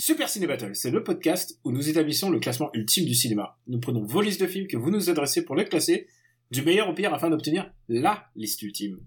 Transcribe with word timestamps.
Super 0.00 0.30
Ciné 0.30 0.46
Battle, 0.46 0.74
c'est 0.74 0.90
le 0.90 1.04
podcast 1.04 1.60
où 1.62 1.72
nous 1.72 1.90
établissons 1.90 2.30
le 2.30 2.40
classement 2.40 2.70
ultime 2.72 3.04
du 3.04 3.14
cinéma. 3.14 3.58
Nous 3.66 3.80
prenons 3.80 4.02
vos 4.02 4.22
listes 4.22 4.40
de 4.40 4.46
films 4.46 4.66
que 4.66 4.78
vous 4.78 4.90
nous 4.90 5.10
adressez 5.10 5.44
pour 5.44 5.56
les 5.56 5.66
classer 5.66 6.08
du 6.50 6.62
meilleur 6.62 6.88
au 6.88 6.94
pire 6.94 7.12
afin 7.12 7.28
d'obtenir 7.28 7.70
LA 7.90 8.30
liste 8.34 8.62
ultime. 8.62 8.98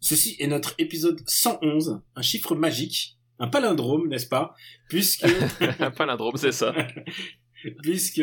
Ceci 0.00 0.36
est 0.38 0.48
notre 0.48 0.74
épisode 0.76 1.22
111, 1.26 2.02
un 2.14 2.22
chiffre 2.22 2.54
magique, 2.54 3.16
un 3.38 3.48
palindrome, 3.48 4.08
n'est-ce 4.08 4.26
pas? 4.26 4.54
Puisque, 4.90 5.24
Un 5.80 5.90
palindrome, 5.90 6.36
c'est 6.36 6.52
ça. 6.52 6.74
puisque 7.82 8.22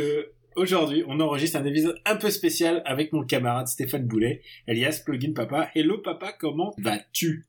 aujourd'hui, 0.55 1.03
on 1.07 1.19
enregistre 1.19 1.57
un 1.57 1.65
épisode 1.65 1.99
un 2.05 2.15
peu 2.15 2.29
spécial 2.29 2.83
avec 2.85 3.11
mon 3.11 3.23
camarade 3.23 3.67
Stéphane 3.67 4.05
Boulet, 4.05 4.43
alias 4.67 5.01
Plugin 5.03 5.33
Papa. 5.33 5.71
Hello 5.73 5.97
papa, 5.97 6.33
comment 6.33 6.75
vas-tu? 6.77 7.47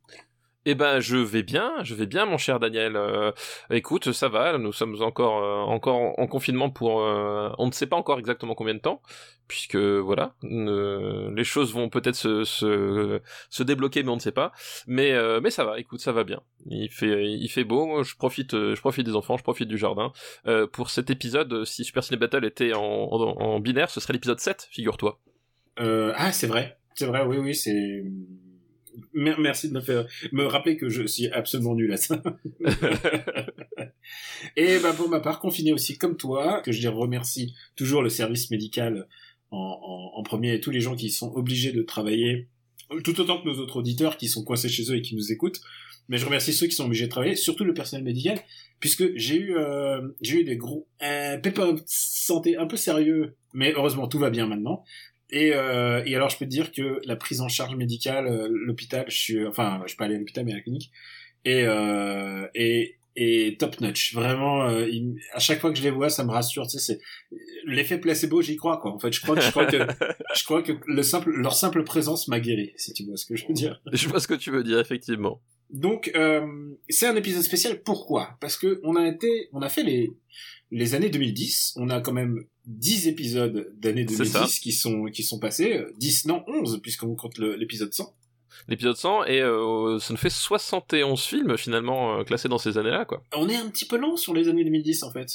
Eh 0.66 0.74
ben, 0.74 1.00
je 1.00 1.16
vais 1.16 1.42
bien, 1.42 1.73
je 1.84 1.95
vais 1.95 2.05
bien, 2.05 2.27
mon 2.27 2.37
cher 2.37 2.60
Daniel. 2.60 2.95
Euh, 2.95 3.32
écoute, 3.70 4.12
ça 4.12 4.28
va. 4.28 4.59
Nous 4.59 4.73
sommes 4.73 5.01
encore, 5.01 5.42
euh, 5.42 5.73
encore 5.73 5.96
en, 5.96 6.14
en 6.18 6.27
confinement 6.27 6.68
pour, 6.68 7.01
euh, 7.01 7.48
on 7.56 7.66
ne 7.66 7.73
sait 7.73 7.87
pas 7.87 7.96
encore 7.96 8.18
exactement 8.18 8.55
combien 8.55 8.74
de 8.74 8.78
temps, 8.80 9.01
puisque 9.48 9.77
voilà, 9.77 10.35
les 10.43 11.45
choses 11.45 11.73
vont 11.73 11.88
peut-être 11.88 12.15
se, 12.15 12.45
se, 12.45 13.23
se 13.48 13.62
débloquer, 13.62 14.02
mais 14.02 14.10
on 14.10 14.16
ne 14.16 14.20
sait 14.20 14.32
pas. 14.32 14.52
Mais, 14.87 15.12
euh, 15.12 15.40
mais 15.43 15.51
ça 15.51 15.65
va. 15.65 15.79
Écoute, 15.80 16.01
ça 16.01 16.12
va 16.12 16.24
bien. 16.24 16.43
Il 16.66 16.90
fait, 16.90 17.24
il 17.24 17.48
fait 17.48 17.65
beau. 17.65 18.02
Je 18.02 18.15
profite, 18.16 18.52
euh, 18.52 18.74
je 18.74 18.80
profite 18.80 19.07
des 19.07 19.16
enfants, 19.16 19.38
je 19.38 19.42
profite 19.42 19.68
du 19.68 19.79
jardin. 19.79 20.13
Euh, 20.46 20.66
pour 20.66 20.90
cet 20.90 21.09
épisode, 21.09 21.65
si 21.65 21.85
Super 21.85 22.04
Ciné 22.04 22.18
Battle 22.18 22.45
était 22.45 22.74
en, 22.74 22.82
en, 22.82 23.40
en 23.40 23.60
binaire, 23.60 23.88
ce 23.88 23.98
serait 24.01 24.13
l'épisode 24.13 24.40
7, 24.40 24.68
figure-toi. 24.70 25.18
Ah, 25.79 26.32
c'est 26.32 26.46
vrai. 26.48 26.76
C'est 26.95 27.07
vrai, 27.07 27.24
oui, 27.24 27.38
oui, 27.38 27.54
c'est... 27.54 28.04
Mer- 29.12 29.38
Merci 29.40 29.68
de 29.68 29.74
me 29.74 29.80
faire 29.80 30.06
me 30.32 30.45
rappeler 30.45 30.76
que 30.76 30.88
je 30.88 31.06
suis 31.06 31.29
absolument 31.29 31.74
nul 31.74 31.93
à 31.93 31.96
ça. 31.96 32.23
et 34.57 34.79
bah 34.79 34.92
pour 34.92 35.09
ma 35.09 35.20
part, 35.20 35.40
confiné 35.40 35.73
aussi 35.73 35.98
comme 35.98 36.16
toi, 36.16 36.60
que 36.62 36.73
je 36.73 36.88
remercie 36.88 37.54
toujours 37.76 38.02
le 38.02 38.09
service 38.09 38.51
médical 38.51 39.07
en, 39.51 39.57
en, 39.59 40.18
en 40.18 40.23
premier 40.23 40.54
et 40.54 40.60
tous 40.60 40.70
les 40.70 40.80
gens 40.80 40.96
qui 40.96 41.10
sont 41.10 41.32
obligés 41.34 41.73
de 41.73 41.82
travailler, 41.82 42.48
tout 43.04 43.20
autant 43.20 43.40
que 43.40 43.46
nos 43.48 43.59
autres 43.59 43.76
auditeurs 43.76 44.16
qui 44.16 44.29
sont 44.29 44.45
coincés 44.45 44.68
chez 44.68 44.90
eux 44.92 44.96
et 44.96 45.02
qui 45.02 45.14
nous 45.14 45.32
écoutent. 45.32 45.60
Mais 46.09 46.18
je 46.18 46.24
remercie 46.24 46.52
ceux 46.52 46.66
qui 46.66 46.74
sont 46.74 46.87
obligés 46.87 47.04
de 47.04 47.10
travailler, 47.10 47.37
surtout 47.37 47.62
le 47.62 47.73
personnel 47.73 48.04
médical, 48.04 48.40
puisque 48.80 49.16
j'ai 49.16 49.37
eu 49.37 49.57
euh, 49.57 50.01
j'ai 50.20 50.40
eu 50.40 50.45
des 50.45 50.57
gros 50.57 50.88
un 51.01 51.38
pépin 51.38 51.74
de 51.74 51.82
santé 51.87 52.57
un 52.57 52.66
peu 52.66 52.76
sérieux, 52.76 53.37
mais 53.52 53.73
heureusement 53.76 54.09
tout 54.09 54.18
va 54.18 54.30
bien 54.30 54.46
maintenant. 54.48 54.82
Et, 55.32 55.52
euh, 55.54 56.02
et 56.06 56.14
alors, 56.16 56.28
je 56.30 56.38
peux 56.38 56.45
te 56.45 56.50
dire 56.50 56.73
que 56.73 57.00
la 57.04 57.16
prise 57.16 57.40
en 57.40 57.48
charge 57.48 57.76
médicale, 57.76 58.26
euh, 58.26 58.48
l'hôpital, 58.50 59.04
je 59.09 59.16
suis, 59.16 59.46
enfin, 59.46 59.80
je 59.84 59.88
suis 59.88 59.96
pas 59.96 60.06
allé 60.06 60.16
à 60.16 60.18
l'hôpital, 60.18 60.45
mais 60.45 60.52
à 60.52 60.56
la 60.56 60.60
clinique, 60.62 60.90
et, 61.45 61.62
euh, 61.64 62.46
et, 62.54 62.96
et 63.16 63.56
top 63.58 63.80
notch. 63.80 64.14
Vraiment, 64.14 64.64
euh, 64.69 64.88
il- 64.88 65.16
à 65.32 65.38
chaque 65.38 65.60
fois 65.60 65.70
que 65.72 65.78
je 65.78 65.82
les 65.82 65.91
vois, 65.91 66.10
ça 66.10 66.25
me 66.25 66.31
rassure. 66.31 66.66
Tu 66.66 66.78
sais, 66.78 66.94
c'est 66.94 67.36
l'effet 67.66 67.98
placebo, 67.98 68.42
j'y 68.42 68.56
crois, 68.56 68.78
quoi. 68.81 68.92
En 68.92 68.98
fait, 68.98 69.12
je 69.12 69.20
crois 69.20 69.36
que, 69.36 69.42
je 69.42 69.50
crois 69.50 69.66
que, 69.66 69.76
je 70.36 70.44
crois 70.44 70.62
que 70.62 70.72
le 70.86 71.03
simple, 71.03 71.31
leur 71.31 71.54
simple 71.54 71.84
présence 71.84 72.28
m'a 72.28 72.41
guéri, 72.41 72.72
si 72.76 72.92
tu 72.92 73.04
vois 73.04 73.16
ce 73.16 73.26
que 73.26 73.36
je 73.36 73.47
veux 73.47 73.54
dire. 73.54 73.81
je 73.92 74.08
vois 74.08 74.20
ce 74.20 74.28
que 74.28 74.34
tu 74.34 74.50
veux 74.50 74.64
dire, 74.64 74.78
effectivement. 74.80 75.40
Donc, 75.70 76.10
euh, 76.16 76.44
c'est 76.88 77.06
un 77.06 77.14
épisode 77.14 77.42
spécial. 77.42 77.80
Pourquoi? 77.82 78.36
Parce 78.40 78.56
que 78.56 78.80
on 78.82 78.96
a 78.96 79.06
été, 79.06 79.48
on 79.52 79.62
a 79.62 79.69
fait 79.69 79.82
les 79.84 80.10
les 80.72 80.94
années 80.94 81.10
2010. 81.10 81.74
On 81.76 81.90
a 81.90 82.00
quand 82.00 82.12
même 82.12 82.44
10 82.66 83.09
épisodes 83.09 83.66
ça. 83.75 83.91
2010 83.91 84.60
qui 84.60 84.72
sont 84.72 85.04
qui 85.06 85.22
sont 85.22 85.38
passés. 85.38 85.78
Euh, 85.78 85.93
10, 85.98 86.26
non 86.26 86.44
11, 86.47 86.81
puisqu'on 86.82 87.15
compte 87.16 87.38
l'épisode 87.38 87.93
100. 87.93 88.15
l'épisode 88.69 88.97
100 88.97 89.25
et 89.25 89.41
euh, 89.41 89.98
ça 89.98 90.12
nous 90.12 90.19
fait 90.19 90.31
71 90.31 91.20
films 91.22 91.56
finalement 91.56 92.19
euh, 92.19 92.25
classés 92.25 92.49
dans 92.49 92.59
ces 92.59 92.78
années-là 92.78 93.04
quoi. 93.04 93.22
On 93.34 93.49
est 93.49 93.56
un 93.56 93.69
petit 93.69 93.87
peu 93.87 93.97
lent 93.97 94.16
sur 94.16 94.34
les 94.34 94.49
années 94.49 94.65
2010 94.65 95.03
en 95.03 95.10
fait. 95.10 95.28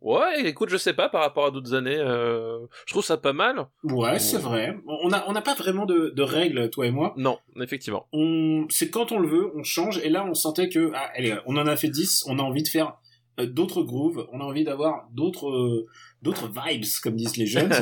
Ouais, 0.00 0.48
écoute, 0.48 0.68
je 0.68 0.76
sais 0.76 0.94
pas 0.94 1.08
par 1.08 1.20
rapport 1.20 1.46
à 1.46 1.50
d'autres 1.52 1.74
années, 1.74 1.96
euh, 1.96 2.58
je 2.86 2.92
trouve 2.92 3.04
ça 3.04 3.16
pas 3.16 3.32
mal. 3.32 3.68
Ouais, 3.84 4.18
c'est 4.18 4.38
vrai. 4.38 4.76
On 4.84 5.12
a 5.12 5.24
on 5.28 5.32
n'a 5.32 5.42
pas 5.42 5.54
vraiment 5.54 5.86
de, 5.86 6.12
de 6.14 6.22
règles, 6.22 6.70
toi 6.70 6.86
et 6.86 6.90
moi. 6.90 7.14
Non, 7.16 7.38
effectivement. 7.60 8.08
On 8.12 8.66
c'est 8.68 8.90
quand 8.90 9.12
on 9.12 9.20
le 9.20 9.28
veut, 9.28 9.52
on 9.54 9.62
change. 9.62 9.98
Et 9.98 10.08
là, 10.08 10.26
on 10.28 10.34
sentait 10.34 10.68
que 10.68 10.90
ah, 10.92 11.08
allez, 11.14 11.36
on 11.46 11.56
en 11.56 11.68
a 11.68 11.76
fait 11.76 11.88
10. 11.88 12.24
On 12.26 12.40
a 12.40 12.42
envie 12.42 12.64
de 12.64 12.68
faire 12.68 12.86
euh, 12.88 12.90
d'autres 13.38 13.82
grooves. 13.82 14.26
On 14.32 14.40
a 14.40 14.44
envie 14.44 14.64
d'avoir 14.64 15.08
d'autres 15.12 15.48
euh, 15.50 15.86
d'autres 16.22 16.48
vibes, 16.48 16.84
comme 17.02 17.16
disent 17.16 17.36
les 17.36 17.46
jeunes. 17.46 17.72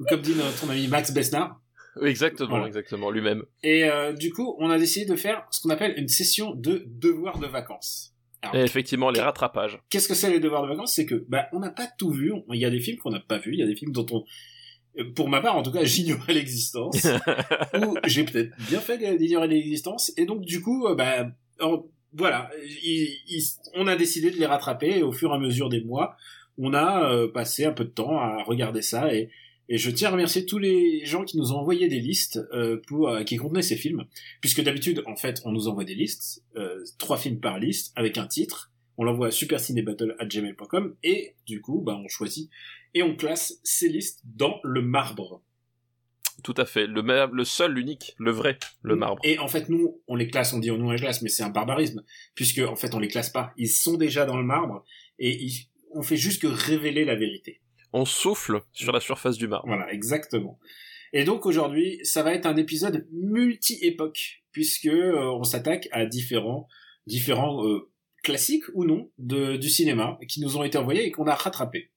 Ou 0.00 0.04
comme 0.08 0.20
dit 0.20 0.34
notre 0.34 0.70
ami 0.70 0.88
Max 0.88 1.12
Besnard. 1.12 1.60
Exactement, 2.02 2.50
Voilà. 2.50 2.66
exactement, 2.66 3.10
lui-même. 3.10 3.42
Et 3.62 3.84
euh, 3.84 4.12
du 4.12 4.32
coup, 4.32 4.54
on 4.60 4.70
a 4.70 4.78
décidé 4.78 5.06
de 5.06 5.16
faire 5.16 5.44
ce 5.50 5.60
qu'on 5.62 5.70
appelle 5.70 5.94
une 5.96 6.06
session 6.08 6.54
de 6.54 6.84
devoirs 6.86 7.38
de 7.38 7.46
vacances. 7.46 8.14
Alors, 8.42 8.54
Et 8.54 8.60
effectivement, 8.62 9.10
les 9.10 9.20
rattrapages. 9.20 9.80
qu'est-ce 9.90 10.06
que 10.06 10.14
c'est 10.14 10.30
les 10.30 10.38
devoirs 10.38 10.62
de 10.62 10.68
vacances? 10.68 10.94
C'est 10.94 11.06
que 11.06 11.24
bah 11.28 11.46
on 11.52 11.58
n'a 11.58 11.70
pas 11.70 11.88
tout 11.98 12.10
vu. 12.12 12.32
Il 12.52 12.60
y 12.60 12.64
a 12.64 12.70
des 12.70 12.78
films 12.78 12.98
qu'on 12.98 13.10
n'a 13.10 13.18
pas 13.20 13.38
vus. 13.38 13.52
Il 13.54 13.58
y 13.58 13.62
a 13.64 13.66
des 13.66 13.74
films 13.74 13.90
dont 13.92 14.06
on, 14.12 14.24
euh, 15.00 15.12
pour 15.12 15.28
ma 15.28 15.40
part 15.40 15.56
en 15.56 15.62
tout 15.64 15.72
cas, 15.72 15.82
j'ignorais 15.84 16.34
l'existence. 16.34 17.04
ou 17.84 17.96
j'ai 18.06 18.24
peut-être 18.24 18.54
bien 18.68 18.78
fait 18.80 19.16
d'ignorer 19.18 19.48
l'existence. 19.48 20.12
Et 20.16 20.24
donc 20.24 20.42
du 20.42 20.62
coup, 20.62 20.86
euh, 20.86 20.94
bah 20.94 21.26
alors, 21.58 21.86
voilà, 22.12 22.50
il- 22.82 23.18
il- 23.28 23.42
on 23.74 23.86
a 23.86 23.96
décidé 23.96 24.30
de 24.30 24.36
les 24.36 24.46
rattraper. 24.46 24.98
Et 24.98 25.02
au 25.02 25.12
fur 25.12 25.30
et 25.30 25.34
à 25.34 25.38
mesure 25.38 25.68
des 25.68 25.80
mois, 25.82 26.16
on 26.58 26.74
a 26.74 27.12
euh, 27.12 27.28
passé 27.30 27.64
un 27.64 27.72
peu 27.72 27.84
de 27.84 27.90
temps 27.90 28.18
à 28.18 28.42
regarder 28.42 28.82
ça 28.82 29.12
et 29.14 29.30
je 29.70 29.90
tiens 29.90 30.08
à 30.08 30.12
remercier 30.12 30.46
tous 30.46 30.56
les 30.58 31.04
gens 31.04 31.24
qui 31.24 31.36
nous 31.36 31.52
ont 31.52 31.58
envoyé 31.58 31.88
des 31.88 32.00
listes 32.00 32.40
euh, 32.54 32.80
euh, 32.90 33.22
qui 33.24 33.36
contenaient 33.36 33.60
ces 33.60 33.76
films, 33.76 34.06
puisque 34.40 34.62
d'habitude, 34.62 35.02
en 35.04 35.14
fait, 35.14 35.42
on 35.44 35.52
nous 35.52 35.68
envoie 35.68 35.84
des 35.84 35.94
listes, 35.94 36.42
euh, 36.56 36.82
trois 36.96 37.18
films 37.18 37.38
par 37.38 37.58
liste 37.58 37.92
avec 37.94 38.16
un 38.16 38.26
titre. 38.26 38.72
On 38.96 39.04
l'envoie 39.04 39.26
à 39.28 39.30
supercinébattle@gmail.com 39.30 40.94
et 41.04 41.34
du 41.46 41.60
coup, 41.60 41.82
bah, 41.82 42.00
on 42.02 42.08
choisit 42.08 42.50
et 42.94 43.02
on 43.02 43.14
classe 43.14 43.60
ces 43.62 43.88
listes 43.88 44.22
dans 44.24 44.58
le 44.64 44.80
marbre. 44.82 45.42
Tout 46.44 46.54
à 46.56 46.64
fait. 46.64 46.86
Le, 46.86 47.44
seul, 47.44 47.72
l'unique, 47.72 48.14
le 48.18 48.30
vrai, 48.30 48.58
le 48.82 48.94
marbre. 48.96 49.20
Et 49.24 49.38
en 49.38 49.48
fait, 49.48 49.68
nous, 49.68 50.00
on 50.06 50.14
les 50.14 50.28
classe, 50.28 50.52
on 50.52 50.58
dit 50.58 50.70
nous 50.70 50.86
on 50.86 50.90
les 50.92 50.98
classe, 50.98 51.20
mais 51.22 51.28
c'est 51.28 51.42
un 51.42 51.50
barbarisme, 51.50 52.02
puisque 52.34 52.58
en 52.60 52.76
fait, 52.76 52.94
on 52.94 52.98
les 53.00 53.08
classe 53.08 53.30
pas. 53.30 53.52
Ils 53.56 53.68
sont 53.68 53.96
déjà 53.96 54.24
dans 54.24 54.36
le 54.36 54.44
marbre 54.44 54.84
et 55.18 55.34
ils- 55.34 55.68
on 55.92 56.02
fait 56.02 56.16
juste 56.16 56.42
que 56.42 56.46
révéler 56.46 57.04
la 57.04 57.16
vérité. 57.16 57.60
On 57.92 58.04
souffle 58.04 58.60
sur 58.72 58.92
la 58.92 59.00
surface 59.00 59.36
du 59.38 59.48
marbre. 59.48 59.66
Voilà, 59.66 59.92
exactement. 59.92 60.58
Et 61.14 61.24
donc 61.24 61.46
aujourd'hui, 61.46 61.98
ça 62.02 62.22
va 62.22 62.34
être 62.34 62.44
un 62.46 62.56
épisode 62.56 63.06
multi-époque, 63.12 64.42
puisque 64.52 64.86
euh, 64.86 65.18
on 65.32 65.42
s'attaque 65.42 65.88
à 65.90 66.04
différents, 66.06 66.68
différents 67.06 67.66
euh, 67.66 67.90
classiques 68.22 68.64
ou 68.74 68.84
non 68.84 69.10
de, 69.18 69.56
du 69.56 69.70
cinéma 69.70 70.18
qui 70.28 70.40
nous 70.40 70.56
ont 70.56 70.64
été 70.64 70.76
envoyés 70.78 71.06
et 71.06 71.10
qu'on 71.10 71.26
a 71.26 71.34
rattrapés. 71.34 71.90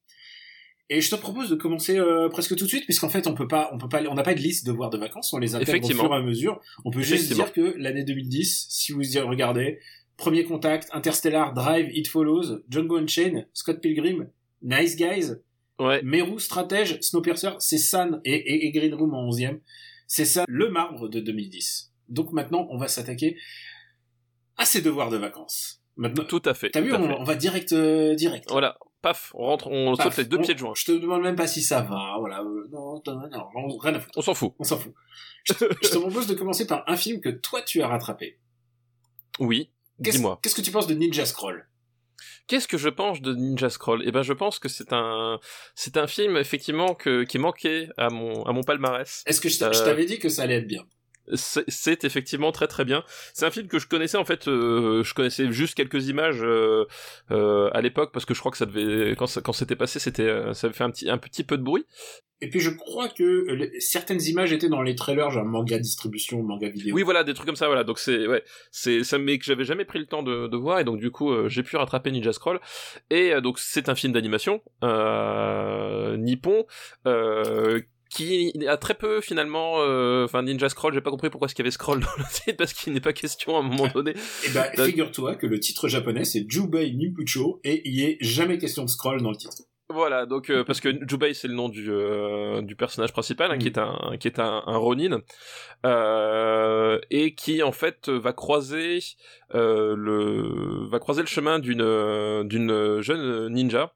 Et 0.93 0.99
je 0.99 1.09
te 1.09 1.15
propose 1.15 1.49
de 1.49 1.55
commencer 1.55 1.97
euh, 1.97 2.27
presque 2.27 2.53
tout 2.57 2.65
de 2.65 2.69
suite, 2.69 2.83
puisqu'en 2.83 3.07
fait 3.07 3.25
on 3.25 3.33
peut 3.33 3.47
pas, 3.47 3.69
on 3.71 3.77
peut 3.77 3.87
pas, 3.87 4.03
on 4.09 4.13
n'a 4.13 4.23
pas 4.23 4.33
de 4.33 4.41
liste 4.41 4.65
de 4.65 4.71
devoirs 4.71 4.89
de 4.89 4.97
vacances, 4.97 5.31
on 5.31 5.37
les 5.37 5.55
intègre 5.55 5.85
au 5.85 5.89
fur 5.89 6.13
et 6.13 6.17
à 6.17 6.21
mesure. 6.21 6.59
On 6.83 6.91
peut 6.91 7.01
juste 7.01 7.31
dire 7.31 7.53
que 7.53 7.75
l'année 7.77 8.03
2010, 8.03 8.67
si 8.69 8.91
vous 8.91 9.15
y 9.15 9.19
regardez, 9.19 9.79
Premier 10.17 10.43
Contact, 10.43 10.89
Interstellar, 10.91 11.53
Drive, 11.53 11.89
It 11.95 12.09
Follows, 12.09 12.59
Django 12.69 12.97
Unchained, 12.97 13.47
Scott 13.53 13.79
Pilgrim, 13.79 14.27
Nice 14.61 14.97
Guys, 14.97 15.35
Ouais. 15.79 16.01
Meru, 16.03 16.39
Stratège, 16.39 16.99
Snowpiercer, 17.01 17.51
c'est 17.57 17.79
San 17.79 18.21
et, 18.23 18.35
et, 18.35 18.67
et 18.67 18.71
Green 18.71 18.93
Room 18.93 19.15
en 19.15 19.27
11e. 19.31 19.59
C'est 20.05 20.25
ça 20.25 20.45
le 20.47 20.69
marbre 20.69 21.07
de 21.07 21.19
2010. 21.19 21.91
Donc 22.09 22.33
maintenant, 22.33 22.67
on 22.69 22.77
va 22.77 22.87
s'attaquer 22.87 23.37
à 24.57 24.65
ces 24.65 24.81
devoirs 24.81 25.09
de 25.09 25.17
vacances. 25.17 25.81
Maintenant, 25.95 26.25
Tout 26.25 26.41
à 26.45 26.53
fait. 26.53 26.69
t'as 26.69 26.81
vu, 26.81 26.93
on 26.93 27.23
va 27.23 27.35
direct, 27.35 27.73
euh, 27.73 28.13
direct. 28.13 28.45
Voilà. 28.51 28.77
Paf, 29.01 29.31
on 29.33 29.45
rentre, 29.45 29.67
on 29.67 29.95
Paf, 29.95 30.05
saute 30.07 30.17
les 30.17 30.25
deux 30.25 30.37
on- 30.37 30.41
pieds 30.41 30.53
de 30.53 30.59
joint. 30.59 30.73
Je 30.75 30.85
te 30.85 30.91
demande 30.91 31.21
même 31.23 31.35
pas 31.35 31.47
si 31.47 31.61
ça 31.61 31.81
va, 31.81 32.15
voilà. 32.19 32.41
euh, 32.41 32.67
non, 32.71 33.01
non, 33.05 33.15
non, 33.15 33.29
non, 33.55 33.77
rien 33.77 33.95
à 33.95 33.99
foutre. 33.99 34.17
On 34.17 34.21
s'en 34.21 34.33
fout. 34.35 34.53
On 34.59 34.63
s'en 34.63 34.77
fout. 34.77 34.93
Je 35.43 35.53
te, 35.53 35.65
je 35.81 35.89
te 35.89 35.97
propose 35.97 36.27
de 36.27 36.35
commencer 36.35 36.67
par 36.67 36.83
un 36.87 36.95
film 36.95 37.19
que 37.19 37.29
toi 37.29 37.61
tu 37.63 37.81
as 37.81 37.87
rattrapé. 37.87 38.39
Oui. 39.39 39.71
Qu'est-ce 40.03 40.17
Dis-moi. 40.17 40.39
qu'est-ce 40.41 40.55
que 40.55 40.61
tu 40.61 40.71
penses 40.71 40.87
de 40.87 40.93
Ninja 40.93 41.25
Scroll? 41.25 41.67
Qu'est-ce 42.47 42.67
que 42.67 42.77
je 42.77 42.89
pense 42.89 43.21
de 43.21 43.33
Ninja 43.33 43.69
Scroll? 43.69 44.03
Eh 44.05 44.11
ben, 44.11 44.21
je 44.23 44.33
pense 44.33 44.59
que 44.59 44.67
c'est 44.69 44.93
un, 44.93 45.39
c'est 45.73 45.97
un 45.97 46.05
film 46.07 46.37
effectivement 46.37 46.93
que 46.93 47.23
qui 47.23 47.39
manquait 47.39 47.89
à 47.97 48.09
mon 48.09 48.43
à 48.45 48.51
mon 48.51 48.61
palmarès. 48.61 49.23
Est-ce 49.25 49.41
que 49.41 49.49
je 49.49 49.57
t'a- 49.59 49.71
je 49.71 49.79
Euh, 49.81 49.85
t'avais 49.85 50.05
dit 50.05 50.19
que 50.19 50.29
ça 50.29 50.43
allait 50.43 50.57
être 50.57 50.67
bien? 50.67 50.85
C'est 51.33 52.03
effectivement 52.03 52.51
très 52.51 52.67
très 52.67 52.85
bien. 52.85 53.03
C'est 53.33 53.45
un 53.45 53.51
film 53.51 53.67
que 53.67 53.79
je 53.79 53.87
connaissais 53.87 54.17
en 54.17 54.25
fait, 54.25 54.47
euh, 54.47 55.03
je 55.03 55.13
connaissais 55.13 55.51
juste 55.51 55.75
quelques 55.75 56.07
images 56.07 56.41
euh, 56.41 56.85
euh, 57.31 57.69
à 57.73 57.81
l'époque 57.81 58.11
parce 58.11 58.25
que 58.25 58.33
je 58.33 58.39
crois 58.39 58.51
que 58.51 58.57
ça 58.57 58.65
devait 58.65 59.15
quand 59.15 59.27
ça, 59.27 59.41
quand 59.41 59.53
c'était 59.53 59.75
passé, 59.75 59.99
c'était 59.99 60.53
ça 60.53 60.67
avait 60.67 60.75
fait 60.75 60.83
un 60.83 60.91
petit 60.91 61.09
un 61.09 61.17
petit 61.17 61.43
peu 61.43 61.57
de 61.57 61.63
bruit. 61.63 61.85
Et 62.43 62.49
puis 62.49 62.59
je 62.59 62.71
crois 62.71 63.07
que 63.07 63.69
certaines 63.79 64.21
images 64.23 64.51
étaient 64.51 64.69
dans 64.69 64.81
les 64.81 64.95
trailers, 64.95 65.29
genre 65.29 65.45
manga 65.45 65.77
distribution, 65.77 66.41
manga 66.41 66.69
vidéo. 66.69 66.95
Oui, 66.95 67.03
voilà, 67.03 67.23
des 67.23 67.35
trucs 67.35 67.45
comme 67.45 67.55
ça, 67.55 67.67
voilà. 67.67 67.83
Donc 67.83 67.99
c'est 67.99 68.27
ouais, 68.27 68.43
c'est 68.71 69.03
ça 69.03 69.19
mais 69.19 69.37
que 69.37 69.45
j'avais 69.45 69.65
jamais 69.65 69.85
pris 69.85 69.99
le 69.99 70.07
temps 70.07 70.23
de, 70.23 70.47
de 70.47 70.57
voir 70.57 70.79
et 70.79 70.83
donc 70.83 70.99
du 70.99 71.11
coup 71.11 71.31
j'ai 71.47 71.63
pu 71.63 71.77
rattraper 71.77 72.11
Ninja 72.11 72.33
Scroll 72.33 72.59
et 73.09 73.39
donc 73.41 73.59
c'est 73.59 73.89
un 73.89 73.95
film 73.95 74.13
d'animation 74.13 74.61
nippon 76.17 76.65
qui 78.11 78.53
a 78.67 78.77
très 78.77 78.93
peu 78.93 79.21
finalement 79.21 79.75
euh, 79.79 80.25
enfin 80.25 80.43
Ninja 80.43 80.69
Scroll 80.69 80.93
j'ai 80.93 81.01
pas 81.01 81.11
compris 81.11 81.29
pourquoi 81.29 81.45
est-ce 81.47 81.55
qu'il 81.55 81.63
y 81.63 81.67
avait 81.67 81.71
Scroll 81.71 82.01
dans 82.01 82.07
le 82.17 82.23
titre 82.33 82.57
parce 82.57 82.73
qu'il 82.73 82.93
n'est 82.93 82.99
pas 82.99 83.13
question 83.13 83.55
à 83.55 83.59
un 83.59 83.63
moment 83.63 83.87
donné. 83.87 84.11
Et 84.45 84.49
bah 84.49 84.69
figure-toi 84.75 85.35
que 85.35 85.47
le 85.47 85.59
titre 85.59 85.87
japonais 85.87 86.25
c'est 86.25 86.45
Jubei 86.47 86.91
Nimpucho 86.91 87.61
et 87.63 87.81
il 87.87 88.03
est 88.03 88.17
jamais 88.21 88.57
question 88.57 88.83
de 88.83 88.89
Scroll 88.89 89.21
dans 89.21 89.31
le 89.31 89.37
titre. 89.37 89.63
Voilà, 89.91 90.25
donc 90.25 90.49
euh, 90.49 90.63
parce 90.63 90.79
que 90.79 90.89
Jubei 91.07 91.33
c'est 91.33 91.47
le 91.47 91.53
nom 91.53 91.69
du 91.69 91.91
euh, 91.91 92.61
du 92.61 92.75
personnage 92.75 93.11
principal 93.11 93.51
hein, 93.51 93.57
qui 93.57 93.67
est 93.67 93.77
un 93.77 93.97
qui 94.19 94.27
est 94.27 94.39
un, 94.39 94.63
un 94.65 94.77
Ronin 94.77 95.21
euh, 95.85 96.99
et 97.09 97.35
qui 97.35 97.61
en 97.61 97.71
fait 97.71 98.09
va 98.09 98.33
croiser 98.33 98.99
le 99.53 100.87
va 100.89 100.99
croiser 100.99 101.21
le 101.21 101.27
chemin 101.27 101.59
d'une 101.59 102.47
d'une 102.47 103.01
jeune 103.01 103.49
ninja 103.49 103.93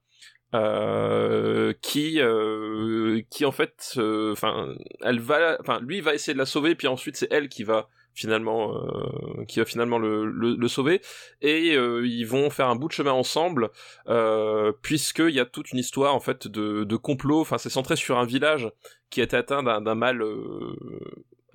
euh, 0.54 1.74
qui 1.82 2.22
euh, 2.22 3.22
qui 3.30 3.46
en 3.46 3.52
fait 3.52 3.94
enfin 3.98 4.74
elle 5.02 5.20
va 5.20 5.58
enfin 5.60 5.80
lui 5.82 6.02
va 6.02 6.14
essayer 6.14 6.34
de 6.34 6.38
la 6.38 6.46
sauver 6.46 6.76
puis 6.76 6.88
ensuite 6.88 7.18
c'est 7.18 7.28
elle 7.32 7.50
qui 7.50 7.64
va 7.64 7.90
finalement 8.14 8.74
euh, 8.78 9.44
qui 9.48 9.60
va 9.60 9.66
finalement 9.66 9.98
le, 9.98 10.26
le, 10.26 10.56
le 10.56 10.68
sauver. 10.68 11.02
Et 11.42 11.74
ils 11.74 12.26
vont 12.26 12.50
faire 12.50 12.70
un 12.70 12.76
bout 12.76 12.88
de 12.88 12.94
chemin 12.94 13.12
ensemble 13.12 13.70
puisqu'il 14.82 15.32
y 15.32 15.40
a 15.40 15.46
toute 15.46 15.72
une 15.72 15.80
histoire 15.80 16.16
en 16.16 16.22
fait 16.22 16.48
de, 16.48 16.84
de 16.84 16.96
complot. 16.96 17.42
Enfin 17.42 17.58
c'est 17.58 17.70
centré 17.70 17.96
sur 17.96 18.18
un 18.18 18.26
village 18.26 18.72
qui 19.10 19.22
a 19.22 19.26
été 19.26 19.36
atteint 19.36 19.64
d'un 19.64 19.96
mal 19.96 20.24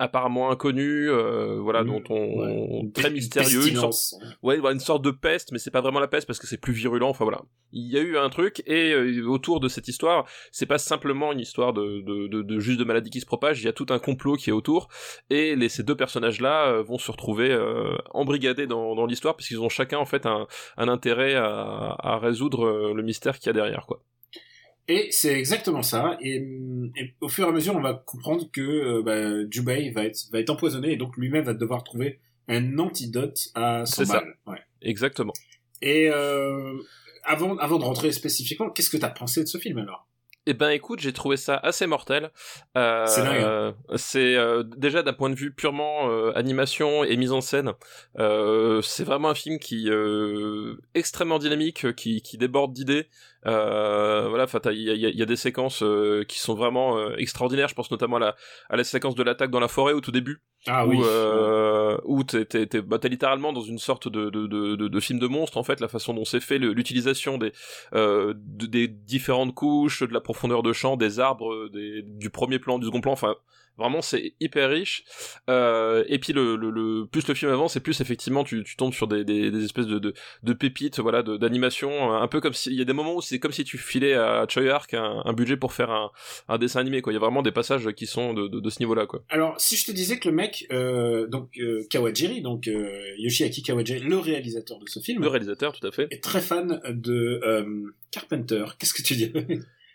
apparemment 0.01 0.49
inconnu, 0.49 1.09
euh, 1.11 1.59
voilà, 1.61 1.83
dont 1.83 2.01
on 2.09 2.89
très 2.91 3.11
mystérieux, 3.11 3.67
une 3.67 3.75
sorte, 3.75 4.15
ouais, 4.41 4.57
une 4.57 4.79
sorte 4.79 5.03
de 5.03 5.11
peste, 5.11 5.51
mais 5.51 5.59
c'est 5.59 5.69
pas 5.69 5.81
vraiment 5.81 5.99
la 5.99 6.07
peste 6.07 6.25
parce 6.25 6.39
que 6.39 6.47
c'est 6.47 6.57
plus 6.57 6.73
virulent. 6.73 7.09
Enfin 7.09 7.23
voilà, 7.23 7.43
il 7.71 7.87
y 7.87 7.97
a 7.97 8.01
eu 8.01 8.17
un 8.17 8.29
truc 8.29 8.63
et 8.65 8.93
euh, 8.93 9.23
autour 9.27 9.59
de 9.59 9.67
cette 9.67 9.87
histoire, 9.87 10.27
c'est 10.51 10.65
pas 10.65 10.79
simplement 10.79 11.31
une 11.31 11.39
histoire 11.39 11.71
de, 11.73 12.01
de, 12.01 12.27
de, 12.27 12.41
de, 12.41 12.59
juste 12.59 12.79
de 12.79 12.83
maladie 12.83 13.11
qui 13.11 13.19
se 13.19 13.27
propage, 13.27 13.61
il 13.61 13.65
y 13.65 13.69
a 13.69 13.73
tout 13.73 13.85
un 13.89 13.99
complot 13.99 14.37
qui 14.37 14.49
est 14.49 14.53
autour 14.53 14.87
et 15.29 15.55
les, 15.55 15.69
ces 15.69 15.83
deux 15.83 15.95
personnages-là 15.95 16.69
euh, 16.69 16.81
vont 16.81 16.97
se 16.97 17.11
retrouver 17.11 17.55
embrigadés 18.11 18.65
dans, 18.65 18.95
dans 18.95 19.05
l'histoire 19.05 19.35
puisqu'ils 19.35 19.61
ont 19.61 19.69
chacun 19.69 19.99
en 19.99 20.05
fait 20.05 20.25
un, 20.25 20.47
un 20.77 20.87
intérêt 20.87 21.35
à, 21.35 21.95
à 21.99 22.17
résoudre 22.17 22.91
le 22.93 23.03
mystère 23.03 23.37
qu'il 23.37 23.47
y 23.47 23.49
a 23.51 23.53
derrière, 23.53 23.85
quoi. 23.85 24.01
Et 24.87 25.07
c'est 25.11 25.37
exactement 25.37 25.83
ça. 25.83 26.17
Et, 26.21 26.43
au 27.21 27.29
fur 27.29 27.45
et 27.45 27.49
à 27.49 27.51
mesure, 27.51 27.75
on 27.75 27.81
va 27.81 27.93
comprendre 27.93 28.49
que 28.51 28.61
euh, 28.61 29.01
bah, 29.03 29.47
Jubei 29.49 29.91
va 29.91 30.05
être, 30.05 30.29
va 30.31 30.39
être 30.39 30.49
empoisonné 30.49 30.91
et 30.91 30.97
donc 30.97 31.17
lui-même 31.17 31.45
va 31.45 31.53
devoir 31.53 31.83
trouver 31.83 32.19
un 32.47 32.77
antidote 32.79 33.49
à 33.55 33.85
son 33.85 34.05
mal. 34.05 34.35
Ouais. 34.47 34.59
Exactement. 34.81 35.33
Et 35.81 36.09
euh, 36.09 36.77
avant, 37.23 37.57
avant 37.57 37.79
de 37.79 37.83
rentrer 37.83 38.11
spécifiquement, 38.11 38.69
qu'est-ce 38.69 38.89
que 38.89 38.97
tu 38.97 39.05
as 39.05 39.09
pensé 39.09 39.43
de 39.43 39.47
ce 39.47 39.57
film 39.57 39.77
alors? 39.77 40.07
Eh 40.47 40.55
ben 40.55 40.71
écoute, 40.71 40.99
j'ai 40.99 41.13
trouvé 41.13 41.37
ça 41.37 41.55
assez 41.55 41.85
mortel. 41.85 42.31
Euh, 42.75 43.05
c'est 43.95 44.35
hein. 44.35 44.39
euh, 44.39 44.63
déjà 44.63 45.03
d'un 45.03 45.13
point 45.13 45.29
de 45.29 45.35
vue 45.35 45.53
purement 45.53 46.09
euh, 46.09 46.31
animation 46.35 47.03
et 47.03 47.15
mise 47.15 47.31
en 47.31 47.41
scène, 47.41 47.73
euh, 48.17 48.81
c'est 48.81 49.03
vraiment 49.03 49.29
un 49.29 49.35
film 49.35 49.59
qui 49.59 49.87
extrêmement 50.95 51.37
dynamique, 51.37 51.93
qui, 51.95 52.23
qui 52.23 52.37
déborde 52.39 52.73
d'idées. 52.73 53.07
Voilà, 53.43 54.43
enfin 54.43 54.59
il 54.71 54.81
y 54.81 54.89
a, 54.89 55.09
y 55.09 55.21
a, 55.21 55.25
des 55.25 55.35
séquences 55.35 55.83
qui 56.27 56.39
sont 56.39 56.53
vraiment 56.53 57.11
extraordinaires. 57.15 57.67
Je 57.67 57.75
pense 57.75 57.91
notamment 57.91 58.17
à 58.17 58.19
la, 58.19 58.35
à 58.69 58.75
la 58.75 58.83
séquence 58.83 59.15
de 59.15 59.23
l'attaque 59.23 59.51
dans 59.51 59.59
la 59.59 59.67
forêt 59.67 59.93
au 59.93 60.01
tout 60.01 60.11
début, 60.11 60.41
ah, 60.67 60.85
où, 60.85 60.91
oui. 60.91 60.97
où 62.05 62.23
t'es, 62.23 62.45
t'es, 62.45 62.67
t'es, 62.67 62.81
bah, 62.81 62.99
littéralement 63.03 63.53
dans 63.53 63.61
une 63.61 63.79
sorte 63.79 64.07
de, 64.07 64.29
de, 64.29 64.47
de, 64.47 64.87
de, 64.87 64.99
film 64.99 65.19
de 65.19 65.27
monstre 65.27 65.57
en 65.57 65.63
fait, 65.63 65.79
la 65.79 65.87
façon 65.87 66.13
dont 66.13 66.25
c'est 66.25 66.39
fait, 66.39 66.59
l'utilisation 66.59 67.37
des, 67.37 67.51
des 67.93 68.87
différentes 68.87 69.55
couches, 69.55 70.03
de 70.03 70.13
la 70.13 70.21
profondeur 70.21 70.63
de 70.63 70.73
champ, 70.73 70.97
des 70.97 71.19
arbres, 71.19 71.69
des, 71.69 72.03
du 72.03 72.29
premier 72.29 72.59
plan, 72.59 72.79
du 72.79 72.85
second 72.85 73.01
plan, 73.01 73.11
enfin 73.13 73.35
vraiment 73.77 74.01
c'est 74.01 74.33
hyper 74.39 74.69
riche. 74.69 75.03
Euh, 75.49 76.03
et 76.07 76.19
puis 76.19 76.33
le, 76.33 76.55
le, 76.55 76.69
le, 76.69 77.05
plus 77.05 77.27
le 77.27 77.33
film 77.33 77.51
avance, 77.51 77.75
et 77.75 77.79
plus 77.79 78.01
effectivement 78.01 78.43
tu, 78.43 78.63
tu 78.63 78.75
tombes 78.75 78.93
sur 78.93 79.07
des, 79.07 79.23
des, 79.23 79.51
des 79.51 79.63
espèces 79.63 79.87
de, 79.87 79.99
de, 79.99 80.13
de 80.43 80.53
pépites, 80.53 80.99
voilà, 80.99 81.23
d'animation, 81.23 82.13
un 82.13 82.27
peu 82.27 82.41
comme 82.41 82.53
si 82.53 82.69
il 82.71 82.77
y 82.77 82.81
a 82.81 82.85
des 82.85 82.93
moments 82.93 83.15
où 83.15 83.21
c'est 83.21 83.39
comme 83.39 83.51
si 83.51 83.63
tu 83.63 83.77
filais 83.77 84.13
à 84.13 84.45
Choi 84.47 84.69
Ark 84.69 84.93
un, 84.93 85.21
un, 85.25 85.33
budget 85.33 85.57
pour 85.57 85.73
faire 85.73 85.91
un, 85.91 86.11
un, 86.47 86.57
dessin 86.57 86.79
animé, 86.79 87.01
quoi. 87.01 87.13
Il 87.13 87.15
y 87.15 87.17
a 87.17 87.19
vraiment 87.19 87.41
des 87.41 87.51
passages 87.51 87.91
qui 87.93 88.05
sont 88.05 88.33
de, 88.33 88.47
de, 88.47 88.59
de 88.59 88.69
ce 88.69 88.79
niveau-là, 88.79 89.05
quoi. 89.05 89.23
Alors 89.29 89.59
si 89.59 89.75
je 89.75 89.85
te 89.85 89.91
disais 89.91 90.19
que 90.19 90.29
le 90.29 90.35
mec, 90.35 90.67
euh, 90.71 91.27
donc 91.27 91.57
euh, 91.57 91.83
Kawajiri, 91.89 92.41
donc 92.41 92.67
euh, 92.67 93.01
Yoshiaki 93.17 93.63
Kawajiri, 93.63 94.01
le 94.01 94.17
réalisateur 94.17 94.79
de 94.79 94.87
ce 94.87 94.99
film, 94.99 95.21
le 95.21 95.27
réalisateur, 95.27 95.73
tout 95.73 95.85
à 95.85 95.91
fait, 95.91 96.07
est 96.11 96.23
très 96.23 96.41
fan 96.41 96.81
de 96.89 97.39
euh, 97.43 97.93
Carpenter. 98.11 98.65
Qu'est-ce 98.79 98.93
que 98.93 99.03
tu 99.03 99.15
dis? 99.15 99.31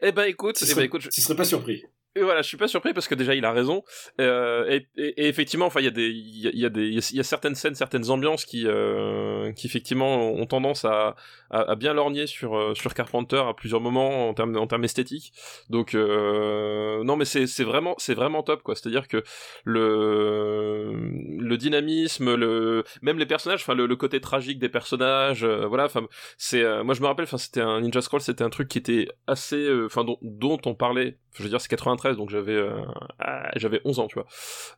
Eh 0.02 0.12
ben 0.12 0.24
écoute, 0.24 0.56
tu 0.56 0.64
eh 0.70 0.74
ben 0.74 0.82
écoute, 0.82 1.00
je... 1.00 1.08
tu 1.08 1.20
serais 1.22 1.36
pas 1.36 1.44
surpris. 1.44 1.82
Et 2.16 2.22
voilà, 2.22 2.40
je 2.40 2.48
suis 2.48 2.56
pas 2.56 2.66
surpris 2.66 2.94
parce 2.94 3.08
que 3.08 3.14
déjà 3.14 3.34
il 3.34 3.44
a 3.44 3.52
raison. 3.52 3.84
Euh, 4.22 4.66
et, 4.70 4.88
et, 4.96 5.28
effectivement, 5.28 5.66
enfin 5.66 5.80
il 5.80 5.84
y 5.84 5.88
a 5.88 5.92
des, 5.92 6.08
il 6.08 6.58
y 6.58 6.64
a, 6.64 6.70
des, 6.70 6.88
il 6.88 7.16
y 7.16 7.20
a 7.20 7.22
certaines 7.22 7.54
scènes, 7.54 7.74
certaines 7.74 8.10
ambiances 8.10 8.46
qui, 8.46 8.66
euh, 8.66 9.52
qui 9.52 9.66
effectivement 9.66 10.32
ont 10.32 10.46
tendance 10.46 10.86
à, 10.86 11.14
à, 11.50 11.74
bien 11.74 11.92
lorgner 11.92 12.26
sur 12.26 12.56
euh, 12.56 12.74
sur 12.74 12.94
Carpenter 12.94 13.42
à 13.46 13.52
plusieurs 13.54 13.82
moments 13.82 14.28
en 14.28 14.34
termes 14.34 14.56
en 14.56 14.66
termes 14.66 14.84
esthétiques. 14.84 15.32
Donc 15.68 15.94
euh, 15.94 17.04
non, 17.04 17.16
mais 17.16 17.26
c'est 17.26 17.46
c'est 17.46 17.64
vraiment 17.64 17.94
c'est 17.98 18.14
vraiment 18.14 18.42
top 18.42 18.62
quoi. 18.62 18.74
C'est-à-dire 18.74 19.08
que 19.08 19.22
le 19.64 20.92
le 21.38 21.56
dynamisme, 21.56 22.34
le 22.34 22.84
même 23.02 23.18
les 23.18 23.26
personnages, 23.26 23.60
enfin 23.62 23.74
le, 23.74 23.86
le, 23.86 23.96
côté 23.96 24.20
tragique 24.20 24.58
des 24.58 24.70
personnages, 24.70 25.44
euh, 25.44 25.66
voilà. 25.66 25.84
Enfin 25.84 26.06
c'est 26.38 26.62
euh, 26.62 26.82
moi 26.82 26.94
je 26.94 27.02
me 27.02 27.06
rappelle, 27.06 27.24
enfin 27.24 27.38
c'était 27.38 27.60
un 27.60 27.80
Ninja 27.82 28.00
Scroll, 28.00 28.20
c'était 28.22 28.44
un 28.44 28.50
truc 28.50 28.68
qui 28.68 28.78
était 28.78 29.08
assez, 29.26 29.68
enfin 29.84 30.04
dont, 30.04 30.18
dont 30.22 30.58
on 30.64 30.74
parlait 30.74 31.18
je 31.36 31.42
veux 31.42 31.48
dire 31.48 31.60
c'est 31.60 31.68
93 31.68 32.16
donc 32.16 32.30
j'avais 32.30 32.54
euh, 32.54 32.80
ah, 33.18 33.50
j'avais 33.56 33.80
11 33.84 33.98
ans 34.00 34.06
tu 34.08 34.14
vois. 34.14 34.26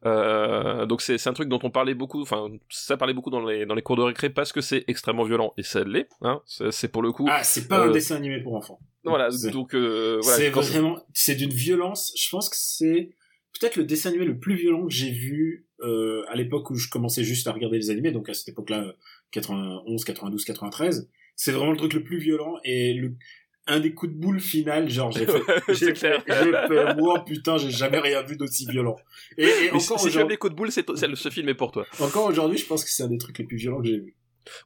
Euh, 0.06 0.86
donc 0.86 1.00
c'est 1.02 1.18
c'est 1.18 1.30
un 1.30 1.32
truc 1.32 1.48
dont 1.48 1.60
on 1.62 1.70
parlait 1.70 1.94
beaucoup 1.94 2.20
enfin 2.22 2.48
ça 2.68 2.96
parlait 2.96 3.14
beaucoup 3.14 3.30
dans 3.30 3.44
les 3.44 3.66
dans 3.66 3.74
les 3.74 3.82
cours 3.82 3.96
de 3.96 4.02
récré 4.02 4.30
parce 4.30 4.52
que 4.52 4.60
c'est 4.60 4.84
extrêmement 4.88 5.24
violent 5.24 5.52
et 5.56 5.62
ça 5.62 5.84
l'est 5.84 6.08
hein. 6.22 6.42
C'est 6.46 6.90
pour 6.90 7.02
le 7.02 7.12
coup 7.12 7.26
ah 7.30 7.44
c'est 7.44 7.68
pas 7.68 7.80
euh, 7.80 7.88
un 7.88 7.92
dessin 7.92 8.16
animé 8.16 8.40
pour 8.40 8.54
enfants. 8.54 8.80
voilà 9.04 9.28
donc 9.52 9.74
euh, 9.74 10.20
voilà 10.22 10.36
c'est 10.36 10.50
vraiment 10.50 10.98
c'est 11.12 11.34
d'une 11.34 11.52
violence. 11.52 12.12
Je 12.16 12.28
pense 12.30 12.48
que 12.48 12.56
c'est 12.58 13.10
peut-être 13.58 13.76
le 13.76 13.84
dessin 13.84 14.10
animé 14.10 14.24
le 14.24 14.38
plus 14.38 14.56
violent 14.56 14.86
que 14.86 14.92
j'ai 14.92 15.10
vu 15.10 15.66
euh, 15.80 16.24
à 16.28 16.36
l'époque 16.36 16.70
où 16.70 16.74
je 16.74 16.88
commençais 16.88 17.24
juste 17.24 17.46
à 17.46 17.52
regarder 17.52 17.78
les 17.78 17.90
animés 17.90 18.10
donc 18.10 18.28
à 18.28 18.34
cette 18.34 18.48
époque-là 18.48 18.94
91 19.30 20.04
92 20.04 20.44
93 20.44 21.08
c'est 21.36 21.52
vraiment 21.52 21.70
le 21.70 21.76
truc 21.76 21.92
le 21.92 22.02
plus 22.02 22.18
violent 22.18 22.56
et 22.64 22.94
le 22.94 23.14
un 23.68 23.80
des 23.80 23.94
coups 23.94 24.12
de 24.12 24.18
boule 24.18 24.40
final, 24.40 24.88
genre 24.90 25.12
j'ai 25.12 25.26
fait, 25.26 25.42
j'ai 25.68 25.94
fait, 25.94 26.20
fait, 26.26 26.94
moi 26.96 27.24
putain, 27.24 27.58
j'ai 27.58 27.70
jamais 27.70 27.98
rien 27.98 28.22
vu 28.22 28.36
d'aussi 28.36 28.66
violent. 28.66 28.96
Et, 29.36 29.44
et 29.44 29.70
encore 29.70 30.00
si 30.00 30.10
jamais 30.10 30.30
les 30.30 30.36
coups 30.36 30.52
de 30.52 30.56
boule, 30.56 30.72
c'est, 30.72 30.86
ce 30.96 31.28
film 31.30 31.48
est 31.48 31.54
pour 31.54 31.70
toi. 31.70 31.86
Encore 32.00 32.26
aujourd'hui, 32.26 32.58
je 32.58 32.66
pense 32.66 32.84
que 32.84 32.90
c'est 32.90 33.04
un 33.04 33.08
des 33.08 33.18
trucs 33.18 33.38
les 33.38 33.44
plus 33.44 33.58
violents 33.58 33.80
que 33.80 33.86
j'ai 33.88 33.98
vu. 33.98 34.14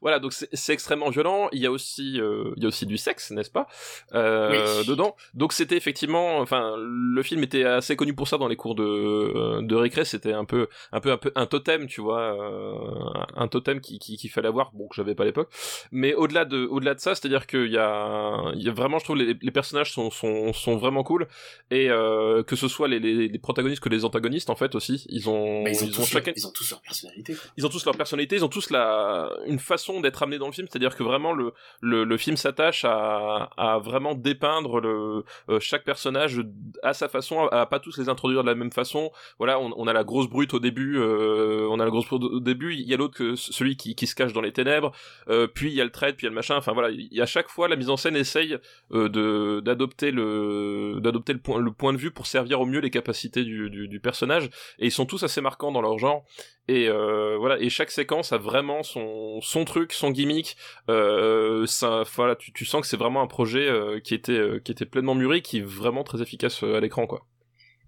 Voilà, 0.01 0.19
donc 0.19 0.33
c'est 0.33 0.73
extrêmement 0.73 1.09
violent. 1.09 1.49
Il 1.51 1.61
y 1.61 1.65
a 1.65 1.71
aussi, 1.71 2.19
euh, 2.19 2.53
il 2.57 2.63
y 2.63 2.65
a 2.65 2.69
aussi 2.69 2.85
du 2.85 2.97
sexe, 2.97 3.31
n'est-ce 3.31 3.49
pas, 3.51 3.67
euh, 4.13 4.79
oui. 4.79 4.87
dedans. 4.87 5.15
Donc 5.33 5.53
c'était 5.53 5.77
effectivement, 5.77 6.39
enfin, 6.39 6.75
le 6.77 7.23
film 7.23 7.43
était 7.43 7.63
assez 7.63 7.95
connu 7.95 8.13
pour 8.13 8.27
ça 8.27 8.37
dans 8.37 8.47
les 8.47 8.55
cours 8.55 8.75
de 8.75 8.83
euh, 8.83 9.61
de 9.61 9.75
récré. 9.75 10.05
C'était 10.05 10.33
un 10.33 10.45
peu, 10.45 10.67
un 10.91 10.99
peu, 10.99 11.11
un 11.11 11.17
peu 11.17 11.31
un 11.35 11.45
totem, 11.45 11.87
tu 11.87 12.01
vois, 12.01 12.21
euh, 12.21 13.23
un 13.35 13.47
totem 13.47 13.81
qui 13.81 13.99
qu'il 13.99 14.29
fallait 14.29 14.47
avoir, 14.47 14.71
bon 14.73 14.87
que 14.87 14.95
j'avais 14.95 15.15
pas 15.15 15.23
à 15.23 15.25
l'époque. 15.25 15.49
Mais 15.91 16.13
au-delà 16.13 16.45
de, 16.45 16.65
au-delà 16.65 16.95
de 16.95 16.99
ça, 16.99 17.15
c'est-à-dire 17.15 17.47
qu'il 17.47 17.71
y 17.71 17.77
a, 17.77 18.51
il 18.55 18.63
y 18.63 18.69
a 18.69 18.73
vraiment, 18.73 18.99
je 18.99 19.03
trouve 19.05 19.17
les, 19.17 19.35
les 19.41 19.51
personnages 19.51 19.91
sont 19.91 20.11
sont 20.11 20.53
sont 20.53 20.77
vraiment 20.77 21.03
cool 21.03 21.27
et 21.71 21.87
que 21.87 22.55
ce 22.55 22.67
soit 22.67 22.87
les, 22.87 22.99
les, 22.99 23.27
les, 23.27 23.39
protagonistes 23.39 23.81
que 23.81 23.89
les 23.89 24.05
antagonistes 24.05 24.49
en 24.49 24.55
fait 24.55 24.75
aussi, 24.75 25.05
ils 25.09 25.29
ont, 25.29 25.65
ils 25.67 25.83
ont, 25.83 25.87
ils 25.87 25.99
ont 25.99 26.05
chacun, 26.05 26.31
ils 26.35 26.47
ont 26.47 26.51
tous 26.51 26.69
leur 26.71 26.81
personnalité. 26.81 27.33
Quoi. 27.33 27.51
Ils 27.57 27.65
ont 27.65 27.69
tous 27.69 27.85
leur 27.85 27.95
personnalité, 27.95 28.35
ils 28.35 28.45
ont 28.45 28.49
tous 28.49 28.69
la 28.69 29.29
une 29.45 29.59
façon 29.73 30.01
d'être 30.01 30.23
amené 30.23 30.37
dans 30.37 30.47
le 30.47 30.53
film, 30.53 30.67
c'est-à-dire 30.69 30.95
que 30.95 31.03
vraiment 31.03 31.33
le 31.33 31.53
le, 31.81 32.17
film 32.17 32.37
s'attache 32.37 32.85
à, 32.85 33.49
à 33.57 33.79
vraiment 33.79 34.13
dépeindre 34.13 34.79
le 34.79 35.23
euh, 35.49 35.59
chaque 35.59 35.83
personnage 35.83 36.41
à 36.81 36.93
sa 36.93 37.09
façon, 37.09 37.47
à, 37.47 37.65
pas 37.65 37.79
tous 37.79 37.97
les 37.97 38.09
introduire 38.09 38.43
de 38.43 38.49
la 38.49 38.55
même 38.55 38.71
façon. 38.71 39.11
Voilà, 39.37 39.59
on, 39.59 39.87
a 39.87 39.93
la 39.93 40.03
grosse 40.03 40.27
brute 40.27 40.53
au 40.53 40.59
début, 40.59 40.97
euh, 40.97 41.67
on 41.69 41.79
a 41.79 41.85
la 41.85 41.89
grosse 41.89 42.07
brute 42.07 42.23
au 42.23 42.39
début, 42.39 42.73
il 42.73 42.87
y 42.87 42.93
a 42.93 42.97
l'autre 42.97 43.17
que 43.17 43.35
celui 43.35 43.75
qui, 43.77 43.95
qui 43.95 44.07
se 44.07 44.15
cache 44.15 44.33
dans 44.33 44.41
les 44.41 44.51
ténèbres, 44.51 44.91
euh, 45.29 45.47
puis 45.47 45.69
il 45.71 45.75
y 45.75 45.81
a 45.81 45.83
le 45.83 45.91
trade, 45.91 46.15
puis 46.15 46.25
il 46.25 46.27
y 46.27 46.27
a 46.27 46.29
le 46.29 46.35
machin. 46.35 46.55
Enfin 46.55 46.73
voilà, 46.73 46.89
il 46.91 47.11
y 47.11 47.21
a 47.21 47.25
chaque 47.25 47.49
fois 47.49 47.67
la 47.67 47.75
mise 47.75 47.89
en 47.89 47.97
scène 47.97 48.15
essaye 48.15 48.57
de 48.91 49.61
d'adopter 49.61 50.11
le 50.11 50.99
d'adopter 51.01 51.33
le 51.33 51.39
point 51.39 51.59
le 51.59 51.71
point 51.71 51.93
de 51.93 51.97
vue 51.97 52.11
pour 52.11 52.27
servir 52.27 52.61
au 52.61 52.65
mieux 52.65 52.79
les 52.79 52.89
capacités 52.89 53.43
du, 53.43 53.69
du, 53.69 53.99
personnage 53.99 54.49
et 54.79 54.87
ils 54.87 54.91
sont 54.91 55.05
tous 55.05 55.23
assez 55.23 55.41
marquants 55.41 55.71
dans 55.71 55.81
leur 55.81 55.97
genre 55.97 56.25
et 56.67 56.89
voilà 56.89 57.59
et 57.59 57.69
chaque 57.69 57.91
séquence 57.91 58.33
a 58.33 58.37
vraiment 58.37 58.83
son 58.83 59.39
truc 59.65 59.93
son 59.93 60.11
gimmick 60.11 60.57
euh, 60.89 61.65
ça 61.65 62.03
voilà 62.15 62.35
tu, 62.35 62.65
sens 62.65 62.81
que 62.81 62.87
c'est 62.87 62.97
vraiment 62.97 63.21
un 63.21 63.27
projet 63.27 63.67
euh, 63.67 63.99
qui 63.99 64.13
était 64.13 64.31
euh, 64.31 64.59
qui 64.59 64.71
était 64.71 64.85
pleinement 64.85 65.15
mûri 65.15 65.41
qui 65.41 65.59
est 65.59 65.65
vraiment 65.65 66.03
très 66.03 66.21
efficace 66.21 66.63
à 66.63 66.79
l'écran 66.79 67.07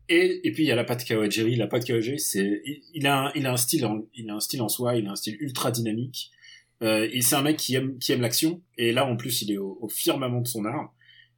et, 0.08 0.52
puis 0.54 0.64
il 0.64 0.68
y 0.68 0.72
a 0.72 0.76
la 0.76 0.84
patte 0.84 1.04
Kawajiri 1.04 1.56
la 1.56 1.68
il, 2.94 3.08
a 3.08 3.26
un, 3.26 3.32
il 3.34 3.48
a 3.48 3.52
un 3.52 3.58
style 3.58 3.86
en, 3.88 4.06
il 4.14 4.30
a 4.30 4.36
un 4.36 4.40
style 4.40 4.62
en 4.62 4.70
soi 4.70 4.96
il 4.96 5.08
a 5.08 5.12
un 5.12 5.16
style 5.16 5.36
ultra 5.40 5.72
dynamique. 5.72 6.30
C'est 6.80 7.34
un 7.34 7.42
mec 7.42 7.58
qui 7.58 7.74
aime 7.76 8.22
l'action. 8.22 8.62
Et 8.78 8.92
là 8.92 9.08
en 9.08 9.16
plus 9.16 9.42
il 9.42 9.52
est 9.52 9.58
au, 9.58 9.88
firmament 9.90 10.42
de 10.42 10.48
son 10.48 10.66
art. 10.66 10.94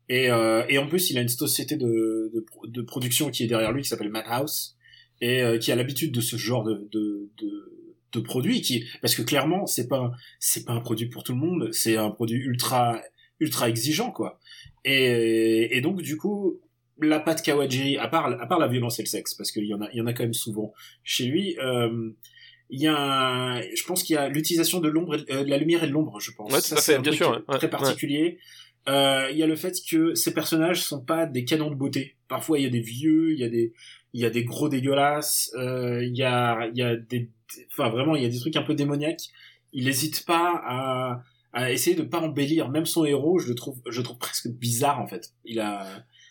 Et, 0.09 0.29
en 0.29 0.87
plus 0.87 1.09
il 1.11 1.17
a 1.17 1.21
une 1.21 1.29
société 1.29 1.77
de, 1.77 2.83
production 2.85 3.31
qui 3.31 3.43
est 3.43 3.47
derrière 3.47 3.71
lui 3.71 3.83
qui 3.83 3.87
s'appelle 3.87 4.09
Madhouse. 4.09 4.75
Et 5.21 5.41
qui 5.61 5.71
a 5.71 5.75
l'habitude 5.77 6.11
de 6.11 6.19
ce 6.19 6.35
genre 6.35 6.65
de, 6.65 7.29
de 8.13 8.19
produit 8.19 8.61
qui 8.61 8.85
parce 9.01 9.15
que 9.15 9.21
clairement 9.21 9.65
c'est 9.65 9.87
pas 9.87 10.11
c'est 10.39 10.65
pas 10.65 10.73
un 10.73 10.79
produit 10.79 11.07
pour 11.07 11.23
tout 11.23 11.33
le 11.33 11.39
monde 11.39 11.69
c'est 11.71 11.97
un 11.97 12.09
produit 12.09 12.37
ultra 12.37 13.01
ultra 13.39 13.69
exigeant 13.69 14.11
quoi. 14.11 14.39
Et, 14.85 15.77
et 15.77 15.81
donc 15.81 16.01
du 16.01 16.17
coup 16.17 16.59
la 16.99 17.19
patte 17.19 17.43
Kawajiri 17.43 17.97
à 17.97 18.07
part 18.07 18.27
à 18.27 18.47
part 18.47 18.59
la 18.59 18.67
violence 18.67 18.99
et 18.99 19.03
le 19.03 19.07
sexe 19.07 19.33
parce 19.35 19.51
qu'il 19.51 19.65
y 19.65 19.73
en 19.73 19.81
a 19.81 19.89
il 19.93 19.97
y 19.97 20.01
en 20.01 20.07
a 20.07 20.13
quand 20.13 20.23
même 20.23 20.33
souvent 20.33 20.73
chez 21.03 21.25
lui 21.25 21.57
euh, 21.59 22.11
il 22.69 22.81
y 22.81 22.87
a 22.87 22.97
un, 22.97 23.61
je 23.61 23.83
pense 23.85 24.03
qu'il 24.03 24.15
y 24.15 24.17
a 24.17 24.27
l'utilisation 24.27 24.79
de 24.79 24.89
l'ombre 24.89 25.17
euh, 25.29 25.43
de 25.43 25.49
la 25.49 25.57
lumière 25.57 25.83
et 25.83 25.87
de 25.87 25.93
l'ombre 25.93 26.19
je 26.19 26.31
pense. 26.31 26.51
Ouais, 26.51 26.61
ça 26.61 26.77
c'est 26.77 26.99
bien 26.99 27.11
sûr 27.11 27.43
ouais, 27.47 27.57
très 27.57 27.69
particulier. 27.69 28.39
Euh, 28.89 29.27
il 29.31 29.37
y 29.37 29.43
a 29.43 29.47
le 29.47 29.55
fait 29.57 29.75
que 29.89 30.15
ces 30.15 30.33
personnages 30.33 30.81
sont 30.81 31.03
pas 31.03 31.25
des 31.25 31.43
canons 31.43 31.69
de 31.69 31.75
beauté. 31.75 32.15
Parfois 32.27 32.59
il 32.59 32.63
y 32.63 32.67
a 32.67 32.69
des 32.69 32.79
vieux 32.79 33.33
il 33.33 33.39
y 33.39 33.43
a 33.43 33.49
des 33.49 33.73
il 34.13 34.21
y 34.21 34.25
a 34.25 34.29
des 34.29 34.43
gros 34.43 34.67
dégueulasses, 34.69 35.51
euh, 35.57 36.03
il 36.03 36.15
y 36.17 36.23
a, 36.23 36.67
il 36.73 36.77
y 36.77 36.81
a 36.81 36.95
des, 36.95 37.29
enfin 37.71 37.89
vraiment, 37.89 38.15
il 38.15 38.23
y 38.23 38.25
a 38.25 38.29
des 38.29 38.39
trucs 38.39 38.55
un 38.55 38.63
peu 38.63 38.75
démoniaques. 38.75 39.29
Il 39.73 39.85
n'hésite 39.85 40.25
pas 40.25 41.23
à, 41.53 41.71
essayer 41.71 41.95
de 41.95 42.03
pas 42.03 42.19
embellir. 42.19 42.69
Même 42.69 42.85
son 42.85 43.05
héros, 43.05 43.39
je 43.39 43.49
le 43.49 43.55
trouve, 43.55 43.79
je 43.87 43.97
le 43.97 44.03
trouve 44.03 44.17
presque 44.17 44.47
bizarre 44.47 44.99
en 44.99 45.07
fait. 45.07 45.33
Il 45.43 45.59
a, 45.59 45.85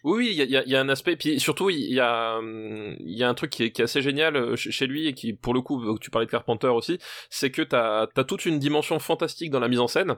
oui, 0.04 0.36
il 0.38 0.50
y 0.50 0.76
a, 0.76 0.80
un 0.80 0.88
aspect, 0.88 1.16
puis 1.16 1.40
surtout 1.40 1.68
il 1.68 1.92
y 1.92 1.98
a, 1.98 2.36
a 2.36 3.28
un 3.28 3.34
truc 3.34 3.50
qui 3.50 3.64
est, 3.64 3.80
assez 3.80 4.00
génial 4.02 4.54
chez 4.56 4.86
lui 4.86 5.08
et 5.08 5.14
qui, 5.14 5.32
pour 5.32 5.52
le 5.52 5.62
coup, 5.62 5.98
tu 5.98 6.10
parlais 6.10 6.26
de 6.26 6.30
Carpenter 6.30 6.68
aussi, 6.68 6.98
c'est 7.28 7.50
que 7.50 7.62
t'as 7.62 8.06
as 8.14 8.24
toute 8.24 8.46
une 8.46 8.60
dimension 8.60 9.00
fantastique 9.00 9.50
dans 9.50 9.58
la 9.58 9.66
mise 9.66 9.80
en 9.80 9.88
scène 9.88 10.14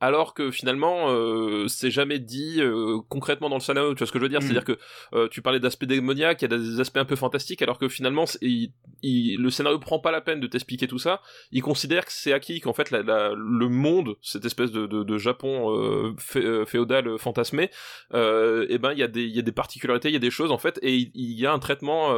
alors 0.00 0.34
que 0.34 0.50
finalement 0.50 1.10
euh, 1.10 1.68
c'est 1.68 1.90
jamais 1.90 2.18
dit 2.18 2.60
euh, 2.60 2.98
concrètement 3.08 3.48
dans 3.48 3.56
le 3.56 3.62
scénario 3.62 3.94
tu 3.94 3.98
vois 4.00 4.06
ce 4.06 4.12
que 4.12 4.18
je 4.18 4.24
veux 4.24 4.28
dire? 4.28 4.40
Mm. 4.40 4.42
c'est 4.42 4.50
à 4.50 4.52
dire 4.52 4.64
que 4.64 4.78
euh, 5.14 5.26
tu 5.28 5.40
parlais 5.40 5.58
d'aspects 5.60 5.86
démoniaques 5.86 6.42
il 6.42 6.50
y 6.50 6.54
a 6.54 6.58
des 6.58 6.80
aspects 6.80 6.98
un 6.98 7.06
peu 7.06 7.16
fantastiques 7.16 7.62
alors 7.62 7.78
que 7.78 7.88
finalement 7.88 8.24
il, 8.42 8.72
il- 9.02 9.38
le 9.40 9.48
scénario 9.50 9.78
prend 9.78 9.98
pas 9.98 10.10
la 10.10 10.20
peine 10.20 10.38
de 10.40 10.46
t'expliquer 10.46 10.86
tout 10.86 10.98
ça. 10.98 11.20
Il 11.50 11.62
considère 11.62 12.04
que 12.04 12.12
c'est 12.12 12.32
acquis 12.34 12.60
qu'en 12.60 12.72
fait 12.74 12.90
la, 12.90 13.02
la- 13.02 13.32
le 13.34 13.68
monde 13.68 14.16
cette 14.20 14.44
espèce 14.44 14.70
de, 14.70 14.86
de, 14.86 15.02
de 15.02 15.18
Japon 15.18 15.74
euh, 15.74 16.12
fé- 16.18 16.44
euh, 16.44 16.64
féodal 16.66 17.08
euh, 17.08 17.16
fantasmé 17.18 17.70
euh, 18.14 18.66
et 18.68 18.78
ben 18.78 18.92
il 18.92 18.98
y 18.98 19.02
a 19.02 19.08
des 19.08 19.22
il 19.24 19.34
y 19.34 19.38
a 19.38 19.42
des 19.42 19.52
particularités 19.52 20.08
il 20.08 20.12
y 20.12 20.16
a 20.16 20.20
des 20.20 20.30
choses 20.30 20.52
en 20.52 20.58
fait 20.58 20.78
et 20.82 20.94
il, 20.94 21.10
il 21.14 21.40
y 21.40 21.46
a 21.46 21.52
un 21.52 21.58
traitement 21.58 22.14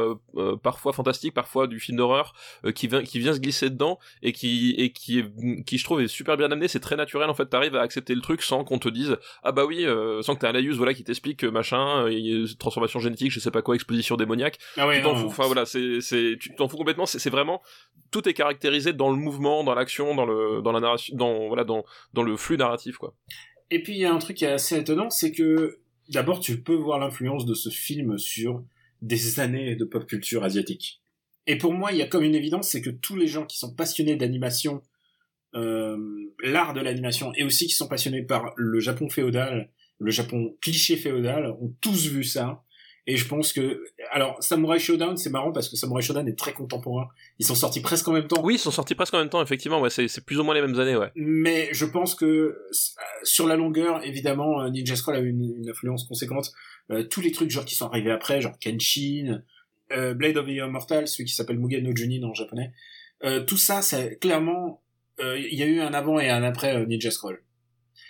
parfois 0.63 0.93
fantastique 0.93 1.33
parfois 1.33 1.67
du 1.67 1.79
film 1.79 1.97
d'horreur 1.97 2.33
euh, 2.65 2.71
qui 2.71 2.87
vient 2.87 3.03
qui 3.03 3.19
vient 3.19 3.33
se 3.33 3.39
glisser 3.39 3.69
dedans 3.69 3.99
et 4.21 4.33
qui 4.33 4.75
et 4.77 4.91
qui 4.91 5.19
est, 5.19 5.63
qui 5.65 5.77
je 5.77 5.83
trouve 5.83 6.01
est 6.01 6.07
super 6.07 6.35
bien 6.37 6.51
amené. 6.51 6.67
C'est 6.67 6.79
très 6.79 6.95
naturel 6.95 7.29
en 7.29 7.33
fait 7.33 7.45
t'arrives 7.45 7.68
à 7.75 7.81
accepter 7.81 8.15
le 8.15 8.21
truc 8.21 8.41
sans 8.41 8.63
qu'on 8.63 8.79
te 8.79 8.89
dise 8.89 9.17
ah 9.43 9.51
bah 9.51 9.65
oui 9.65 9.85
euh, 9.85 10.21
sans 10.21 10.35
que 10.35 10.41
t'aies 10.41 10.47
un 10.47 10.51
laïus 10.51 10.77
voilà 10.77 10.93
qui 10.93 11.03
t'explique 11.03 11.39
que 11.39 11.45
machin 11.45 12.07
euh, 12.07 12.45
transformation 12.59 12.99
génétique 12.99 13.31
je 13.31 13.39
sais 13.39 13.51
pas 13.51 13.61
quoi 13.61 13.75
exposition 13.75 14.15
démoniaque. 14.15 14.57
Ah 14.77 14.87
ouais, 14.87 14.97
tu 14.97 15.03
t'en 15.03 15.15
fous. 15.15 15.27
Enfin 15.27 15.45
voilà 15.45 15.65
c'est 15.65 16.01
c'est 16.01 16.37
tu 16.39 16.53
t'en 16.55 16.67
fous 16.67 16.77
complètement. 16.77 17.05
C'est 17.05 17.29
vraiment 17.29 17.61
tout 18.11 18.27
est 18.27 18.33
caractérisé 18.33 18.93
dans 18.93 19.09
le 19.09 19.17
mouvement 19.17 19.63
dans 19.63 19.75
l'action 19.75 20.15
dans 20.15 20.25
le 20.25 20.61
dans 20.61 20.71
la 20.71 20.79
narration 20.79 21.15
dans 21.15 21.47
voilà 21.47 21.63
dans 21.63 21.83
dans 22.13 22.23
le 22.23 22.35
flux 22.37 22.57
narratif 22.57 22.97
quoi. 22.97 23.13
Et 23.71 23.83
puis 23.83 23.93
il 23.93 23.99
y 23.99 24.05
a 24.05 24.13
un 24.13 24.19
truc 24.19 24.37
qui 24.37 24.45
est 24.45 24.51
assez 24.51 24.77
étonnant, 24.77 25.09
c'est 25.09 25.31
que 25.31 25.79
d'abord 26.09 26.39
tu 26.39 26.61
peux 26.61 26.75
voir 26.75 26.99
l'influence 26.99 27.45
de 27.45 27.53
ce 27.53 27.69
film 27.69 28.17
sur 28.17 28.63
des 29.01 29.39
années 29.39 29.75
de 29.75 29.85
pop 29.85 30.05
culture 30.05 30.43
asiatique. 30.43 31.01
Et 31.47 31.57
pour 31.57 31.73
moi, 31.73 31.91
il 31.91 31.97
y 31.97 32.01
a 32.01 32.07
comme 32.07 32.23
une 32.23 32.35
évidence, 32.35 32.69
c'est 32.69 32.81
que 32.81 32.91
tous 32.91 33.15
les 33.15 33.27
gens 33.27 33.45
qui 33.45 33.57
sont 33.57 33.73
passionnés 33.73 34.15
d'animation, 34.15 34.75
euh, 34.75 34.79
l'art 35.53 36.73
de 36.73 36.81
l'animation, 36.81 37.33
et 37.35 37.43
aussi 37.43 37.67
qui 37.67 37.73
sont 37.73 37.87
passionnés 37.87 38.23
par 38.23 38.53
le 38.55 38.79
Japon 38.79 39.09
féodal, 39.09 39.69
le 39.99 40.11
Japon 40.11 40.55
cliché 40.61 40.95
féodal, 40.95 41.47
ont 41.47 41.73
tous 41.81 42.07
vu 42.07 42.23
ça. 42.23 42.63
Et 43.07 43.17
je 43.17 43.27
pense 43.27 43.53
que, 43.53 43.83
alors, 44.11 44.37
Samurai 44.43 44.77
Showdown, 44.77 45.17
c'est 45.17 45.31
marrant 45.31 45.51
parce 45.51 45.67
que 45.67 45.75
Samurai 45.75 46.03
Showdown 46.03 46.27
est 46.27 46.37
très 46.37 46.53
contemporain. 46.53 47.07
Ils 47.39 47.45
sont 47.45 47.55
sortis 47.55 47.81
presque 47.81 48.07
en 48.07 48.11
même 48.11 48.27
temps. 48.27 48.41
oui 48.43 48.55
ils 48.55 48.59
sont 48.59 48.69
sortis 48.69 48.93
presque 48.93 49.15
en 49.15 49.17
même 49.17 49.29
temps 49.29 49.41
effectivement 49.41 49.81
ouais 49.81 49.89
c'est 49.89 50.23
plus 50.23 50.37
ou 50.39 50.43
moins 50.43 50.53
les 50.53 50.61
mêmes 50.61 50.79
années 50.79 50.95
ouais 50.95 51.09
Mais 51.15 51.69
je 51.71 51.85
pense 51.85 52.13
que 52.13 52.25
euh, 52.25 52.69
sur 53.23 53.47
la 53.47 53.55
longueur, 53.55 54.05
évidemment, 54.05 54.61
euh, 54.61 54.69
Ninja 54.69 54.95
Scroll 54.95 55.15
a 55.15 55.19
eu 55.21 55.29
une, 55.29 55.55
une 55.57 55.69
influence 55.69 56.03
conséquente. 56.03 56.51
Euh, 56.91 57.03
tous 57.03 57.21
les 57.21 57.31
trucs 57.31 57.49
genre 57.49 57.65
qui 57.65 57.73
sont 57.73 57.87
arrivés 57.87 58.11
après, 58.11 58.41
genre 58.41 58.53
Kenshin, 58.59 59.41
euh, 59.91 60.13
Blade 60.13 60.37
of 60.37 60.45
the 60.45 60.49
Immortal, 60.49 61.07
celui 61.07 61.25
qui 61.25 61.33
s'appelle 61.33 61.57
Mugen 61.57 61.83
no 61.83 61.95
Junin 61.95 62.27
en 62.27 62.35
japonais. 62.35 62.71
Euh, 63.23 63.43
tout 63.43 63.57
ça, 63.57 63.81
c'est 63.81 64.19
clairement, 64.19 64.67
euh, 64.67 64.88
il 65.19 65.55
y 65.55 65.63
a 65.63 65.65
eu 65.65 65.81
un 65.81 65.93
avant 65.93 66.19
et 66.19 66.29
un 66.29 66.43
après 66.43 66.75
euh, 66.75 66.85
Ninja 66.85 67.11
Scroll. 67.11 67.41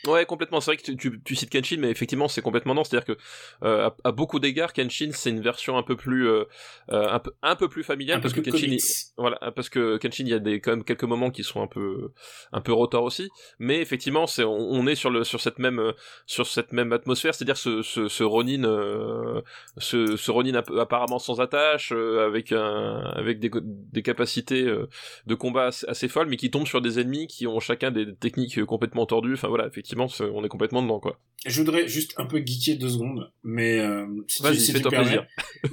Ouais, 0.07 0.25
complètement. 0.25 0.61
C'est 0.61 0.71
vrai 0.71 0.77
que 0.77 0.83
tu, 0.83 0.95
tu, 0.95 1.21
tu 1.21 1.35
cites 1.35 1.49
Kenshin, 1.51 1.75
mais 1.79 1.89
effectivement, 1.89 2.29
c'est 2.29 2.41
complètement 2.41 2.73
non. 2.73 2.85
C'est-à-dire 2.85 3.05
que 3.15 3.21
euh, 3.65 3.87
à, 3.87 3.95
à 4.05 4.11
beaucoup 4.13 4.39
d'égards, 4.39 4.71
Kenshin, 4.71 5.09
c'est 5.11 5.29
une 5.29 5.41
version 5.41 5.77
un 5.77 5.83
peu 5.83 5.97
plus, 5.97 6.25
euh, 6.29 6.45
euh, 6.91 7.09
un 7.09 7.19
peu, 7.19 7.31
un 7.41 7.57
peu 7.57 7.67
plus 7.67 7.83
familiale 7.83 8.19
Un 8.19 8.21
peu 8.21 8.29
parce 8.29 8.33
que 8.33 8.39
Kenshin, 8.49 8.67
il- 8.67 8.79
voilà, 9.17 9.37
parce 9.53 9.67
que 9.67 9.97
Kenshin, 9.97 10.23
il 10.23 10.29
y 10.29 10.33
a 10.33 10.39
des 10.39 10.61
quand 10.61 10.71
même 10.71 10.85
quelques 10.85 11.03
moments 11.03 11.31
qui 11.31 11.43
sont 11.43 11.61
un 11.61 11.67
peu, 11.67 12.11
un 12.53 12.61
peu 12.61 12.71
rotor 12.71 13.03
aussi. 13.03 13.29
Mais 13.59 13.81
effectivement, 13.81 14.25
c'est, 14.25 14.45
on, 14.45 14.53
on 14.57 14.87
est 14.87 14.95
sur 14.95 15.09
le, 15.09 15.25
sur 15.25 15.41
cette 15.41 15.59
même, 15.59 15.91
sur 16.25 16.47
cette 16.47 16.71
même 16.71 16.93
atmosphère. 16.93 17.35
C'est-à-dire 17.35 17.57
ce, 17.57 17.81
ce, 17.81 18.07
ce 18.07 18.23
Ronin, 18.23 18.63
euh, 18.63 19.41
ce, 19.79 20.15
ce 20.15 20.31
Ronin 20.31 20.63
apparemment 20.79 21.19
sans 21.19 21.41
attache, 21.41 21.91
euh, 21.91 22.25
avec 22.25 22.53
un, 22.53 23.01
avec 23.17 23.39
des, 23.41 23.51
des 23.53 24.01
capacités 24.01 24.63
euh, 24.63 24.87
de 25.27 25.35
combat 25.35 25.65
assez, 25.65 25.85
assez 25.89 26.07
folles, 26.07 26.27
mais 26.29 26.37
qui 26.37 26.49
tombent 26.51 26.67
sur 26.67 26.79
des 26.81 26.99
ennemis 27.01 27.27
qui 27.27 27.47
ont 27.47 27.59
chacun 27.59 27.91
des 27.91 28.15
techniques 28.15 28.63
complètement 28.63 29.05
tordues. 29.05 29.33
Enfin 29.33 29.49
voilà, 29.49 29.67
effectivement, 29.67 29.88
on 29.97 30.43
est 30.43 30.49
complètement 30.49 30.81
dedans 30.81 30.99
quoi. 30.99 31.19
Je 31.45 31.61
voudrais 31.61 31.87
juste 31.87 32.13
un 32.17 32.25
peu 32.25 32.39
geeker 32.45 32.77
deux 32.77 32.89
secondes, 32.89 33.31
mais 33.43 33.79
euh, 33.79 34.05
si, 34.27 34.43
tu, 34.43 34.55
si 34.55 34.73
tu 34.73 34.81
permets. 34.81 35.19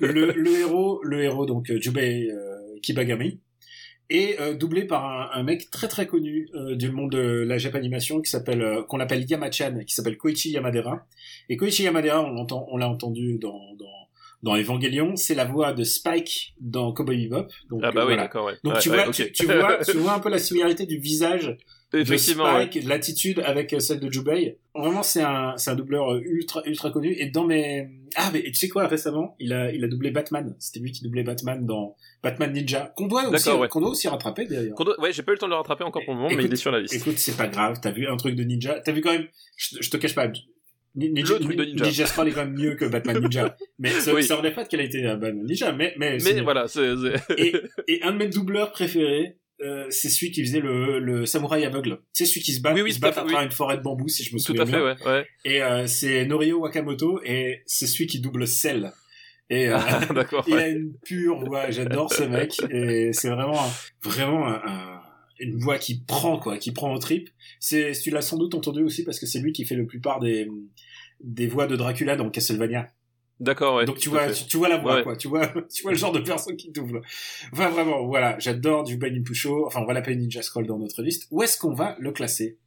le, 0.00 0.32
le 0.36 0.60
héros, 0.60 1.00
le 1.02 1.22
héros 1.24 1.46
donc 1.46 1.70
euh, 1.70 1.80
Jubei 1.80 2.28
euh, 2.30 2.78
Kibagami 2.82 3.40
est 4.08 4.40
euh, 4.40 4.54
doublé 4.54 4.84
par 4.84 5.04
un, 5.04 5.30
un 5.32 5.42
mec 5.42 5.68
très 5.70 5.88
très 5.88 6.06
connu 6.06 6.48
du 6.74 6.90
monde 6.90 7.10
de 7.10 7.18
la 7.18 7.58
Japanimation 7.58 8.20
qui 8.20 8.30
s'appelle 8.30 8.84
qu'on 8.88 9.00
appelle 9.00 9.28
Yamachan, 9.28 9.80
qui 9.84 9.94
s'appelle 9.94 10.16
Koichi 10.16 10.50
Yamadera. 10.50 11.04
Et 11.48 11.56
Koichi 11.56 11.82
Yamadera, 11.82 12.24
on 12.24 12.30
l'entend, 12.30 12.66
on 12.70 12.76
l'a 12.76 12.88
entendu 12.88 13.38
dans 13.38 13.74
dans 13.76 13.86
dans 14.42 14.54
Evangelion, 14.56 15.16
c'est 15.16 15.34
la 15.34 15.44
voix 15.44 15.72
de 15.72 15.82
Spike 15.82 16.54
dans 16.60 16.92
Cowboy 16.92 17.26
Bebop. 17.26 17.48
Donc, 17.70 17.80
Ah 17.82 17.90
bah 17.90 18.02
oui, 18.02 18.08
voilà. 18.08 18.22
d'accord, 18.22 18.46
ouais. 18.46 18.54
Donc 18.62 18.74
Ouais, 18.74 18.80
tu, 18.80 18.90
ouais, 18.90 19.04
vois, 19.04 19.12
tu 19.12 19.46
vois, 19.46 19.78
tu 19.84 19.92
vois 19.98 20.12
un 20.12 20.20
peu 20.20 20.28
la 20.28 20.38
similarité 20.38 20.86
du 20.86 20.98
visage 20.98 21.56
Effectivement, 21.92 22.44
de 22.52 22.64
ouais. 22.64 22.80
L'attitude 22.84 23.40
avec 23.44 23.72
euh, 23.72 23.78
celle 23.78 24.00
de 24.00 24.12
Jubei. 24.12 24.58
Vraiment, 24.74 25.02
c'est 25.02 25.22
un, 25.22 25.54
c'est 25.56 25.70
un 25.70 25.74
doubleur 25.76 26.12
euh, 26.14 26.20
ultra, 26.24 26.62
ultra 26.66 26.90
connu. 26.90 27.14
Et 27.18 27.26
dans 27.30 27.44
mes, 27.44 27.88
ah, 28.16 28.30
mais 28.32 28.42
tu 28.42 28.54
sais 28.54 28.68
quoi, 28.68 28.86
récemment, 28.86 29.36
il 29.38 29.52
a, 29.52 29.72
il 29.72 29.82
a 29.84 29.88
doublé 29.88 30.10
Batman. 30.10 30.54
C'était 30.58 30.80
lui 30.80 30.92
qui 30.92 31.02
doublait 31.04 31.22
Batman 31.22 31.64
dans 31.64 31.96
Batman 32.22 32.52
Ninja. 32.52 32.92
Qu'on 32.96 33.06
doit 33.06 33.28
aussi, 33.28 33.48
ouais. 33.50 33.68
qu'on 33.68 33.80
doit 33.80 33.90
aussi 33.90 34.08
rattraper 34.08 34.46
d'ailleurs. 34.46 34.74
Doit- 34.76 35.00
Ouais, 35.00 35.12
j'ai 35.12 35.22
pas 35.22 35.32
eu 35.32 35.36
le 35.36 35.38
temps 35.38 35.46
de 35.46 35.52
le 35.52 35.56
rattraper 35.56 35.84
encore 35.84 36.02
pour 36.04 36.12
le 36.14 36.18
moment, 36.18 36.28
mais 36.28 36.34
Écoute, 36.34 36.46
il 36.50 36.52
est 36.52 36.56
sur 36.56 36.70
la 36.72 36.80
liste. 36.80 36.94
Écoute, 36.94 37.18
c'est 37.18 37.36
pas 37.36 37.46
grave. 37.48 37.78
T'as 37.80 37.92
vu 37.92 38.06
un 38.08 38.16
truc 38.16 38.34
de 38.34 38.42
Ninja. 38.42 38.80
T'as 38.80 38.92
vu 38.92 39.00
quand 39.00 39.12
même, 39.12 39.28
je, 39.56 39.76
je 39.80 39.88
te 39.90 39.96
cache 39.96 40.14
pas. 40.14 40.28
Ni- 40.96 41.10
Ninja, 41.10 41.38
truc 41.38 41.56
de 41.56 41.64
Ninja. 41.64 41.84
Ninja 41.84 42.06
Scroll 42.06 42.28
est 42.28 42.32
quand 42.32 42.44
même 42.46 42.54
mieux 42.58 42.74
que 42.74 42.84
Batman 42.86 43.20
Ninja. 43.20 43.56
Mais 43.78 43.90
ça, 43.90 44.12
Oui. 44.14 44.22
ça 44.24 44.36
relève 44.36 44.54
pas 44.54 44.64
de 44.64 44.76
a 44.76 44.82
été 44.82 45.04
euh, 45.06 45.16
Batman 45.16 45.44
Ninja. 45.46 45.72
Mais, 45.72 45.94
mais, 45.98 46.18
Mais 46.24 46.40
voilà, 46.40 46.68
c'est, 46.68 46.94
c'est- 46.96 47.34
et, 47.38 47.54
et 47.86 48.02
un 48.02 48.12
de 48.12 48.16
mes 48.16 48.28
doubleurs 48.28 48.72
préférés, 48.72 49.36
euh, 49.62 49.86
c'est 49.90 50.08
celui 50.10 50.30
qui 50.32 50.44
faisait 50.44 50.60
le, 50.60 50.98
le 50.98 51.26
samouraï 51.26 51.64
aveugle. 51.64 52.00
C'est 52.12 52.26
celui 52.26 52.42
qui 52.42 52.52
se 52.52 52.60
bat, 52.60 52.72
Oui, 52.74 52.82
oui, 52.82 52.92
se 52.92 52.98
tout 53.00 53.06
à 53.06 53.10
bat 53.10 53.20
à 53.20 53.24
oui. 53.24 53.30
travers 53.30 53.46
une 53.46 53.52
forêt 53.52 53.76
de 53.78 53.82
bambou, 53.82 54.08
si 54.08 54.22
je 54.24 54.32
me 54.34 54.38
tout 54.38 54.44
souviens 54.44 54.62
à 54.62 54.66
fait, 54.66 54.72
bien. 54.72 54.84
ouais, 54.84 54.96
ouais. 55.06 55.26
Et 55.44 55.62
euh, 55.62 55.86
c'est 55.86 56.24
Norio 56.26 56.58
Wakamoto, 56.60 57.20
et 57.24 57.62
c'est 57.66 57.86
celui 57.86 58.06
qui 58.06 58.20
double 58.20 58.46
Cell. 58.46 58.92
Et 59.48 59.68
euh, 59.68 59.76
Ah, 59.78 60.00
il 60.46 60.54
ouais. 60.54 60.62
a 60.62 60.68
une 60.68 60.92
pure 61.04 61.38
voix, 61.44 61.70
j'adore 61.70 62.12
ce 62.12 62.24
mec, 62.24 62.60
et 62.70 63.12
c'est 63.12 63.30
vraiment, 63.30 63.62
vraiment 64.02 64.46
un, 64.46 64.60
un- 64.64 65.00
une 65.38 65.58
voix 65.58 65.78
qui 65.78 66.00
prend 66.00 66.38
quoi, 66.38 66.56
qui 66.58 66.72
prend 66.72 66.92
au 66.94 66.98
trip. 66.98 67.28
C'est, 67.60 67.92
tu 67.92 68.10
l'as 68.10 68.22
sans 68.22 68.38
doute 68.38 68.54
entendu 68.54 68.82
aussi 68.82 69.04
parce 69.04 69.18
que 69.20 69.26
c'est 69.26 69.38
lui 69.38 69.52
qui 69.52 69.64
fait 69.66 69.76
la 69.76 69.84
plupart 69.84 70.18
des 70.20 70.48
des 71.22 71.46
voix 71.46 71.66
de 71.66 71.76
Dracula 71.76 72.16
dans 72.16 72.28
Castlevania. 72.30 72.88
D'accord, 73.38 73.76
ouais. 73.76 73.84
Donc 73.84 73.98
tu 73.98 74.08
vois, 74.08 74.30
tu, 74.30 74.46
tu 74.46 74.56
vois 74.56 74.68
la 74.68 74.78
voix 74.78 74.96
Ouais. 74.96 75.02
quoi, 75.02 75.16
tu 75.16 75.28
vois, 75.28 75.46
tu 75.74 75.82
vois 75.82 75.92
le 75.92 75.98
genre 75.98 76.12
de 76.12 76.20
personne 76.20 76.56
qui 76.56 76.72
t'ouvre. 76.72 77.00
Enfin 77.52 77.68
vraiment, 77.68 78.06
voilà, 78.06 78.38
j'adore 78.38 78.84
du 78.84 78.96
Bunny 78.96 79.20
Pusho. 79.20 79.66
Enfin 79.66 79.80
on 79.82 79.86
va 79.86 79.92
l'appeler 79.92 80.16
Ninja 80.16 80.42
Scroll 80.42 80.66
dans 80.66 80.78
notre 80.78 81.02
liste. 81.02 81.28
Où 81.30 81.42
est-ce 81.42 81.58
qu'on 81.58 81.74
va 81.74 81.96
le 81.98 82.12
classer? 82.12 82.58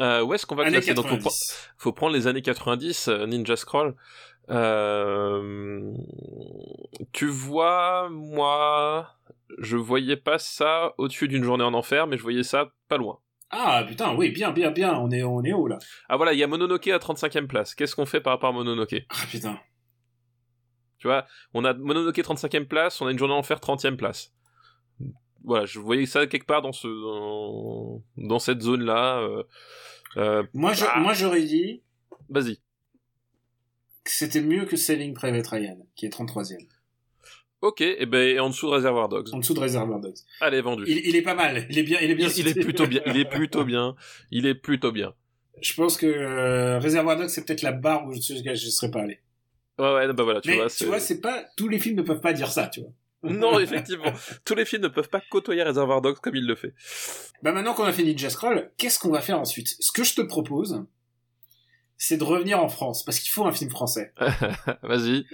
Euh, 0.00 0.22
où 0.22 0.34
est-ce 0.34 0.46
qu'on 0.46 0.56
va 0.56 0.64
le 0.64 0.70
classer? 0.70 0.94
Donc, 0.94 1.06
faut, 1.06 1.16
90. 1.16 1.70
faut 1.76 1.92
prendre 1.92 2.14
les 2.14 2.26
années 2.26 2.42
90, 2.42 3.08
euh, 3.08 3.26
Ninja 3.26 3.56
Scroll. 3.56 3.94
Euh, 4.50 5.92
tu 7.12 7.26
vois, 7.26 8.08
moi, 8.10 9.08
je 9.58 9.76
voyais 9.76 10.16
pas 10.16 10.38
ça 10.38 10.94
au-dessus 10.98 11.28
d'une 11.28 11.44
journée 11.44 11.64
en 11.64 11.74
enfer, 11.74 12.06
mais 12.06 12.16
je 12.16 12.22
voyais 12.22 12.42
ça 12.42 12.72
pas 12.88 12.96
loin. 12.96 13.18
Ah 13.50 13.84
putain, 13.86 14.14
oui, 14.16 14.30
bien, 14.30 14.50
bien, 14.50 14.70
bien. 14.70 14.94
On 14.98 15.10
est, 15.10 15.22
on 15.22 15.42
est 15.44 15.52
haut 15.52 15.68
là. 15.68 15.78
Ah 16.08 16.16
voilà, 16.16 16.32
il 16.32 16.38
y 16.38 16.42
a 16.42 16.46
Mononoke 16.46 16.88
à 16.88 16.96
35e 16.98 17.46
place. 17.46 17.74
Qu'est-ce 17.74 17.94
qu'on 17.94 18.06
fait 18.06 18.20
par 18.20 18.32
rapport 18.32 18.48
à 18.48 18.52
Mononoke? 18.52 18.96
Ah 19.10 19.26
putain. 19.30 19.60
Tu 21.02 21.08
vois, 21.08 21.26
on 21.52 21.64
a 21.64 21.74
Mononoke 21.74 22.16
35e 22.16 22.66
place, 22.66 23.00
on 23.00 23.06
a 23.08 23.10
une 23.10 23.18
journée 23.18 23.34
en 23.34 23.38
enfer 23.38 23.58
30e 23.58 23.96
place. 23.96 24.32
Voilà, 25.42 25.66
je 25.66 25.80
voyais 25.80 26.06
ça 26.06 26.28
quelque 26.28 26.46
part 26.46 26.62
dans 26.62 26.70
ce 26.70 26.86
dans, 26.86 28.04
dans 28.18 28.38
cette 28.38 28.62
zone 28.62 28.84
là. 28.84 29.18
Euh, 29.18 29.42
euh, 30.16 30.44
Moi, 30.54 30.72
je, 30.74 30.84
Ah. 30.88 31.00
moi 31.00 31.12
j'aurais 31.12 31.42
dit 31.42 31.82
Vas-y. 32.28 32.58
que 34.04 34.10
c'était 34.12 34.40
mieux 34.42 34.64
que 34.64 34.76
Saving 34.76 35.12
Private 35.12 35.46
Ryan, 35.48 35.76
qui 35.96 36.06
est 36.06 36.10
33e. 36.10 36.68
Ok, 37.62 37.80
et 37.80 38.06
ben 38.06 38.38
en 38.38 38.50
dessous 38.50 38.66
de 38.68 38.72
Reservoir 38.74 39.08
Dogs. 39.08 39.34
En 39.34 39.38
dessous 39.38 39.54
de 39.54 39.58
Reservoir 39.60 39.98
Dogs. 39.98 40.14
Allez, 40.40 40.60
vendu. 40.60 40.84
Il, 40.86 40.98
il 41.04 41.16
est 41.16 41.22
pas 41.22 41.34
mal. 41.34 41.66
Il 41.68 41.78
est 41.78 41.82
bien, 41.82 41.98
il 42.00 42.12
est 42.12 42.14
bien. 42.14 42.28
Il, 42.28 42.38
il 42.38 42.48
est 42.48 42.60
plutôt 42.60 42.86
bien. 42.86 43.02
Il 43.06 43.16
est 43.16 43.24
plutôt 43.28 43.64
bien. 43.64 43.96
Il 44.30 44.46
est 44.46 44.54
plutôt 44.54 44.92
bien. 44.92 45.14
Je 45.60 45.74
pense 45.74 45.96
que 45.96 46.06
euh, 46.06 46.78
Reservoir 46.78 47.16
Dogs, 47.16 47.28
c'est 47.28 47.44
peut-être 47.44 47.62
la 47.62 47.72
barre 47.72 48.06
où 48.06 48.12
je, 48.14 48.20
je, 48.20 48.54
je 48.54 48.70
serais 48.70 48.92
pas 48.92 49.00
allé. 49.02 49.18
Ouais, 49.78 49.94
ouais, 49.94 50.12
bah 50.12 50.22
voilà, 50.22 50.40
tu 50.40 50.50
Mais 50.50 50.56
vois. 50.56 50.68
tu 50.70 50.84
vois, 50.84 51.00
c'est 51.00 51.20
pas 51.20 51.44
tous 51.56 51.68
les 51.68 51.78
films 51.78 51.96
ne 51.96 52.02
peuvent 52.02 52.20
pas 52.20 52.32
dire 52.32 52.50
ça, 52.52 52.68
tu 52.68 52.80
vois. 52.80 52.90
Non, 53.22 53.60
effectivement. 53.60 54.12
Tous 54.44 54.54
les 54.56 54.64
films 54.64 54.82
ne 54.82 54.88
peuvent 54.88 55.08
pas 55.08 55.22
côtoyer 55.30 55.62
Reservoir 55.62 56.02
Dogs 56.02 56.18
comme 56.18 56.34
il 56.34 56.44
le 56.46 56.56
fait. 56.56 56.74
Bah 57.42 57.52
maintenant 57.52 57.72
qu'on 57.72 57.84
a 57.84 57.92
fait 57.92 58.02
Ninja 58.02 58.30
Scroll, 58.30 58.72
qu'est-ce 58.78 58.98
qu'on 58.98 59.10
va 59.10 59.20
faire 59.20 59.38
ensuite? 59.38 59.76
Ce 59.80 59.92
que 59.92 60.02
je 60.02 60.14
te 60.14 60.22
propose, 60.22 60.84
c'est 61.96 62.16
de 62.16 62.24
revenir 62.24 62.60
en 62.60 62.68
France, 62.68 63.04
parce 63.04 63.20
qu'il 63.20 63.30
faut 63.30 63.46
un 63.46 63.52
film 63.52 63.70
français. 63.70 64.12
Vas-y. 64.82 65.24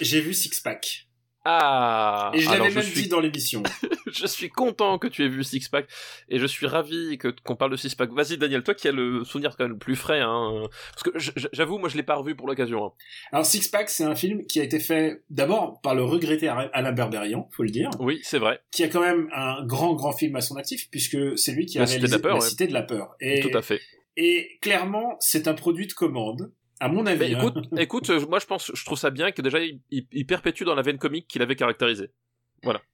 J'ai 0.00 0.20
vu 0.20 0.34
Six 0.34 0.60
Pack. 0.60 1.08
Ah. 1.44 2.32
Et 2.34 2.40
je 2.40 2.50
l'avais 2.50 2.70
même 2.70 2.82
suis... 2.82 3.02
dit 3.02 3.08
dans 3.08 3.20
l'émission. 3.20 3.62
je 4.12 4.26
suis 4.26 4.50
content 4.50 4.98
que 4.98 5.06
tu 5.06 5.24
aies 5.24 5.28
vu 5.28 5.42
Six 5.42 5.68
Pack 5.68 5.86
et 6.28 6.38
je 6.38 6.46
suis 6.46 6.66
ravi 6.66 7.16
que 7.18 7.28
qu'on 7.28 7.56
parle 7.56 7.70
de 7.70 7.76
Six 7.76 7.94
Pack. 7.94 8.10
Vas-y 8.12 8.36
Daniel, 8.36 8.62
toi 8.62 8.74
qui 8.74 8.88
as 8.88 8.92
le 8.92 9.24
souvenir 9.24 9.56
quand 9.56 9.64
même 9.64 9.72
le 9.72 9.78
plus 9.78 9.96
frais, 9.96 10.20
hein, 10.20 10.68
parce 10.92 11.02
que 11.02 11.10
j'avoue 11.52 11.78
moi 11.78 11.88
je 11.88 11.96
l'ai 11.96 12.02
pas 12.02 12.16
revu 12.16 12.34
pour 12.34 12.46
l'occasion. 12.46 12.84
hein. 12.84 12.92
Alors 13.32 13.46
Six 13.46 13.68
Pack, 13.68 13.88
c'est 13.88 14.04
un 14.04 14.14
film 14.14 14.46
qui 14.46 14.60
a 14.60 14.64
été 14.64 14.80
fait 14.80 15.22
d'abord 15.30 15.80
par 15.80 15.94
le 15.94 16.04
regretté 16.04 16.48
Alain 16.48 16.92
Berberian, 16.92 17.48
faut 17.52 17.62
le 17.62 17.70
dire, 17.70 17.90
Oui, 17.98 18.20
c'est 18.22 18.38
vrai, 18.38 18.60
qui 18.70 18.84
a 18.84 18.88
quand 18.88 19.00
même 19.00 19.28
un 19.32 19.64
grand 19.64 19.94
grand 19.94 20.12
film 20.12 20.36
à 20.36 20.42
son 20.42 20.56
actif 20.56 20.90
puisque 20.90 21.38
c'est 21.38 21.52
lui 21.52 21.66
qui 21.66 21.78
a 21.78 21.82
La 21.82 21.86
Cité 21.86 22.00
de 22.00 22.06
réalisé 22.06 22.16
la 22.16 22.22
Peur, 22.22 22.32
La 22.34 22.40
ouais. 22.40 22.48
Cité 22.48 22.66
de 22.66 22.72
la 22.72 22.82
Peur. 22.82 23.14
Et, 23.20 23.40
tout 23.40 23.56
à 23.56 23.62
fait. 23.62 23.80
et 24.16 24.58
clairement, 24.60 25.16
c'est 25.20 25.48
un 25.48 25.54
produit 25.54 25.86
de 25.86 25.92
commande, 25.94 26.52
à 26.80 26.88
mon 26.88 27.06
avis. 27.06 27.34
Mais 27.34 27.34
hein. 27.34 27.52
écoute, 27.78 28.10
euh, 28.10 28.26
moi 28.26 28.38
je 28.40 28.46
pense, 28.46 28.70
je 28.74 28.84
trouve 28.84 28.98
ça 28.98 29.10
bien 29.10 29.30
que 29.32 29.42
déjà 29.42 29.60
il, 29.60 29.80
il- 29.90 30.06
il 30.12 30.26
perpétue 30.26 30.64
dans 30.64 30.74
la 30.74 30.82
veine 30.82 30.98
comique 30.98 31.28
qu'il 31.28 31.42
avait 31.42 31.56
caractérisé. 31.56 32.10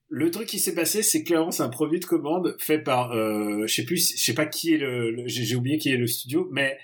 Le 0.09 0.31
truc 0.31 0.47
qui 0.47 0.61
s'est 0.61 0.75
passé, 0.77 1.03
c'est 1.03 1.23
que 1.25 1.29
clairement 1.29 1.51
c'est 1.51 1.65
un 1.65 1.69
produit 1.69 1.99
de 1.99 2.05
commande 2.05 2.55
fait 2.61 2.79
par, 2.79 3.11
euh, 3.13 3.67
je 3.67 3.75
sais 3.75 3.85
plus, 3.85 4.13
je 4.17 4.23
sais 4.23 4.35
pas 4.35 4.47
qui 4.47 4.75
est 4.75 4.79
le, 4.79 5.11
le- 5.11 5.25
j'ai 5.27 5.57
oublié 5.57 5.79
qui 5.79 5.91
est 5.91 5.97
le 5.97 6.07
studio, 6.07 6.49
mais 6.53 6.79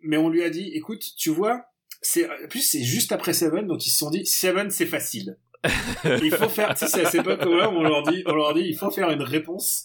mais 0.00 0.16
on 0.16 0.28
lui 0.30 0.42
a 0.42 0.48
dit, 0.50 0.70
écoute, 0.74 1.04
tu 1.18 1.28
vois, 1.30 1.64
c'est 2.00 2.26
en 2.26 2.48
plus 2.48 2.60
c'est 2.62 2.82
juste 2.82 3.12
après 3.12 3.34
Seven, 3.34 3.66
donc 3.66 3.86
ils 3.86 3.90
se 3.90 3.98
sont 3.98 4.08
dit 4.10 4.24
Seven 4.24 4.70
c'est 4.70 4.86
facile. 4.86 5.36
il 6.22 6.30
faut 6.30 6.48
faire, 6.48 6.72
tu 6.72 6.86
sais, 6.86 6.88
c'est 6.90 7.04
à 7.04 7.10
cette 7.10 7.20
époque-là 7.20 7.68
où 7.68 7.74
on 7.74 7.82
leur 7.82 8.02
dit, 8.04 8.22
on 8.24 8.34
leur 8.34 8.54
dit, 8.54 8.62
il 8.62 8.74
faut 8.78 8.90
faire 8.90 9.10
une 9.10 9.20
réponse, 9.22 9.84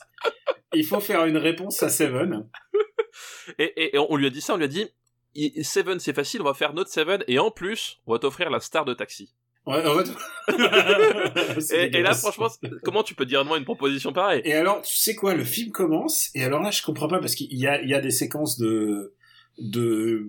il 0.74 0.86
faut 0.86 1.02
faire 1.02 1.26
une 1.26 1.36
réponse 1.36 1.84
à 1.84 1.90
Seven. 1.90 2.48
Et, 3.60 3.64
et- 3.76 3.96
et 3.96 4.00
on 4.00 4.16
lui 4.16 4.28
a 4.28 4.30
dit 4.30 4.40
ça, 4.40 4.54
on 4.54 4.58
lui 4.58 4.64
a 4.64 4.70
dit 4.70 4.88
Seven 5.64 6.00
c'est 6.00 6.14
facile, 6.14 6.42
on 6.42 6.46
va 6.46 6.54
faire 6.54 6.74
notre 6.74 6.90
Seven 6.90 7.24
et 7.28 7.40
en 7.40 7.52
plus 7.52 8.00
on 8.08 8.14
va 8.14 8.20
t'offrir 8.20 8.50
la 8.50 8.60
star 8.60 8.86
de 8.86 8.94
taxi. 8.94 9.34
Ouais, 9.66 9.84
en 9.86 9.96
fait- 9.98 10.12
Et, 11.74 11.98
et 11.98 12.02
là 12.02 12.14
franchement, 12.14 12.50
comment 12.84 13.02
tu 13.04 13.16
peux 13.16 13.26
dire 13.26 13.44
non 13.46 13.54
à 13.54 13.58
une 13.58 13.66
proposition 13.66 14.14
pareille? 14.14 14.42
Et 14.46 14.54
alors, 14.54 14.82
tu 14.84 14.96
sais 14.96 15.16
quoi, 15.16 15.34
le 15.34 15.44
film 15.44 15.72
commence, 15.72 16.30
et 16.36 16.44
alors 16.44 16.62
là, 16.62 16.70
je 16.72 16.82
comprends 16.84 17.08
pas, 17.08 17.20
parce 17.20 17.34
qu'il 17.36 17.52
y 17.58 17.66
a, 17.68 17.82
il 17.82 17.90
y 17.90 17.94
a 17.96 18.00
des 18.02 18.12
séquences 18.12 18.60
de, 18.60 19.14
de, 19.58 20.28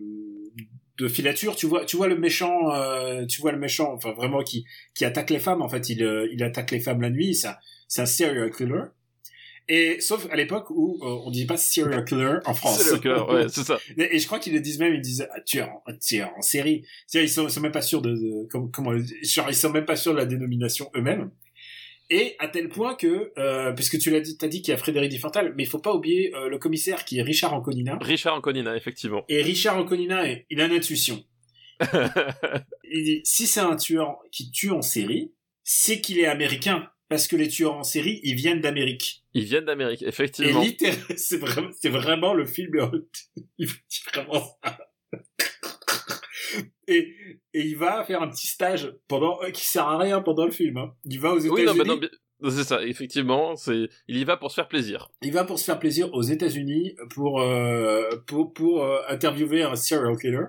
de 0.98 1.08
filature, 1.08 1.54
tu 1.54 1.66
vois, 1.66 1.84
tu 1.84 1.96
vois 1.98 2.08
le 2.08 2.16
méchant, 2.16 2.72
euh, 2.74 3.26
tu 3.26 3.40
vois 3.42 3.52
le 3.52 3.58
méchant, 3.58 3.92
enfin, 3.92 4.12
vraiment, 4.12 4.42
qui, 4.42 4.64
qui 4.94 5.04
attaque 5.04 5.28
les 5.30 5.38
femmes, 5.38 5.60
en 5.62 5.68
fait, 5.68 5.90
il, 5.90 6.02
euh, 6.02 6.26
il 6.32 6.42
attaque 6.42 6.70
les 6.70 6.80
femmes 6.80 7.02
la 7.02 7.10
nuit, 7.10 7.34
c'est 7.34 7.48
un, 7.48 7.56
c'est 7.88 8.00
un 8.02 8.06
serial 8.06 8.50
killer. 8.50 8.84
Et, 9.68 10.00
sauf 10.00 10.28
à 10.30 10.36
l'époque 10.36 10.70
où 10.70 10.98
euh, 11.02 11.22
on 11.24 11.30
disait 11.30 11.46
pas 11.46 11.56
serial 11.56 12.04
killer 12.04 12.38
en 12.44 12.54
France. 12.54 12.88
Le 12.90 12.98
cœur, 12.98 13.28
ouais, 13.28 13.48
c'est 13.48 13.64
ça. 13.64 13.78
Et 13.98 14.16
et 14.16 14.18
je 14.18 14.26
crois 14.26 14.38
qu'ils 14.38 14.52
le 14.52 14.60
disent 14.60 14.78
même, 14.78 14.94
ils 14.94 15.00
disent 15.00 15.26
ah, 15.32 15.40
tueur, 15.40 15.70
en- 15.86 15.96
tueur 15.96 16.30
en 16.36 16.42
série. 16.42 16.84
C'est-à-dire, 17.06 17.28
ils 17.28 17.32
sont, 17.32 17.48
sont 17.48 17.60
même 17.60 17.72
pas 17.72 17.82
sûrs 17.82 18.02
de, 18.02 18.10
de 18.10 18.48
comment, 18.48 18.68
comment, 18.68 18.92
genre, 19.22 19.46
ils 19.48 19.54
sont 19.54 19.70
même 19.70 19.84
pas 19.84 19.96
sûrs 19.96 20.12
de 20.12 20.18
la 20.18 20.26
dénomination 20.26 20.88
eux-mêmes. 20.94 21.30
Et 22.08 22.36
à 22.38 22.46
tel 22.46 22.68
point 22.68 22.94
que, 22.94 23.32
euh, 23.36 23.72
puisque 23.72 23.98
tu 23.98 24.10
l'as 24.10 24.20
dit, 24.20 24.36
t'as 24.36 24.46
dit 24.46 24.62
qu'il 24.62 24.70
y 24.70 24.74
a 24.74 24.78
Frédéric 24.78 25.10
Diffental, 25.10 25.52
mais 25.56 25.64
il 25.64 25.66
faut 25.66 25.80
pas 25.80 25.92
oublier 25.92 26.32
euh, 26.36 26.48
le 26.48 26.58
commissaire 26.58 27.04
qui 27.04 27.18
est 27.18 27.22
Richard 27.22 27.52
Anconina. 27.52 27.98
Richard 28.00 28.34
Anconina, 28.36 28.76
effectivement. 28.76 29.24
Et 29.28 29.42
Richard 29.42 29.76
Anconina, 29.76 30.22
il 30.48 30.60
a 30.60 30.66
une 30.66 30.72
intuition. 30.72 31.24
Il 32.90 33.04
dit, 33.04 33.20
si 33.24 33.46
c'est 33.46 33.60
un 33.60 33.76
tueur 33.76 34.18
qui 34.32 34.50
tue 34.50 34.70
en 34.70 34.80
série, 34.80 35.32
c'est 35.62 36.00
qu'il 36.00 36.18
est 36.18 36.26
américain. 36.26 36.88
Parce 37.08 37.28
que 37.28 37.36
les 37.36 37.48
tueurs 37.48 37.74
en 37.76 37.84
série, 37.84 38.20
ils 38.24 38.34
viennent 38.34 38.60
d'Amérique. 38.60 39.22
Ils 39.34 39.44
viennent 39.44 39.64
d'Amérique, 39.64 40.02
Et 40.02 40.08
effectivement. 40.08 40.60
littéralement, 40.60 41.04
c'est 41.16 41.36
vraiment, 41.38 41.70
c'est 41.80 41.88
vraiment 41.88 42.34
le 42.34 42.44
film, 42.46 42.72
il 43.58 43.66
dit 43.68 44.02
vraiment 44.12 44.42
ça. 44.64 44.78
Et, 46.88 47.14
et 47.52 47.60
il 47.62 47.76
va 47.76 48.04
faire 48.04 48.22
un 48.22 48.28
petit 48.28 48.46
stage 48.46 48.92
pendant, 49.08 49.42
euh, 49.42 49.50
qui 49.50 49.66
sert 49.66 49.86
à 49.88 49.98
rien 49.98 50.20
pendant 50.20 50.44
le 50.46 50.52
film, 50.52 50.76
hein. 50.76 50.94
Il 51.04 51.18
va 51.20 51.32
aux 51.32 51.40
Oui, 51.48 51.64
non, 51.64 51.74
États-Unis. 51.74 52.00
bah 52.00 52.08
non, 52.40 52.50
c'est 52.50 52.64
ça, 52.64 52.84
effectivement, 52.84 53.56
c'est, 53.56 53.88
il 54.08 54.16
y 54.18 54.24
va 54.24 54.36
pour 54.36 54.50
se 54.50 54.56
faire 54.56 54.68
plaisir. 54.68 55.08
Il 55.22 55.32
va 55.32 55.44
pour 55.44 55.58
se 55.58 55.64
faire 55.64 55.78
plaisir 55.80 56.12
aux 56.12 56.22
États-Unis 56.22 56.94
pour, 57.10 57.40
euh, 57.40 58.08
pour, 58.26 58.52
pour 58.52 58.84
euh, 58.84 58.98
interviewer 59.08 59.62
un 59.62 59.74
serial 59.74 60.16
killer. 60.16 60.44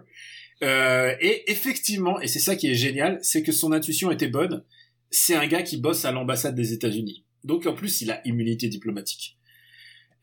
Euh, 0.64 1.14
et 1.22 1.50
effectivement, 1.52 2.20
et 2.20 2.28
c'est 2.28 2.40
ça 2.40 2.56
qui 2.56 2.70
est 2.70 2.76
génial, 2.76 3.20
c'est 3.22 3.42
que 3.44 3.52
son 3.52 3.72
intuition 3.72 4.12
était 4.12 4.28
bonne. 4.28 4.64
C'est 5.10 5.36
un 5.36 5.48
gars 5.48 5.62
qui 5.62 5.78
bosse 5.78 6.06
à 6.06 6.12
l'ambassade 6.12 6.56
des 6.56 6.74
États-Unis. 6.74 7.24
Donc 7.44 7.66
en 7.66 7.74
plus, 7.74 8.02
il 8.02 8.12
a 8.12 8.26
immunité 8.28 8.68
diplomatique. 8.68 9.38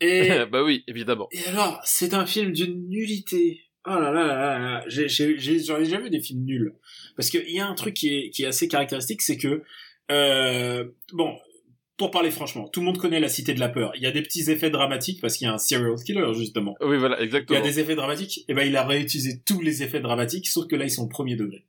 Et, 0.01 0.29
bah 0.53 0.62
oui, 0.62 0.85
évidemment. 0.87 1.29
Et 1.33 1.44
alors, 1.49 1.81
c'est 1.85 2.14
un 2.14 2.27
film 2.27 2.53
d'une 2.53 2.88
nullité. 2.88 3.61
Oh 3.87 3.90
là 3.90 4.12
là 4.12 4.27
là 4.27 4.37
là 4.37 4.59
là. 4.59 4.85
J'ai, 4.88 5.09
j'en 5.09 5.79
ai 5.79 5.85
jamais 5.85 6.05
vu 6.05 6.11
des 6.11 6.20
films 6.20 6.44
nuls. 6.44 6.75
Parce 7.16 7.31
qu'il 7.31 7.51
y 7.51 7.61
a 7.61 7.66
un 7.66 7.75
truc 7.75 7.94
qui 7.94 8.14
est, 8.14 8.31
qui 8.31 8.42
est 8.42 8.47
assez 8.47 8.68
caractéristique, 8.68 9.23
c'est 9.23 9.37
que, 9.37 9.62
euh, 10.11 10.85
bon, 11.12 11.37
pour 11.97 12.11
parler 12.11 12.31
franchement, 12.31 12.68
tout 12.68 12.81
le 12.81 12.87
monde 12.87 12.99
connaît 12.99 13.20
la 13.20 13.29
cité 13.29 13.55
de 13.55 13.61
la 13.61 13.68
peur. 13.68 13.92
Il 13.94 14.03
y 14.03 14.07
a 14.07 14.11
des 14.11 14.23
petits 14.23 14.51
effets 14.51 14.70
dramatiques 14.70 15.20
parce 15.20 15.37
qu'il 15.37 15.47
y 15.47 15.51
a 15.51 15.55
un 15.55 15.59
serial 15.59 15.94
killer, 16.05 16.35
justement. 16.35 16.75
Oui, 16.81 16.97
voilà, 16.97 17.18
Il 17.18 17.23
y 17.23 17.25
exactement. 17.27 17.59
a 17.59 17.62
des 17.62 17.79
effets 17.79 17.94
dramatiques. 17.94 18.44
Et 18.49 18.55
ben, 18.55 18.66
il 18.66 18.77
a 18.77 18.85
réutilisé 18.85 19.42
tous 19.47 19.61
les 19.61 19.83
effets 19.83 20.01
dramatiques, 20.01 20.49
sauf 20.49 20.66
que 20.66 20.77
là, 20.77 20.85
ils 20.85 20.90
sont 20.90 21.05
au 21.05 21.09
premier 21.09 21.37
degré. 21.37 21.64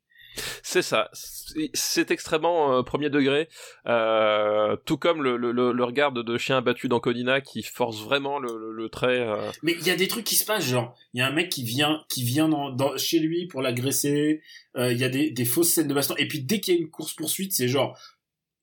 C'est 0.64 0.82
ça. 0.82 1.10
C'est- 1.14 1.72
extrêmement 2.12 2.78
euh, 2.78 2.84
premier 2.84 3.10
degré, 3.10 3.48
euh, 3.88 4.76
tout 4.86 4.98
comme 4.98 5.24
le, 5.24 5.38
le, 5.38 5.52
le, 5.52 5.72
le 5.72 5.84
regard 5.84 6.12
de, 6.12 6.22
chien 6.38 6.58
abattu 6.58 6.88
dans 6.88 7.00
qui 7.42 7.64
force 7.64 8.02
vraiment 8.04 8.40
le, 8.40 8.74
trait. 8.90 9.20
euh, 9.20 9.50
Mais 9.64 9.74
il 9.80 9.86
y 9.88 9.92
a 9.92 9.96
des 9.96 10.08
trucs 10.08 10.26
qui 10.26 10.36
se 10.36 10.46
passent, 10.46 10.66
genre, 10.66 10.96
il 11.14 11.20
y 11.20 11.24
a 11.24 11.28
un 11.28 11.32
mec 11.32 11.50
qui 11.50 11.64
vient, 11.64 12.04
qui 12.10 12.24
vient 12.24 12.50
dans, 12.50 12.70
dans- 12.72 12.98
chez 12.98 13.20
lui 13.20 13.48
pour 13.48 13.62
l'agresser, 13.62 14.42
il 14.78 14.98
y 14.98 15.04
a 15.04 15.10
des, 15.10 15.32
des 15.32 15.46
fausses 15.46 15.70
scènes 15.74 15.88
de 15.88 15.94
baston, 15.94 16.16
et 16.18 16.28
puis 16.28 16.42
dès 16.42 16.60
qu'il 16.60 16.74
y 16.74 16.78
a 16.78 16.82
une 16.82 16.90
course-poursuite, 16.90 17.54
c'est 17.54 17.68
genre, 17.68 17.98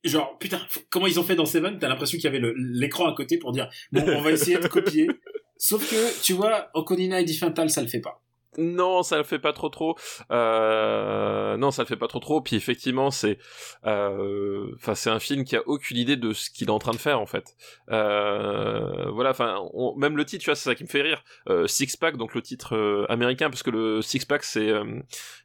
genre, 0.04 0.36
putain, 0.38 0.60
comment 0.90 1.06
ils 1.06 1.18
ont 1.20 1.24
fait 1.24 1.36
dans 1.36 1.46
Seven, 1.46 1.78
t'as 1.78 1.88
l'impression 1.88 2.18
qu'il 2.18 2.24
y 2.24 2.36
avait 2.36 2.52
l'écran 2.56 3.06
à 3.08 3.14
côté 3.14 3.38
pour 3.38 3.52
dire, 3.52 3.68
bon, 3.92 4.04
on 4.08 4.20
va 4.20 4.32
essayer 4.32 4.58
de 4.58 4.68
copier. 4.68 5.08
Sauf 5.56 5.88
que, 5.88 6.22
tu 6.22 6.32
vois, 6.32 6.70
Oconina 6.74 7.20
et 7.20 7.24
Diffental, 7.24 7.70
ça 7.70 7.82
le 7.82 7.86
fait 7.88 8.00
pas. 8.00 8.21
Non, 8.58 9.02
ça 9.02 9.16
le 9.16 9.24
fait 9.24 9.38
pas 9.38 9.52
trop 9.52 9.68
trop. 9.68 9.96
Euh... 10.30 11.56
Non, 11.56 11.70
ça 11.70 11.82
le 11.82 11.86
fait 11.86 11.96
pas 11.96 12.08
trop 12.08 12.18
trop. 12.18 12.40
Puis 12.40 12.56
effectivement, 12.56 13.10
c'est, 13.10 13.38
euh, 13.86 14.70
enfin, 14.76 14.94
c'est 14.94 15.10
un 15.10 15.18
film 15.20 15.44
qui 15.44 15.56
a 15.56 15.62
aucune 15.66 15.96
idée 15.96 16.16
de 16.16 16.32
ce 16.32 16.50
qu'il 16.50 16.68
est 16.68 16.72
en 16.72 16.78
train 16.78 16.92
de 16.92 16.98
faire 16.98 17.20
en 17.20 17.26
fait. 17.26 17.54
Euh... 17.90 19.10
Voilà, 19.10 19.30
enfin, 19.30 19.58
on- 19.74 19.94
même 19.96 20.16
le 20.16 20.24
titre, 20.24 20.44
tu 20.44 20.50
vois, 20.50 20.56
c'est 20.56 20.68
ça 20.68 20.74
qui 20.74 20.84
me 20.84 20.88
fait 20.88 21.02
rire. 21.02 21.24
Euh, 21.48 21.66
Six 21.66 21.96
Pack, 21.96 22.16
donc 22.16 22.34
le 22.34 22.42
titre 22.42 23.06
américain, 23.08 23.48
parce 23.50 23.62
que 23.62 23.70
le 23.70 24.02
Six 24.02 24.24
Pack, 24.24 24.44
c'est, 24.44 24.70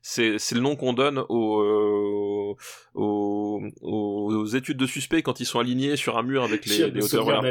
c'est, 0.01 0.37
c'est 0.37 0.55
le 0.55 0.61
nom 0.61 0.75
qu'on 0.75 0.93
donne 0.93 1.23
aux, 1.29 2.57
aux, 2.93 4.45
études 4.55 4.77
de 4.77 4.85
suspects 4.85 5.21
quand 5.21 5.39
ils 5.39 5.45
sont 5.45 5.59
alignés 5.59 5.95
sur 5.95 6.17
un 6.17 6.23
mur 6.23 6.43
avec 6.43 6.65
les, 6.65 6.77
les 6.77 6.91
de 6.91 7.01
hauteurs. 7.03 7.23
Voilà. 7.23 7.41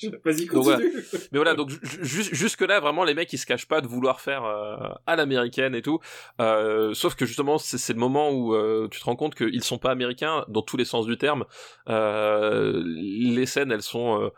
Vas-y, 0.24 0.46
voilà. 0.46 0.78
continue. 0.78 1.04
Mais 1.32 1.38
voilà, 1.38 1.54
donc 1.54 1.70
jusque 1.82 2.62
là, 2.62 2.80
vraiment, 2.80 3.04
les 3.04 3.14
mecs 3.14 3.32
ils 3.32 3.38
se 3.38 3.46
cachent 3.46 3.66
pas 3.68 3.80
de 3.80 3.86
vouloir 3.86 4.20
faire 4.20 4.44
euh, 4.44 4.76
à 5.06 5.16
l'américaine 5.16 5.74
et 5.74 5.82
tout. 5.82 6.00
Euh, 6.40 6.94
sauf 6.94 7.14
que 7.14 7.26
justement, 7.26 7.58
c'est 7.58 7.78
c'est 7.78 7.92
le 7.92 7.98
moment 7.98 8.30
où 8.30 8.54
euh, 8.54 8.88
tu 8.90 9.00
te 9.00 9.04
rends 9.04 9.16
compte 9.16 9.34
qu'ils 9.34 9.62
sont 9.64 9.78
pas 9.78 9.90
américains 9.90 10.44
dans 10.48 10.62
tous 10.62 10.76
les 10.76 10.84
sens 10.84 11.06
du 11.06 11.16
terme. 11.16 11.44
Euh, 11.88 12.82
les 12.84 13.46
scènes, 13.46 13.72
elles 13.72 13.82
sont, 13.82 14.20
euh, 14.20 14.30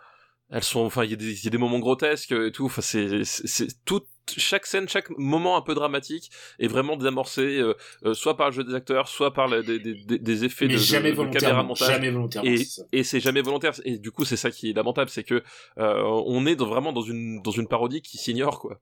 elles 0.55 0.63
sont, 0.63 0.81
enfin, 0.81 1.03
il 1.05 1.11
y, 1.11 1.15
a 1.15 1.17
des- 1.17 1.33
il 1.41 1.45
y 1.45 1.49
a 1.49 1.51
des 1.51 1.59
moments 1.59 1.81
grotesques 1.81 2.33
et 2.33 2.53
tout. 2.53 2.67
Enfin, 2.67 2.81
c'est, 2.81 3.25
c'est 3.25 3.47
c'est 3.47 3.85
tout. 3.85 4.03
Chaque 4.39 4.65
scène, 4.65 4.89
chaque 4.89 5.11
moment 5.19 5.57
un 5.59 5.61
peu 5.61 5.75
dramatique 5.75 6.31
est 6.59 6.67
vraiment 6.69 6.97
désamorcé, 6.97 7.59
euh, 7.59 7.75
euh, 8.07 8.15
soit 8.15 8.39
par 8.39 8.49
le 8.49 8.55
jeu 8.55 8.65
des 8.65 8.73
acteurs, 8.75 9.07
soit 9.09 9.35
par 9.35 9.51
des, 9.51 9.79
des, 9.81 9.95
des- 10.19 10.45
effets 10.45 10.67
Mais 10.67 10.75
de, 10.75 10.79
jamais 10.79 11.13
de, 11.13 11.23
de 11.23 11.39
caméra 11.39 11.63
montage 11.63 11.89
Jamais 11.89 12.11
volontairement. 12.11 12.49
et, 12.51 12.57
c'est 12.57 12.65
ça. 12.65 12.83
et 12.93 13.05
c'est 13.05 13.21
jamais 13.21 13.43
volontaire 13.43 13.73
et 13.85 13.99
du 13.99 14.11
coup 14.13 14.25
c'est 14.25 14.39
ça 14.39 14.51
qui 14.51 14.71
est 14.71 14.73
lamentable 14.73 15.11
c'est 15.11 15.25
que 15.25 15.43
euh, 15.79 16.03
on 16.27 16.47
est 16.47 16.57
dans- 16.57 16.67
vraiment 16.67 16.93
dans 16.95 17.03
une 17.03 17.43
dans 17.43 17.51
une 17.51 17.69
parodie 17.69 18.01
qui 18.01 18.17
s'ignore 18.17 18.61
quoi 18.61 18.81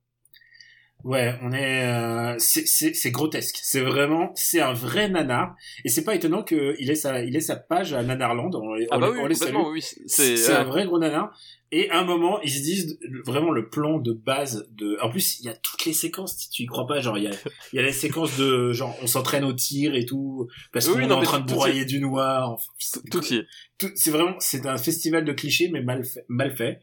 Ouais, 1.05 1.35
on 1.43 1.53
est, 1.53 1.85
euh, 1.85 2.35
c'est, 2.39 2.67
c'est, 2.67 2.95
c'est 2.95 3.11
grotesque. 3.11 3.59
C'est 3.63 3.81
vraiment, 3.81 4.33
c'est 4.37 4.61
un 4.61 4.73
vrai 4.73 5.09
nanar. 5.09 5.55
Et 5.85 5.89
c'est 5.89 6.05
pas 6.05 6.15
étonnant 6.15 6.43
qu'il 6.45 6.91
ait 6.91 6.95
sa, 6.95 7.23
il 7.25 7.35
ait 7.35 7.41
sa 7.41 7.57
page 7.57 7.93
à 7.93 8.03
Nanarland. 8.03 8.55
On, 8.55 8.75
ah 8.91 8.97
on 8.97 8.99
bah 9.01 9.07
les- 9.09 9.13
oui 9.13 9.19
on 9.19 9.23
complètement 9.29 9.69
oui 9.71 9.85
c'est 10.07 10.53
un 10.53 10.61
euh, 10.61 10.65
vrai 10.65 10.85
gros 10.87 10.99
nanar. 10.99 11.37
Et 11.75 11.89
à 11.89 12.01
un 12.01 12.05
moment, 12.05 12.39
ils 12.43 12.51
se 12.51 12.61
disent 12.61 12.99
vraiment 13.25 13.51
le 13.51 13.71
plan 13.71 13.99
de 13.99 14.13
base 14.13 14.69
de. 14.73 14.99
En 15.01 15.09
plus, 15.11 15.41
il 15.41 15.47
y 15.47 15.49
a 15.49 15.55
toutes 15.55 15.87
les 15.87 15.95
séquences. 15.95 16.37
Si 16.37 16.51
tu 16.51 16.63
y 16.65 16.67
crois 16.67 16.87
pas, 16.87 17.01
genre 17.01 17.17
il 17.17 17.25
y 17.25 17.29
a, 17.29 17.31
il 17.73 17.77
y 17.77 17.79
a 17.79 17.83
les 17.83 17.93
séquences 17.93 18.37
de 18.37 18.73
genre 18.73 18.95
on 19.03 19.07
s'entraîne 19.07 19.43
au 19.45 19.55
tir 19.55 19.95
et 19.95 20.05
tout 20.05 20.49
parce 20.73 20.87
Oui, 20.89 20.95
qu'on 21.05 21.09
est 21.09 21.13
en 21.13 21.23
train 21.23 21.41
de 21.41 21.47
tout- 21.47 21.55
broyer 21.55 21.87
du 21.87 21.99
noir. 21.99 22.51
Enfin, 22.51 23.01
tout 23.11 23.25
est 23.35 23.47
tout- 23.79 23.91
c'est 23.95 24.11
vraiment 24.11 24.35
c'est 24.39 24.67
un 24.67 24.77
festival 24.77 25.25
de 25.25 25.33
clichés 25.33 25.71
mais 25.73 25.83
mal 25.83 26.05
fait, 26.05 26.27
mal 26.29 26.55
fait. 26.55 26.81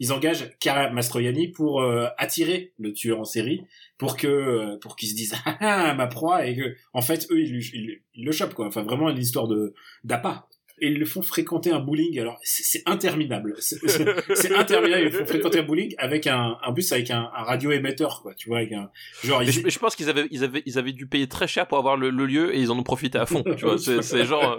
Ils 0.00 0.12
engagent 0.12 0.50
Cara 0.60 0.90
Mastroianni 0.90 1.48
pour 1.48 1.82
euh, 1.82 2.06
attirer 2.18 2.72
le 2.78 2.92
tueur 2.92 3.20
en 3.20 3.24
série 3.24 3.62
pour 3.98 4.16
que 4.16 4.26
euh, 4.26 4.76
pour 4.80 4.96
qu'ils 4.96 5.10
se 5.10 5.14
disent 5.14 5.34
ah, 5.44 5.56
ah 5.60 5.94
ma 5.94 6.06
proie 6.08 6.46
et 6.46 6.56
que 6.56 6.74
en 6.94 7.02
fait 7.02 7.26
eux 7.30 7.38
ils, 7.40 7.52
lui- 7.52 7.70
ils, 7.74 8.00
ils 8.14 8.24
le 8.24 8.32
chopent 8.32 8.54
quoi. 8.54 8.66
Enfin 8.66 8.82
vraiment 8.82 9.10
une 9.10 9.18
histoire 9.18 9.46
de 9.46 9.74
d'appât. 10.04 10.46
Et 10.82 10.86
ils 10.86 10.98
le 10.98 11.04
font 11.04 11.20
fréquenter 11.20 11.70
un 11.72 11.78
bowling. 11.80 12.18
Alors 12.18 12.38
c'est 12.42 12.82
interminable. 12.86 13.54
C'est 13.58 14.54
interminable. 14.54 15.02
Ils 15.02 15.04
le 15.04 15.10
font 15.10 15.26
fréquenter 15.26 15.58
un 15.58 15.62
bowling 15.64 15.94
avec 15.98 16.26
un 16.26 16.56
un 16.64 16.72
bus 16.72 16.90
avec 16.92 17.10
un, 17.10 17.28
un 17.36 17.42
radio 17.42 17.70
émetteur 17.70 18.22
quoi. 18.22 18.32
Tu 18.34 18.48
vois 18.48 18.60
avec 18.60 18.72
un 18.72 18.90
genre 19.22 19.42
ils- 19.42 19.52
je, 19.52 19.78
pense 19.78 19.94
qu'ils 19.94 20.08
avaient 20.08 20.26
ils 20.30 20.42
avaient 20.42 20.62
ils 20.64 20.78
avaient 20.78 20.94
dû 20.94 21.06
payer 21.06 21.28
très 21.28 21.46
cher 21.46 21.68
pour 21.68 21.76
avoir 21.76 21.98
le, 21.98 22.08
le 22.08 22.24
lieu 22.24 22.56
et 22.56 22.60
ils 22.60 22.70
en 22.70 22.78
ont 22.78 22.82
profité 22.82 23.18
à 23.18 23.26
fond 23.26 23.44
tu 23.58 23.66
vois 23.66 23.76
c'est 24.02 24.24
genre 24.24 24.58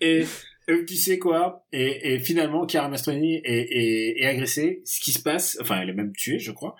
et 0.00 0.24
euh, 0.68 0.84
tu 0.84 0.96
sais 0.96 1.18
quoi 1.18 1.66
et, 1.72 2.14
et 2.14 2.18
finalement 2.18 2.66
Cara 2.66 2.88
Mastroianni 2.88 3.36
est, 3.36 3.42
est, 3.44 4.22
est 4.22 4.26
agressée. 4.26 4.82
Ce 4.84 5.00
qui 5.00 5.12
se 5.12 5.22
passe 5.22 5.58
enfin 5.60 5.80
elle 5.80 5.90
est 5.90 5.94
même 5.94 6.12
tuée 6.12 6.38
je 6.38 6.52
crois. 6.52 6.76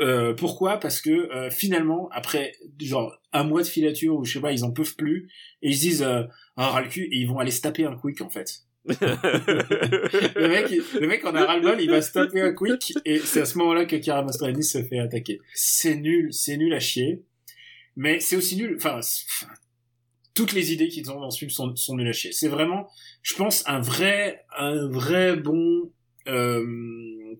Euh, 0.00 0.34
pourquoi? 0.34 0.78
Parce 0.78 1.00
que 1.00 1.10
euh, 1.10 1.50
finalement 1.50 2.08
après 2.10 2.52
genre 2.80 3.16
un 3.32 3.44
mois 3.44 3.62
de 3.62 3.66
filature 3.68 4.16
ou 4.16 4.24
je 4.24 4.32
sais 4.34 4.40
pas 4.40 4.52
ils 4.52 4.64
en 4.64 4.72
peuvent 4.72 4.96
plus 4.96 5.30
et 5.62 5.70
ils 5.70 5.76
se 5.76 5.80
disent 5.80 6.02
euh, 6.02 6.24
ah 6.56 6.70
ras 6.70 6.82
le 6.82 6.88
cul 6.88 7.04
et 7.04 7.18
ils 7.18 7.28
vont 7.28 7.38
aller 7.38 7.50
se 7.52 7.60
taper 7.60 7.84
un 7.84 7.96
quick 7.96 8.20
en 8.20 8.28
fait. 8.28 8.62
Le 8.88 10.48
mec 10.48 10.70
le 10.98 11.06
mec 11.06 11.24
en 11.26 11.34
a 11.34 11.44
ras 11.44 11.56
le 11.56 11.62
bol 11.62 11.80
il 11.80 11.90
va 11.90 12.00
se 12.00 12.12
taper 12.12 12.40
un 12.40 12.54
quick 12.54 12.94
et 13.04 13.18
c'est 13.18 13.42
à 13.42 13.44
ce 13.44 13.58
moment 13.58 13.74
là 13.74 13.84
que 13.84 13.96
Cara 13.96 14.22
Mastroianni 14.22 14.64
se 14.64 14.82
fait 14.82 14.98
attaquer. 14.98 15.40
C'est 15.54 15.96
nul 15.96 16.32
c'est 16.32 16.56
nul 16.56 16.72
à 16.72 16.80
chier. 16.80 17.22
Mais 17.96 18.20
c'est 18.20 18.36
aussi 18.36 18.56
nul 18.56 18.76
enfin, 18.76 19.00
toutes 20.38 20.52
les 20.52 20.72
idées 20.72 20.86
qu'ils 20.86 21.10
ont 21.10 21.20
dans 21.20 21.30
ce 21.30 21.38
film 21.40 21.50
sont, 21.50 21.74
sont. 21.74 21.98
C'est 22.12 22.46
vraiment, 22.46 22.88
je 23.22 23.34
pense, 23.34 23.64
un 23.66 23.80
vrai, 23.80 24.44
un 24.56 24.86
vrai 24.86 25.34
bon 25.34 25.90
euh, 26.28 26.64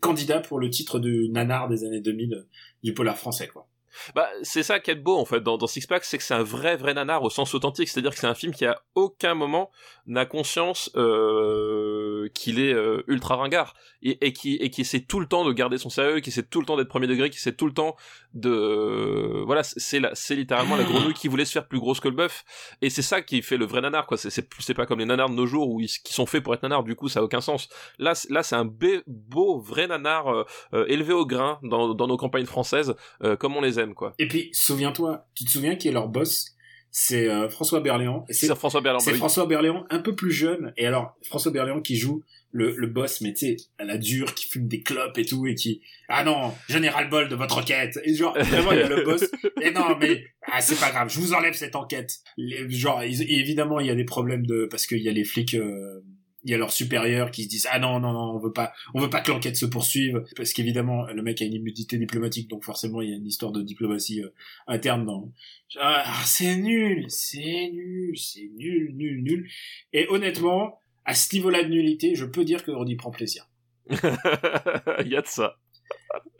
candidat 0.00 0.40
pour 0.40 0.58
le 0.58 0.68
titre 0.68 0.98
du 0.98 1.28
nanar 1.28 1.68
des 1.68 1.84
années 1.84 2.00
2000 2.00 2.44
du 2.82 2.94
polar 2.94 3.16
français, 3.16 3.46
quoi. 3.46 3.68
Bah, 4.16 4.28
c'est 4.42 4.64
ça 4.64 4.80
qui 4.80 4.90
est 4.90 4.96
beau 4.96 5.16
en 5.16 5.24
fait 5.24 5.40
dans, 5.40 5.58
dans 5.58 5.66
Six 5.68 5.86
Pack, 5.86 6.04
c'est 6.04 6.18
que 6.18 6.24
c'est 6.24 6.34
un 6.34 6.42
vrai 6.42 6.76
vrai 6.76 6.92
nanar 6.92 7.22
au 7.22 7.30
sens 7.30 7.54
authentique, 7.54 7.88
c'est-à-dire 7.88 8.12
que 8.12 8.18
c'est 8.18 8.26
un 8.26 8.34
film 8.34 8.52
qui 8.52 8.66
à 8.66 8.80
aucun 8.96 9.34
moment 9.34 9.70
n'a 10.08 10.26
conscience 10.26 10.90
euh, 10.96 12.28
qu'il 12.34 12.58
est 12.58 12.72
euh, 12.72 13.02
ultra 13.06 13.36
ringard. 13.36 13.74
Et, 14.02 14.26
et 14.26 14.32
qui 14.32 14.54
et 14.56 14.70
qui 14.70 14.82
essaie 14.82 15.00
tout 15.00 15.18
le 15.20 15.26
temps 15.26 15.44
de 15.44 15.52
garder 15.52 15.78
son 15.78 15.90
sérieux, 15.90 16.20
qui 16.20 16.30
essaie 16.30 16.42
tout 16.42 16.60
le 16.60 16.66
temps 16.66 16.76
d'être 16.76 16.88
premier 16.88 17.06
degré, 17.06 17.30
qui 17.30 17.36
essaie 17.36 17.52
tout 17.52 17.66
le 17.66 17.72
temps 17.72 17.96
de 18.34 18.50
euh, 18.50 19.42
voilà, 19.44 19.62
c'est 19.62 20.00
c'est 20.14 20.36
littéralement 20.36 20.76
la 20.76 20.84
grenouille 20.84 21.14
qui 21.14 21.28
voulait 21.28 21.44
se 21.44 21.52
faire 21.52 21.66
plus 21.66 21.80
grosse 21.80 22.00
que 22.00 22.08
le 22.08 22.14
bœuf. 22.14 22.44
Et 22.80 22.90
c'est 22.90 23.02
ça 23.02 23.22
qui 23.22 23.42
fait 23.42 23.56
le 23.56 23.66
vrai 23.66 23.80
nanar 23.80 24.06
quoi, 24.06 24.16
c'est 24.16 24.30
c'est 24.30 24.74
pas 24.74 24.86
comme 24.86 25.00
les 25.00 25.04
nanars 25.04 25.30
de 25.30 25.34
nos 25.34 25.46
jours 25.46 25.68
où 25.68 25.80
ils 25.80 25.88
qui 25.88 26.14
sont 26.14 26.26
faits 26.26 26.42
pour 26.42 26.54
être 26.54 26.62
nanars, 26.62 26.84
du 26.84 26.94
coup 26.94 27.08
ça 27.08 27.20
a 27.20 27.22
aucun 27.22 27.40
sens. 27.40 27.68
Là 27.98 28.12
là 28.30 28.42
c'est 28.42 28.56
un 28.56 28.70
beau 29.06 29.58
vrai 29.58 29.88
nanar 29.88 30.28
euh, 30.28 30.44
euh, 30.74 30.84
élevé 30.88 31.12
au 31.12 31.26
grain 31.26 31.58
dans 31.62 31.94
dans 31.94 32.06
nos 32.06 32.16
campagnes 32.16 32.46
françaises 32.46 32.94
euh, 33.24 33.36
comme 33.36 33.56
on 33.56 33.60
les 33.60 33.80
aime 33.80 33.94
quoi. 33.94 34.14
Et 34.18 34.28
puis, 34.28 34.50
souviens-toi, 34.52 35.26
tu 35.34 35.44
te 35.44 35.50
souviens 35.50 35.76
qui 35.76 35.88
est 35.88 35.92
leur 35.92 36.08
boss? 36.08 36.54
C'est 36.90 37.28
euh, 37.28 37.48
François 37.48 37.80
Berléand. 37.80 38.24
C'est 38.30 38.54
François 38.54 38.80
Berland. 38.80 39.00
c'est 39.00 39.10
bah 39.10 39.14
oui. 39.14 39.18
François 39.18 39.46
Berléand 39.46 39.86
un 39.90 39.98
peu 40.00 40.14
plus 40.14 40.32
jeune. 40.32 40.72
Et 40.76 40.86
alors, 40.86 41.16
François 41.24 41.52
Berléand 41.52 41.80
qui 41.80 41.96
joue 41.96 42.22
le, 42.50 42.74
le 42.76 42.86
boss, 42.86 43.20
mais 43.20 43.34
tu 43.34 43.40
sais, 43.40 43.56
à 43.78 43.84
la 43.84 43.98
dure, 43.98 44.34
qui 44.34 44.48
fume 44.48 44.68
des 44.68 44.80
clopes 44.80 45.18
et 45.18 45.24
tout, 45.26 45.46
et 45.46 45.54
qui... 45.54 45.82
Ah 46.08 46.24
non, 46.24 46.54
le 46.70 47.08
bol 47.10 47.28
de 47.28 47.34
votre 47.36 47.58
enquête. 47.58 47.98
Et 48.04 48.14
genre, 48.14 48.32
vraiment, 48.38 48.72
il 48.72 48.78
y 48.78 48.82
a 48.82 48.88
le 48.88 49.04
boss. 49.04 49.24
Et 49.62 49.70
non, 49.70 49.96
mais 50.00 50.24
ah, 50.50 50.60
c'est 50.62 50.80
pas 50.80 50.90
grave, 50.90 51.10
je 51.12 51.20
vous 51.20 51.34
enlève 51.34 51.52
cette 51.52 51.76
enquête. 51.76 52.20
Les- 52.38 52.68
genre, 52.70 53.04
ils- 53.04 53.30
évidemment, 53.30 53.80
il 53.80 53.86
y 53.86 53.90
a 53.90 53.94
des 53.94 54.04
problèmes 54.04 54.46
de... 54.46 54.66
Parce 54.70 54.86
qu'il 54.86 55.02
y 55.02 55.08
a 55.10 55.12
les 55.12 55.24
flics... 55.24 55.54
euh, 55.54 56.00
il 56.48 56.52
y 56.52 56.54
a 56.54 56.58
leurs 56.58 56.72
supérieurs 56.72 57.30
qui 57.30 57.44
se 57.44 57.48
disent 57.48 57.68
ah 57.70 57.78
non 57.78 58.00
non 58.00 58.12
non 58.12 58.32
on 58.34 58.38
veut 58.38 58.52
pas 58.52 58.72
on 58.94 59.00
veut 59.00 59.10
pas 59.10 59.20
que 59.20 59.30
l'enquête 59.30 59.56
se 59.56 59.66
poursuive 59.66 60.24
parce 60.34 60.52
qu'évidemment 60.52 61.06
le 61.06 61.22
mec 61.22 61.40
a 61.42 61.44
une 61.44 61.52
immunité 61.54 61.98
diplomatique 61.98 62.48
donc 62.48 62.64
forcément 62.64 63.02
il 63.02 63.10
y 63.10 63.12
a 63.12 63.16
une 63.16 63.26
histoire 63.26 63.52
de 63.52 63.62
diplomatie 63.62 64.22
euh, 64.22 64.30
interne 64.66 65.04
dans 65.04 65.30
ah, 65.78 66.04
c'est 66.24 66.56
nul 66.56 67.04
c'est 67.08 67.70
nul 67.72 68.16
c'est 68.18 68.50
nul 68.56 68.92
nul 68.96 69.22
nul 69.22 69.48
et 69.92 70.06
honnêtement 70.08 70.80
à 71.04 71.14
ce 71.14 71.34
niveau-là 71.36 71.62
de 71.62 71.68
nullité 71.68 72.14
je 72.14 72.24
peux 72.24 72.44
dire 72.44 72.64
qu'on 72.64 72.86
y 72.86 72.96
prend 72.96 73.10
plaisir 73.10 73.46
Il 73.90 75.08
y 75.08 75.16
a 75.16 75.22
de 75.22 75.26
ça. 75.26 75.56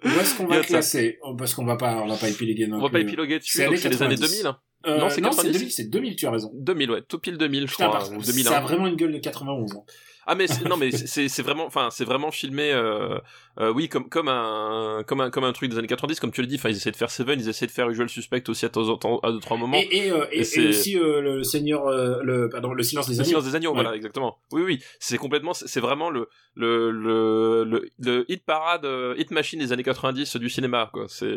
où 0.05 0.09
est-ce 0.09 0.37
qu'on 0.37 0.47
va 0.47 0.61
classer? 0.63 1.19
Oh, 1.23 1.35
parce 1.35 1.55
qu'on 1.55 1.65
va 1.65 1.77
pas 1.77 2.03
on 2.03 2.07
va 2.07 2.17
pas 2.17 2.29
épiloguer 2.29 2.67
non 2.67 2.79
On 2.79 2.81
va 2.83 2.89
pas 2.91 2.99
plus. 2.99 3.09
épiloguer 3.09 3.39
dessus, 3.39 3.57
C'est 3.59 3.69
les 3.71 3.87
années 3.87 4.17
90. 4.17 4.21
2000. 4.21 4.47
hein. 4.47 4.59
Euh, 4.87 4.99
Non, 4.99 5.09
c'est 5.11 5.21
non 5.21 5.33
c'est 5.33 5.39
90. 5.43 5.53
2000 5.59 5.73
c'est 5.73 5.85
2000 5.91 6.17
tu 6.17 6.27
as 6.27 6.31
raison 6.31 6.53
2000, 6.55 6.91
ouais, 6.93 7.03
tout 7.03 7.19
pile 7.19 7.37
2000, 7.37 7.67
je 7.67 7.73
Putain, 7.73 7.89
crois, 7.89 7.99
par- 7.99 8.13
ou 8.13 8.23
ça 8.23 8.31
2001. 8.33 8.53
a 8.53 8.61
vraiment 8.61 8.87
une 8.87 8.95
gueule 8.95 9.13
de 9.13 9.19
91 9.19 9.75
ans. 9.75 9.85
Ah 10.31 10.35
mais 10.37 10.47
c'est- 10.47 10.65
non 10.69 10.77
mais 10.77 10.91
c'est- 11.29 11.43
vraiment 11.43 11.65
enfin 11.67 11.89
c'est 11.91 12.05
vraiment 12.05 12.31
filmé 12.31 12.71
euh, 12.71 13.19
euh, 13.59 13.73
oui 13.73 13.89
comme 13.89 14.09
comme 14.11 14.29
un 14.29 15.03
comme 15.07 15.21
un 15.23 15.31
comme 15.31 15.43
un 15.45 15.53
truc 15.53 15.71
des 15.71 15.79
années 15.79 15.89
90 15.89 16.21
comme 16.21 16.31
tu 16.31 16.43
le 16.43 16.47
dis 16.47 16.57
enfin 16.57 16.69
ils 16.69 16.77
essaient 16.77 16.91
de 16.93 16.97
faire 16.97 17.11
Seven 17.11 17.41
ils 17.41 17.49
essaient 17.49 17.67
de 17.67 17.71
faire 17.73 17.89
Usual 17.91 18.09
Suspect 18.11 18.45
aussi 18.49 18.67
à 18.67 18.69
temps 18.69 18.89
en 18.91 18.97
temps 18.99 19.19
à 19.21 19.33
deux 19.33 19.41
trois 19.41 19.57
moments 19.57 19.79
Et, 19.79 19.89
et, 19.91 20.13
euh, 20.13 20.27
et, 20.31 20.37
Et 20.37 20.41
et 20.41 20.45
c'est- 20.45 20.69
aussi 20.69 20.97
euh, 20.99 21.23
le 21.23 21.43
Seigneur, 21.45 21.87
euh, 21.89 22.21
le 22.23 22.49
pardon, 22.51 22.73
le 22.75 22.83
silence 22.85 23.07
des 23.09 23.15
le 23.15 23.21
agneaux. 23.21 23.29
silence 23.29 23.45
des 23.47 23.55
agneaux 23.57 23.71
Ouais. 23.71 23.83
voilà 23.83 23.97
exactement 23.97 24.39
oui 24.53 24.63
oui 24.63 24.83
c'est 25.01 25.17
complètement 25.19 25.55
c'est 25.55 25.81
vraiment 25.81 26.11
le 26.11 26.29
le 26.55 26.91
le 26.93 27.65
le, 27.65 27.89
le 27.99 28.31
hit 28.31 28.45
parade 28.45 28.87
hit 29.17 29.31
machine 29.33 29.59
des 29.59 29.73
années 29.73 29.83
90 29.83 30.37
du 30.37 30.51
cinéma 30.51 30.91
quoi 30.93 31.07
c'est 31.09 31.37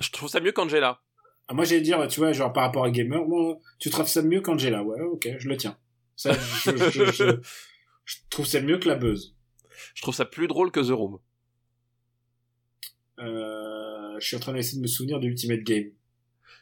je 0.00 0.10
trouve 0.10 0.28
ça 0.30 0.40
mieux 0.40 0.52
qu'Angela 0.52 1.00
moi, 1.54 1.64
j'allais 1.64 1.80
dire, 1.80 2.06
tu 2.08 2.20
vois, 2.20 2.32
genre 2.32 2.52
par 2.52 2.64
rapport 2.64 2.84
à 2.84 2.90
Gamer, 2.90 3.24
moi, 3.26 3.58
tu 3.78 3.90
trouves 3.90 4.06
ça 4.08 4.22
mieux 4.22 4.40
qu'Angela 4.40 4.82
Ouais, 4.82 5.00
ok, 5.00 5.28
je 5.38 5.48
le 5.48 5.56
tiens. 5.56 5.76
Ça, 6.16 6.32
je, 6.32 6.76
je, 6.90 7.04
je, 7.12 7.24
je 8.04 8.16
trouve 8.30 8.46
ça 8.46 8.60
mieux 8.60 8.78
que 8.78 8.88
la 8.88 8.96
buzz. 8.96 9.34
je 9.94 10.02
trouve 10.02 10.14
ça 10.14 10.24
plus 10.24 10.48
drôle 10.48 10.70
que 10.70 10.80
The 10.80 10.90
Room 10.92 11.18
Euh, 13.20 14.16
je 14.20 14.26
suis 14.26 14.36
en 14.36 14.40
train 14.40 14.52
d'essayer 14.52 14.78
de 14.78 14.82
me 14.82 14.86
souvenir 14.88 15.20
de 15.20 15.26
Ultimate 15.26 15.60
Game. 15.62 15.90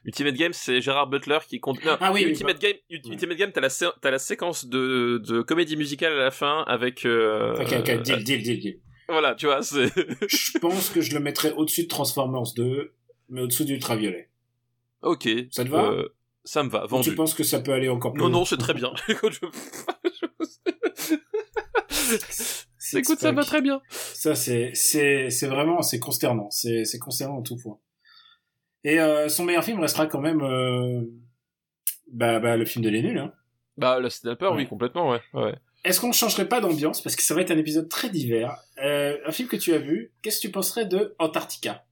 Ultimate 0.05 0.35
Game, 0.35 0.53
c'est 0.53 0.81
Gérard 0.81 1.09
Butler 1.09 1.39
qui 1.49 1.59
compte. 1.59 1.85
Non, 1.85 1.97
Ah 2.01 2.13
oui, 2.13 2.21
oui, 2.25 2.31
Ultimate 2.31 2.61
Game, 2.61 2.77
Ult- 2.91 3.07
Ultimate 3.11 3.37
Game, 3.37 3.53
t'as 3.53 3.61
la, 3.61 3.69
sé- 3.71 3.87
t'as 4.01 4.11
la 4.11 4.19
séquence 4.21 4.67
de, 4.67 5.19
de 5.27 5.43
comédie 5.43 5.77
musicale 5.77 6.13
à 6.13 6.17
la 6.17 6.31
fin 6.31 6.63
avec. 6.69 7.05
euh, 7.05 7.55
Ok, 7.57 7.73
ok, 7.81 8.03
deal, 8.03 8.23
deal, 8.25 8.43
deal, 8.43 8.61
deal. 8.61 8.81
Voilà, 9.09 9.35
tu 9.35 9.47
vois, 9.47 9.63
c'est. 9.63 9.87
Je 10.29 10.59
pense 10.59 10.91
que 10.91 11.01
je 11.01 11.13
le 11.15 11.21
mettrais 11.21 11.53
au-dessus 11.53 11.85
de 11.85 11.89
Transformers 11.89 12.53
2, 12.57 12.93
mais 13.31 13.41
au-dessous 13.41 13.65
d'Ultraviolet. 13.65 14.29
Ok. 15.07 15.29
Ça 15.51 15.65
te 15.65 15.71
va? 15.71 15.91
Euh, 15.91 16.09
Ça 16.45 16.63
me 16.63 16.69
va, 16.69 16.85
Ou 16.85 16.89
vendu. 16.89 17.11
tu 17.11 17.17
penses 17.17 17.35
que 17.35 17.43
ça 17.45 17.61
peut 17.61 17.73
aller 17.73 17.89
encore 17.89 18.13
plus 18.13 18.23
Non, 18.23 18.29
non, 18.29 18.45
c'est 18.45 18.57
très 18.57 18.75
bien. 18.75 18.93
Écoute, 22.95 23.19
ça 23.19 23.33
va 23.33 23.45
très 23.45 23.63
bien. 23.63 23.81
Ça, 23.91 24.35
c'est, 24.35 24.71
c'est, 24.75 25.31
c'est 25.31 25.47
vraiment, 25.49 25.83
c'est 25.83 25.99
consternant. 25.99 26.51
C'est, 26.51 26.85
c'est 26.85 26.99
consternant 26.99 27.39
en 27.39 27.43
tout 27.43 27.57
point. 27.57 27.79
Et 28.85 29.01
euh, 29.01 29.29
son 29.29 29.45
meilleur 29.45 29.65
film 29.65 29.81
restera 29.81 30.07
quand 30.07 30.21
même, 30.21 30.41
euh, 30.43 31.01
bah, 32.13 32.39
bah, 32.39 32.57
le 32.57 32.65
film 32.65 32.85
de 32.85 32.91
Les 32.91 33.03
Nuls. 33.03 33.19
Hein. 33.19 33.33
Bah, 33.77 33.99
le 33.99 34.09
Sniper, 34.09 34.53
Ouais. 34.53 34.59
oui, 34.59 34.67
complètement, 34.69 35.11
ouais. 35.11 35.21
ouais. 35.35 35.55
Est-ce 35.85 36.01
qu'on 36.01 36.09
ne 36.09 36.13
changerait 36.13 36.49
pas 36.49 36.61
d'ambiance? 36.61 37.03
Parce 37.03 37.17
que 37.17 37.23
ça 37.23 37.35
va 37.35 37.41
être 37.41 37.51
un 37.51 37.59
épisode 37.59 37.89
très 37.89 38.09
divers. 38.11 38.57
Euh, 38.83 39.19
un 39.27 39.33
film 39.33 39.49
que 39.49 39.57
tu 39.57 39.73
as 39.75 39.79
vu, 39.79 40.13
qu'est-ce 40.23 40.41
que 40.41 40.47
tu 40.47 40.53
penserais 40.53 40.87
de 40.87 41.15
Antarctica? 41.19 41.85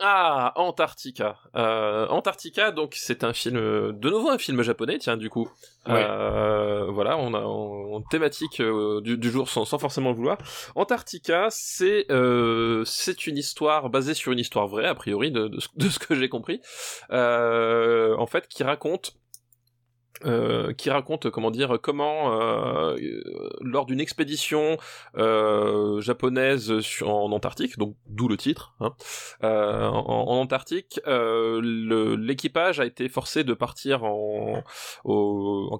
Ah, 0.00 0.52
Antarctica. 0.54 1.38
Euh, 1.56 2.06
Antarctica, 2.08 2.70
donc 2.70 2.94
c'est 2.94 3.24
un 3.24 3.32
film, 3.32 3.56
de 3.56 4.10
nouveau 4.10 4.28
un 4.30 4.38
film 4.38 4.62
japonais, 4.62 4.98
tiens, 4.98 5.16
du 5.16 5.28
coup. 5.28 5.50
Euh, 5.88 6.86
voilà, 6.90 7.16
on 7.16 7.34
a 7.34 7.40
en 7.40 8.00
thématique 8.02 8.60
euh, 8.60 9.00
du, 9.00 9.18
du 9.18 9.30
jour 9.30 9.48
sans, 9.48 9.64
sans 9.64 9.78
forcément 9.78 10.10
le 10.10 10.16
vouloir. 10.16 10.38
Antarctica, 10.76 11.48
c'est 11.50 12.06
euh, 12.12 12.84
c'est 12.84 13.26
une 13.26 13.36
histoire 13.38 13.90
basée 13.90 14.14
sur 14.14 14.30
une 14.30 14.38
histoire 14.38 14.68
vraie, 14.68 14.86
a 14.86 14.94
priori, 14.94 15.32
de, 15.32 15.48
de, 15.48 15.58
ce- 15.58 15.68
de 15.74 15.88
ce 15.88 15.98
que 15.98 16.14
j'ai 16.14 16.28
compris. 16.28 16.60
Euh, 17.10 18.14
en 18.18 18.26
fait, 18.26 18.46
qui 18.48 18.62
raconte 18.62 19.14
euh, 20.24 20.72
qui 20.72 20.90
raconte 20.90 21.30
comment 21.30 21.50
dire 21.50 21.78
comment 21.80 22.32
euh, 22.32 22.96
euh, 22.96 23.50
lors 23.60 23.86
d'une 23.86 24.00
expédition 24.00 24.76
euh, 25.16 26.00
japonaise 26.00 26.72
en 27.02 27.30
Antarctique 27.30 27.78
donc 27.78 27.94
d'où 28.08 28.26
le 28.26 28.36
titre 28.36 28.74
hein, 28.80 28.94
euh, 29.44 29.86
en, 29.86 30.40
Antarctique 30.40 31.00
euh, 31.06 32.16
l'équipage 32.18 32.80
a 32.80 32.86
été 32.86 33.08
forcé 33.08 33.44
de 33.44 33.54
partir 33.54 34.02
en 34.04 34.64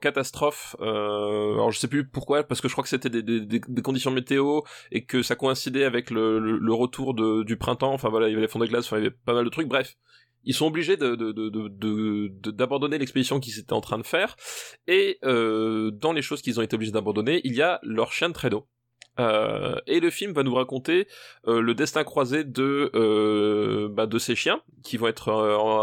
catastrophe 0.00 0.76
euh, 0.80 1.54
alors 1.54 1.72
je 1.72 1.78
sais 1.78 1.88
plus 1.88 2.06
pourquoi 2.06 2.44
parce 2.44 2.60
que 2.60 2.68
je 2.68 2.74
crois 2.74 2.84
que 2.84 2.90
c'était 2.90 3.10
des, 3.10 3.60
conditions 3.82 4.12
météo 4.12 4.60
et 4.92 5.04
que 5.04 5.22
ça 5.22 5.34
coïncidait 5.34 5.84
avec 5.84 6.10
le, 6.10 6.72
retour 6.72 7.14
du 7.14 7.56
printemps 7.56 7.92
enfin 7.92 8.08
voilà 8.08 8.28
il 8.28 8.30
y 8.30 8.34
avait 8.34 8.42
les 8.42 8.48
fonds 8.48 8.60
de 8.60 8.66
glace 8.66 8.86
enfin 8.86 8.98
il 8.98 9.04
y 9.04 9.06
avait 9.06 9.16
pas 9.24 9.34
mal 9.34 9.44
de 9.44 9.50
trucs 9.50 9.66
bref 9.66 9.96
ils 10.48 10.54
sont 10.54 10.66
obligés 10.66 10.96
d'abandonner 10.96 12.96
l'expédition 12.96 13.38
qu'ils 13.38 13.58
étaient 13.58 13.74
en 13.74 13.82
train 13.82 13.98
de 13.98 14.02
faire. 14.02 14.34
Et 14.86 15.18
euh, 15.22 15.90
dans 15.90 16.12
les 16.12 16.22
choses 16.22 16.40
qu'ils 16.40 16.58
ont 16.58 16.62
été 16.62 16.74
obligés 16.74 16.90
d'abandonner, 16.90 17.42
il 17.44 17.54
y 17.54 17.60
a 17.60 17.78
leur 17.82 18.12
chien 18.12 18.30
de 18.30 18.34
traîneau. 18.34 18.66
Euh, 19.18 19.76
et 19.86 20.00
le 20.00 20.10
film 20.10 20.32
va 20.32 20.42
nous 20.42 20.54
raconter 20.54 21.08
euh, 21.46 21.60
le 21.60 21.74
destin 21.74 22.04
croisé 22.04 22.44
de 22.44 22.90
euh, 22.94 23.88
bah, 23.88 24.06
de 24.06 24.18
ces 24.18 24.36
chiens 24.36 24.60
qui 24.84 24.96
vont 24.96 25.08
être 25.08 25.32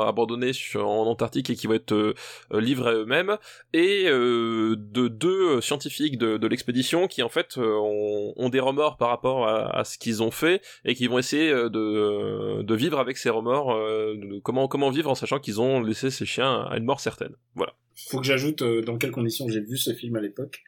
abandonnés 0.07 0.51
en 0.75 1.05
Antarctique 1.05 1.49
et 1.49 1.55
qui 1.55 1.67
vont 1.67 1.73
être 1.73 2.15
livrés 2.51 2.91
à 2.91 2.93
eux-mêmes 2.93 3.37
et 3.73 4.05
de 4.05 5.07
deux 5.07 5.61
scientifiques 5.61 6.17
de, 6.17 6.47
l'expédition 6.47 7.07
qui 7.07 7.21
en 7.21 7.29
fait 7.29 7.57
ont, 7.57 8.49
des 8.49 8.59
remords 8.59 8.97
par 8.97 9.09
rapport 9.09 9.47
à, 9.47 9.83
ce 9.83 9.97
qu'ils 9.97 10.23
ont 10.23 10.31
fait 10.31 10.61
et 10.85 10.95
qui 10.95 11.07
vont 11.07 11.19
essayer 11.19 11.51
de, 11.51 12.61
de 12.61 12.75
vivre 12.75 12.99
avec 12.99 13.17
ces 13.17 13.29
remords 13.29 13.77
comment 14.43 14.67
comment 14.67 14.89
vivre 14.89 15.11
en 15.11 15.15
sachant 15.15 15.39
qu'ils 15.39 15.61
ont 15.61 15.81
laissé 15.81 16.09
ces 16.09 16.25
chiens 16.25 16.63
à 16.63 16.77
une 16.77 16.85
mort 16.85 16.99
certaine 16.99 17.35
voilà 17.53 17.73
Faut 17.95 18.19
que 18.19 18.25
j'ajoute 18.25 18.63
dans 18.63 18.97
quelles 18.97 19.11
conditions 19.11 19.47
j'ai 19.49 19.61
vu 19.61 19.77
ce 19.77 19.93
film 19.93 20.15
à 20.15 20.21
l'époque. 20.21 20.63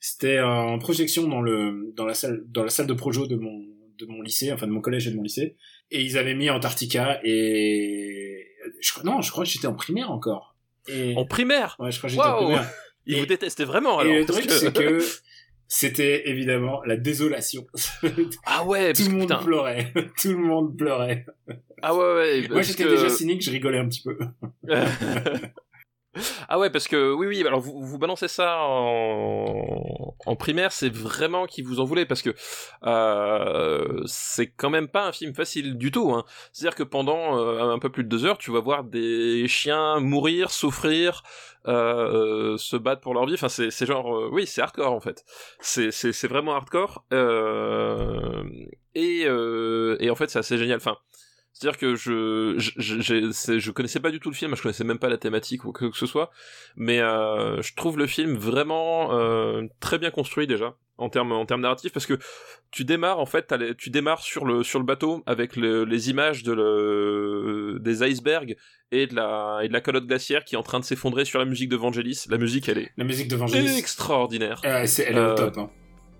C'était 0.00 0.36
euh, 0.36 0.46
en 0.46 0.78
projection 0.78 1.26
dans 1.28 1.40
le 1.40 1.92
dans 1.96 2.04
la 2.06 2.14
salle 2.14 2.42
dans 2.48 2.62
la 2.64 2.70
salle 2.70 2.86
de 2.86 2.92
projo 2.94 3.26
de 3.26 3.36
mon 3.36 3.64
de 3.98 4.06
mon 4.06 4.20
lycée, 4.22 4.52
enfin 4.52 4.66
de 4.66 4.72
mon 4.72 4.80
collège 4.82 5.08
et 5.08 5.10
de 5.10 5.16
mon 5.16 5.22
lycée, 5.22 5.56
et 5.90 6.02
ils 6.02 6.18
avaient 6.18 6.34
mis 6.34 6.50
Antarctica 6.50 7.18
et 7.24 8.46
je 8.80 8.92
non, 9.04 9.22
je 9.22 9.30
crois 9.30 9.44
que 9.44 9.50
j'étais 9.50 9.66
en 9.66 9.74
primaire 9.74 10.10
encore. 10.10 10.54
Et 10.88 11.14
en 11.16 11.24
primaire? 11.24 11.76
Ouais, 11.78 11.90
je 11.90 11.98
crois 11.98 12.08
que 12.10 12.14
j'étais 12.14 12.26
en 12.26 12.36
primaire. 12.36 12.70
ils 13.06 13.16
Et- 13.16 13.20
vous 13.20 13.26
détestaient 13.26 13.64
vraiment 13.64 13.98
alors 13.98 14.12
et 14.12 14.18
le 14.20 14.26
truc 14.26 14.46
que- 14.46 14.52
c'est 14.52 14.72
que 14.72 14.98
c'était 15.68 16.28
évidemment 16.28 16.82
la 16.84 16.96
désolation. 16.98 17.66
ah 18.44 18.64
ouais 18.66 18.92
Tout 18.94 19.04
le 19.04 19.10
monde 19.12 19.22
putain. 19.22 19.42
pleurait. 19.42 19.92
Tout 20.20 20.28
le 20.32 20.38
monde 20.38 20.76
pleurait. 20.76 21.24
ah 21.82 21.94
ouais 21.94 22.14
ouais 22.14 22.48
Moi 22.50 22.60
j'étais 22.62 22.84
que- 22.84 22.90
déjà 22.90 23.08
cynique, 23.08 23.42
je 23.42 23.50
rigolais 23.50 23.78
un 23.78 23.88
petit 23.88 24.02
peu. 24.02 24.18
Ah 26.48 26.58
ouais, 26.58 26.70
parce 26.70 26.88
que 26.88 27.12
oui, 27.12 27.26
oui. 27.26 27.46
Alors 27.46 27.60
vous, 27.60 27.82
vous 27.82 27.98
balancez 27.98 28.28
ça 28.28 28.58
en, 28.60 30.14
en 30.26 30.36
primaire, 30.36 30.72
c'est 30.72 30.92
vraiment 30.92 31.46
qui 31.46 31.62
vous 31.62 31.80
en 31.80 31.84
voulez 31.84 32.06
parce 32.06 32.22
que 32.22 32.34
euh, 32.84 34.02
c'est 34.06 34.48
quand 34.48 34.70
même 34.70 34.88
pas 34.88 35.06
un 35.06 35.12
film 35.12 35.34
facile 35.34 35.76
du 35.76 35.90
tout. 35.90 36.12
Hein. 36.12 36.24
C'est-à-dire 36.52 36.76
que 36.76 36.82
pendant 36.82 37.38
euh, 37.38 37.70
un 37.70 37.78
peu 37.78 37.90
plus 37.90 38.04
de 38.04 38.08
deux 38.08 38.24
heures, 38.24 38.38
tu 38.38 38.50
vas 38.50 38.60
voir 38.60 38.84
des 38.84 39.46
chiens 39.48 40.00
mourir, 40.00 40.50
souffrir, 40.50 41.22
euh, 41.66 42.56
se 42.56 42.76
battre 42.76 43.00
pour 43.00 43.14
leur 43.14 43.26
vie. 43.26 43.34
Enfin, 43.34 43.48
c'est, 43.48 43.86
genre, 43.86 44.30
oui, 44.32 44.46
c'est 44.46 44.62
hardcore 44.62 44.92
en 44.92 45.00
fait. 45.00 45.24
C'est, 45.60 46.26
vraiment 46.26 46.54
hardcore. 46.54 47.04
Et, 48.94 49.22
et 49.22 50.10
en 50.10 50.14
fait, 50.14 50.30
c'est 50.30 50.38
assez 50.38 50.58
génial. 50.58 50.78
Enfin. 50.78 50.96
C'est-à-dire 51.58 51.78
que 51.78 51.94
je 51.94 52.54
je, 52.58 53.00
je, 53.00 53.58
je 53.58 53.70
connaissais 53.70 54.00
pas 54.00 54.10
du 54.10 54.20
tout 54.20 54.28
le 54.28 54.34
film, 54.36 54.54
je 54.54 54.60
connaissais 54.62 54.84
même 54.84 54.98
pas 54.98 55.08
la 55.08 55.16
thématique 55.16 55.64
ou 55.64 55.72
que 55.72 55.86
que 55.86 55.96
ce 55.96 56.04
soit, 56.06 56.30
mais 56.76 57.00
euh, 57.00 57.62
je 57.62 57.74
trouve 57.74 57.96
le 57.98 58.06
film 58.06 58.34
vraiment 58.36 59.14
euh, 59.18 59.62
très 59.80 59.98
bien 59.98 60.10
construit 60.10 60.46
déjà 60.46 60.76
en 60.98 61.08
termes 61.08 61.32
en 61.32 61.46
termes 61.46 61.62
narratifs 61.62 61.92
parce 61.92 62.04
que 62.06 62.18
tu 62.70 62.84
démarres 62.84 63.20
en 63.20 63.26
fait 63.26 63.50
les- 63.52 63.74
tu 63.74 63.88
démarres 63.88 64.20
sur 64.22 64.44
le 64.44 64.62
sur 64.62 64.78
le 64.78 64.84
bateau 64.84 65.22
avec 65.24 65.56
le- 65.56 65.84
les 65.84 66.10
images 66.10 66.42
de 66.42 66.52
le, 66.52 67.78
des 67.80 68.02
icebergs 68.06 68.56
et 68.92 69.06
de 69.06 69.14
la 69.14 69.60
et 69.62 69.68
de 69.68 69.72
la 69.72 69.80
calotte 69.80 70.06
glaciaire 70.06 70.44
qui 70.44 70.56
est 70.56 70.58
en 70.58 70.62
train 70.62 70.80
de 70.80 70.84
s'effondrer 70.84 71.24
sur 71.24 71.38
la 71.38 71.44
musique 71.46 71.68
de 71.70 71.76
Vangelis. 71.76 72.24
La 72.28 72.36
musique 72.38 72.68
elle 72.68 72.78
est 72.78 72.90
La 72.98 73.04
musique 73.04 73.28
de 73.28 73.36
Vangelis. 73.36 73.78
extraordinaire 73.78 74.60
Euh, 74.64 74.84
c'est, 74.86 75.04
elle 75.04 75.16
est 75.16 75.26
au 75.32 75.34
top. 75.34 75.56
Hein. 75.58 75.70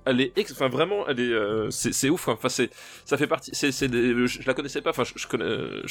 Elle 0.07 0.21
est 0.21 0.33
ex- 0.38 0.53
enfin 0.53 0.69
vraiment 0.69 1.07
elle 1.09 1.21
est 1.21 1.33
euh, 1.33 1.69
c'est 1.71 2.09
ouf 2.09 2.29
enfin 2.29 2.49
c'est 2.49 2.71
ça 3.05 3.19
fait 3.19 3.27
partie 3.27 3.51
c'est 3.55 3.88
des- 3.88 4.27
je, 4.27 4.47
la 4.47 4.55
connaissais 4.55 4.81
pas. 4.81 4.90
Enfin 4.90 5.03
je, 5.05 5.27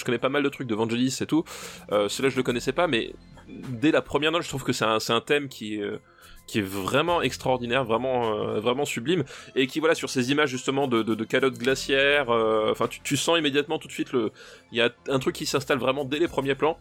connais 0.04 0.18
pas 0.18 0.30
mal 0.30 0.42
de 0.42 0.50
trucs 0.50 0.68
de 0.68 0.74
Vangelis 0.74 1.18
et 1.22 1.26
tout. 1.26 1.44
Euh, 1.92 2.08
celui-là 2.08 2.30
je 2.30 2.38
le 2.38 2.44
connaissais 2.44 2.72
pas 2.72 2.88
mais 2.88 3.14
dès 3.48 3.92
la 3.92 4.02
première 4.02 4.32
note 4.32 4.42
je 4.42 4.50
trouve 4.50 4.64
que 4.64 4.74
c'est 4.74 4.86
un 4.86 5.22
thème 5.22 5.50
euh, 5.62 5.98
qui 6.48 6.60
est 6.60 6.62
vraiment 6.62 7.22
extraordinaire, 7.22 7.84
vraiment 7.84 8.40
euh, 8.40 8.60
vraiment 8.60 8.86
sublime, 8.86 9.24
et 9.56 9.68
qui 9.68 9.80
voilà 9.80 9.96
sur 9.96 10.10
ces 10.10 10.32
images 10.32 10.50
justement 10.50 10.88
de, 10.88 11.24
calottes 11.26 11.58
glaciaires, 11.58 12.30
enfin 12.30 12.88
tu, 12.88 13.18
sens 13.18 13.38
immédiatement 13.38 13.80
tout 13.80 13.88
de 13.88 13.94
suite 13.94 14.14
le, 14.14 14.32
il 14.72 14.78
y 14.78 14.82
a 14.82 14.92
un 15.10 15.20
truc 15.20 15.36
qui 15.36 15.46
s'installe 15.46 15.80
vraiment 15.80 16.06
dès 16.06 16.20
les 16.20 16.28
premiers 16.28 16.56
plans, 16.56 16.80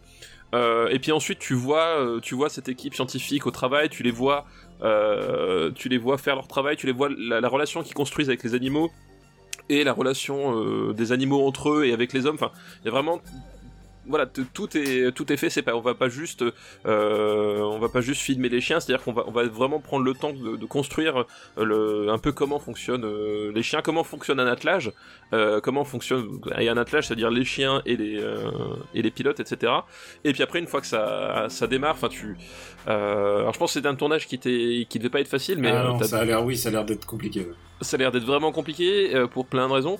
et 0.53 0.99
puis 0.99 1.11
ensuite 1.11 1.39
tu 1.39 1.53
vois 1.53 2.19
tu 2.21 2.35
vois 2.35 2.49
cette 2.49 2.69
équipe 2.69 2.95
scientifique 2.95 3.45
au 3.45 3.51
travail, 3.51 3.89
tu 3.89 4.03
les 4.03 4.11
vois 4.11 4.45
tu 5.75 5.89
les 5.89 5.97
vois 5.97 6.17
faire 6.17 6.35
leur 6.35 6.47
travail, 6.47 6.75
tu 6.75 6.85
les 6.85 6.93
vois 6.93 7.09
la, 7.09 7.41
la 7.41 7.47
relation 7.47 7.83
qu'ils 7.83 7.95
construisent 7.95 8.29
avec 8.29 8.43
les 8.43 8.53
animaux 8.53 8.91
et 9.69 9.83
la 9.83 9.93
relation 9.93 10.59
euh, 10.59 10.93
des 10.93 11.11
animaux 11.11 11.45
entre 11.47 11.69
eux 11.69 11.85
et 11.85 11.93
avec 11.93 12.13
les 12.13 12.25
hommes. 12.25 12.35
Enfin, 12.35 12.51
il 12.81 12.85
y 12.85 12.87
a 12.89 12.91
vraiment 12.91 13.21
voilà, 14.07 14.25
tout 14.25 14.77
est 14.77 15.11
tout 15.15 15.31
est 15.31 15.37
fait. 15.37 15.49
C'est 15.49 15.61
pas, 15.61 15.75
on 15.75 15.81
va 15.81 15.93
pas 15.95 16.09
juste, 16.09 16.43
euh, 16.85 17.59
on 17.59 17.79
va 17.79 17.89
pas 17.89 18.01
juste 18.01 18.21
filmer 18.21 18.49
les 18.49 18.61
chiens. 18.61 18.79
C'est-à-dire 18.79 19.03
qu'on 19.03 19.13
va, 19.13 19.23
on 19.27 19.31
va 19.31 19.43
vraiment 19.47 19.79
prendre 19.79 20.03
le 20.03 20.13
temps 20.13 20.33
de, 20.33 20.55
de 20.55 20.65
construire 20.65 21.25
euh, 21.57 21.65
le, 21.65 22.09
un 22.09 22.17
peu 22.17 22.31
comment 22.31 22.59
fonctionnent 22.59 23.05
euh, 23.05 23.51
les 23.53 23.63
chiens, 23.63 23.81
comment 23.81 24.03
fonctionne 24.03 24.39
un 24.39 24.47
attelage, 24.47 24.91
euh, 25.33 25.59
comment 25.61 25.83
fonctionne 25.83 26.39
et 26.59 26.69
un 26.69 26.77
attelage, 26.77 27.07
c'est-à-dire 27.07 27.29
les 27.31 27.45
chiens 27.45 27.81
et 27.85 27.95
les 27.97 28.21
et 28.93 29.01
les 29.01 29.11
pilotes, 29.11 29.39
etc. 29.39 29.71
Et 30.23 30.33
puis 30.33 30.43
après, 30.43 30.59
une 30.59 30.67
fois 30.67 30.81
que 30.81 30.87
ça 30.87 31.47
ça 31.49 31.67
démarre, 31.67 31.93
enfin 31.95 32.09
tu, 32.09 32.37
alors 32.87 33.53
je 33.53 33.59
pense 33.59 33.73
que 33.73 33.79
c'est 33.79 33.87
un 33.87 33.95
tournage 33.95 34.27
qui 34.27 34.35
était 34.35 34.85
qui 34.89 34.99
devait 34.99 35.09
pas 35.09 35.19
être 35.21 35.27
facile, 35.27 35.59
mais 35.59 35.69
Ah 35.71 35.83
non, 35.83 35.99
ça 36.01 36.19
a 36.19 36.25
l'air, 36.25 36.43
oui, 36.45 36.55
ça 36.57 36.69
a 36.69 36.71
l'air 36.71 36.85
d'être 36.85 37.05
compliqué. 37.05 37.41
ouais. 37.41 37.53
Ça 37.81 37.95
a 37.95 37.99
l'air 37.99 38.11
d'être 38.11 38.25
vraiment 38.25 38.51
compliqué 38.51 39.15
euh, 39.15 39.27
pour 39.27 39.45
plein 39.45 39.67
de 39.67 39.73
raisons 39.73 39.97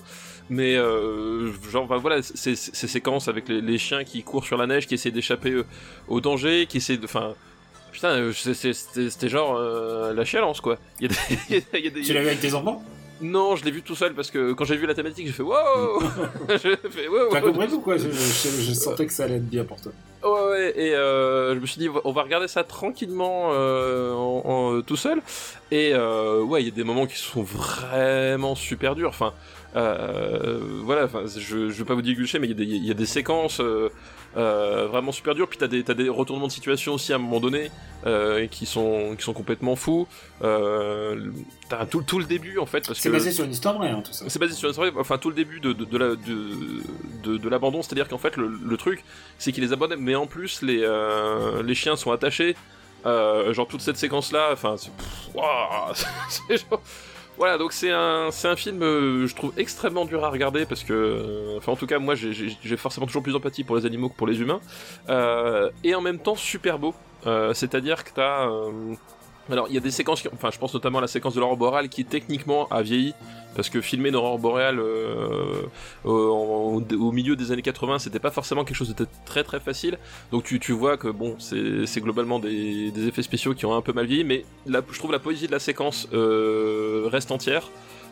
mais 0.48 0.76
euh, 0.76 1.52
genre 1.70 1.84
enfin, 1.84 1.96
voilà 1.96 2.22
ces, 2.22 2.36
ces- 2.36 2.56
ces 2.72 2.88
séquences 2.88 3.28
avec 3.28 3.48
les, 3.48 3.78
chiens 3.78 4.04
qui 4.04 4.22
courent 4.22 4.44
sur 4.44 4.56
la 4.56 4.66
neige 4.66 4.86
qui 4.86 4.94
essaient 4.94 5.10
d'échapper 5.10 5.50
euh, 5.52 5.64
au 6.08 6.20
danger 6.20 6.66
qui 6.66 6.78
essaient 6.78 6.96
de 6.96 7.04
enfin 7.04 7.34
putain 7.92 8.30
c'était 8.32 9.28
genre 9.28 9.58
la 9.58 10.24
chialance 10.24 10.60
quoi. 10.60 10.78
Tu 11.00 12.12
l'as 12.12 12.20
vu 12.20 12.26
avec 12.26 12.40
tes 12.40 12.54
enfants? 12.54 12.82
Non 13.20 13.56
je 13.56 13.64
l'ai 13.64 13.70
vu 13.70 13.82
tout 13.82 13.94
seul 13.94 14.14
parce 14.14 14.30
que 14.30 14.52
quand 14.52 14.64
j'ai 14.64 14.76
vu 14.76 14.86
la 14.86 14.94
thématique 14.94 15.26
j'ai 15.26 15.32
fait 15.32 15.42
wow 15.42 16.00
j'ai 16.50 16.76
fait 16.76 17.08
wow 17.08 17.28
T'as 17.30 17.40
compris 17.40 17.66
pourquoi 17.68 17.96
je, 17.96 18.10
je, 18.10 18.48
je 18.62 18.72
sentais 18.74 19.06
que 19.06 19.12
ça 19.12 19.24
allait 19.24 19.36
être 19.36 19.48
bien 19.48 19.64
pour 19.64 19.80
toi. 19.80 19.92
Ouais, 20.24 20.50
ouais, 20.50 20.72
et 20.76 20.94
euh, 20.94 21.54
je 21.54 21.60
me 21.60 21.66
suis 21.66 21.78
dit, 21.78 21.88
on 22.04 22.10
va 22.10 22.22
regarder 22.22 22.48
ça 22.48 22.64
tranquillement 22.64 23.50
euh, 23.52 24.12
en, 24.12 24.42
en- 24.78 24.82
tout 24.82 24.96
seul. 24.96 25.20
Et 25.70 25.92
euh, 25.94 26.42
ouais, 26.42 26.62
il 26.62 26.66
y 26.66 26.68
a 26.68 26.74
des 26.74 26.82
moments 26.82 27.06
qui 27.06 27.16
sont 27.16 27.42
vraiment 27.42 28.54
super 28.56 28.96
durs. 28.96 29.10
Enfin, 29.10 29.32
voilà, 29.76 31.04
enfin, 31.04 31.22
je, 31.26 31.68
je 31.68 31.78
veux 31.78 31.84
pas 31.84 31.94
vous 31.94 32.02
divulguer, 32.02 32.38
mais 32.38 32.46
il 32.48 32.50
y, 32.50 32.52
a 32.52 32.56
des- 32.56 32.64
il 32.76 32.84
y 32.86 32.90
a 32.90 32.94
des 32.94 33.06
séquences 33.06 33.60
euh, 33.60 33.90
euh, 34.36 34.86
vraiment 34.90 35.12
super 35.12 35.34
dures. 35.34 35.48
Puis 35.48 35.58
t'as 35.58 35.66
des, 35.66 35.82
t'as 35.84 35.94
des 35.94 36.08
retournements 36.08 36.46
de 36.46 36.52
situation 36.52 36.94
aussi 36.94 37.12
à 37.12 37.16
un 37.16 37.18
moment 37.18 37.40
donné 37.40 37.70
euh, 38.06 38.46
qui, 38.46 38.64
sont, 38.66 39.14
qui 39.16 39.22
sont 39.24 39.32
complètement 39.32 39.76
fous. 39.76 40.06
Euh, 40.42 41.30
t'as 41.68 41.84
tout, 41.86 42.02
tout 42.02 42.18
le 42.18 42.24
début 42.24 42.58
en 42.58 42.66
fait. 42.66 42.86
parce 42.86 42.98
C'est 43.00 43.08
que... 43.08 43.14
basé 43.14 43.32
sur 43.32 43.44
une 43.44 43.52
histoire 43.52 43.76
vraie, 43.76 43.90
hein, 43.90 44.02
tout 44.04 44.12
ça. 44.12 44.24
C'est 44.28 44.38
basé 44.38 44.54
sur 44.54 44.66
une 44.68 44.70
histoire, 44.72 44.90
enfin 44.98 45.18
tout 45.18 45.28
le 45.30 45.36
début 45.36 45.60
de, 45.60 45.72
de, 45.72 45.84
de 45.84 45.98
la- 45.98 46.16
de, 46.16 46.82
de, 47.24 47.36
de 47.38 47.48
l'abandon, 47.48 47.82
c'est-à-dire 47.82 48.08
qu'en 48.08 48.18
fait 48.18 48.36
le, 48.36 48.48
le 48.48 48.76
truc 48.76 49.04
c'est 49.38 49.52
qu'il 49.52 49.62
les 49.64 49.72
abandonne, 49.72 50.00
mais 50.00 50.14
en 50.14 50.26
plus 50.26 50.62
les, 50.62 50.80
euh, 50.82 51.62
les 51.62 51.74
chiens 51.74 51.96
sont 51.96 52.10
attachés, 52.12 52.56
euh, 53.04 53.52
genre 53.52 53.66
toute 53.68 53.80
cette 53.82 53.96
séquence 53.96 54.32
là, 54.32 54.48
enfin 54.52 54.76
c'est 54.78 54.90
genre- 56.70 56.80
voilà 57.38 57.58
donc 57.58 57.72
c'est 57.72 57.90
un, 57.90 58.30
film 58.56 58.82
euh, 58.82 59.26
je 59.26 59.34
trouve 59.34 59.52
extrêmement 59.56 60.04
dur 60.04 60.24
à 60.24 60.30
regarder 60.30 60.64
parce 60.64 60.84
que, 60.84 60.92
euh, 60.92 61.58
enfin 61.58 61.72
en 61.72 61.76
tout 61.76 61.86
cas 61.86 61.98
moi 61.98 62.14
j'ai, 62.14 62.76
forcément 62.76 63.06
toujours 63.06 63.22
plus 63.22 63.32
d'empathie 63.32 63.64
pour 63.64 63.76
les 63.76 63.86
animaux 63.86 64.08
que 64.08 64.16
pour 64.16 64.26
les 64.26 64.40
humains, 64.40 64.60
euh, 65.08 65.70
et 65.84 65.94
en 65.94 66.00
même 66.00 66.18
temps 66.18 66.36
super 66.36 66.78
beau, 66.78 66.94
c'est-à-dire 67.54 68.04
que 68.04 68.10
t'as... 68.14 68.48
Alors, 69.50 69.66
il 69.68 69.74
y 69.74 69.76
a 69.76 69.80
des 69.80 69.92
séquences, 69.92 70.22
qui- 70.22 70.28
enfin, 70.32 70.50
je 70.52 70.58
pense 70.58 70.74
notamment 70.74 70.98
à 70.98 71.02
la 71.02 71.06
séquence 71.06 71.34
de 71.34 71.40
l'aurore 71.40 71.56
boréale 71.56 71.88
qui 71.88 72.04
techniquement 72.04 72.66
a 72.68 72.82
vieilli, 72.82 73.14
parce 73.56 73.70
que 73.70 73.80
filmer 73.80 74.10
une 74.10 74.16
aurore 74.16 74.38
boréale 74.38 74.78
euh, 74.78 75.62
au, 76.04 76.82
au 76.82 77.12
milieu 77.12 77.34
des 77.34 77.50
années 77.50 77.62
80, 77.62 77.98
c'était 77.98 78.18
pas 78.18 78.30
forcément 78.30 78.64
quelque 78.64 78.76
chose 78.76 78.94
de 78.94 79.06
très 79.24 79.42
très 79.42 79.58
facile. 79.58 79.98
Donc 80.30 80.44
tu, 80.44 80.60
tu 80.60 80.72
vois 80.72 80.96
que 80.96 81.08
bon, 81.08 81.36
c'est 81.38 82.00
globalement 82.00 82.38
des, 82.38 82.90
des 82.90 83.08
effets 83.08 83.22
spéciaux 83.22 83.54
qui 83.54 83.66
ont 83.66 83.74
un 83.74 83.82
peu 83.82 83.92
mal 83.92 84.06
vieilli, 84.06 84.24
mais 84.24 84.44
je 84.66 84.98
trouve 84.98 85.12
la 85.12 85.18
poésie 85.18 85.46
de 85.46 85.52
la 85.52 85.58
séquence 85.58 86.08
euh, 86.12 87.08
reste 87.10 87.30
entière. 87.30 87.70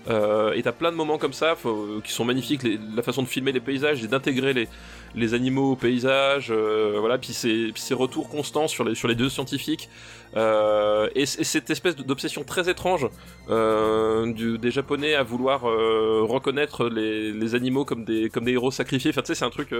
Euh, 0.08 0.52
et 0.52 0.62
t'as 0.62 0.72
plein 0.72 0.92
de 0.92 0.96
moments 0.96 1.16
comme 1.16 1.32
ça 1.32 1.56
qui 2.02 2.12
sont 2.12 2.24
magnifiques, 2.24 2.62
la 2.94 3.02
façon 3.02 3.22
de 3.22 3.28
filmer 3.28 3.52
les 3.52 3.60
paysages 3.60 4.04
et 4.04 4.06
d'intégrer 4.06 4.52
les, 4.52 4.68
les 5.14 5.34
animaux 5.34 5.72
au 5.72 5.76
paysage, 5.76 6.48
euh, 6.50 6.96
voilà, 6.98 7.18
puis 7.18 7.32
ces, 7.32 7.72
ces 7.74 7.94
retours 7.94 8.28
constants 8.28 8.68
sur 8.68 8.84
les, 8.84 8.94
sur 8.94 9.08
les 9.08 9.14
deux 9.14 9.28
scientifiques, 9.28 9.88
euh, 10.36 11.08
et, 11.14 11.26
cette 11.26 11.70
espèce 11.70 11.96
d'obsession 11.96 12.44
très 12.44 12.68
étrange 12.68 13.08
euh, 13.50 14.32
du- 14.32 14.58
des 14.58 14.70
Japonais 14.70 15.14
à 15.14 15.22
vouloir 15.22 15.68
euh, 15.68 16.22
reconnaître 16.22 16.88
les, 16.88 17.32
les 17.32 17.54
animaux 17.54 17.84
comme 17.84 18.04
des, 18.04 18.28
comme 18.30 18.44
des 18.44 18.52
héros 18.52 18.70
sacrifiés, 18.70 19.10
enfin 19.10 19.22
tu 19.22 19.28
sais 19.28 19.34
c'est 19.34 19.44
un 19.44 19.50
truc, 19.50 19.74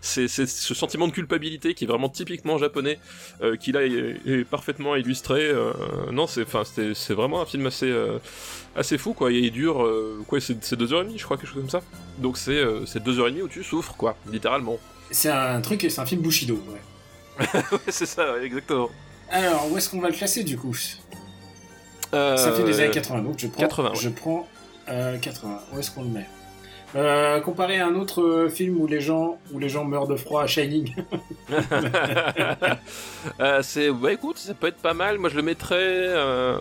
c'est 0.00 0.28
ce 0.28 0.74
sentiment 0.74 1.08
de 1.08 1.12
culpabilité 1.12 1.74
qui 1.74 1.84
est 1.84 1.86
vraiment 1.86 2.08
typiquement 2.08 2.58
japonais, 2.58 2.98
qui 3.60 3.72
là 3.72 3.82
est, 3.84 4.16
est 4.26 4.44
parfaitement 4.44 4.94
illustré, 4.96 5.52
non 6.12 6.26
c'est 6.26 6.42
enfin 6.42 6.62
c'est 6.64 7.14
vraiment 7.14 7.40
un 7.42 7.46
film 7.46 7.66
assez... 7.66 7.92
assez 8.76 8.98
fou 8.98 9.12
quoi, 9.14 9.32
et 9.32 9.38
il 9.38 9.50
dure 9.50 9.88
quoi 10.28 10.40
c'est 10.40 10.74
deux 10.74 10.92
heures 10.92 11.02
et 11.02 11.04
demie 11.04 11.18
je 11.18 11.24
crois 11.24 11.36
quelque 11.36 11.48
chose 11.48 11.60
comme 11.62 11.70
ça. 11.70 11.82
Donc 12.18 12.36
c'est 12.36 12.62
c'est 12.86 13.02
deux 13.02 13.18
heures 13.18 13.28
et 13.28 13.30
demie 13.30 13.42
où 13.42 13.48
tu 13.48 13.62
souffres 13.64 13.94
quoi, 13.96 14.16
littéralement. 14.30 14.78
C'est 15.10 15.30
un 15.30 15.60
truc, 15.60 15.86
c'est 15.88 16.00
un 16.00 16.06
film 16.06 16.20
Bushido, 16.22 16.62
ouais. 16.68 16.80
ouais 17.54 17.78
c'est 17.88 18.06
ça 18.06 18.42
exactement. 18.42 18.90
Alors, 19.30 19.70
où 19.70 19.76
est-ce 19.76 19.88
qu'on 19.90 20.00
va 20.00 20.08
le 20.08 20.14
classer 20.14 20.44
du 20.44 20.56
coup? 20.56 20.76
Euh, 22.14 22.36
Ça 22.36 22.52
fait 22.52 22.62
des 22.64 22.80
années 22.80 22.90
80, 22.90 23.22
donc 23.22 23.38
je 23.38 23.48
prends. 23.48 23.60
80, 23.62 23.90
ouais. 23.90 23.96
Je 23.96 24.08
prends 24.08 24.46
euh, 24.88 25.18
80. 25.18 25.60
Où 25.74 25.78
est-ce 25.78 25.90
qu'on 25.90 26.02
le 26.02 26.08
met? 26.10 26.26
Euh, 26.94 27.40
comparé 27.40 27.80
à 27.80 27.88
un 27.88 27.94
autre 27.96 28.22
euh, 28.22 28.48
film 28.48 28.80
où 28.80 28.86
les 28.86 29.00
gens 29.00 29.38
où 29.52 29.58
les 29.58 29.68
gens 29.68 29.84
meurent 29.84 30.06
de 30.06 30.16
froid, 30.16 30.46
Shining. 30.46 30.94
Euh, 33.40 33.60
c'est 33.62 33.90
bah 33.90 34.12
écoute 34.12 34.38
ça 34.38 34.54
peut 34.54 34.68
être 34.68 34.76
pas 34.78 34.94
mal. 34.94 35.18
Moi 35.18 35.28
je 35.28 35.36
le 35.36 35.42
mettrais 35.42 35.76
euh, 35.80 36.58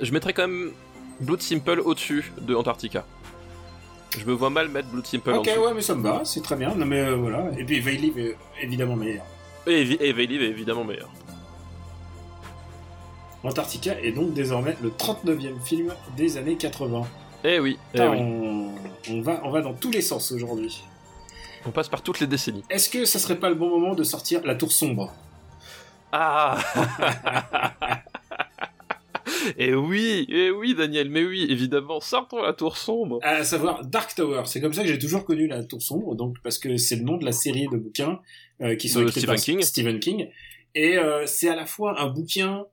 je 0.00 0.10
mettrais 0.12 0.32
quand 0.32 0.48
même 0.48 0.72
Blood 1.20 1.42
Simple 1.42 1.80
au-dessus 1.84 2.32
de 2.40 2.54
Antarctica. 2.54 3.04
Je 4.18 4.24
me 4.24 4.32
vois 4.32 4.48
mal 4.50 4.68
mettre 4.68 4.88
Blood 4.88 5.06
Simple 5.06 5.30
ok, 5.30 5.46
ouais, 5.46 5.74
mais 5.74 5.82
ça 5.82 5.94
me 5.94 6.02
va, 6.02 6.22
c'est 6.24 6.42
très 6.42 6.56
bien. 6.56 6.74
Non, 6.74 6.86
mais 6.86 7.00
euh, 7.00 7.16
voilà. 7.16 7.50
Et 7.58 7.64
puis 7.64 7.80
Veilive 7.80 8.18
est 8.18 8.36
évidemment 8.62 8.96
meilleur. 8.96 9.24
Et, 9.66 9.82
et 9.82 10.12
Veilive 10.12 10.42
est 10.42 10.48
évidemment 10.48 10.84
meilleur. 10.84 11.10
Antarctica 13.44 14.00
est 14.02 14.12
donc 14.12 14.32
désormais 14.32 14.74
le 14.82 14.88
39e 14.90 15.60
film 15.62 15.92
des 16.16 16.36
années 16.38 16.56
80. 16.56 17.02
Eh 17.44 17.60
oui, 17.60 17.76
eh 17.78 17.98
Putain, 17.98 18.10
oui. 18.10 18.18
on, 18.18 18.70
on 19.10 19.20
va, 19.20 19.40
on 19.44 19.50
va 19.50 19.60
dans 19.60 19.74
tous 19.74 19.90
les 19.90 20.00
sens 20.00 20.32
aujourd'hui. 20.32 20.82
On 21.66 21.70
passe 21.70 21.88
par 21.88 22.02
toutes 22.02 22.20
les 22.20 22.26
décennies. 22.26 22.62
Est-ce 22.70 22.88
que 22.88 23.04
ça 23.04 23.18
serait 23.18 23.38
pas 23.38 23.50
le 23.50 23.54
bon 23.54 23.68
moment 23.68 23.94
de 23.94 24.02
sortir 24.02 24.40
La 24.44 24.54
Tour 24.54 24.72
Sombre? 24.72 25.12
Ah 26.12 26.58
Et 29.58 29.74
oui, 29.74 30.24
et 30.30 30.50
oui 30.50 30.74
Daniel, 30.74 31.10
mais 31.10 31.22
oui, 31.24 31.46
évidemment, 31.50 32.00
sortons 32.00 32.40
la 32.42 32.54
tour 32.54 32.78
sombre. 32.78 33.18
À 33.22 33.44
savoir 33.44 33.84
Dark 33.84 34.14
Tower. 34.14 34.42
C'est 34.46 34.60
comme 34.60 34.72
ça 34.72 34.82
que 34.82 34.88
j'ai 34.88 34.98
toujours 34.98 35.24
connu 35.24 35.46
La 35.46 35.62
Tour 35.62 35.82
Sombre, 35.82 36.14
donc 36.14 36.36
parce 36.42 36.56
que 36.58 36.78
c'est 36.78 36.96
le 36.96 37.02
nom 37.02 37.18
de 37.18 37.26
la 37.26 37.32
série 37.32 37.68
de 37.70 37.76
bouquins 37.76 38.20
euh, 38.62 38.74
qui 38.76 38.88
sont 38.88 39.00
De 39.00 39.04
écrits 39.08 39.20
Stephen 39.20 39.34
par 39.36 39.44
King. 39.44 39.62
Stephen 39.62 40.00
King. 40.00 40.28
Et 40.74 40.96
euh, 40.96 41.26
c'est 41.26 41.48
à 41.50 41.56
la 41.56 41.66
fois 41.66 42.00
un 42.00 42.06
bouquin 42.08 42.64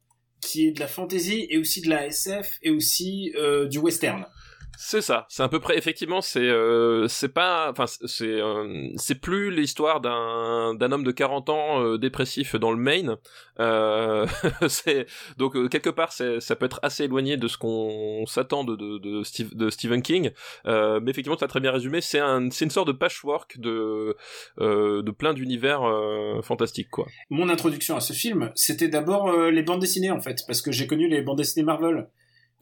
qui 0.41 0.67
est 0.67 0.71
de 0.71 0.79
la 0.79 0.87
fantasy 0.87 1.47
et 1.49 1.57
aussi 1.57 1.81
de 1.81 1.89
la 1.89 2.07
SF 2.07 2.59
et 2.61 2.71
aussi 2.71 3.31
euh, 3.35 3.67
du 3.67 3.77
western. 3.77 4.25
C'est 4.83 5.01
ça, 5.01 5.27
c'est 5.29 5.43
à 5.43 5.47
peu 5.47 5.59
près 5.59 5.77
effectivement 5.77 6.21
c'est 6.21 6.39
euh, 6.39 7.07
c'est 7.07 7.29
pas 7.31 7.69
enfin 7.69 7.85
c'est 7.85 8.25
euh, 8.25 8.87
c'est 8.95 9.21
plus 9.21 9.51
l'histoire 9.51 10.01
d'un 10.01 10.73
d'un 10.73 10.91
homme 10.91 11.03
de 11.03 11.11
40 11.11 11.49
ans 11.49 11.83
euh, 11.83 11.97
dépressif 11.99 12.55
dans 12.55 12.71
le 12.71 12.77
Maine. 12.77 13.15
Euh, 13.59 14.25
c'est 14.67 15.05
donc 15.37 15.55
euh, 15.55 15.67
quelque 15.67 15.91
part 15.91 16.11
ça 16.11 16.55
peut 16.55 16.65
être 16.65 16.79
assez 16.81 17.03
éloigné 17.03 17.37
de 17.37 17.47
ce 17.47 17.59
qu'on 17.59 18.25
s'attend 18.25 18.63
de 18.63 18.75
de 18.75 18.97
de, 18.97 19.21
Steve- 19.23 19.55
de 19.55 19.69
Stephen 19.69 20.01
King. 20.01 20.31
Euh, 20.65 20.99
mais 20.99 21.11
effectivement 21.11 21.37
tu 21.37 21.43
as 21.43 21.47
très 21.47 21.59
bien 21.59 21.71
résumé, 21.71 22.01
c'est 22.01 22.19
un 22.19 22.49
c'est 22.49 22.65
une 22.65 22.71
sorte 22.71 22.87
de 22.87 22.93
patchwork 22.93 23.59
de 23.59 24.17
de 24.57 25.11
plein 25.11 25.35
d'univers 25.35 25.81
fantastiques 26.41 26.89
quoi. 26.89 27.05
Mon 27.29 27.49
introduction 27.49 27.95
à 27.97 27.99
ce 27.99 28.13
film, 28.13 28.51
c'était 28.55 28.87
d'abord 28.87 29.31
les 29.31 29.61
bandes 29.61 29.79
dessinées 29.81 30.09
en 30.09 30.21
fait, 30.21 30.39
parce 30.47 30.63
que 30.63 30.71
j'ai 30.71 30.87
connu 30.87 31.07
les 31.07 31.21
bandes 31.21 31.37
dessinées 31.37 31.65
Marvel. 31.65 32.07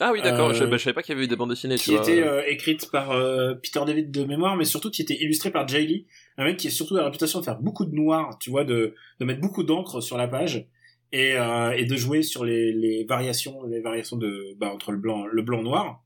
Ah 0.02 0.12
oui 0.14 0.22
d'accord, 0.22 0.50
Euh, 0.50 0.54
je, 0.54 0.64
bah, 0.64 0.78
je 0.78 0.84
savais 0.84 0.94
pas 0.94 1.02
qu'il 1.04 1.14
y 1.14 1.18
avait 1.18 1.26
eu 1.26 1.28
des 1.28 1.36
bandes 1.36 1.50
dessinées 1.50 1.76
tu 1.76 1.84
qui 1.86 1.92
vois. 1.92 2.02
était 2.02 2.22
euh, 2.22 2.42
écrite 2.48 2.90
par 2.90 3.12
euh, 3.12 3.56
Peter 3.56 3.82
David 3.86 4.12
de 4.12 4.24
mémoire, 4.24 4.56
mais 4.56 4.64
surtout 4.66 4.90
qui 4.92 5.02
était 5.02 5.16
illustrée 5.22 5.52
par 5.52 5.68
Jay 5.68 5.82
Lee, 5.82 6.08
un 6.38 6.46
mec 6.46 6.58
qui 6.58 6.68
est 6.68 6.72
surtout 6.72 6.96
la 6.96 7.04
réputation 7.06 7.40
de 7.40 7.46
faire 7.46 7.60
beaucoup 7.60 7.86
de 7.86 7.94
noir, 7.94 8.38
tu 8.40 8.50
vois, 8.50 8.64
de, 8.64 8.96
de 9.20 9.26
mettre 9.26 9.42
beaucoup 9.42 9.64
d'encre 9.64 10.00
sur 10.02 10.18
la 10.18 10.28
page 10.30 10.68
et, 11.12 11.34
euh, 11.38 11.72
et 11.72 11.86
de 11.86 11.96
jouer 11.98 12.22
sur 12.24 12.46
les, 12.46 12.72
les 12.72 13.04
variations, 13.04 13.64
les 13.66 13.82
variations 13.82 14.16
de 14.16 14.56
bah, 14.58 14.72
entre 14.74 14.92
le 14.94 14.98
blanc, 15.00 15.26
le 15.26 15.42
blanc 15.42 15.62
noir. 15.64 16.02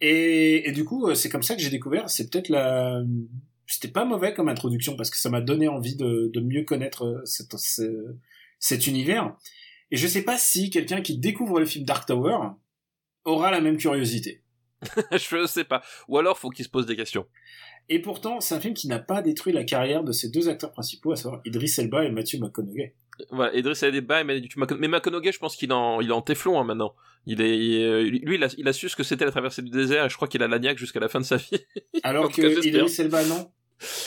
Et, 0.00 0.68
et 0.68 0.72
du 0.72 0.84
coup, 0.84 1.08
euh, 1.08 1.14
c'est 1.14 1.30
comme 1.30 1.42
ça 1.42 1.54
que 1.54 1.62
j'ai 1.62 1.70
découvert. 1.70 2.10
C'est 2.10 2.28
peut-être 2.30 2.50
la, 2.50 3.00
c'était 3.66 3.88
pas 3.88 4.04
mauvais 4.04 4.34
comme 4.34 4.48
introduction 4.50 4.96
parce 4.96 5.08
que 5.08 5.16
ça 5.16 5.30
m'a 5.30 5.40
donné 5.40 5.66
envie 5.68 5.96
de, 5.96 6.30
de 6.34 6.40
mieux 6.40 6.64
connaître 6.64 7.04
euh, 7.06 7.24
cet, 7.24 7.56
ce- 7.56 8.14
cet 8.58 8.86
univers. 8.86 9.34
Et 9.90 9.96
je 9.96 10.06
sais 10.06 10.22
pas 10.22 10.36
si 10.36 10.68
quelqu'un 10.68 11.00
qui 11.00 11.16
découvre 11.18 11.58
le 11.60 11.64
film 11.66 11.84
Dark 11.86 12.06
Tower 12.06 12.36
aura 13.24 13.50
la 13.50 13.60
même 13.60 13.76
curiosité. 13.76 14.42
je 15.12 15.46
sais 15.46 15.64
pas. 15.64 15.82
Ou 16.08 16.18
alors 16.18 16.38
faut 16.38 16.50
qu'il 16.50 16.64
se 16.64 16.70
pose 16.70 16.86
des 16.86 16.96
questions. 16.96 17.26
Et 17.88 18.00
pourtant, 18.00 18.40
c'est 18.40 18.54
un 18.54 18.60
film 18.60 18.74
qui 18.74 18.88
n'a 18.88 18.98
pas 18.98 19.22
détruit 19.22 19.52
la 19.52 19.64
carrière 19.64 20.04
de 20.04 20.12
ces 20.12 20.30
deux 20.30 20.48
acteurs 20.48 20.72
principaux, 20.72 21.12
à 21.12 21.16
savoir 21.16 21.40
Idris 21.44 21.74
Elba 21.78 22.04
et 22.04 22.10
Matthew 22.10 22.38
McConaughey. 22.40 22.94
Voilà, 23.30 23.54
Idriss 23.54 23.82
Elba, 23.82 24.24
mais, 24.24 24.42
mais 24.78 24.88
McConaughey, 24.88 25.32
je 25.32 25.38
pense 25.38 25.54
qu'il 25.56 25.70
est 25.70 25.74
en, 25.74 26.00
il 26.00 26.08
est 26.08 26.12
en 26.12 26.22
téflon 26.22 26.58
hein, 26.58 26.64
maintenant. 26.64 26.94
Il 27.26 27.40
est, 27.40 27.56
il 27.56 27.74
est- 27.74 28.02
lui, 28.04 28.34
il 28.36 28.44
a, 28.44 28.48
il 28.58 28.66
a 28.68 28.72
su 28.72 28.88
ce 28.88 28.96
que 28.96 29.02
c'était 29.02 29.24
la 29.24 29.30
traversée 29.30 29.62
du 29.62 29.70
désert. 29.70 30.06
Et 30.06 30.08
je 30.08 30.16
crois 30.16 30.28
qu'il 30.28 30.42
a 30.42 30.48
l'agnac 30.48 30.76
jusqu'à 30.78 31.00
la 31.00 31.08
fin 31.08 31.20
de 31.20 31.24
sa 31.24 31.36
vie. 31.36 31.50
Alors 32.02 32.30
que. 32.32 32.66
Idris 32.66 32.96
Elba, 32.98 33.24
non. 33.24 33.50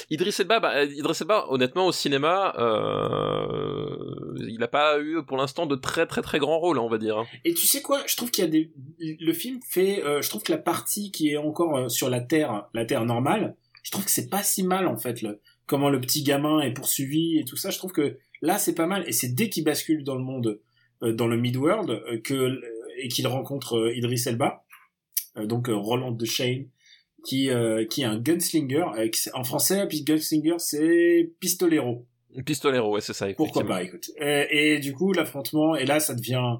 Idriss 0.10 0.40
Elba, 0.40 0.60
bah, 0.60 0.84
Elba, 0.84 1.46
honnêtement, 1.50 1.88
au 1.88 1.92
cinéma, 1.92 2.54
euh, 2.58 4.36
il 4.48 4.58
n'a 4.60 4.68
pas 4.68 5.00
eu 5.00 5.24
pour 5.24 5.38
l'instant 5.38 5.66
de 5.66 5.76
très 5.76 6.06
très 6.06 6.22
très 6.22 6.40
grands 6.40 6.60
rôles, 6.60 6.80
on 6.80 6.90
va 6.90 6.98
dire. 6.98 7.24
Et 7.44 7.54
tu 7.54 7.68
sais 7.68 7.82
quoi 7.82 8.02
Je 8.08 8.16
trouve 8.16 8.32
qu'il 8.32 8.44
y 8.44 8.48
a 8.48 8.50
des. 8.50 8.72
Le 9.00 9.34
film 9.34 9.60
fait. 9.68 10.04
euh, 10.04 10.22
je 10.22 10.30
trouve 10.30 10.44
que 10.44 10.52
la 10.52 10.58
partie 10.58 11.12
qui 11.12 11.32
est 11.32 11.38
encore 11.38 11.78
euh, 11.78 11.90
sur 11.90 12.10
la 12.10 12.22
Terre, 12.22 12.68
la 12.74 12.86
Terre 12.86 13.06
normale, 13.06 13.56
je 13.84 13.92
trouve 13.92 14.06
que 14.06 14.12
c'est 14.12 14.30
pas 14.30 14.44
si 14.44 14.63
mal 14.63 14.88
en 14.88 14.98
fait. 14.98 15.26
Comment 15.66 15.90
le 15.90 16.00
petit 16.00 16.24
gamin 16.24 16.62
est 16.62 16.74
poursuivi 16.74 17.38
et 17.40 17.44
tout 17.44 17.58
ça. 17.58 17.70
Je 17.70 17.78
trouve 17.78 17.92
que 17.92 18.18
là, 18.42 18.58
c'est 18.58 18.76
pas 18.76 18.88
mal. 18.88 19.04
Et 19.08 19.12
c'est 19.12 19.30
dès 19.34 19.50
qu'il 19.50 19.63
bascule 19.63 20.04
dans 20.04 20.16
le 20.16 20.24
monde, 20.24 20.60
dans 21.02 21.28
le 21.28 21.38
Midworld, 21.38 22.22
que 22.24 22.62
et 23.00 23.10
qu'il 23.10 23.28
rencontre 23.28 23.92
Idris 23.96 24.24
Elba, 24.26 24.63
donc 25.36 25.68
Roland 25.70 26.12
de 26.12 26.26
Shane, 26.26 26.68
qui 27.25 27.49
euh, 27.49 27.86
qui 27.86 28.01
est 28.01 28.06
un 28.06 28.19
gunslinger. 28.19 28.86
avec- 28.93 29.17
en 29.34 29.43
français, 29.43 29.86
puis 29.88 30.03
gunslinger, 30.03 30.56
c'est 30.60 31.32
pistolero. 31.39 32.06
Pistolero, 32.45 32.93
ouais, 32.93 33.01
c'est 33.01 33.13
ça. 33.13 33.27
Pourquoi 33.36 33.65
pas, 33.65 33.84
écoute. 33.84 34.12
Et, 34.19 34.73
et 34.75 34.80
du 34.80 34.93
coup, 34.93 35.12
l'affrontement, 35.13 35.75
et 35.75 35.86
là, 35.86 35.99
ça 35.99 36.13
devient, 36.13 36.58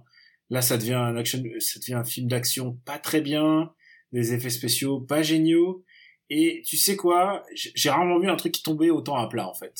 là, 0.50 0.62
ça 0.62 0.78
devient 0.78 0.94
un 0.94 1.16
action, 1.16 1.44
ça 1.60 1.80
devient 1.80 1.94
un 1.94 2.04
film 2.04 2.28
d'action 2.28 2.80
pas 2.86 2.98
très 2.98 3.22
bien, 3.22 3.72
des 4.12 4.34
effets 4.34 4.50
spéciaux 4.50 5.00
pas 5.02 5.22
géniaux. 5.22 5.84
Et 6.30 6.62
tu 6.66 6.76
sais 6.76 6.98
quoi, 6.98 7.44
j'ai 7.54 7.90
rarement 7.90 8.20
vu 8.20 8.28
un 8.30 8.36
truc 8.36 8.52
qui 8.52 8.62
tombait 8.62 8.90
autant 8.90 9.16
à 9.16 9.30
plat, 9.30 9.48
en 9.48 9.54
fait. 9.54 9.74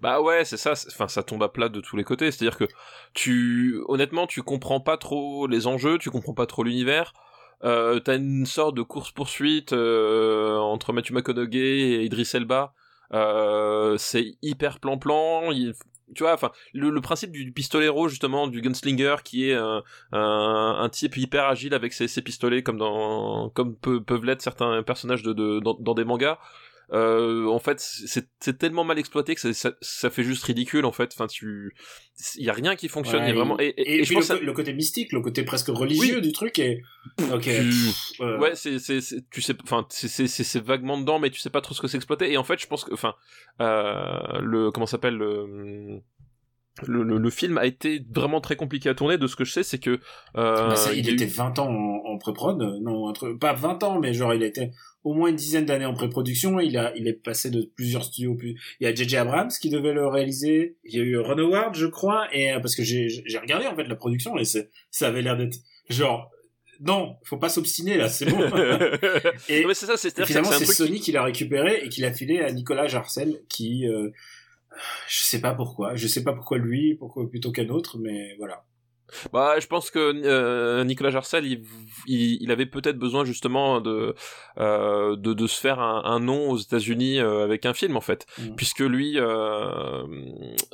Bah 0.00 0.20
ouais, 0.20 0.44
c'est 0.44 0.56
ça. 0.56 0.72
Enfin, 0.72 1.06
ça 1.06 1.22
tombe 1.22 1.42
à 1.44 1.48
plat 1.48 1.68
de 1.68 1.80
tous 1.80 1.96
les 1.96 2.02
côtés. 2.02 2.32
C'est-à-dire 2.32 2.58
que 2.58 2.64
tu, 3.14 3.78
honnêtement, 3.86 4.26
tu 4.26 4.42
comprends 4.42 4.80
pas 4.80 4.96
trop 4.96 5.46
les 5.46 5.68
enjeux, 5.68 5.98
tu 5.98 6.10
comprends 6.10 6.34
pas 6.34 6.46
trop 6.46 6.64
l'univers. 6.64 7.12
Euh, 7.64 8.00
T'as 8.00 8.16
une 8.16 8.46
sorte 8.46 8.76
de 8.76 8.82
course 8.82 9.12
poursuite 9.12 9.72
euh, 9.72 10.56
entre 10.56 10.92
Matthew 10.92 11.12
McConaughey 11.12 11.58
et 11.58 12.04
Idris 12.04 12.30
Elba. 12.34 12.74
Euh, 13.12 13.96
c'est 13.98 14.36
hyper 14.42 14.80
plan-plan. 14.80 15.50
Tu 16.14 16.24
vois, 16.24 16.34
enfin, 16.34 16.50
le, 16.74 17.00
principe 17.00 17.32
du 17.32 17.52
pistolero 17.52 18.08
justement, 18.08 18.46
du 18.46 18.60
gunslinger, 18.60 19.16
qui 19.24 19.50
est 19.50 19.54
un, 19.54 19.82
un, 20.12 20.88
type 20.90 21.16
hyper 21.16 21.46
agile 21.46 21.74
avec 21.74 21.92
ses, 21.92 22.08
pistolets, 22.22 22.62
comme 22.62 22.78
dans, 22.78 23.48
comme 23.50 23.76
peu- 23.76 24.02
peuvent 24.02 24.24
l'être 24.24 24.42
certains 24.42 24.82
personnages 24.82 25.22
de, 25.22 25.32
de 25.32 25.60
dans 25.60 25.94
des 25.94 26.04
mangas. 26.04 26.38
Euh, 26.92 27.46
en 27.46 27.58
fait, 27.58 27.80
c'est 27.80 28.58
tellement 28.58 28.84
mal 28.84 28.98
exploité 28.98 29.34
que 29.34 29.40
ça, 29.40 29.54
ça, 29.54 29.72
ça 29.80 30.10
fait 30.10 30.22
juste 30.22 30.44
ridicule 30.44 30.84
en 30.84 30.92
fait. 30.92 31.10
Enfin, 31.14 31.26
tu, 31.26 31.74
il 32.36 32.44
y 32.44 32.50
a 32.50 32.52
rien 32.52 32.76
qui 32.76 32.88
fonctionne. 32.88 33.22
Ouais, 33.22 33.32
vraiment. 33.32 33.58
Et, 33.58 33.68
et- 33.68 33.80
Et, 33.80 33.94
et 34.00 34.04
je 34.04 34.08
puis 34.08 34.14
pense 34.16 34.28
le, 34.28 34.34
que 34.34 34.40
ça- 34.40 34.44
le 34.46 34.52
côté 34.52 34.72
mystique, 34.74 35.12
le 35.12 35.20
côté 35.22 35.42
presque 35.42 35.68
religieux 35.68 36.20
du 36.20 36.32
truc 36.32 36.58
est, 36.58 36.82
ok. 37.32 37.44
pff, 37.44 38.12
euh, 38.20 38.38
ouais, 38.38 38.54
c'est, 38.54 38.78
c'est, 38.78 39.00
tu 39.30 39.40
sais, 39.40 39.54
enfin, 39.62 39.86
c'est, 39.88 40.08
c'est, 40.08 40.26
c'est, 40.26 40.44
c'est 40.44 40.62
vaguement 40.62 40.98
dedans, 40.98 41.18
mais 41.18 41.30
tu 41.30 41.40
sais 41.40 41.50
pas 41.50 41.62
trop 41.62 41.74
ce 41.74 41.80
que 41.80 41.88
c'est 41.88 41.96
exploité. 41.96 42.30
Et 42.30 42.36
en 42.36 42.44
fait, 42.44 42.60
je 42.60 42.66
pense 42.66 42.84
que, 42.84 42.92
enfin, 42.92 43.14
euh, 43.60 44.38
le, 44.40 44.70
comment 44.70 44.86
s'appelle, 44.86 45.14
le, 45.16 46.02
le, 46.86 47.02
le, 47.02 47.18
le 47.18 47.30
film 47.30 47.58
a 47.58 47.66
été 47.66 48.02
vraiment 48.14 48.40
très 48.40 48.56
compliqué 48.56 48.88
à 48.88 48.94
tourner. 48.94 49.18
De 49.18 49.26
ce 49.26 49.36
que 49.36 49.44
je 49.44 49.52
sais, 49.52 49.62
c'est 49.62 49.78
que 49.78 49.90
euh, 49.90 50.68
Bah, 50.68 50.76
ça, 50.76 50.92
il, 50.94 51.06
a 51.06 51.10
eu- 51.10 51.14
était 51.14 51.26
20 51.26 51.58
ans 51.58 51.68
en, 51.68 52.12
en 52.12 52.18
pré-prod, 52.18 52.58
non, 52.82 53.12
pas 53.40 53.52
20 53.52 53.82
ans, 53.82 54.00
mais 54.00 54.14
genre 54.14 54.32
il 54.34 54.42
était 54.42 54.70
au 55.04 55.14
moins 55.14 55.28
une 55.28 55.36
dizaine 55.36 55.66
d'années 55.66 55.84
en 55.84 55.94
pré-production. 55.94 56.60
Il 56.60 56.78
a, 56.78 56.92
il 56.96 57.08
est 57.08 57.12
passé 57.12 57.50
de 57.50 57.62
plusieurs 57.76 58.04
studios. 58.04 58.34
Plus... 58.34 58.56
Il 58.80 58.84
y 58.84 58.86
a 58.86 58.94
J.J. 58.94 59.16
Abrams 59.16 59.50
qui 59.60 59.68
devait 59.68 59.92
le 59.92 60.06
réaliser. 60.06 60.76
Il 60.84 60.94
y 60.96 61.00
a 61.00 61.02
eu 61.04 61.18
Ron 61.18 61.38
Howard, 61.38 61.74
je 61.74 61.86
crois, 61.86 62.26
et 62.32 62.52
euh, 62.52 62.60
parce 62.60 62.74
que 62.76 62.82
j'ai, 62.84 63.08
regardé 63.40 63.66
en 63.66 63.76
fait 63.76 63.84
la 63.84 63.96
production 63.96 64.36
et 64.38 64.44
ça 64.44 64.60
avait 65.08 65.22
l'air 65.22 65.36
d'être 65.36 65.56
genre 65.90 66.30
non, 66.84 67.14
faut 67.22 67.36
pas 67.36 67.48
s'obstiner 67.48 67.96
là, 67.96 68.08
c'est 68.08 68.24
bon. 68.26 68.38
Et 69.48 69.62
Non, 69.62 69.68
mais 69.68 69.74
c'est 69.74 69.86
ça, 69.86 69.96
c'est 69.96 70.24
finalement, 70.26 70.50
c'est 70.50 70.64
qui- 70.64 70.72
Sony 70.72 71.00
qui 71.00 71.12
l'a 71.12 71.22
récupéré 71.22 71.82
et 71.84 71.88
qui 71.88 72.00
l'a 72.00 72.12
filé 72.12 72.40
à 72.40 72.50
Nicolas 72.50 72.88
Jarcel, 72.88 73.40
qui 73.48 73.86
euh, 73.86 74.08
je 75.08 75.24
sais 75.24 75.40
pas 75.40 75.54
pourquoi, 75.54 75.96
je 75.96 76.06
sais 76.06 76.24
pas 76.24 76.32
pourquoi 76.32 76.58
lui, 76.58 76.94
pourquoi 76.94 77.28
plutôt 77.28 77.52
qu'un 77.52 77.68
autre, 77.68 77.98
mais 77.98 78.34
voilà. 78.38 78.64
Bah, 79.32 79.58
je 79.58 79.66
pense 79.66 79.90
que 79.90 79.98
euh, 79.98 80.84
Nicolas 80.84 81.10
Jarcel, 81.10 81.46
il, 81.46 81.62
il, 82.06 82.38
il 82.42 82.50
avait 82.50 82.66
peut-être 82.66 82.98
besoin 82.98 83.24
justement 83.24 83.80
de, 83.80 84.14
euh, 84.58 85.16
de 85.16 85.32
de 85.32 85.46
se 85.46 85.60
faire 85.60 85.80
un, 85.80 86.02
un 86.04 86.20
nom 86.20 86.50
aux 86.50 86.58
États-Unis 86.58 87.18
euh, 87.18 87.44
avec 87.44 87.66
un 87.66 87.74
film 87.74 87.96
en 87.96 88.00
fait, 88.00 88.26
Mm. 88.38 88.54
puisque 88.56 88.80
lui, 88.80 89.18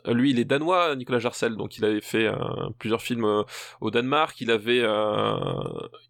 lui, 0.07 0.31
il 0.31 0.39
est 0.39 0.45
danois, 0.45 0.95
Nicolas 0.97 1.19
Jarcel, 1.19 1.57
donc 1.57 1.77
il 1.79 1.85
avait 1.85 2.01
fait 2.01 2.29
plusieurs 2.79 3.03
films 3.03 3.45
au 3.81 3.91
Danemark. 3.91 4.41
Il 4.41 4.51
avait, 4.51 4.85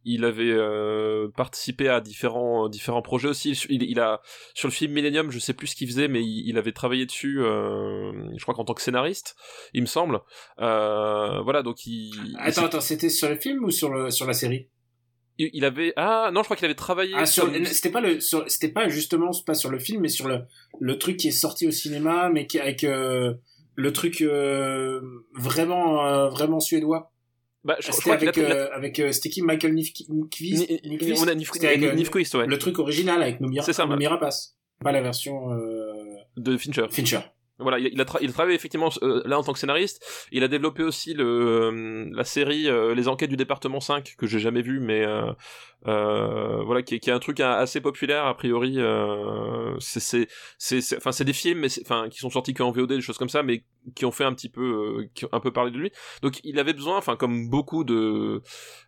il 0.05 0.25
avait 0.25 0.57
participé 1.37 1.89
à 1.89 2.01
différents 2.01 2.69
différents 2.69 3.03
projets 3.03 3.29
aussi. 3.29 3.53
Il, 3.69 3.83
il 3.83 4.01
a 4.01 4.21
sur 4.55 4.69
le 4.69 4.73
film 4.73 4.93
Millennium, 4.93 5.31
je 5.31 5.39
sais 5.39 5.55
plus 5.55 5.69
ce 5.69 5.77
qu'il 5.77 5.89
faisait, 5.89 6.09
mais 6.09 6.23
il, 6.23 6.59
avait 6.59 6.73
travaillé 6.73 7.07
dessus, 7.07 7.39
je 7.39 8.43
crois 8.43 8.55
qu'en 8.55 8.65
tant 8.65 8.75
que 8.75 8.83
scénariste, 8.83 9.37
il 9.73 9.83
me 9.83 9.87
semble. 9.87 10.21
Voilà, 10.59 11.63
donc 11.63 11.87
il 11.87 12.18
Attends, 12.39 12.65
attends, 12.67 12.81
c'était 12.81 13.09
sur 13.09 13.29
le 13.29 13.37
film 13.37 13.65
ou 13.65 13.71
sur 13.71 13.91
le 13.93 14.11
sur 14.11 14.27
la 14.27 14.33
série? 14.33 14.69
Il 15.39 15.51
il 15.53 15.65
avait 15.65 15.93
ah 15.97 16.31
non 16.33 16.41
je 16.43 16.45
crois 16.47 16.57
qu'il 16.57 16.65
avait 16.67 16.75
travaillé 16.75 17.13
Ah, 17.17 17.27
sur, 17.27 17.45
sur- 17.53 17.67
c'était 17.69 17.91
pas 17.91 18.01
le, 18.01 18.21
sur- 18.21 18.45
c'était 18.51 18.69
pas 18.73 18.89
justement 18.89 19.31
pas 19.47 19.55
sur 19.55 19.71
le 19.71 19.79
film, 19.79 20.03
mais 20.03 20.09
sur 20.09 20.27
le 20.29 20.41
le 20.81 20.99
truc 20.99 21.17
qui 21.17 21.29
est 21.29 21.33
sorti 21.33 21.67
au 21.67 21.71
cinéma, 21.71 22.29
mais 22.29 22.47
qui 22.47 22.59
avec 22.59 22.83
euh, 22.85 23.35
le 23.75 23.93
truc 23.93 24.21
euh, 24.21 25.01
vraiment 25.35 26.05
euh, 26.07 26.29
vraiment 26.29 26.59
suédois. 26.61 27.13
bah, 27.65 27.77
je, 27.79 27.87
je 27.87 27.93
C'était 27.93 28.03
crois 28.03 28.15
avec 28.15 28.37
a- 28.39 28.41
euh, 28.41 28.69
avec 28.73 28.99
euh, 28.99 29.13
c'était 29.13 29.31
qui? 29.31 29.43
Michael 29.43 29.75
Nif- 29.75 30.07
Nyqvist 30.09 30.71
Ni- 30.71 30.91
Nyqvist 30.91 31.23
on 31.25 31.29
a 31.29 31.35
Nif- 31.35 31.65
avec, 31.67 31.83
euh, 31.85 31.95
Nifquist, 31.95 32.35
ouais, 32.35 32.47
le 32.47 32.59
truc 32.59 32.79
original 32.81 33.23
avec 33.23 33.41
Noomi 33.41 33.61
C'est 33.63 33.73
ça, 33.73 33.85
Rapace, 33.85 34.57
pas 34.83 34.91
la 34.93 35.03
version 35.03 35.51
de 36.37 36.57
Fincher. 36.57 36.87
Fincher. 36.91 37.21
Voilà, 37.61 37.79
il 37.81 38.01
a, 38.01 38.05
tra- 38.05 38.19
il 38.21 38.31
a 38.31 38.33
travaillé 38.33 38.55
effectivement 38.55 38.91
euh, 39.03 39.21
là 39.25 39.39
en 39.39 39.43
tant 39.43 39.53
que 39.53 39.59
scénariste. 39.59 40.05
Il 40.31 40.45
a 40.45 40.49
développé 40.49 40.83
aussi 40.85 41.13
le 41.15 41.25
euh, 41.25 42.09
la 42.13 42.25
série 42.25 42.69
euh, 42.69 42.95
Les 42.95 43.09
Enquêtes 43.09 43.31
du 43.31 43.37
département 43.37 43.81
5 43.81 44.15
que 44.17 44.27
j'ai 44.29 44.39
jamais 44.39 44.63
vu, 44.63 44.79
mais 44.79 45.05
euh, 45.05 45.33
euh, 45.87 46.63
voilà 46.65 46.83
qui 46.83 46.97
est, 46.97 46.99
qui 46.99 47.11
est 47.11 47.13
un 47.13 47.19
truc 47.19 47.41
euh, 47.41 47.53
assez 47.59 47.81
populaire 47.81 48.27
a 48.27 48.37
priori. 48.37 48.75
Euh, 48.79 49.75
c'est 49.81 50.01
c'est 50.01 50.29
c'est 50.59 50.81
c'est- 50.81 50.97
enfin 50.97 51.13
c'est 51.13 51.25
des 51.25 51.33
films, 51.33 51.61
mais 51.61 51.69
c'est- 51.69 51.83
enfin 51.83 52.09
qui 52.09 52.19
sont 52.19 52.31
sortis 52.31 52.55
qu'en 52.55 52.71
VOD, 52.71 52.89
des 52.95 53.01
choses 53.01 53.19
comme 53.19 53.29
ça, 53.29 53.43
mais 53.43 53.63
qui 53.95 54.05
ont 54.05 54.11
fait 54.11 54.25
un 54.25 54.35
petit 54.35 54.49
peu 54.49 54.63
euh, 55.01 55.09
qui 55.15 55.25
ont 55.25 55.29
un 55.33 55.41
peu 55.41 55.53
parlé 55.53 55.71
de 55.71 55.79
lui. 55.79 55.91
Donc 56.23 56.41
il 56.45 56.59
avait 56.59 56.73
besoin, 56.75 56.97
enfin 56.99 57.17
comme 57.17 57.49
beaucoup 57.49 57.85
de 57.85 58.43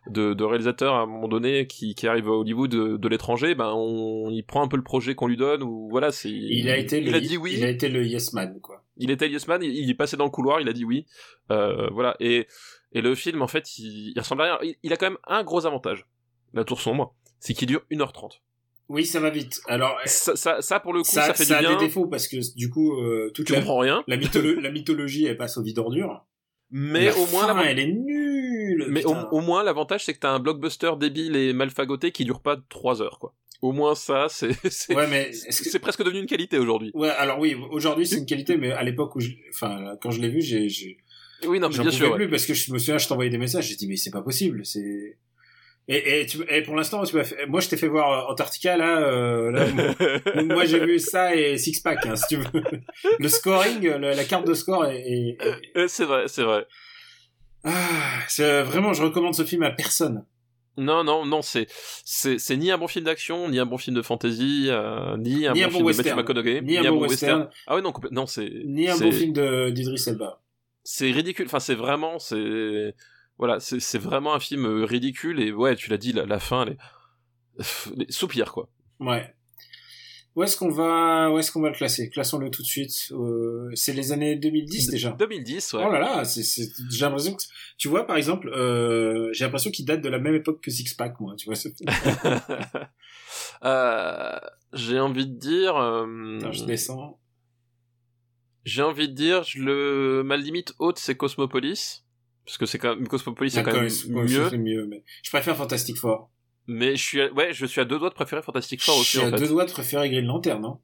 de, 0.07 0.33
de 0.33 0.43
réalisateurs 0.43 0.93
à 0.95 1.01
un 1.01 1.05
moment 1.07 1.27
donné 1.27 1.67
qui 1.67 1.95
qui 1.95 2.07
arrivent 2.07 2.27
à 2.27 2.33
Hollywood 2.33 2.69
de, 2.71 2.97
de 2.97 3.07
l'étranger, 3.07 3.55
ben 3.55 3.71
on 3.75 4.29
il 4.29 4.43
prend 4.43 4.61
un 4.63 4.67
peu 4.67 4.77
le 4.77 4.83
projet 4.83 5.15
qu'on 5.15 5.27
lui 5.27 5.37
donne 5.37 5.63
ou 5.63 5.87
voilà 5.89 6.11
c'est 6.11 6.29
Il 6.29 6.69
a 6.69 6.77
été 6.77 6.99
il 6.99 7.11
le, 7.11 7.15
a 7.17 7.19
dit 7.19 7.37
oui 7.37 7.53
Il 7.57 7.63
a 7.63 7.69
été 7.69 7.89
le 7.89 8.05
yes 8.05 8.33
man. 8.33 8.59
Il 9.01 9.11
était 9.11 9.29
Yes 9.29 9.47
Man, 9.47 9.61
il, 9.63 9.75
il 9.75 9.89
est 9.89 9.93
passé 9.95 10.15
dans 10.17 10.25
le 10.25 10.29
couloir, 10.31 10.61
il 10.61 10.69
a 10.69 10.73
dit 10.73 10.85
oui, 10.85 11.05
euh, 11.51 11.89
voilà. 11.91 12.15
Et, 12.19 12.47
et 12.93 13.01
le 13.01 13.15
film, 13.15 13.41
en 13.41 13.47
fait, 13.47 13.77
il, 13.77 14.13
il 14.15 14.19
ressemble 14.19 14.41
à 14.43 14.45
rien. 14.45 14.57
Il, 14.63 14.75
il 14.83 14.93
a 14.93 14.97
quand 14.97 15.07
même 15.07 15.19
un 15.27 15.43
gros 15.43 15.65
avantage, 15.65 16.05
la 16.53 16.63
tour 16.63 16.79
sombre, 16.81 17.15
c'est 17.39 17.53
qu'il 17.53 17.67
dure 17.67 17.81
1h30. 17.91 18.39
Oui, 18.89 19.05
ça 19.05 19.19
va 19.21 19.29
vite. 19.29 19.61
Alors 19.67 19.97
Ça, 20.05 20.35
ça, 20.35 20.61
ça, 20.61 20.79
pour 20.81 20.91
le 20.93 20.99
coup, 21.01 21.09
ça, 21.09 21.27
ça, 21.27 21.33
fait 21.33 21.45
ça 21.45 21.59
du 21.59 21.65
a 21.65 21.69
bien. 21.69 21.77
des 21.79 21.85
défauts 21.85 22.07
parce 22.07 22.27
que 22.27 22.37
du 22.57 22.69
coup 22.69 22.99
euh, 23.01 23.31
toute 23.33 23.45
Tu 23.47 23.53
la, 23.53 23.59
comprends 23.59 23.79
rien, 23.79 24.03
la, 24.07 24.17
mytholo- 24.17 24.59
la 24.59 24.69
mythologie 24.69 25.25
elle 25.25 25.37
passe 25.37 25.57
au 25.57 25.63
vide 25.63 25.79
ordure. 25.79 26.25
mais 26.71 27.05
La 27.05 27.17
au 27.17 27.25
moins, 27.27 27.47
fin, 27.47 27.61
elle 27.61 27.79
est 27.79 27.87
nulle. 27.87 28.87
mais 28.89 29.05
au, 29.05 29.39
moins, 29.41 29.63
l'avantage, 29.63 30.03
c'est 30.03 30.13
que 30.13 30.19
t'as 30.19 30.31
un 30.31 30.39
blockbuster 30.39 30.91
débile 30.99 31.35
et 31.37 31.53
mal 31.53 31.69
fagoté 31.69 32.11
qui 32.11 32.25
dure 32.25 32.41
pas 32.41 32.57
3 32.69 33.01
heures, 33.01 33.19
quoi. 33.19 33.33
Au 33.61 33.71
moins, 33.73 33.93
ça, 33.95 34.27
c'est, 34.29 34.51
c'est, 34.71 34.95
Ouais, 34.95 35.07
mais 35.07 35.29
est-ce 35.29 35.61
que 35.61 35.69
c'est 35.69 35.79
presque 35.79 36.03
devenu 36.03 36.19
une 36.19 36.25
qualité 36.25 36.57
aujourd'hui. 36.57 36.91
Ouais, 36.95 37.09
alors 37.09 37.39
oui, 37.39 37.55
aujourd'hui 37.69 38.07
c'est 38.07 38.17
une 38.17 38.25
qualité, 38.25 38.57
mais 38.57 38.71
à 38.71 38.81
l'époque 38.83 39.15
où, 39.15 39.19
je... 39.19 39.29
enfin, 39.53 39.95
quand 40.01 40.09
je 40.11 40.19
l'ai 40.19 40.29
vu, 40.29 40.41
j'ai, 40.41 40.67
j'ai... 40.67 40.97
Oui, 41.45 41.59
non, 41.59 41.69
mais 41.69 41.77
bien 41.77 41.91
sûr. 41.91 42.09
ouais. 42.11 42.15
plus 42.17 42.29
parce 42.29 42.45
que 42.45 42.53
je 42.53 42.71
me 42.73 42.77
souviens, 42.79 42.97
je 42.97 43.07
t'envoyais 43.07 43.29
des 43.29 43.37
messages, 43.37 43.67
j'ai 43.67 43.75
dit 43.75 43.87
mais 43.87 43.95
c'est 43.97 44.11
pas 44.11 44.21
possible, 44.21 44.65
c'est. 44.65 45.17
Et, 45.87 46.21
et, 46.21 46.25
tu... 46.27 46.37
et 46.49 46.61
pour 46.61 46.75
l'instant, 46.75 47.03
tu 47.03 47.15
m'as 47.15 47.23
fait... 47.23 47.47
moi 47.47 47.59
je 47.59 47.67
t'ai 47.69 47.77
fait 47.77 47.87
voir 47.87 48.29
euh, 48.29 48.31
Antarctica 48.31 48.77
là, 48.77 49.01
euh, 49.01 49.51
là 49.51 49.65
moi, 50.35 50.43
moi, 50.43 50.65
j'ai 50.65 50.79
vu 50.85 50.99
ça 50.99 51.35
et 51.35 51.57
Six 51.57 51.79
Pack, 51.81 52.05
hein, 52.05 52.15
si 52.15 52.25
tu 52.29 52.37
veux. 52.37 52.45
Le 53.19 53.27
scoring, 53.27 53.81
le- 53.81 53.97
la 54.15 54.23
carte 54.23 54.45
de 54.47 54.53
score 54.53 54.85
est. 54.85 55.37
Euh, 55.75 55.87
c'est 55.87 56.05
vrai, 56.05 56.27
c'est 56.27 56.43
vrai. 56.43 56.65
Ah, 57.63 58.19
c'est 58.27 58.63
vraiment, 58.63 58.93
je 58.93 59.03
recommande 59.03 59.35
ce 59.35 59.43
film 59.43 59.63
à 59.63 59.71
personne. 59.71 60.25
Non, 60.77 61.03
non, 61.03 61.25
non, 61.25 61.41
c'est, 61.41 61.67
c'est, 62.05 62.39
c'est 62.39 62.55
ni 62.55 62.71
un 62.71 62.77
bon 62.77 62.87
film 62.87 63.05
d'action, 63.05 63.49
ni 63.49 63.59
un 63.59 63.65
bon 63.65 63.77
film 63.77 63.95
de 63.95 64.01
fantasy, 64.01 64.67
euh, 64.69 65.17
ni 65.17 65.45
un 65.45 65.53
Ni 65.53 65.61
bon 65.61 65.67
un 65.67 65.69
bon 65.69 65.77
film 65.77 65.87
de. 65.91 65.97
Matthew 65.97 66.15
McConaughey, 66.15 66.61
Ni 66.61 66.77
un 66.77 66.91
bon 66.91 67.01
western, 67.01 67.49
Ah 67.67 67.75
ouais, 67.75 67.81
non, 67.81 67.93
non, 68.11 68.25
c'est, 68.25 68.49
ni 68.65 68.89
un 68.89 68.97
bon 68.97 69.11
film 69.11 69.33
de 69.33 69.69
d'Idris 69.69 70.03
Elba. 70.07 70.41
c'est 70.83 71.11
ridicule. 71.11 71.45
Enfin, 71.47 71.59
c'est 71.59 71.75
vraiment, 71.75 72.19
c'est, 72.19 72.95
voilà, 73.37 73.59
c'est, 73.59 73.79
c'est 73.81 73.99
vraiment 73.99 74.33
un 74.33 74.39
film 74.39 74.65
ridicule 74.83 75.41
et 75.41 75.51
ouais, 75.51 75.75
tu 75.75 75.89
l'as 75.89 75.97
dit, 75.97 76.13
la, 76.13 76.25
la 76.25 76.39
fin, 76.39 76.65
les, 76.65 76.77
les 77.97 78.11
soupirs, 78.11 78.51
quoi. 78.53 78.69
Ouais. 78.99 79.35
Où 80.35 80.43
est-ce 80.43 80.55
qu'on 80.55 80.69
va, 80.69 81.29
où 81.29 81.39
est-ce 81.39 81.51
qu'on 81.51 81.61
va 81.61 81.69
le 81.69 81.75
classer? 81.75 82.09
Classons-le 82.09 82.49
tout 82.49 82.61
de 82.61 82.67
suite. 82.67 83.11
Euh, 83.11 83.69
c'est 83.73 83.91
les 83.91 84.13
années 84.13 84.37
2010 84.37 84.87
déjà. 84.87 85.11
2010, 85.11 85.73
ouais. 85.73 85.83
Oh 85.85 85.91
là 85.91 85.99
là, 85.99 86.23
c'est, 86.23 86.43
c'est, 86.43 86.69
j'ai 86.89 87.01
l'impression 87.01 87.35
que, 87.35 87.43
tu 87.77 87.89
vois, 87.89 88.07
par 88.07 88.15
exemple, 88.15 88.47
euh, 88.49 89.29
j'ai 89.33 89.43
l'impression 89.43 89.71
qu'il 89.71 89.85
date 89.85 90.01
de 90.01 90.07
la 90.07 90.19
même 90.19 90.35
époque 90.35 90.61
que 90.61 90.71
Six 90.71 90.93
Pack, 90.93 91.19
moi, 91.19 91.35
tu 91.37 91.49
vois. 91.49 91.55
Euh, 93.63 94.39
j'ai 94.73 94.99
envie 94.99 95.27
de 95.27 95.37
dire, 95.37 95.75
euh, 95.77 96.37
Attends, 96.39 96.51
je 96.51 96.65
descends. 96.65 97.19
j'ai 98.65 98.81
envie 98.81 99.07
de 99.07 99.13
dire, 99.13 99.43
je 99.43 99.59
le, 99.59 100.23
ma 100.25 100.35
limite 100.35 100.73
haute, 100.79 100.97
c'est 100.97 101.15
Cosmopolis. 101.15 102.03
Parce 102.43 102.57
que 102.57 102.65
c'est 102.65 102.79
quand 102.79 102.95
même, 102.95 103.07
Cosmopolis, 103.07 103.51
c'est 103.51 103.63
quand 103.63 103.73
même 103.73 103.87
mieux. 104.07 104.57
mieux, 104.57 104.87
mais 104.87 105.03
je 105.21 105.29
préfère 105.29 105.55
Fantastic 105.55 105.95
Four. 105.95 106.31
Mais 106.73 106.95
je 106.95 107.03
suis, 107.03 107.21
à, 107.21 107.31
ouais, 107.33 107.53
je 107.53 107.65
suis 107.65 107.81
à 107.81 107.85
deux 107.85 107.99
doigts 107.99 108.09
de 108.09 108.13
préférer 108.15 108.41
Fantastic 108.41 108.81
Four 108.81 108.95
je 108.95 109.01
aussi, 109.01 109.09
suis 109.17 109.19
en 109.19 109.27
à 109.27 109.31
fait. 109.31 109.37
deux 109.43 109.47
doigts 109.49 109.65
de 109.65 109.71
préférer 109.71 110.09
Green 110.09 110.25
Lantern, 110.25 110.61
non 110.61 110.79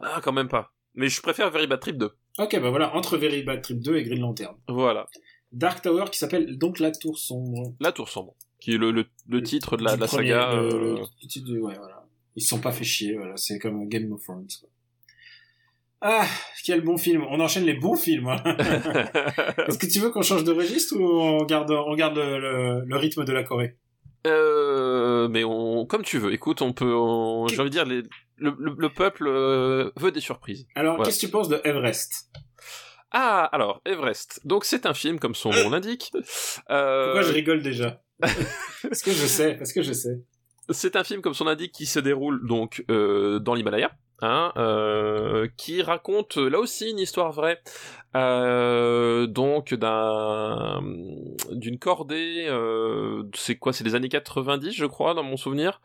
Ah, 0.00 0.20
quand 0.22 0.32
même 0.32 0.48
pas. 0.48 0.72
Mais 0.94 1.08
je 1.08 1.20
préfère 1.22 1.50
Very 1.50 1.66
Bad 1.66 1.80
Trip 1.80 1.96
2. 1.96 2.10
Ok, 2.38 2.60
bah 2.60 2.70
voilà, 2.70 2.94
entre 2.94 3.16
Very 3.16 3.42
Bad 3.42 3.62
Trip 3.62 3.80
2 3.80 3.96
et 3.96 4.02
Green 4.04 4.20
Lantern. 4.20 4.54
Voilà. 4.68 5.06
Dark 5.52 5.80
Tower 5.82 6.04
qui 6.12 6.18
s'appelle 6.18 6.58
donc 6.58 6.78
La 6.78 6.90
Tour 6.90 7.18
Sombre. 7.18 7.74
La 7.80 7.92
Tour 7.92 8.08
Sombre. 8.08 8.34
Qui 8.60 8.74
est 8.74 8.76
le, 8.78 8.90
le, 8.90 9.06
le 9.28 9.42
titre 9.42 9.76
de 9.76 9.84
la, 9.84 9.94
de 9.96 10.00
la 10.00 10.06
premier, 10.08 10.28
saga. 10.30 10.52
le- 10.54 10.58
euh, 10.62 10.78
le- 10.96 11.00
le 11.22 11.28
titre 11.28 11.48
de- 11.48 11.58
ouais, 11.60 11.76
voilà. 11.78 12.04
Ils 12.36 12.42
se 12.42 12.48
sont 12.48 12.60
pas 12.60 12.72
fait 12.72 12.84
chier, 12.84 13.16
voilà. 13.16 13.36
C'est 13.36 13.58
comme 13.58 13.88
Game 13.88 14.12
of 14.12 14.22
Thrones. 14.22 14.46
quoi. 14.60 14.68
Ah, 16.00 16.26
quel 16.64 16.82
bon 16.82 16.96
film. 16.96 17.24
On 17.30 17.40
enchaîne 17.40 17.64
les 17.64 17.74
bons 17.74 17.96
films. 17.96 18.28
hein. 18.28 18.42
Est-ce 19.66 19.78
que 19.78 19.86
tu 19.86 19.98
veux 20.00 20.10
qu'on 20.10 20.22
change 20.22 20.44
de 20.44 20.52
registre 20.52 20.96
ou 20.96 21.02
on 21.04 21.44
garde, 21.44 21.70
on 21.70 21.94
garde 21.94 22.16
le, 22.16 22.38
le- 22.38 22.84
le 22.84 22.96
rythme 22.96 23.24
de 23.24 23.32
la 23.32 23.42
Corée? 23.42 23.76
Euh, 24.26 25.28
mais 25.28 25.44
on, 25.44 25.86
comme 25.86 26.02
tu 26.02 26.18
veux. 26.18 26.32
Écoute, 26.32 26.62
on 26.62 26.72
peut, 26.72 26.92
on- 26.94 27.46
j'ai 27.48 27.60
envie 27.60 27.70
de 27.70 27.74
dire, 27.74 27.84
les, 27.84 28.02
le, 28.36 28.54
le, 28.58 28.74
le 28.76 28.88
peuple 28.88 29.26
euh, 29.28 29.90
veut 29.96 30.10
des 30.12 30.20
surprises. 30.20 30.66
Alors, 30.74 30.96
Voilà. 30.96 31.08
qu'est-ce 31.10 31.20
que 31.20 31.26
tu 31.26 31.32
penses 31.32 31.48
de 31.48 31.60
Everest? 31.64 32.30
Ah, 33.10 33.44
alors, 33.52 33.80
Everest. 33.86 34.40
Donc 34.44 34.64
c'est 34.64 34.84
un 34.86 34.92
film, 34.94 35.18
comme 35.18 35.34
son 35.34 35.50
nom 35.50 35.70
l'indique. 35.70 36.12
Euh, 36.70 37.04
Pourquoi 37.06 37.22
je 37.22 37.32
rigole 37.32 37.62
déjà? 37.62 38.02
Parce 38.20 39.02
que 39.02 39.12
je 39.12 39.26
sais, 39.26 39.54
parce 39.54 39.72
que 39.72 39.80
je 39.82 39.92
sais. 39.92 40.20
c'est 40.70 40.96
un 40.96 41.04
film, 41.04 41.22
comme 41.22 41.34
son 41.34 41.46
indique, 41.46 41.72
qui 41.72 41.86
se 41.86 42.00
déroule 42.00 42.44
donc 42.46 42.84
euh, 42.90 43.38
dans 43.38 43.54
l'Himalaya. 43.54 43.92
Hein, 44.20 44.52
euh, 44.56 45.46
qui 45.56 45.80
raconte 45.80 46.38
euh, 46.38 46.48
là 46.48 46.58
aussi 46.58 46.90
une 46.90 46.98
histoire 46.98 47.30
vraie 47.30 47.60
euh, 48.16 49.28
donc 49.28 49.74
d'un 49.74 50.82
d'une 51.52 51.78
cordée 51.78 52.46
euh, 52.48 53.22
c'est 53.36 53.54
quoi 53.54 53.72
c'est 53.72 53.84
les 53.84 53.94
années 53.94 54.08
90 54.08 54.72
je 54.72 54.86
crois 54.86 55.14
dans 55.14 55.22
mon 55.22 55.36
souvenir 55.36 55.80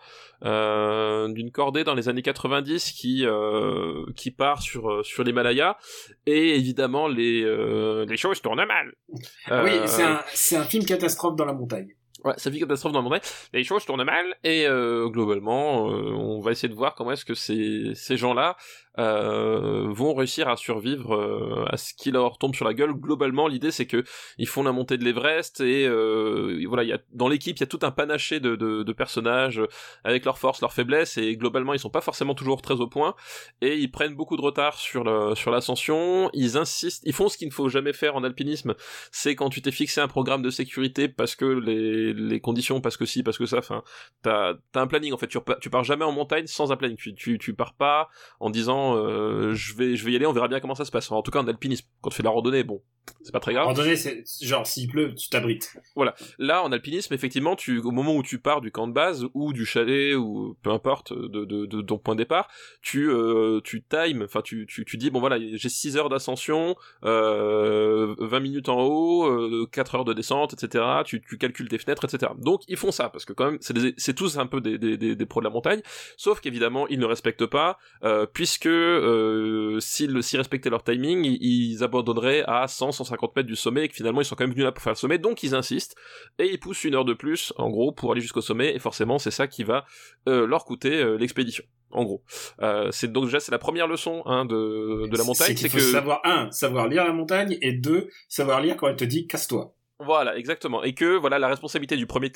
euh, 0.46 1.28
d'une 1.32 1.52
cordée 1.52 1.84
dans 1.84 1.94
les 1.94 2.10
années 2.10 2.24
90 2.24 2.92
qui 2.94 3.24
euh, 3.24 4.04
qui 4.16 4.32
part 4.32 4.64
sur 4.64 5.06
sur 5.06 5.24
l'Himalaya 5.24 5.78
et 6.26 6.56
évidemment 6.56 7.08
les 7.08 7.44
euh, 7.44 8.04
les 8.10 8.18
choses 8.18 8.42
tournent 8.42 8.66
mal 8.66 8.96
Oui, 9.12 9.20
Euh, 9.52 9.86
c'est 9.86 10.02
un, 10.02 10.22
c'est 10.34 10.56
un 10.56 10.64
film 10.64 10.86
catastrophe 10.86 11.36
dans 11.36 11.46
la 11.46 11.54
montagne. 11.54 11.94
Ouais, 12.24 12.34
ça 12.38 12.50
vit 12.50 12.60
catastrophe 12.60 12.94
dans 12.94 13.00
la 13.00 13.04
montagne. 13.04 13.22
Les 13.52 13.64
choses 13.64 13.86
tournent 13.86 14.04
mal 14.04 14.36
et 14.44 14.66
euh, 14.66 15.10
globalement, 15.10 15.90
euh, 15.90 16.12
on 16.12 16.40
va 16.40 16.52
essayer 16.52 16.70
de 16.70 16.74
voir 16.74 16.96
comment 16.96 17.12
est-ce 17.12 17.26
que 17.26 17.34
ces, 17.34 17.92
ces 17.96 18.16
gens-là 18.18 18.56
euh, 19.00 19.88
vont 19.90 20.14
réussir 20.14 20.48
à 20.48 20.56
survivre 20.56 21.16
euh, 21.16 21.66
à 21.70 21.78
ce 21.78 21.94
qui 21.94 22.12
leur 22.12 22.38
tombe 22.38 22.56
sur 22.56 22.66
la 22.66 22.74
gueule. 22.74 22.94
Globalement, 22.94 23.48
l'idée 23.48 23.72
c'est 23.72 23.88
que 23.88 24.04
ils 24.38 24.48
font 24.48 24.64
la 24.64 24.72
montée 24.72 24.98
de 24.98 25.04
l'Everest 25.04 25.62
et 25.62 25.88
euh, 25.88 26.64
voilà, 26.68 26.84
il 26.84 26.90
y 26.90 26.94
a 26.94 27.00
dans 27.12 27.28
l'équipe 27.28 27.58
il 27.58 27.62
y 27.62 27.64
a 27.64 27.68
tout 27.68 27.80
un 27.82 27.92
panaché 27.92 28.40
de, 28.40 28.94
personnages 28.94 29.62
avec 30.04 30.26
leurs 30.26 30.38
forces, 30.38 30.62
leurs 30.62 30.74
faiblesses 30.74 31.18
et 31.18 31.36
globalement 31.36 31.74
ils 31.74 31.80
sont 31.80 31.90
pas 31.90 32.02
forcément 32.02 32.36
toujours 32.36 32.62
très 32.62 32.80
au 32.80 32.88
point 32.88 33.16
et 33.62 33.78
ils 33.78 33.90
prennent 33.90 34.16
beaucoup 34.16 34.38
de 34.38 34.42
retard 34.42 34.78
sur 34.78 35.04
sur 35.38 35.52
l'ascension. 35.52 36.30
Ils 36.34 36.58
insistent, 36.58 37.04
ils 37.06 37.14
font 37.14 37.30
ce 37.30 37.38
qu'il 37.38 37.48
ne 37.48 37.54
faut 37.54 37.70
jamais 37.70 37.94
faire 37.94 38.16
en 38.16 38.24
alpinisme, 38.24 38.76
c'est 39.12 39.36
quand 39.36 39.50
tu 39.50 39.62
t'es 39.62 39.72
fixé 39.72 40.02
un 40.02 40.08
programme 40.08 40.44
de 40.44 40.50
sécurité 40.50 41.08
parce 41.08 41.36
que 41.36 41.46
les, 41.46 42.40
conditions, 42.40 42.82
parce 42.82 42.98
que 42.98 43.06
si, 43.06 43.24
parce 43.24 43.38
que 43.38 43.46
ça, 43.46 43.58
enfin, 43.58 43.84
t'as 44.22 44.54
as 44.76 44.80
un 44.80 44.88
planning 44.88 45.14
en 45.14 45.18
fait. 45.18 45.28
Tu, 45.28 45.38
tu 45.62 45.70
pars 45.70 45.84
jamais 45.84 46.06
en 46.06 46.12
montagne 46.12 46.48
sans 46.48 46.72
un 46.72 46.78
planning. 46.78 46.98
Tu, 46.98 47.14
tu, 47.16 47.38
tu 47.38 47.54
pars 47.54 47.74
pas 47.74 48.10
en 48.40 48.50
disant 48.50 48.83
euh, 48.96 49.54
je 49.54 49.76
vais 49.76 49.94
y 49.94 50.16
aller, 50.16 50.26
on 50.26 50.34
verra 50.34 50.48
bien 50.48 50.60
comment 50.60 50.76
ça 50.76 50.86
se 50.86 50.92
passe. 50.92 51.12
en 51.12 51.22
tout 51.22 51.32
cas 51.32 51.40
en 51.40 51.48
alpinisme, 51.48 51.88
quand 52.02 52.10
tu 52.10 52.18
fais 52.18 52.24
la 52.24 52.30
randonnée, 52.30 52.64
bon, 52.64 52.82
c'est 53.22 53.32
pas 53.32 53.40
très 53.40 53.54
grave. 53.54 53.66
Randonnée, 53.66 53.96
c'est 53.96 54.24
genre 54.42 54.66
s'il 54.68 54.90
pleut, 54.90 55.14
tu 55.16 55.30
t'abrites. 55.30 55.78
Voilà. 55.96 56.16
Là 56.40 56.64
en 56.64 56.72
alpinisme, 56.72 57.14
effectivement, 57.14 57.56
tu 57.56 57.80
au 57.80 57.92
moment 57.92 58.16
où 58.16 58.24
tu 58.24 58.40
pars 58.40 58.62
du 58.62 58.72
camp 58.72 58.88
de 58.88 58.94
base 58.94 59.26
ou 59.34 59.54
du 59.54 59.66
chalet 59.66 60.16
ou 60.16 60.58
peu 60.62 60.72
importe 60.72 61.14
de, 61.14 61.46
de, 61.46 61.66
de 61.66 61.82
ton 61.82 61.98
point 61.98 62.16
de 62.16 62.20
départ, 62.20 62.50
tu 62.82 63.10
euh, 63.10 63.62
tu 63.64 63.84
times, 63.84 64.24
enfin 64.24 64.42
tu, 64.42 64.66
tu 64.68 64.86
tu 64.86 64.98
dis 64.98 65.10
bon 65.10 65.20
voilà, 65.20 65.38
j'ai 65.40 65.70
6 65.70 65.98
heures 65.98 66.10
d'ascension, 66.10 66.76
euh, 67.04 68.16
20 68.20 68.40
minutes 68.40 68.70
en 68.70 68.82
haut, 68.82 69.26
euh, 69.26 69.68
4 69.72 69.96
heures 69.96 70.06
de 70.06 70.14
descente, 70.14 70.54
etc. 70.54 70.84
Tu, 71.06 71.22
tu 71.22 71.38
calcules 71.38 71.70
tes 71.70 71.78
fenêtres, 71.78 72.06
etc. 72.06 72.32
Donc 72.38 72.62
ils 72.68 72.78
font 72.78 72.92
ça 72.92 73.10
parce 73.10 73.26
que 73.26 73.34
quand 73.34 73.52
même 73.52 73.60
c'est 73.62 74.14
tous 74.14 74.38
un 74.38 74.48
peu 74.48 74.62
des, 74.62 74.78
des, 74.78 74.98
des, 74.98 75.16
des 75.16 75.26
pros 75.26 75.40
de 75.42 75.46
la 75.46 75.52
montagne, 75.52 75.82
sauf 76.18 76.40
qu'évidemment 76.40 76.88
ils 76.88 77.00
ne 77.00 77.06
respectent 77.06 77.46
pas 77.46 77.78
euh, 78.04 78.26
puisque 78.32 78.68
euh, 78.68 79.80
s'ils 79.80 80.38
respectaient 80.38 80.70
leur 80.70 80.84
timing, 80.84 81.24
ils, 81.24 81.84
abandonneraient 81.84 82.44
à 82.48 82.68
100, 82.68 82.93
150 82.94 83.36
mètres 83.36 83.48
du 83.48 83.56
sommet 83.56 83.86
et 83.86 83.88
que 83.90 83.96
finalement 83.96 84.22
ils 84.22 84.26
sont 84.26 84.36
quand 84.36 84.44
même 84.44 84.52
venus 84.52 84.66
là 84.66 84.72
pour 84.72 84.84
faire 84.84 84.94
le 84.94 84.98
sommet, 84.98 85.18
donc 85.18 85.44
ils 85.44 85.56
insistent 85.56 85.96
et 86.40 86.46
ils 86.46 86.60
poussent 86.60 86.84
une 86.84 86.96
heure 86.96 87.06
de 87.06 87.14
plus, 87.14 87.54
en 87.58 87.70
gros, 87.70 87.92
pour 87.92 88.12
aller 88.12 88.22
jusqu'au 88.22 88.42
sommet 88.42 88.74
et 88.74 88.80
forcément 88.80 89.20
c'est 89.20 89.32
ça 89.32 89.48
qui 89.48 89.64
va 89.64 89.86
euh, 90.28 90.48
leur 90.48 90.66
coûter 90.66 90.96
euh, 90.96 91.18
l'expédition. 91.18 91.64
En 91.92 92.06
gros, 92.06 92.24
euh, 92.62 92.90
c'est 92.92 93.12
donc 93.12 93.26
déjà 93.26 93.40
c'est 93.40 93.52
la 93.52 93.60
première 93.60 93.88
leçon 93.88 94.24
hein, 94.26 94.46
de, 94.46 95.08
de 95.08 95.18
la 95.18 95.24
montagne, 95.24 95.56
c'est 95.56 95.70
que 95.70 95.80
savoir 95.80 96.22
un, 96.24 96.50
savoir 96.50 96.88
lire 96.88 97.04
la 97.04 97.14
montagne 97.14 97.58
et 97.62 97.74
deux, 97.74 98.10
savoir 98.28 98.62
lire 98.62 98.78
quand 98.78 98.88
elle 98.88 98.96
te 98.96 99.04
dit 99.04 99.28
casse-toi. 99.28 99.76
Voilà, 100.00 100.38
exactement. 100.38 100.84
Et 100.84 100.94
que 100.94 101.18
voilà, 101.18 101.40
la 101.40 101.48
responsabilité 101.48 101.96
du 101.98 102.06
premier 102.06 102.32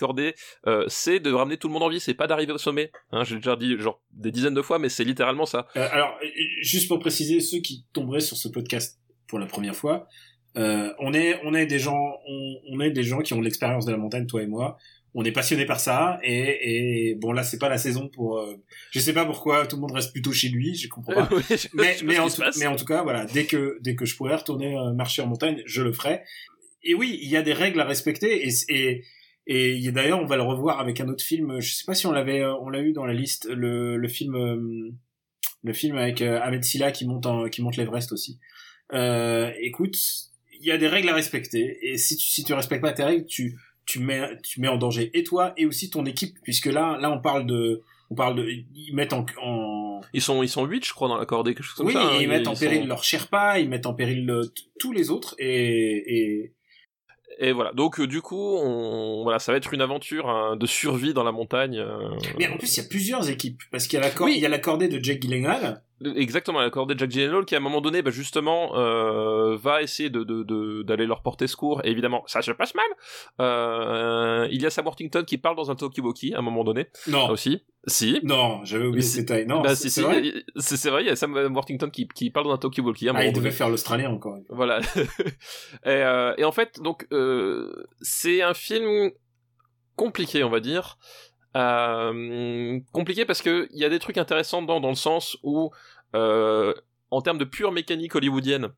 euh, 0.67 0.85
c'est 0.87 1.19
de 1.19 1.31
ramener 1.31 1.57
tout 1.57 1.67
le 1.67 1.73
monde 1.73 1.83
en 1.83 1.89
vie, 1.89 1.99
c'est 1.99 2.13
pas 2.13 2.27
d'arriver 2.27 2.53
au 2.53 2.57
sommet. 2.57 2.91
Hein, 3.11 3.23
J'ai 3.23 3.35
déjà 3.35 3.55
dit 3.55 3.77
genre 3.77 4.01
des 4.11 4.31
dizaines 4.31 4.53
de 4.53 4.61
fois, 4.61 4.79
mais 4.79 4.89
c'est 4.89 5.03
littéralement 5.03 5.45
ça. 5.45 5.67
Euh, 5.75 5.87
alors, 5.91 6.17
juste 6.61 6.87
pour 6.87 6.99
préciser, 6.99 7.39
ceux 7.39 7.59
qui 7.59 7.85
tomberaient 7.93 8.19
sur 8.19 8.37
ce 8.37 8.47
podcast 8.47 8.99
pour 9.27 9.39
la 9.39 9.45
première 9.45 9.75
fois, 9.75 10.07
euh, 10.57 10.93
on 10.99 11.13
est 11.13 11.39
on 11.43 11.53
est 11.53 11.65
des 11.65 11.79
gens 11.79 12.17
on, 12.27 12.55
on 12.71 12.79
est 12.81 12.91
des 12.91 13.03
gens 13.03 13.19
qui 13.19 13.33
ont 13.33 13.41
l'expérience 13.41 13.85
de 13.85 13.91
la 13.91 13.97
montagne, 13.97 14.25
toi 14.27 14.41
et 14.41 14.47
moi. 14.47 14.77
On 15.19 15.23
est 15.23 15.31
passionné 15.31 15.65
par 15.65 15.79
ça 15.79 16.19
et, 16.21 17.09
et 17.09 17.15
bon 17.15 17.31
là 17.31 17.41
c'est 17.41 17.57
pas 17.57 17.69
la 17.69 17.79
saison 17.79 18.07
pour 18.07 18.37
euh, 18.37 18.55
je 18.91 18.99
sais 18.99 19.13
pas 19.13 19.25
pourquoi 19.25 19.65
tout 19.65 19.77
le 19.77 19.81
monde 19.81 19.93
reste 19.93 20.11
plutôt 20.11 20.31
chez 20.31 20.49
lui 20.49 20.75
je 20.75 20.87
comprends 20.89 21.13
pas 21.13 21.29
mais 21.73 21.95
mais 22.03 22.19
en, 22.19 22.29
tout, 22.29 22.43
mais 22.59 22.67
en 22.67 22.75
tout 22.75 22.85
cas 22.85 23.01
voilà 23.01 23.25
dès 23.25 23.45
que 23.45 23.79
dès 23.81 23.95
que 23.95 24.05
je 24.05 24.15
pourrais 24.15 24.35
retourner 24.35 24.77
euh, 24.77 24.93
marcher 24.93 25.23
en 25.23 25.27
montagne 25.27 25.63
je 25.65 25.81
le 25.81 25.91
ferai 25.91 26.21
et 26.87 26.93
oui, 26.93 27.19
il 27.21 27.29
y 27.29 27.37
a 27.37 27.41
des 27.41 27.53
règles 27.53 27.79
à 27.81 27.85
respecter 27.85 28.47
et 28.47 28.51
et 28.69 29.03
et 29.45 29.91
d'ailleurs 29.91 30.19
on 30.19 30.25
va 30.25 30.37
le 30.37 30.43
revoir 30.43 30.79
avec 30.79 31.01
un 31.01 31.07
autre 31.09 31.23
film. 31.23 31.59
Je 31.59 31.73
sais 31.73 31.85
pas 31.85 31.93
si 31.93 32.07
on 32.07 32.11
l'avait 32.11 32.41
euh, 32.41 32.55
on 32.61 32.69
l'a 32.69 32.81
eu 32.81 32.93
dans 32.93 33.05
la 33.05 33.13
liste 33.13 33.47
le 33.49 33.97
le 33.97 34.07
film 34.07 34.35
euh, 34.35 34.91
le 35.63 35.73
film 35.73 35.97
avec 35.97 36.21
Ahmed 36.21 36.63
Silla 36.63 36.91
qui 36.91 37.05
monte 37.05 37.25
en, 37.25 37.49
qui 37.49 37.61
monte 37.61 37.75
l'Everest 37.77 38.11
aussi. 38.13 38.39
Euh, 38.93 39.51
écoute, 39.59 39.97
il 40.59 40.65
y 40.65 40.71
a 40.71 40.77
des 40.77 40.87
règles 40.87 41.09
à 41.09 41.13
respecter 41.13 41.77
et 41.81 41.97
si 41.97 42.17
tu 42.17 42.25
si 42.25 42.43
tu 42.43 42.53
respectes 42.53 42.81
pas 42.81 42.93
tes 42.93 43.03
règles, 43.03 43.25
tu 43.25 43.59
tu 43.85 43.99
mets 43.99 44.37
tu 44.43 44.61
mets 44.61 44.67
en 44.67 44.77
danger 44.77 45.11
et 45.13 45.23
toi 45.23 45.53
et 45.57 45.65
aussi 45.65 45.89
ton 45.89 46.05
équipe 46.05 46.37
puisque 46.43 46.67
là 46.67 46.97
là 46.99 47.09
on 47.11 47.19
parle 47.19 47.45
de 47.45 47.81
on 48.09 48.15
parle 48.15 48.35
de 48.35 48.47
ils 48.47 48.93
mettent 48.93 49.13
en, 49.13 49.25
en... 49.41 50.01
ils 50.13 50.21
sont 50.21 50.43
ils 50.43 50.49
sont 50.49 50.65
huit 50.65 50.85
je 50.85 50.93
crois 50.93 51.07
dans 51.07 51.17
la 51.17 51.25
cordée 51.25 51.53
quelque 51.53 51.63
chose 51.63 51.75
comme 51.75 51.87
oui, 51.87 51.93
ça 51.93 52.07
oui 52.07 52.15
hein, 52.15 52.17
ils, 52.21 52.27
mettent 52.27 52.47
en 52.47 52.55
péril 52.55 52.87
leur 52.87 53.03
Sherpa 53.03 53.59
ils 53.59 53.69
mettent 53.69 53.85
en 53.85 53.93
péril 53.93 54.31
tous 54.79 54.91
les 54.91 55.09
autres 55.09 55.35
et, 55.39 56.17
et 56.17 56.53
et 57.39 57.51
voilà. 57.51 57.71
Donc 57.73 57.99
euh, 57.99 58.07
du 58.07 58.21
coup, 58.21 58.57
on, 58.57 59.23
voilà, 59.23 59.39
ça 59.39 59.51
va 59.51 59.57
être 59.57 59.73
une 59.73 59.81
aventure 59.81 60.29
hein, 60.29 60.55
de 60.55 60.65
survie 60.65 61.13
dans 61.13 61.23
la 61.23 61.31
montagne. 61.31 61.77
Euh... 61.77 62.09
Mais 62.37 62.47
en 62.47 62.57
plus, 62.57 62.77
il 62.77 62.81
y 62.81 62.85
a 62.85 62.89
plusieurs 62.89 63.29
équipes 63.29 63.61
parce 63.71 63.87
qu'il 63.87 63.99
y 63.99 64.01
a 64.01 64.05
la 64.05 64.11
corde, 64.11 64.31
il 64.31 64.39
y 64.39 64.45
a 64.45 64.49
la 64.49 64.59
cordée 64.59 64.87
de 64.87 65.03
Jack 65.03 65.21
Gyllenhaal. 65.21 65.83
Exactement, 66.15 66.59
la 66.59 66.69
cordée 66.69 66.93
de 66.93 66.99
Jack 66.99 67.09
Gyllenhaal 67.09 67.45
qui 67.45 67.55
à 67.55 67.57
un 67.57 67.61
moment 67.61 67.81
donné, 67.81 68.03
bah, 68.03 68.11
justement, 68.11 68.77
euh, 68.77 69.57
va 69.57 69.81
essayer 69.81 70.09
de 70.09 70.23
d'aller 70.23 70.43
de, 70.43 70.83
de, 70.83 71.03
leur 71.03 71.23
porter 71.23 71.47
secours. 71.47 71.81
Et 71.83 71.89
évidemment, 71.89 72.23
ça 72.27 72.41
se 72.41 72.51
passe 72.51 72.75
mal. 72.75 72.85
Euh, 73.41 74.47
il 74.51 74.61
y 74.61 74.65
a 74.65 74.69
Sam 74.69 74.85
Worthington 74.85 75.23
qui 75.25 75.37
parle 75.39 75.55
dans 75.55 75.71
un 75.71 75.75
talkie-walkie 75.75 76.35
à 76.35 76.39
un 76.39 76.41
moment 76.41 76.63
donné. 76.63 76.87
Non. 77.07 77.29
Aussi. 77.29 77.63
Si. 77.87 78.19
Non, 78.23 78.63
j'avais 78.63 78.85
oublié 78.85 79.01
ce 79.01 79.17
détail. 79.17 79.47
Non, 79.47 79.61
bah, 79.61 79.75
c'est 79.75 79.89
si, 79.89 80.01
vrai. 80.01 80.21
C'est 80.57 80.89
vrai, 80.89 81.03
il 81.03 81.07
y 81.07 81.09
a 81.11 81.15
Sam 81.15 81.33
Worthington 81.53 81.89
qui, 81.89 82.07
qui 82.07 82.29
parle 82.29 82.45
dans 82.45 82.53
un 82.53 82.57
talkie-walkie. 82.57 83.09
Ah, 83.09 83.25
il 83.25 83.33
devait 83.33 83.51
faire 83.51 83.69
l'Australien 83.69 84.11
encore. 84.11 84.37
Voilà. 84.49 84.79
et, 85.83 85.87
euh, 85.87 86.35
et 86.37 86.43
en 86.43 86.51
fait, 86.51 86.79
donc, 86.79 87.07
euh, 87.11 87.87
c'est 88.01 88.43
un 88.43 88.53
film 88.53 89.11
compliqué, 89.95 90.43
on 90.43 90.49
va 90.49 90.59
dire. 90.59 90.97
Euh, 91.55 92.79
compliqué 92.91 93.25
parce 93.25 93.41
que 93.41 93.67
il 93.71 93.79
y 93.79 93.85
a 93.85 93.89
des 93.89 93.99
trucs 93.99 94.17
intéressants 94.17 94.61
dedans 94.61 94.79
dans 94.79 94.89
le 94.89 94.95
sens 94.95 95.37
où 95.43 95.71
euh, 96.13 96.73
en 97.09 97.21
termes 97.21 97.37
de 97.37 97.45
pure 97.45 97.71
mécanique 97.71 98.15
hollywoodienne 98.15 98.69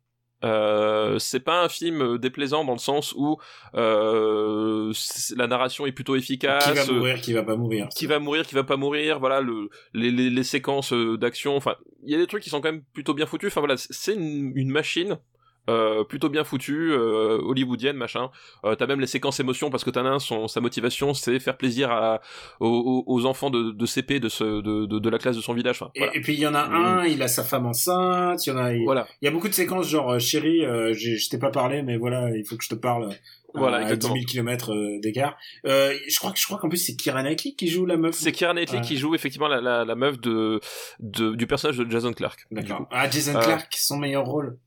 euh, 0.46 1.20
c'est 1.20 1.42
pas 1.42 1.64
un 1.64 1.68
film 1.68 2.18
déplaisant 2.18 2.64
dans 2.64 2.74
le 2.74 2.80
sens 2.80 3.14
où 3.18 3.38
euh, 3.76 4.94
la 5.36 5.48
narration 5.48 5.86
est 5.86 5.92
plutôt 5.92 6.16
efficace. 6.16 6.66
Qui 6.66 6.78
va 6.78 6.94
mourir, 6.94 7.22
qui 7.22 7.34
va 7.34 7.44
pas 7.44 7.56
mourir. 7.58 7.90
Qui 7.90 8.06
va 8.06 8.20
mourir, 8.20 8.46
qui 8.46 8.56
va 8.56 8.64
pas 8.64 8.78
mourir. 8.78 9.20
Voilà, 9.20 9.42
le, 9.42 9.70
les, 9.94 10.12
les, 10.12 10.30
les 10.30 10.44
séquences 10.44 10.94
d'action. 10.94 11.58
Enfin, 11.58 11.76
il 12.04 12.12
y 12.12 12.16
a 12.16 12.18
des 12.18 12.28
trucs 12.28 12.44
qui 12.44 12.50
sont 12.50 12.62
quand 12.62 12.72
même 12.72 12.84
plutôt 12.94 13.14
bien 13.14 13.26
foutus. 13.26 13.52
Enfin 13.52 13.60
voilà, 13.60 13.76
c'est 13.78 14.14
une, 14.14 14.54
une 14.56 14.70
machine 14.72 15.18
euh, 15.70 16.04
plutôt 16.04 16.30
bien 16.30 16.44
foutu, 16.44 16.92
euh, 16.92 17.40
hollywoodienne, 17.42 17.96
machin. 17.96 18.30
Euh, 18.66 18.76
t'as 18.76 18.88
même 18.88 19.00
les 19.00 19.08
séquences 19.08 19.40
émotions 19.40 19.70
parce 19.70 19.84
que 19.84 19.90
t'as 19.90 20.02
un, 20.02 20.20
son, 20.20 20.48
sa 20.48 20.62
motivation, 20.62 21.14
c'est 21.14 21.40
faire 21.40 21.58
plaisir 21.58 21.92
à, 21.92 22.22
aux, 22.60 23.04
aux, 23.06 23.26
enfants 23.26 23.50
de, 23.50 23.72
de 23.72 23.86
CP 23.86 24.20
de, 24.20 24.30
ce, 24.30 24.44
de, 24.44 24.86
de, 24.86 25.00
de, 25.00 25.10
la 25.10 25.18
classe 25.20 25.36
de 25.36 25.42
son 25.42 25.54
village. 25.54 25.82
Enfin, 25.82 25.92
et, 25.96 26.18
et, 26.18 26.22
puis 26.22 26.34
il 26.34 26.40
y 26.40 26.48
en 26.48 26.56
a 26.56 26.64
un, 26.64 27.06
il 27.06 27.22
a 27.22 27.28
sa 27.28 27.44
femme 27.44 27.66
enceinte, 27.66 28.46
il 28.46 28.50
y 28.50 28.54
en 28.54 28.58
a, 28.58 28.74
il, 28.74 28.84
voilà. 28.84 29.08
il 29.22 29.26
y 29.26 29.28
a 29.28 29.32
beaucoup 29.32 29.50
de 29.50 29.54
séquences 29.54 29.90
genre 29.90 30.12
euh, 30.12 30.20
chérie, 30.20 30.66
euh, 30.66 30.94
je 30.94 31.30
t'ai 31.30 31.38
pas 31.38 31.52
parlé, 31.52 31.84
mais 31.84 31.98
voilà, 31.98 32.36
il 32.36 32.46
faut 32.46 32.58
que 32.58 32.64
je 32.64 32.70
te 32.70 32.76
parle. 32.76 33.10
Voilà, 33.56 33.78
à 33.78 33.96
10 33.96 34.06
000 34.06 34.20
km 34.28 35.00
d'écart. 35.02 35.36
Euh, 35.66 35.92
je 36.08 36.20
crois 36.20 36.32
que 36.32 36.40
je 36.40 36.46
crois 36.46 36.60
qu'en 36.60 36.70
plus 36.70 36.78
c'est 36.78 36.96
Kira 36.96 37.24
Knightley 37.24 37.54
qui 37.54 37.68
joue 37.68 37.88
la 37.88 37.98
meuf. 37.98 38.14
C'est 38.14 38.32
Kira 38.32 38.54
Knightley 38.54 38.78
ouais. 38.78 38.86
qui 38.86 38.96
joue 38.96 39.16
effectivement 39.16 39.48
la, 39.48 39.60
la, 39.60 39.86
la 39.86 39.96
meuf 39.96 40.20
de, 40.20 40.60
de, 41.00 41.34
du 41.34 41.48
personnage 41.48 41.76
de 41.76 41.90
Jason 41.90 42.14
Clark. 42.14 42.46
D'accord. 42.52 42.88
Ah 42.92 43.10
Jason 43.10 43.34
Clark, 43.40 43.76
son 43.76 43.98
meilleur 43.98 44.26
rôle. 44.26 44.60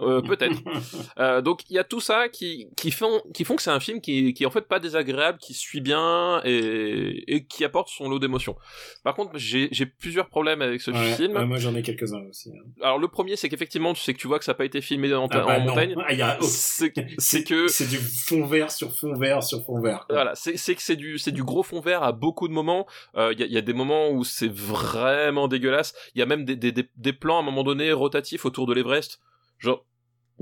Euh, 0.00 0.22
peut-être. 0.22 0.60
euh, 1.18 1.40
donc 1.42 1.62
il 1.68 1.74
y 1.74 1.78
a 1.78 1.84
tout 1.84 2.00
ça 2.00 2.28
qui 2.28 2.68
qui 2.76 2.90
font 2.90 3.20
qui 3.34 3.44
font 3.44 3.56
que 3.56 3.62
c'est 3.62 3.70
un 3.70 3.80
film 3.80 4.00
qui 4.00 4.32
qui 4.34 4.44
est 4.44 4.46
en 4.46 4.50
fait 4.50 4.66
pas 4.66 4.80
désagréable, 4.80 5.38
qui 5.38 5.54
suit 5.54 5.80
bien 5.80 6.40
et 6.44 7.34
et 7.34 7.44
qui 7.44 7.64
apporte 7.64 7.88
son 7.88 8.08
lot 8.08 8.18
d'émotions. 8.18 8.56
Par 9.04 9.14
contre, 9.14 9.32
j'ai 9.34 9.68
j'ai 9.72 9.86
plusieurs 9.86 10.28
problèmes 10.28 10.62
avec 10.62 10.80
ce 10.80 10.90
ouais, 10.90 11.14
film. 11.14 11.36
Ouais, 11.36 11.44
moi 11.44 11.58
j'en 11.58 11.74
ai 11.74 11.82
quelques 11.82 12.12
uns 12.12 12.22
aussi. 12.28 12.50
Hein. 12.50 12.62
Alors 12.82 12.98
le 12.98 13.08
premier 13.08 13.36
c'est 13.36 13.48
qu'effectivement 13.48 13.92
tu 13.94 14.00
sais 14.00 14.14
que 14.14 14.18
tu 14.18 14.26
vois 14.26 14.38
que 14.38 14.44
ça 14.44 14.52
n'a 14.52 14.56
pas 14.56 14.64
été 14.64 14.80
filmé 14.80 15.12
en, 15.14 15.26
ah, 15.30 15.40
bah, 15.40 15.58
en 15.58 15.60
montagne. 15.60 15.94
Ah, 16.06 16.12
y 16.12 16.22
a... 16.22 16.38
c'est 16.42 16.90
que 16.92 17.68
c'est 17.68 17.88
du 17.88 17.98
fond 17.98 18.46
vert 18.46 18.70
sur 18.70 18.92
fond 18.96 19.14
vert 19.14 19.42
sur 19.42 19.64
fond 19.64 19.80
vert. 19.80 20.04
Quoi. 20.06 20.16
Voilà, 20.16 20.34
c'est 20.34 20.56
c'est 20.56 20.74
que 20.74 20.82
c'est 20.82 20.96
du 20.96 21.18
c'est 21.18 21.32
du 21.32 21.44
gros 21.44 21.62
fond 21.62 21.80
vert 21.80 22.02
à 22.02 22.12
beaucoup 22.12 22.48
de 22.48 22.52
moments. 22.52 22.86
Il 23.14 23.20
euh, 23.20 23.32
y, 23.34 23.42
a, 23.42 23.46
y 23.46 23.58
a 23.58 23.62
des 23.62 23.72
moments 23.72 24.10
où 24.10 24.24
c'est 24.24 24.50
vraiment 24.50 25.48
dégueulasse. 25.48 25.94
Il 26.14 26.18
y 26.18 26.22
a 26.22 26.26
même 26.26 26.44
des, 26.44 26.56
des 26.56 26.72
des 26.72 26.88
des 26.96 27.12
plans 27.12 27.36
à 27.36 27.40
un 27.40 27.44
moment 27.44 27.62
donné 27.62 27.92
rotatifs 27.92 28.44
autour 28.44 28.66
de 28.66 28.74
l'Everest. 28.74 29.20
Genre 29.58 29.84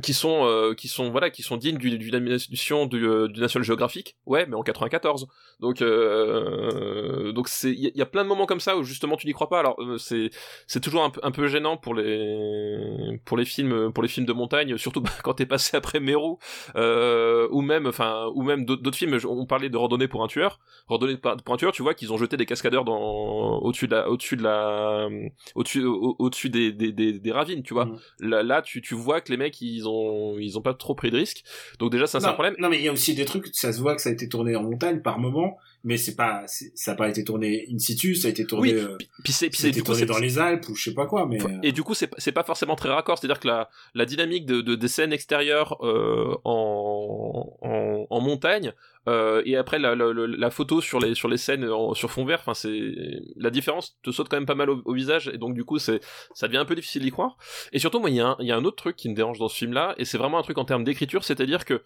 qui 0.02 0.14
sont 0.14 0.44
euh, 0.44 0.74
qui 0.74 0.88
sont 0.88 1.10
voilà 1.10 1.30
qui 1.30 1.42
sont 1.42 1.56
dignes 1.56 1.78
d'une 1.78 2.14
animation 2.14 2.86
du, 2.86 3.04
euh, 3.04 3.28
du 3.28 3.40
National 3.40 3.64
Geographic 3.64 4.16
ouais 4.26 4.46
mais 4.46 4.54
en 4.54 4.62
94 4.62 5.26
donc 5.60 5.82
euh, 5.82 7.32
donc 7.32 7.48
c'est 7.48 7.72
il 7.72 7.90
y, 7.94 7.98
y, 7.98 8.02
a 8.02 8.06
plein 8.06 8.22
de 8.22 8.28
moments 8.28 8.46
comme 8.46 8.60
ça 8.60 8.76
où 8.76 8.84
justement 8.84 9.16
tu 9.16 9.26
n'y 9.26 9.32
crois 9.32 9.48
pas. 9.48 9.58
Alors 9.58 9.76
euh, 9.80 9.98
c'est 9.98 10.30
c'est 10.68 10.80
toujours 10.80 11.02
un 11.02 11.10
peu, 11.10 11.20
un 11.24 11.32
peu 11.32 11.48
gênant 11.48 11.76
pour 11.76 11.94
les 11.94 13.18
pour 13.24 13.36
les 13.36 13.44
films 13.44 13.92
pour 13.92 14.02
les 14.02 14.08
films 14.08 14.26
de 14.26 14.32
montagne 14.32 14.76
surtout 14.76 15.02
quand 15.24 15.34
t'es 15.34 15.46
passé 15.46 15.76
après 15.76 15.98
Meru 15.98 16.36
euh, 16.76 17.48
ou 17.50 17.60
même 17.60 17.86
enfin 17.86 18.30
ou 18.34 18.42
même 18.42 18.64
d'autres 18.64 18.96
films. 18.96 19.18
On 19.28 19.46
parlait 19.46 19.68
de 19.68 19.76
randonnée 19.76 20.06
pour 20.06 20.22
un 20.22 20.28
tueur. 20.28 20.60
Randonnée 20.86 21.16
pour 21.16 21.54
un 21.54 21.56
tueur 21.56 21.72
tu 21.72 21.82
vois 21.82 21.94
qu'ils 21.94 22.12
ont 22.12 22.18
jeté 22.18 22.36
des 22.36 22.46
cascadeurs 22.46 22.84
dans 22.84 23.58
au-dessus 23.58 23.88
de 23.88 23.96
la 23.96 24.08
au-dessus 24.08 24.36
de 24.36 24.44
la 24.44 25.08
au-dessus 25.56 25.84
au-dessus 25.84 26.50
des, 26.50 26.72
des, 26.72 26.92
des, 26.92 27.18
des, 27.18 27.32
ravines 27.32 27.64
tu 27.64 27.74
vois. 27.74 27.86
Mmh. 27.86 27.98
là, 28.20 28.42
là 28.44 28.62
tu 28.62 28.80
tu 28.80 28.94
vois 28.94 29.20
que 29.20 29.32
les 29.32 29.36
mecs 29.36 29.60
ils 29.60 29.87
ont 29.88 30.38
ils 30.38 30.58
ont 30.58 30.62
pas 30.62 30.74
trop 30.74 30.94
pris 30.94 31.10
de 31.10 31.16
risques. 31.16 31.42
Donc 31.78 31.90
déjà 31.90 32.06
ça 32.06 32.20
c'est 32.20 32.26
un 32.26 32.32
problème. 32.32 32.54
Non, 32.58 32.68
mais 32.68 32.78
il 32.78 32.84
y 32.84 32.88
a 32.88 32.92
aussi 32.92 33.14
des 33.14 33.24
trucs, 33.24 33.48
ça 33.52 33.72
se 33.72 33.80
voit 33.80 33.94
que 33.94 34.02
ça 34.02 34.10
a 34.10 34.12
été 34.12 34.28
tourné 34.28 34.54
en 34.56 34.62
montagne 34.62 35.00
par 35.00 35.18
moment, 35.18 35.58
mais 35.84 35.96
c'est 35.96 36.16
pas, 36.16 36.44
ça 36.46 36.92
a 36.92 36.94
pas 36.96 37.08
été 37.08 37.22
tourné 37.24 37.66
in 37.72 37.78
situ, 37.78 38.14
ça 38.14 38.28
a 38.28 38.30
été 38.30 38.44
tourné, 38.46 38.72
Oui, 38.72 38.78
euh, 38.78 38.96
Puis, 39.22 39.32
c'est 39.32 39.48
coup 39.50 39.82
tourné 39.82 40.06
dans 40.06 40.18
les 40.18 40.38
Alpes 40.38 40.68
ou 40.68 40.74
je 40.74 40.84
sais 40.84 40.94
pas 40.94 41.06
quoi, 41.06 41.26
mais. 41.26 41.40
euh, 41.42 41.48
Et 41.62 41.72
du 41.72 41.82
coup, 41.82 41.94
c'est 41.94 42.10
c'est 42.18 42.32
pas 42.32 42.42
forcément 42.42 42.74
très 42.76 42.88
raccord. 42.90 43.18
C'est-à-dire 43.18 43.38
que 43.40 43.46
la, 43.48 43.70
la 43.94 44.04
dynamique 44.04 44.44
de, 44.46 44.60
de- 44.60 44.74
des 44.74 44.88
scènes 44.88 45.12
extérieures 45.12 45.76
euh, 45.84 46.36
en, 46.44 47.56
en, 47.62 48.06
en 48.10 48.20
montagne 48.20 48.72
euh, 49.08 49.42
et 49.46 49.56
après 49.56 49.78
la, 49.78 49.94
la, 49.94 50.50
photo 50.50 50.80
sur 50.80 50.98
les 51.00 51.14
sur 51.14 51.28
les 51.28 51.38
scènes 51.38 51.64
en- 51.70 51.94
sur 51.94 52.10
fond 52.10 52.24
vert, 52.24 52.40
enfin 52.40 52.54
c'est 52.54 52.92
la 53.36 53.50
différence 53.50 53.96
te 54.02 54.10
saute 54.10 54.28
quand 54.28 54.36
même 54.36 54.46
pas 54.46 54.54
mal 54.54 54.68
au, 54.70 54.82
au 54.84 54.92
visage 54.92 55.28
et 55.32 55.38
donc 55.38 55.54
du 55.54 55.64
coup 55.64 55.78
c'est 55.78 56.00
ça 56.34 56.46
devient 56.48 56.58
un 56.58 56.64
peu 56.64 56.74
difficile 56.74 57.02
d'y 57.02 57.10
croire. 57.10 57.36
Et 57.72 57.78
surtout, 57.78 58.00
moi, 58.00 58.10
il 58.10 58.16
y, 58.16 58.20
a 58.20 58.26
un- 58.28 58.36
il 58.40 58.46
y 58.46 58.52
a 58.52 58.56
un 58.56 58.64
autre 58.64 58.76
truc 58.76 58.96
qui 58.96 59.08
me 59.08 59.14
dérange 59.14 59.38
dans 59.38 59.48
ce 59.48 59.56
film-là 59.56 59.94
et 59.98 60.04
c'est 60.04 60.18
vraiment 60.18 60.38
un 60.38 60.42
truc 60.42 60.58
en 60.58 60.64
termes 60.64 60.84
d'écriture, 60.84 61.24
c'est-à-dire 61.24 61.64
que 61.64 61.82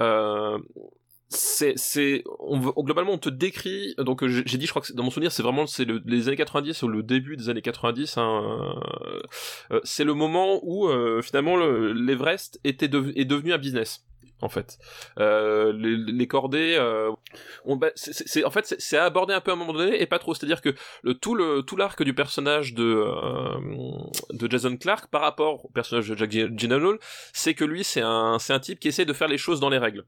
euh, 0.00 0.58
c'est 1.28 1.72
c'est 1.76 2.22
on, 2.38 2.58
globalement 2.82 3.12
on 3.12 3.18
te 3.18 3.28
décrit 3.30 3.94
donc 3.98 4.22
euh, 4.22 4.28
j'ai 4.44 4.58
dit 4.58 4.66
je 4.66 4.70
crois 4.70 4.82
que 4.82 4.92
dans 4.92 5.02
mon 5.04 5.10
souvenir 5.10 5.32
c'est 5.32 5.42
vraiment 5.42 5.66
c'est 5.66 5.84
le- 5.84 6.02
les 6.04 6.28
années 6.28 6.36
90 6.36 6.82
ou 6.82 6.88
le 6.88 7.02
début 7.02 7.36
des 7.36 7.48
années 7.48 7.62
90 7.62 8.18
hein, 8.18 8.42
euh, 9.72 9.74
euh, 9.76 9.80
c'est 9.84 10.04
le 10.04 10.14
moment 10.14 10.60
où 10.62 10.88
euh, 10.88 11.22
finalement 11.22 11.56
le- 11.56 11.92
l'Everest 11.92 12.60
était 12.64 12.88
dev- 12.88 13.12
est 13.16 13.24
devenu 13.24 13.52
un 13.52 13.58
business 13.58 14.04
en 14.42 14.48
fait. 14.50 14.76
Euh, 15.18 15.72
les, 15.72 15.96
les 15.96 16.26
cordées 16.26 16.76
euh, 16.78 17.10
on, 17.64 17.76
bah, 17.76 17.88
c'est- 17.94 18.44
en 18.44 18.50
fait 18.50 18.74
c'est- 18.78 18.96
abordé 18.98 19.32
un 19.32 19.40
peu 19.40 19.50
à 19.52 19.54
un 19.54 19.56
moment 19.56 19.72
donné 19.72 20.02
et 20.02 20.06
pas 20.06 20.18
trop. 20.18 20.34
C'est 20.34 20.44
à 20.44 20.46
dire 20.46 20.60
que 20.60 20.74
le, 21.02 21.14
tout 21.14 21.34
le 21.34 21.62
tout 21.62 21.76
l'arc 21.76 22.02
du 22.02 22.12
personnage 22.14 22.74
de 22.74 23.06
de 24.30 24.50
Jason 24.50 24.76
Clark 24.76 25.06
par 25.10 25.22
rapport 25.22 25.64
au 25.64 25.68
personnage 25.70 26.08
de 26.08 26.16
Jack 26.16 26.30
Gyllenhaal 26.30 26.98
c'est 27.32 27.54
que 27.54 27.64
lui 27.64 27.84
c'est 27.84 28.02
un 28.02 28.38
c'est 28.38 28.52
un 28.52 28.60
type 28.60 28.78
qui 28.80 28.88
essaie 28.88 29.06
de 29.06 29.12
faire 29.14 29.28
les 29.28 29.38
choses 29.38 29.60
dans 29.60 29.70
les 29.70 29.78
règles 29.78 30.04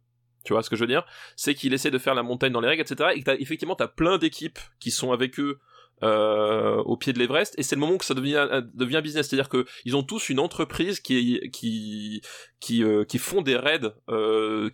tu 0.46 0.52
vois 0.52 0.62
ce 0.62 0.70
que 0.70 0.76
je 0.76 0.80
veux 0.80 0.86
dire? 0.86 1.04
C'est 1.36 1.54
qu'il 1.54 1.74
essaie 1.74 1.90
de 1.90 1.98
faire 1.98 2.14
la 2.14 2.22
montagne 2.22 2.52
dans 2.52 2.60
les 2.60 2.68
règles, 2.68 2.82
etc. 2.82 3.10
Et 3.14 3.20
que 3.20 3.24
t'as, 3.24 3.34
effectivement, 3.36 3.74
t'as 3.74 3.88
plein 3.88 4.16
d'équipes 4.16 4.58
qui 4.80 4.90
sont 4.90 5.12
avec 5.12 5.38
eux 5.38 5.58
euh, 6.02 6.76
au 6.82 6.98
pied 6.98 7.14
de 7.14 7.18
l'Everest, 7.18 7.54
et 7.56 7.62
c'est 7.62 7.74
le 7.74 7.80
moment 7.80 7.96
que 7.96 8.04
ça 8.04 8.12
devient, 8.12 8.46
euh, 8.52 9.00
business. 9.00 9.28
C'est-à-dire 9.28 9.48
que 9.48 9.64
ils 9.86 9.96
ont 9.96 10.02
tous 10.02 10.28
une 10.28 10.38
entreprise 10.38 11.00
qui 11.00 11.40
qui 11.54 12.20
qui 12.60 12.84
euh, 12.84 13.06
font 13.18 13.40
des 13.40 13.56
raids, 13.56 13.94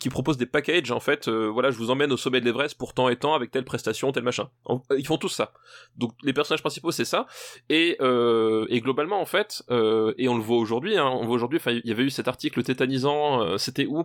qui 0.00 0.08
proposent 0.08 0.36
des 0.36 0.46
packages. 0.46 0.90
En 0.90 0.98
fait, 0.98 1.28
voilà, 1.28 1.70
je 1.70 1.76
vous 1.76 1.90
emmène 1.90 2.10
au 2.10 2.16
sommet 2.16 2.40
de 2.40 2.46
l'Everest 2.46 2.76
pour 2.76 2.92
tant 2.92 3.08
et 3.08 3.16
tant 3.16 3.34
avec 3.34 3.52
telle 3.52 3.64
prestation, 3.64 4.10
tel 4.10 4.24
machin. 4.24 4.50
Ils 4.98 5.06
font 5.06 5.16
tous 5.16 5.28
ça. 5.28 5.52
Donc 5.96 6.12
les 6.24 6.32
personnages 6.32 6.62
principaux, 6.62 6.90
c'est 6.90 7.04
ça. 7.04 7.26
Et 7.68 7.98
et 8.00 8.80
globalement, 8.80 9.20
en 9.20 9.26
fait, 9.26 9.62
et 9.70 10.28
on 10.28 10.36
le 10.36 10.42
voit 10.42 10.58
aujourd'hui. 10.58 10.96
Hein, 10.96 11.06
on 11.06 11.24
voit 11.24 11.36
aujourd'hui. 11.36 11.58
Enfin, 11.58 11.70
il 11.70 11.86
y 11.86 11.92
avait 11.92 12.02
eu 12.04 12.10
cet 12.10 12.26
article 12.26 12.64
tétanisant. 12.64 13.58
C'était 13.58 13.86
où? 13.86 14.04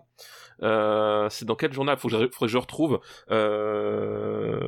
Euh, 0.64 1.28
c'est 1.30 1.46
dans 1.46 1.56
quel 1.56 1.72
journal? 1.74 1.98
Faut 1.98 2.08
que 2.08 2.14
je, 2.14 2.18
faudrait 2.18 2.30
que 2.42 2.48
je 2.48 2.58
retrouve 2.58 3.00
euh, 3.32 4.60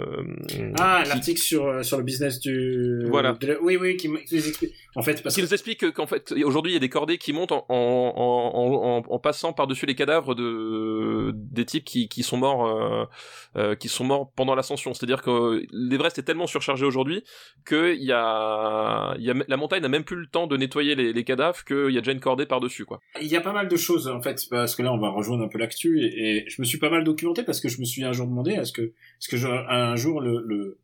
Ah, 0.79 1.01
qui- 1.03 1.09
l'article 1.09 1.41
sur, 1.41 1.65
euh, 1.65 1.83
sur 1.83 1.97
le 1.97 2.03
business 2.03 2.39
du. 2.39 3.05
Voilà. 3.09 3.33
de 3.33 3.57
Oui, 3.61 3.77
oui, 3.79 3.97
qui, 3.97 4.07
nous 4.09 4.17
explique. 4.31 4.73
En 4.95 5.01
fait, 5.01 5.21
parce 5.23 5.35
qui 5.35 5.41
nous 5.41 5.53
explique 5.53 5.79
que- 5.81 5.85
qu'en 5.87 6.07
fait 6.07 6.33
aujourd'hui 6.43 6.71
il 6.71 6.75
y 6.75 6.77
a 6.77 6.79
des 6.81 6.89
cordées 6.89 7.17
qui 7.17 7.31
montent 7.33 7.51
en, 7.51 7.65
en, 7.69 8.13
en, 8.15 8.97
en, 8.97 9.03
en 9.07 9.19
passant 9.19 9.53
par 9.53 9.67
dessus 9.67 9.85
les 9.85 9.95
cadavres 9.95 10.35
de 10.35 11.31
des 11.35 11.65
types 11.65 11.83
qui, 11.85 12.09
qui 12.09 12.23
sont 12.23 12.37
morts 12.37 13.07
euh, 13.55 13.75
qui 13.75 13.87
sont 13.87 14.03
morts 14.03 14.31
pendant 14.35 14.55
l'ascension 14.55 14.93
c'est 14.93 15.03
à 15.03 15.07
dire 15.07 15.21
que 15.21 15.63
l'Everest 15.71 16.17
est 16.17 16.23
tellement 16.23 16.47
surchargé 16.47 16.85
aujourd'hui 16.85 17.23
que 17.65 17.93
il 17.95 18.03
y 18.03 18.11
a, 18.11 19.13
il 19.19 19.23
y 19.25 19.31
a 19.31 19.35
la 19.47 19.57
montagne 19.57 19.81
n'a 19.81 19.89
même 19.89 20.03
plus 20.03 20.17
le 20.17 20.27
temps 20.27 20.47
de 20.47 20.57
nettoyer 20.57 20.95
les, 20.95 21.13
les 21.13 21.23
cadavres 21.23 21.63
qu'il 21.63 21.91
y 21.91 21.97
a 21.97 22.01
déjà 22.01 22.11
une 22.11 22.19
cordée 22.19 22.45
par 22.45 22.59
dessus 22.59 22.85
quoi 22.85 22.99
Il 23.21 23.27
y 23.27 23.35
a 23.35 23.41
pas 23.41 23.53
mal 23.53 23.67
de 23.67 23.75
choses, 23.77 24.07
en 24.07 24.21
fait, 24.21 24.41
parce 24.49 24.75
que 24.75 24.81
là, 24.81 24.91
on 24.91 24.97
va 24.99 25.09
rejoindre 25.09 25.43
un 25.43 25.47
peu 25.47 25.57
l'actu, 25.57 25.78
et, 25.87 26.37
et 26.37 26.49
je 26.49 26.61
me 26.61 26.65
suis 26.65 26.77
pas 26.77 26.89
mal 26.89 27.03
documenté 27.03 27.43
parce 27.43 27.59
que 27.61 27.69
je 27.69 27.79
me 27.79 27.85
suis 27.85 28.03
un 28.03 28.11
jour 28.13 28.27
demandé, 28.27 28.51
est-ce 28.51 28.71
que, 28.71 28.81
est-ce 28.81 29.29
que 29.29 29.37
un 29.69 29.95
jour 29.95 30.19
le, 30.21 30.43
le, 30.45 30.77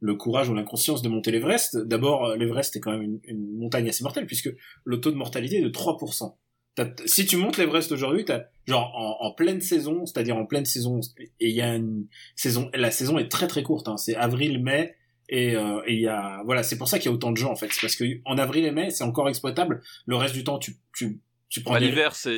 le 0.00 0.14
courage 0.14 0.48
ou 0.48 0.54
l'inconscience 0.54 1.02
de 1.02 1.08
monter 1.08 1.30
l'Everest? 1.30 1.76
D'abord, 1.76 2.26
euh, 2.26 2.36
l'Everest 2.36 2.74
est 2.76 2.80
quand 2.80 2.92
même 2.92 3.02
une, 3.02 3.20
une 3.24 3.58
montagne 3.58 3.88
assez 3.88 4.02
mortelle, 4.04 4.26
puisque 4.26 4.50
le 4.84 5.00
taux 5.00 5.10
de 5.10 5.16
mortalité 5.16 5.58
est 5.58 5.62
de 5.62 5.68
3%. 5.68 6.36
T'as- 6.74 6.94
si 7.06 7.26
tu 7.26 7.36
montes 7.36 7.56
l'Everest 7.58 7.90
aujourd'hui, 7.92 8.24
t'as, 8.24 8.44
genre, 8.66 8.92
en, 8.94 9.26
en 9.26 9.32
pleine 9.32 9.60
saison, 9.60 10.06
c'est-à-dire 10.06 10.36
en 10.36 10.46
pleine 10.46 10.64
saison, 10.64 11.00
et 11.18 11.48
il 11.48 11.54
y 11.54 11.60
a 11.60 11.74
une 11.74 12.06
saison, 12.36 12.70
la 12.74 12.90
saison 12.90 13.18
est 13.18 13.28
très 13.28 13.48
très 13.48 13.62
courte, 13.64 13.88
hein, 13.88 13.96
c'est 13.96 14.14
avril, 14.14 14.62
mai, 14.62 14.94
et 15.28 15.56
euh, 15.56 15.82
et 15.86 15.94
il 15.94 16.00
y 16.00 16.06
a, 16.06 16.42
voilà, 16.44 16.62
c'est 16.62 16.78
pour 16.78 16.88
ça 16.88 16.98
qu'il 16.98 17.10
y 17.10 17.12
a 17.12 17.14
autant 17.14 17.32
de 17.32 17.36
gens, 17.36 17.50
en 17.50 17.56
fait, 17.56 17.68
c'est 17.72 17.80
parce 17.80 17.96
que 17.96 18.04
en 18.24 18.38
avril 18.38 18.64
et 18.64 18.70
mai, 18.70 18.90
c'est 18.90 19.04
encore 19.04 19.28
exploitable, 19.28 19.82
le 20.06 20.16
reste 20.16 20.34
du 20.34 20.44
temps, 20.44 20.58
tu, 20.58 20.76
tu, 20.96 21.20
tu 21.50 21.62
prends 21.62 21.74
Bah, 21.74 21.80
des- 21.80 21.86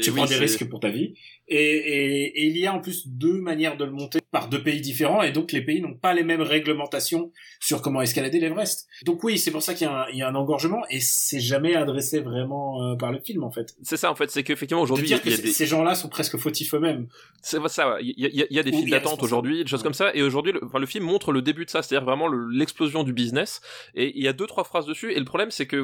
tu 0.00 0.10
oui, 0.10 0.16
prends 0.16 0.26
des 0.26 0.34
risques 0.40 0.68
pour 0.68 0.80
ta 0.80 0.88
vie. 0.88 1.14
Et, 1.50 1.56
et, 1.56 2.24
et 2.42 2.46
il 2.46 2.56
y 2.56 2.66
a 2.66 2.72
en 2.72 2.80
plus 2.80 3.08
deux 3.08 3.40
manières 3.40 3.76
de 3.76 3.84
le 3.84 3.90
monter 3.90 4.20
par 4.30 4.48
deux 4.48 4.62
pays 4.62 4.80
différents, 4.80 5.22
et 5.22 5.32
donc 5.32 5.50
les 5.52 5.62
pays 5.62 5.80
n'ont 5.80 5.94
pas 5.94 6.14
les 6.14 6.22
mêmes 6.22 6.42
réglementations 6.42 7.32
sur 7.58 7.82
comment 7.82 8.00
escalader 8.02 8.38
l'Everest. 8.38 8.86
Donc 9.04 9.24
oui, 9.24 9.36
c'est 9.36 9.50
pour 9.50 9.62
ça 9.62 9.74
qu'il 9.74 9.86
y, 9.86 9.90
a 9.90 10.02
un- 10.02 10.06
il 10.12 10.18
y 10.18 10.22
a 10.22 10.28
un 10.28 10.34
engorgement, 10.36 10.82
et 10.90 11.00
c'est 11.00 11.40
jamais 11.40 11.74
adressé 11.74 12.20
vraiment 12.20 12.82
euh, 12.92 12.94
par 12.94 13.10
le 13.12 13.18
film, 13.18 13.42
en 13.42 13.50
fait. 13.50 13.74
c'est 13.82 13.96
ça 13.96 14.10
en 14.10 14.14
fait 14.14 14.30
c'est 14.30 14.42
qu'effectivement 14.44 14.82
aujourd'hui 14.82 15.06
dire 15.08 15.20
que 15.22 15.28
y 15.28 15.32
a 15.32 15.36
ces- 15.36 15.42
des 15.42 15.50
ces 15.50 15.66
gens-là 15.66 15.94
sont 15.94 16.08
presque 16.08 16.36
fautifs 16.36 16.72
eux-mêmes. 16.74 17.08
C'est 17.42 17.58
ça, 17.68 17.94
ouais. 17.94 17.98
il 18.02 18.14
y, 18.16 18.26
a- 18.26 18.46
il 18.48 18.56
y 18.56 18.58
a 18.58 18.62
des 18.62 18.72
files 18.72 18.90
d'attente 18.90 19.22
aujourd'hui, 19.22 19.64
des 19.64 19.68
choses 19.68 19.80
Ouais. 19.80 19.84
comme 19.84 19.94
ça, 19.94 20.14
et 20.14 20.22
aujourd'hui, 20.22 20.52
le, 20.52 20.64
enfin, 20.64 20.78
le 20.78 20.86
film 20.86 21.04
montre 21.04 21.32
le 21.32 21.42
début 21.42 21.64
de 21.64 21.70
ça, 21.70 21.82
c'est-à-dire 21.82 22.04
vraiment 22.04 22.28
le- 22.28 22.48
l'explosion 22.50 23.02
du 23.02 23.12
business, 23.12 23.60
et 23.96 24.12
il 24.16 24.22
y 24.22 24.28
a 24.28 24.32
deux, 24.32 24.46
trois 24.46 24.62
phrases 24.64 24.86
dessus, 24.86 25.12
et 25.12 25.18
le 25.18 25.24
problème, 25.24 25.50
c'est 25.50 25.66
que 25.66 25.76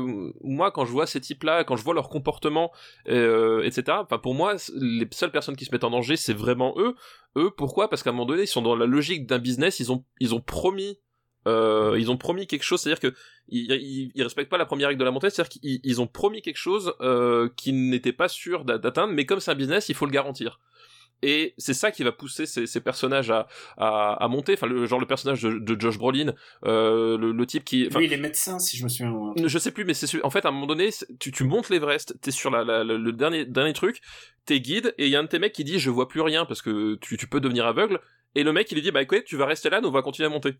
moi, 0.45 0.71
quand 0.71 0.85
je 0.85 0.93
vois 0.93 1.07
ces 1.07 1.21
types-là, 1.21 1.65
quand 1.65 1.77
je 1.77 1.83
vois 1.83 1.95
leur 1.95 2.09
comportement, 2.09 2.71
euh, 3.09 3.63
etc., 3.65 3.99
enfin, 4.03 4.19
pour 4.19 4.35
moi, 4.35 4.55
les 4.77 5.07
seules 5.11 5.33
personnes 5.33 5.56
qui 5.57 5.65
se 5.65 5.73
mettent 5.73 5.85
en 5.85 5.91
danger, 5.91 6.17
c'est 6.17 6.35
vraiment 6.35 6.75
eux. 6.79 6.95
Eux, 7.37 7.51
pourquoi? 7.57 7.91
Parce 7.91 8.03
qu'à 8.03 8.11
un 8.11 8.13
moment 8.13 8.27
donné, 8.27 8.43
ils 8.43 8.49
sont 8.49 8.63
dans 8.63 8.77
la 8.77 8.87
logique 8.87 9.27
d'un 9.27 9.39
business, 9.39 9.81
ils 9.81 9.93
ont, 9.93 10.05
ils 10.21 10.35
ont 10.35 10.41
promis 10.41 10.99
euh, 11.47 11.97
ils 11.99 12.11
ont 12.11 12.17
promis 12.17 12.47
quelque 12.47 12.65
chose, 12.65 12.81
c'est-à-dire 12.81 13.01
que 13.01 13.17
ils, 13.49 14.11
respectent 14.21 14.51
pas 14.51 14.59
la 14.59 14.67
première 14.67 14.89
règle 14.89 14.99
de 14.99 15.05
la 15.05 15.13
montagne, 15.13 15.31
c'est-à-dire 15.31 15.61
qu'ils 15.61 15.81
ils 15.85 16.01
ont 16.01 16.09
promis 16.09 16.43
quelque 16.43 16.57
chose 16.57 16.95
euh, 17.01 17.49
qu'ils 17.57 17.89
n'étaient 17.89 18.13
pas 18.13 18.29
sûrs 18.29 18.65
d'a- 18.65 18.79
d'atteindre, 18.79 19.13
mais 19.13 19.27
comme 19.27 19.39
c'est 19.39 19.53
un 19.53 19.57
business, 19.57 19.89
il 19.89 19.95
faut 19.95 20.07
le 20.07 20.11
garantir. 20.11 20.59
Et 21.23 21.55
c'est 21.57 21.75
ça 21.75 21.91
qui 21.91 22.03
va 22.03 22.13
pousser 22.13 22.45
ces, 22.47 22.67
ces 22.67 22.81
personnages 22.81 23.31
à, 23.31 23.47
à, 23.79 24.13
à 24.23 24.29
monter. 24.29 24.53
Enfin, 24.55 24.67
le, 24.67 24.87
genre 24.87 25.01
le 25.01 25.07
personnage 25.07 25.43
de, 25.43 25.59
de 25.59 25.81
Josh 25.81 25.99
Brolin, 25.99 26.35
euh, 26.65 27.17
le, 27.19 27.33
le 27.33 27.47
type 27.47 27.65
qui, 27.65 27.89
Lui, 27.89 28.05
il 28.05 28.13
est 28.13 28.17
médecin, 28.19 28.59
si 28.59 28.77
je 28.77 28.85
me 28.85 28.89
souviens. 28.89 29.33
je 29.37 29.59
sais 29.59 29.71
plus, 29.71 29.85
mais 29.85 29.95
c'est 29.95 30.23
en 30.25 30.31
fait 30.31 30.45
à 30.45 30.49
un 30.49 30.53
moment 30.53 30.67
donné, 30.67 30.91
tu, 31.19 31.33
tu 31.33 31.45
montes 31.45 31.71
l'Everest, 31.71 32.17
t'es 32.21 32.31
sur 32.31 32.51
la, 32.51 32.65
la- 32.65 32.85
la- 32.85 32.99
le 32.99 33.13
dernier 33.13 33.45
dernier 33.45 33.73
truc, 33.73 34.01
t'es 34.45 34.61
guide 34.61 34.95
et 34.99 35.07
il 35.07 35.11
y 35.11 35.17
a 35.17 35.21
un 35.21 35.25
de 35.25 35.29
tes 35.29 35.39
mecs 35.39 35.53
qui 35.53 35.65
dit 35.65 35.79
je 35.79 35.91
vois 35.91 36.07
plus 36.09 36.21
rien 36.21 36.45
parce 36.45 36.63
que 36.63 36.97
tu, 36.97 37.17
tu 37.17 37.27
peux 37.27 37.41
devenir 37.41 37.67
aveugle. 37.67 38.01
Et 38.35 38.43
le 38.45 38.53
mec 38.53 38.71
il 38.71 38.75
lui 38.75 38.83
dit 38.83 38.91
bah 38.91 39.03
écoute 39.03 39.25
tu 39.25 39.37
vas 39.37 39.47
rester 39.47 39.71
là, 39.71 39.81
nous 39.81 39.89
on 39.89 39.93
va 39.93 40.03
continuer 40.03 40.27
à 40.27 40.31
monter. 40.31 40.57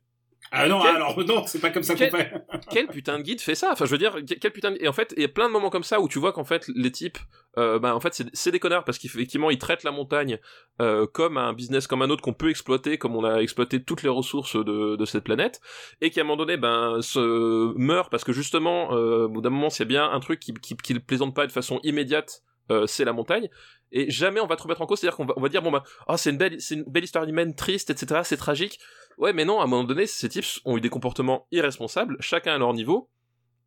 Ah 0.53 0.69
non, 0.69 0.81
Quel- 0.81 0.97
alors 0.97 1.19
non, 1.25 1.45
c'est 1.47 1.61
pas 1.61 1.71
comme 1.71 1.83
ça 1.83 1.95
qu'on 1.95 2.11
fait. 2.11 2.33
quel 2.71 2.87
putain 2.87 3.19
de 3.19 3.23
guide 3.23 3.41
fait 3.41 3.55
ça? 3.55 3.71
Enfin, 3.73 3.85
je 3.85 3.91
veux 3.91 3.99
dire, 3.99 4.17
quel 4.41 4.53
putain 4.53 4.71
de... 4.73 4.79
Et 4.81 4.89
en 4.89 4.93
fait, 4.93 5.13
il 5.17 5.23
y 5.23 5.25
a 5.25 5.29
plein 5.29 5.49
de 5.49 5.53
moments 5.53 5.71
comme 5.71 5.83
ça 5.85 6.01
où 6.01 6.09
tu 6.09 6.19
vois 6.19 6.33
qu'en 6.33 6.45
fait, 6.45 6.69
les 6.75 6.91
types, 6.91 7.19
euh, 7.59 7.79
bah, 7.79 7.95
en 7.95 8.01
fait, 8.01 8.15
c'est 8.15 8.27
c'est 8.33 8.51
des 8.51 8.59
connards 8.61 8.85
parce 8.85 8.99
qu'effectivement, 8.99 9.51
ils 9.51 9.59
traitent 9.59 9.83
la 9.85 9.91
montagne 9.91 10.39
euh, 10.81 11.07
comme 11.07 11.37
un 11.39 11.53
business 11.53 11.87
comme 11.87 12.03
un 12.03 12.11
autre 12.11 12.23
qu'on 12.23 12.35
peut 12.35 12.51
exploiter, 12.51 12.99
comme 12.99 13.17
on 13.17 13.25
a 13.25 13.41
exploité 13.41 13.83
toutes 13.83 14.03
les 14.03 14.09
ressources 14.09 14.57
de, 14.57 14.97
de 14.97 15.05
cette 15.05 15.25
planète, 15.25 15.61
et 16.01 16.11
qui 16.11 16.21
à 16.21 16.23
un 16.23 16.27
moment 16.27 16.37
donné, 16.37 16.57
ben, 16.57 17.01
se 17.03 17.77
meurt 17.77 18.11
parce 18.11 18.25
que 18.25 18.33
justement, 18.33 18.93
euh, 18.95 19.25
au 19.25 19.29
bout 19.29 19.41
d'un 19.41 19.51
moment, 19.51 19.71
s'il 19.71 19.85
y 19.85 19.87
a 19.87 19.89
bien 19.89 20.11
un 20.11 20.21
truc 20.21 20.41
qui, 20.41 20.55
qui, 20.55 20.77
qui 20.77 20.95
le 20.95 21.01
plaisante 21.01 21.35
pas 21.35 21.47
de 21.47 21.53
façon 21.53 21.81
immédiate, 21.83 22.43
euh, 22.71 22.87
c'est 22.87 23.05
la 23.05 23.13
montagne. 23.13 23.49
Et 23.93 24.11
jamais 24.11 24.41
on 24.41 24.47
va 24.47 24.57
te 24.57 24.63
remettre 24.63 24.83
en 24.83 24.87
cause, 24.87 24.99
c'est-à-dire 24.99 25.17
qu'on 25.17 25.27
va, 25.27 25.35
on 25.37 25.41
va 25.41 25.49
dire 25.49 25.63
bon 25.63 25.71
bah, 25.71 25.85
oh, 26.09 26.17
c'est 26.17 26.31
une 26.31 26.39
belle, 26.39 26.61
c'est 26.61 26.75
une 26.75 26.85
belle 26.85 27.05
histoire 27.05 27.25
humaine 27.25 27.55
triste, 27.55 27.91
etc. 27.91 28.23
C'est 28.25 28.37
tragique. 28.37 28.81
Ouais, 29.19 29.33
mais 29.33 29.45
non, 29.45 29.61
à 29.61 29.65
un 29.65 29.67
moment 29.67 29.85
donné, 29.85 30.07
ces 30.07 30.29
types 30.29 30.45
ont 30.65 30.77
eu 30.77 30.81
des 30.81 30.91
comportements 30.91 31.47
irresponsables, 31.51 32.17
chacun 32.21 32.55
à 32.55 32.59
leur 32.59 32.75
niveau. 32.75 33.09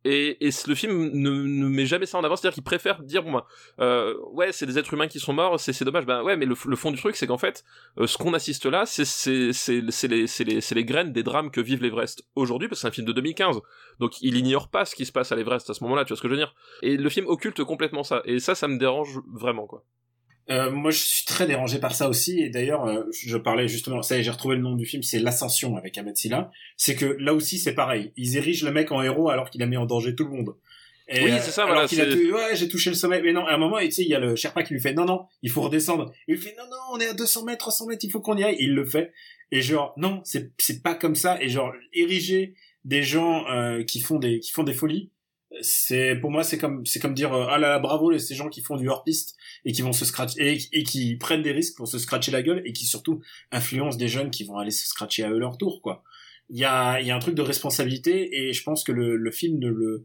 Et, 0.04 0.46
et 0.46 0.50
le 0.66 0.74
film 0.74 1.10
ne, 1.12 1.68
met 1.68 1.84
jamais 1.84 2.06
ça 2.06 2.16
en 2.16 2.24
avant, 2.24 2.34
c'est-à-dire 2.34 2.54
qu'il 2.54 2.62
préfère 2.62 3.02
dire 3.02 3.22
bon 3.22 3.32
bah, 3.32 3.46
euh, 3.80 4.16
ouais 4.32 4.50
c'est 4.50 4.64
des 4.64 4.78
êtres 4.78 4.94
humains 4.94 5.08
qui 5.08 5.20
sont 5.20 5.34
morts, 5.34 5.60
c'est 5.60 5.84
dommage, 5.84 6.06
bah 6.06 6.22
ouais 6.22 6.38
mais 6.38 6.46
le, 6.46 6.54
fond 6.54 6.90
du 6.90 6.96
truc 6.96 7.16
c'est 7.16 7.26
qu'en 7.26 7.36
fait 7.36 7.64
euh, 7.98 8.06
ce 8.06 8.16
qu'on 8.16 8.32
assiste 8.32 8.64
là 8.64 8.86
c'est 8.86 9.04
les 10.74 10.84
graines 10.86 11.12
des 11.12 11.22
drames 11.22 11.50
que 11.50 11.60
vivent 11.60 11.82
l'Everest 11.82 12.22
aujourd'hui 12.34 12.68
parce 12.68 12.78
que 12.78 12.82
c'est 12.82 12.88
un 12.88 12.92
film 12.92 13.06
de 13.06 13.12
2015 13.12 13.60
donc 13.98 14.22
il 14.22 14.38
ignore 14.38 14.68
pas 14.68 14.86
ce 14.86 14.94
qui 14.94 15.04
se 15.04 15.12
passe 15.12 15.32
à 15.32 15.36
l'Everest 15.36 15.68
à 15.68 15.74
ce 15.74 15.84
moment-là, 15.84 16.06
tu 16.06 16.14
vois 16.14 16.16
ce 16.16 16.22
que 16.22 16.28
je 16.28 16.32
veux 16.32 16.40
dire? 16.40 16.54
Et 16.80 16.96
le 16.96 17.08
film 17.10 17.26
occulte 17.26 17.62
complètement 17.62 18.02
ça 18.02 18.22
et 18.24 18.38
ça 18.38 18.54
ça 18.54 18.68
me 18.68 18.78
dérange 18.78 19.20
vraiment 19.30 19.66
quoi. 19.66 19.84
Euh, 20.50 20.70
moi, 20.70 20.90
je 20.90 20.98
suis 20.98 21.24
très 21.24 21.46
dérangé 21.46 21.78
par 21.78 21.94
ça 21.94 22.08
aussi. 22.08 22.40
Et 22.40 22.48
d'ailleurs, 22.50 22.84
euh, 22.86 23.04
je 23.12 23.36
parlais 23.36 23.68
justement, 23.68 24.02
ça 24.02 24.16
y 24.16 24.20
est, 24.20 24.22
j'ai 24.24 24.30
retrouvé 24.30 24.56
le 24.56 24.62
nom 24.62 24.74
du 24.74 24.84
film, 24.84 25.02
c'est 25.02 25.20
L'Ascension 25.20 25.76
avec 25.76 25.96
Ahmed 25.96 26.16
Silla. 26.16 26.50
C'est 26.76 26.96
que 26.96 27.04
là 27.20 27.34
aussi, 27.34 27.58
c'est 27.58 27.74
pareil. 27.74 28.12
Ils 28.16 28.36
érigent 28.36 28.64
le 28.64 28.72
mec 28.72 28.90
en 28.90 29.02
héros 29.02 29.30
alors 29.30 29.50
qu'il 29.50 29.62
a 29.62 29.66
mis 29.66 29.76
en 29.76 29.86
danger 29.86 30.14
tout 30.14 30.24
le 30.24 30.30
monde. 30.30 30.56
Et, 31.08 31.24
Oui, 31.24 31.30
euh, 31.32 31.38
c'est 31.40 31.50
ça, 31.50 31.62
alors 31.64 31.74
voilà, 31.74 31.88
qu'il 31.88 32.00
a 32.00 32.06
tout- 32.06 32.18
ouais, 32.34 32.54
j'ai 32.54 32.68
touché 32.68 32.90
le 32.90 32.96
sommet. 32.96 33.20
Mais 33.22 33.32
non, 33.32 33.44
à 33.46 33.52
un 33.54 33.58
moment, 33.58 33.78
tu 33.78 33.90
sais, 33.90 34.02
il 34.02 34.08
y 34.08 34.14
a 34.14 34.20
le 34.20 34.36
Sherpa 34.36 34.62
qui 34.62 34.74
lui 34.74 34.80
fait, 34.80 34.92
non, 34.92 35.04
non, 35.04 35.26
il 35.42 35.50
faut 35.50 35.60
redescendre. 35.60 36.12
Et 36.28 36.32
il 36.32 36.38
fait, 36.38 36.54
non, 36.58 36.64
non, 36.70 36.76
on 36.92 37.00
est 37.00 37.08
à 37.08 37.14
200 37.14 37.44
mètres, 37.44 37.58
300 37.58 37.86
mètres, 37.86 38.04
il 38.04 38.10
faut 38.10 38.20
qu'on 38.20 38.36
y 38.36 38.44
aille. 38.44 38.54
Et 38.56 38.64
il 38.64 38.74
le 38.74 38.84
fait. 38.84 39.12
Et 39.52 39.62
genre, 39.62 39.92
non, 39.96 40.20
c'est, 40.24 40.52
c'est 40.58 40.82
pas 40.82 40.94
comme 40.94 41.16
ça. 41.16 41.40
Et 41.42 41.48
genre, 41.48 41.72
ériger 41.92 42.54
des 42.84 43.02
gens, 43.02 43.44
euh, 43.50 43.82
qui 43.82 44.00
font 44.00 44.18
des, 44.18 44.38
qui 44.40 44.52
font 44.52 44.62
des 44.62 44.72
folies, 44.72 45.10
c'est 45.62 46.16
pour 46.16 46.30
moi 46.30 46.44
c'est 46.44 46.58
comme 46.58 46.86
c'est 46.86 47.00
comme 47.00 47.14
dire 47.14 47.32
euh, 47.32 47.46
ah 47.50 47.58
là 47.58 47.70
là 47.70 47.78
bravo 47.78 48.10
les 48.10 48.18
ces 48.20 48.34
gens 48.34 48.48
qui 48.48 48.62
font 48.62 48.76
du 48.76 48.88
hors 48.88 49.02
piste 49.02 49.36
et 49.64 49.72
qui 49.72 49.82
vont 49.82 49.92
se 49.92 50.04
scratcher 50.04 50.54
et, 50.54 50.58
et 50.72 50.84
qui 50.84 51.16
prennent 51.16 51.42
des 51.42 51.52
risques 51.52 51.76
pour 51.76 51.88
se 51.88 51.98
scratcher 51.98 52.30
la 52.30 52.42
gueule 52.42 52.62
et 52.64 52.72
qui 52.72 52.86
surtout 52.86 53.20
influencent 53.50 53.98
des 53.98 54.08
jeunes 54.08 54.30
qui 54.30 54.44
vont 54.44 54.58
aller 54.58 54.70
se 54.70 54.86
scratcher 54.86 55.24
à 55.24 55.30
eux 55.30 55.38
leur 55.38 55.58
tour 55.58 55.82
quoi 55.82 56.04
il 56.48 56.58
y 56.58 56.64
a 56.64 57.00
il 57.00 57.06
y 57.06 57.10
a 57.10 57.16
un 57.16 57.18
truc 57.18 57.34
de 57.34 57.42
responsabilité 57.42 58.28
et 58.48 58.52
je 58.52 58.62
pense 58.62 58.84
que 58.84 58.92
le, 58.92 59.16
le 59.16 59.30
film 59.32 59.58
ne 59.58 59.68
le 59.68 60.04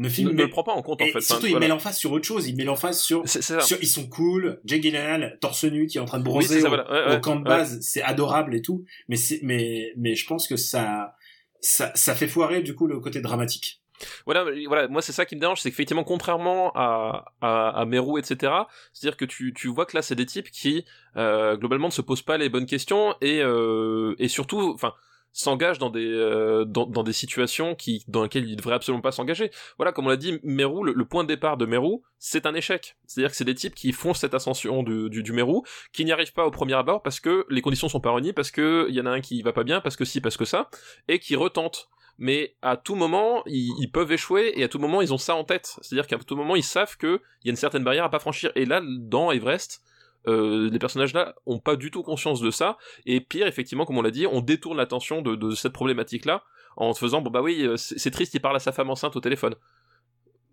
le 0.00 0.08
film 0.08 0.28
ne, 0.28 0.34
ne 0.34 0.42
le 0.44 0.48
prend 0.48 0.62
pas 0.62 0.72
en 0.74 0.82
compte 0.82 1.02
en 1.02 1.06
et 1.06 1.10
fait. 1.10 1.20
surtout 1.20 1.38
Enfin, 1.40 1.46
il 1.48 1.50
voilà. 1.50 1.66
met 1.66 1.68
l'emphase 1.70 1.96
sur 1.98 2.12
autre 2.12 2.24
chose 2.24 2.46
il 2.46 2.54
met 2.54 2.62
l'emphase 2.64 3.00
sur, 3.00 3.28
sur 3.28 3.78
ils 3.82 3.88
sont 3.88 4.08
cool 4.08 4.60
Jake 4.64 4.82
Gyllenhaal 4.82 5.38
torse 5.40 5.64
nu 5.64 5.86
qui 5.86 5.98
est 5.98 6.00
en 6.00 6.04
train 6.04 6.18
de 6.20 6.24
bronzer 6.24 6.60
ça, 6.60 6.66
au, 6.66 6.68
voilà. 6.68 6.88
Ouais, 6.88 7.08
ouais, 7.10 7.16
au 7.16 7.20
camp 7.20 7.34
de 7.34 7.40
ouais. 7.40 7.48
base 7.56 7.80
c'est 7.80 8.02
adorable 8.02 8.54
et 8.54 8.62
tout 8.62 8.84
mais 9.08 9.16
c'est 9.16 9.40
mais 9.42 9.92
mais 9.96 10.14
je 10.14 10.24
pense 10.24 10.46
que 10.46 10.56
ça 10.56 11.14
ça 11.60 11.90
ça 11.96 12.14
fait 12.14 12.28
foirer 12.28 12.62
du 12.62 12.76
coup 12.76 12.86
le 12.86 13.00
côté 13.00 13.20
dramatique 13.20 13.82
Voilà, 14.26 14.44
voilà, 14.66 14.88
moi 14.88 15.02
c'est 15.02 15.12
ça 15.12 15.24
qui 15.26 15.36
me 15.36 15.40
dérange, 15.40 15.60
c'est 15.60 15.70
qu'effectivement, 15.70 16.04
contrairement 16.04 16.72
à, 16.74 17.32
à, 17.40 17.84
Meru, 17.84 18.18
etc., 18.18 18.52
c'est-à-dire 18.92 19.16
que 19.16 19.24
tu, 19.24 19.52
tu 19.54 19.68
vois 19.68 19.86
que 19.86 19.96
là, 19.96 20.02
c'est 20.02 20.14
des 20.14 20.26
types 20.26 20.50
qui, 20.50 20.84
euh, 21.16 21.56
globalement, 21.56 21.88
ne 21.88 21.92
se 21.92 22.02
posent 22.02 22.22
pas 22.22 22.38
les 22.38 22.48
bonnes 22.48 22.66
questions 22.66 23.14
et, 23.20 23.40
euh, 23.42 24.14
et 24.18 24.28
surtout, 24.28 24.72
enfin, 24.74 24.94
s'engagent 25.32 25.78
dans 25.78 25.90
des 25.90 26.06
euh, 26.06 26.64
dans, 26.64 26.86
dans 26.86 27.02
des 27.02 27.12
situations 27.12 27.74
qui 27.74 28.04
dans 28.08 28.22
lesquelles 28.22 28.48
ils 28.48 28.56
devraient 28.56 28.74
absolument 28.74 29.02
pas 29.02 29.12
s'engager. 29.12 29.50
Voilà, 29.76 29.92
comme 29.92 30.06
on 30.06 30.10
l'a 30.10 30.16
dit, 30.16 30.38
Meru, 30.42 30.92
le, 30.92 31.04
point 31.04 31.22
de 31.22 31.28
départ 31.28 31.56
de 31.56 31.66
Meru, 31.66 31.98
c'est 32.18 32.46
un 32.46 32.54
échec. 32.54 32.96
C'est-à-dire 33.06 33.30
que 33.30 33.36
c'est 33.36 33.44
des 33.44 33.54
types 33.54 33.74
qui 33.74 33.92
font 33.92 34.14
cette 34.14 34.34
ascension 34.34 34.82
du, 34.82 35.08
du, 35.10 35.22
du 35.22 35.32
Meru, 35.32 35.60
qui 35.92 36.04
n'y 36.04 36.12
arrivent 36.12 36.32
pas 36.32 36.46
au 36.46 36.50
premier 36.50 36.74
abord 36.74 37.02
parce 37.02 37.20
que 37.20 37.46
les 37.50 37.60
conditions 37.60 37.88
sont 37.88 38.00
pas 38.00 38.12
réunies, 38.12 38.32
parce 38.32 38.50
que 38.50 38.86
il 38.88 38.94
y 38.94 39.00
en 39.00 39.06
a 39.06 39.10
un 39.10 39.20
qui 39.20 39.42
va 39.42 39.52
pas 39.52 39.64
bien, 39.64 39.80
parce 39.80 39.96
que 39.96 40.04
si, 40.04 40.20
parce 40.20 40.36
que 40.36 40.44
ça, 40.44 40.70
et 41.06 41.18
qui 41.18 41.36
retentent 41.36 41.88
mais 42.18 42.56
à 42.62 42.76
tout 42.76 42.96
moment 42.96 43.42
ils, 43.46 43.90
peuvent 43.90 44.10
échouer 44.12 44.52
et 44.56 44.64
à 44.64 44.68
tout 44.68 44.78
moment 44.78 45.00
ils 45.00 45.14
ont 45.14 45.18
ça 45.18 45.34
en 45.34 45.44
tête. 45.44 45.78
C'est 45.82 45.94
à 45.94 45.96
dire 45.96 46.06
qu'à 46.06 46.18
tout 46.18 46.36
moment 46.36 46.56
ils 46.56 46.64
savent 46.64 46.96
que 46.96 47.20
il 47.42 47.46
y 47.46 47.48
a 47.48 47.52
une 47.52 47.56
certaine 47.56 47.84
barrière 47.84 48.04
à 48.04 48.10
pas 48.10 48.18
franchir. 48.18 48.50
Et 48.56 48.64
là 48.64 48.82
dans 48.84 49.30
Everest 49.30 49.82
euh, 50.26 50.68
les 50.70 50.78
personnages 50.78 51.14
là 51.14 51.36
ont 51.46 51.60
pas 51.60 51.76
du 51.76 51.90
tout 51.90 52.02
conscience 52.02 52.40
de 52.40 52.50
ça. 52.50 52.76
Et 53.06 53.20
pire 53.20 53.46
effectivement 53.46 53.84
comme 53.84 53.98
on 53.98 54.02
l'a 54.02 54.10
dit 54.10 54.26
on 54.26 54.40
détourne 54.40 54.76
l'attention 54.76 55.22
de, 55.22 55.54
cette 55.54 55.72
problématique 55.72 56.24
là 56.24 56.42
en 56.76 56.92
te 56.92 56.98
faisant 56.98 57.22
bon 57.22 57.30
bah 57.30 57.42
oui 57.42 57.64
euh, 57.64 57.76
c'est 57.76 58.10
triste 58.10 58.34
il 58.34 58.40
parle 58.40 58.56
à 58.56 58.60
sa 58.60 58.72
femme 58.72 58.90
enceinte 58.90 59.14
au 59.14 59.20
téléphone. 59.20 59.54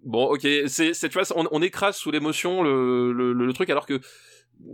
Bon 0.04 0.26
ok 0.26 0.48
c'est 0.68 0.94
tu 0.94 1.10
vois 1.10 1.24
on, 1.36 1.62
écrase 1.64 1.98
sous 1.98 2.12
l'émotion 2.12 2.62
le 2.62 3.52
truc 3.54 3.72
alors 3.72 3.88
que 3.88 4.00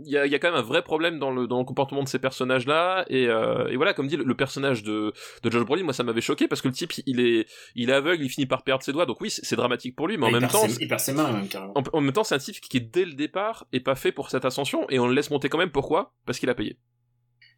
il 0.04 0.10
y 0.10 0.16
a, 0.16 0.26
il 0.26 0.32
y 0.32 0.34
a 0.34 0.38
quand 0.38 0.48
même 0.50 0.58
un 0.58 0.62
vrai 0.62 0.82
problème 0.82 1.18
dans 1.18 1.30
le, 1.30 1.46
dans 1.46 1.58
le 1.58 1.64
comportement 1.64 2.02
de 2.02 2.08
ces 2.08 2.18
personnages 2.18 2.66
là 2.66 3.04
et, 3.08 3.26
euh, 3.26 3.66
et 3.68 3.76
voilà 3.76 3.94
comme 3.94 4.06
dit 4.08 4.16
le, 4.16 4.24
le 4.24 4.34
personnage 4.34 4.82
de, 4.82 5.12
de 5.42 5.50
Josh 5.50 5.64
Brolin 5.64 5.82
moi 5.82 5.92
ça 5.92 6.02
m'avait 6.02 6.20
choqué 6.20 6.48
parce 6.48 6.60
que 6.62 6.68
le 6.68 6.74
type 6.74 6.92
il 7.06 7.20
est 7.20 7.46
il 7.74 7.90
est 7.90 7.92
aveugle 7.92 8.24
il 8.24 8.28
finit 8.28 8.46
par 8.46 8.62
perdre 8.64 8.82
ses 8.84 8.92
doigts. 8.92 9.06
Donc 9.06 9.20
oui 9.20 9.30
c'est 9.30 9.56
dramatique 9.56 9.96
pour 9.96 10.08
lui 10.08 10.16
mais 10.18 10.26
en 10.26 10.30
même 10.30 10.48
temps 10.48 10.66
il 10.80 10.88
perd 10.88 11.00
ses 11.00 11.12
mains 11.12 11.32
même 11.32 11.48
carrément. 11.48 11.72
en, 11.76 11.82
en 11.92 12.00
même 12.00 12.12
temps 12.12 12.24
c'est 12.24 12.34
un 12.34 12.38
type 12.38 12.60
qui 12.60 12.80
dès 12.80 13.04
le 13.04 13.12
départ 13.14 13.66
est 13.72 13.80
pas 13.80 13.94
fait 13.94 14.12
pour 14.12 14.30
cette 14.30 14.44
ascension 14.44 14.86
et 14.90 14.98
on 14.98 15.06
le 15.06 15.14
laisse 15.14 15.30
monter 15.30 15.48
quand 15.48 15.58
même. 15.58 15.70
Pourquoi? 15.70 16.14
Parce 16.26 16.38
qu'il 16.38 16.48
a 16.50 16.54
payé. 16.54 16.76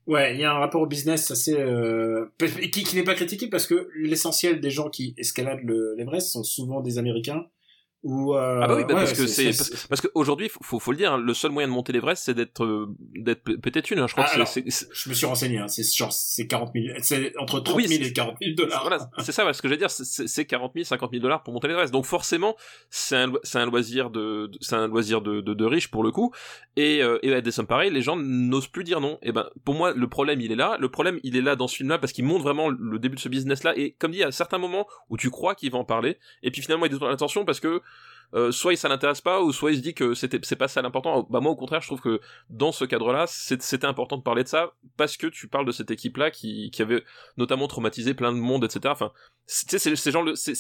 Ouais, 0.07 0.35
il 0.35 0.41
y 0.41 0.45
a 0.45 0.51
un 0.53 0.59
rapport 0.59 0.83
au 0.83 0.87
business 0.87 1.31
assez 1.31 1.55
euh, 1.59 2.27
qui, 2.71 2.85
qui 2.85 2.95
n'est 2.97 3.05
pas 3.05 3.15
critiqué 3.15 3.49
parce 3.49 3.67
que 3.67 3.89
l'essentiel 3.97 4.61
des 4.61 4.69
gens 4.69 4.91
qui 4.91 5.15
escaladent 5.17 5.63
le- 5.65 5.95
l'Everest 5.97 6.31
sont 6.31 6.43
souvent 6.45 6.83
des 6.83 6.99
Américains 6.99 7.47
ou 8.05 8.35
euh, 8.35 8.61
ah 8.63 8.69
bah 8.69 8.77
oui 8.77 8.83
bah 8.85 8.95
ouais, 8.95 9.01
parce 9.01 9.13
que 9.15 9.27
c'est 9.27 9.47
parce, 9.47 9.87
parce 9.89 10.01
qu'aujourd'hui 10.03 10.49
faut, 10.63 10.79
faut 10.79 10.91
le 10.93 10.97
dire 10.99 11.15
hein, 11.15 11.19
le 11.19 11.35
seul 11.35 11.51
moyen 11.51 11.67
de 11.69 11.73
monter 11.73 11.93
l'Everest 11.93 12.23
c'est 12.25 12.35
d'être 12.35 12.63
euh, 12.65 12.87
d'être 13.17 13.43
p- 13.43 13.57
pété 13.57 13.81
de 13.81 13.87
thunes 13.87 13.99
hein. 13.99 14.07
je 14.07 14.13
crois 14.13 14.25
Ah, 14.27 14.31
que 14.31 14.35
alors, 14.37 14.47
c'est- 14.49 14.63
c'est 14.71 14.87
je 14.93 15.09
me 15.09 15.15
suis 15.15 15.27
renseigné, 15.27 15.59
hein, 15.59 15.69
c'est 15.69 15.83
genre 15.93 16.13
c'est 16.13 16.47
40 16.47 16.71
000, 16.75 16.99
c'est 17.03 17.37
entre 17.39 17.61
30 17.61 17.77
Oui, 17.77 17.89
000 17.89 18.03
c'est- 18.05 18.11
et 18.11 18.13
40 18.13 18.37
000 18.41 18.55
dollars. 18.57 18.83
Voilà, 18.83 19.11
c'est 19.19 19.33
ça, 19.33 19.51
ce 19.53 19.61
que 19.63 19.69
j'allais 19.69 19.79
dire, 19.79 19.91
c'est- 19.91 20.05
c'est 20.05 20.27
c'est 20.29 20.45
40 20.45 20.73
000, 20.75 20.85
50 20.85 21.11
000 21.11 21.23
dollars 21.23 21.43
pour 21.43 21.53
monter 21.55 21.67
l'Everest. 21.69 21.93
Donc 21.93 22.05
forcément, 22.05 22.55
c'est 22.91 23.17
un, 23.17 23.33
c'est 23.43 23.59
un 23.59 23.67
loisir 23.67 24.11
de, 24.11 24.47
de- 24.49 24.59
c'est 24.61 24.77
un 24.77 24.87
loisir 24.87 25.23
de, 25.23 25.41
de, 25.41 25.55
de 25.55 25.65
riche 25.65 25.91
pour 25.91 26.03
le 26.03 26.11
coup. 26.11 26.31
Et, 26.77 27.03
euh, 27.03 27.19
et 27.23 27.33
à 27.35 27.41
des 27.41 27.51
sommes 27.51 27.67
pareilles, 27.67 27.91
les 27.91 28.03
gens 28.03 28.17
n'osent 28.17 28.69
plus 28.69 28.85
dire 28.85 29.01
non. 29.01 29.19
Et 29.23 29.33
ben, 29.33 29.49
pour 29.65 29.75
moi, 29.75 29.93
le 29.95 30.09
problème, 30.09 30.41
il 30.43 30.53
est 30.53 30.57
là. 30.57 30.77
Le 30.79 30.89
problème, 30.91 31.21
il 31.23 31.37
est 31.37 31.41
là 31.43 31.57
dans 31.57 31.69
ce 31.69 31.77
film-là 31.77 31.99
parce 31.99 32.13
qu'il 32.13 32.25
montre 32.25 32.43
vraiment 32.43 32.69
le 32.69 32.99
début 32.99 33.17
de 33.17 33.21
ce 33.21 33.29
business-là. 33.29 33.73
Et 33.77 33.93
comme 33.99 34.11
dit, 34.11 34.23
à 34.23 34.31
certains 34.33 34.59
moments 34.59 34.87
où 35.09 35.17
tu 35.17 35.31
crois 35.31 35.55
qu'il 35.55 35.71
va 35.71 35.79
en 35.79 35.85
parler, 35.85 36.19
et 36.43 36.51
puis 36.51 36.61
finalement, 36.63 36.85
il 36.87 36.91
détourne 36.91 37.11
l'attention 37.11 37.45
parce 37.45 37.61
que 37.61 37.81
euh, 38.35 38.51
soit 38.51 38.73
il 38.73 38.77
ça 38.77 38.89
l'intéresse 38.89 39.21
pas, 39.21 39.41
ou 39.43 39.53
soit 39.53 39.71
il 39.73 39.77
se 39.77 39.83
dit 39.83 39.95
que 39.95 40.15
c'était 40.15 40.39
c'est 40.43 40.57
pas 40.57 40.69
ça 40.69 40.83
l'important. 40.83 41.27
Bah 41.31 41.41
moi, 41.41 41.53
au 41.53 41.57
contraire, 41.57 41.81
je 41.81 41.87
trouve 41.87 42.01
que 42.01 42.21
dans 42.51 42.73
ce 42.73 42.85
cadre-là, 42.85 43.27
c'était 43.29 43.87
important 43.87 44.17
de 44.17 44.23
parler 44.23 44.43
de 44.43 44.49
ça 44.49 44.73
parce 44.97 45.17
que 45.17 45.27
tu 45.29 45.47
parles 45.49 45.67
de 45.67 45.73
cette 45.73 45.91
équipe-là 45.91 46.31
qui, 46.31 46.71
qui 46.73 46.83
avait 46.83 47.03
notamment 47.37 47.69
traumatisé 47.69 48.13
plein 48.15 48.33
de 48.33 48.39
monde, 48.39 48.65
etc. 48.65 48.81
Enfin, 48.89 49.13
tu 49.47 49.55
sais, 49.69 49.79
c'est 49.79 49.95
ces 49.97 50.11
gens, 50.11 50.23
le, 50.23 50.35
c'est, 50.35 50.55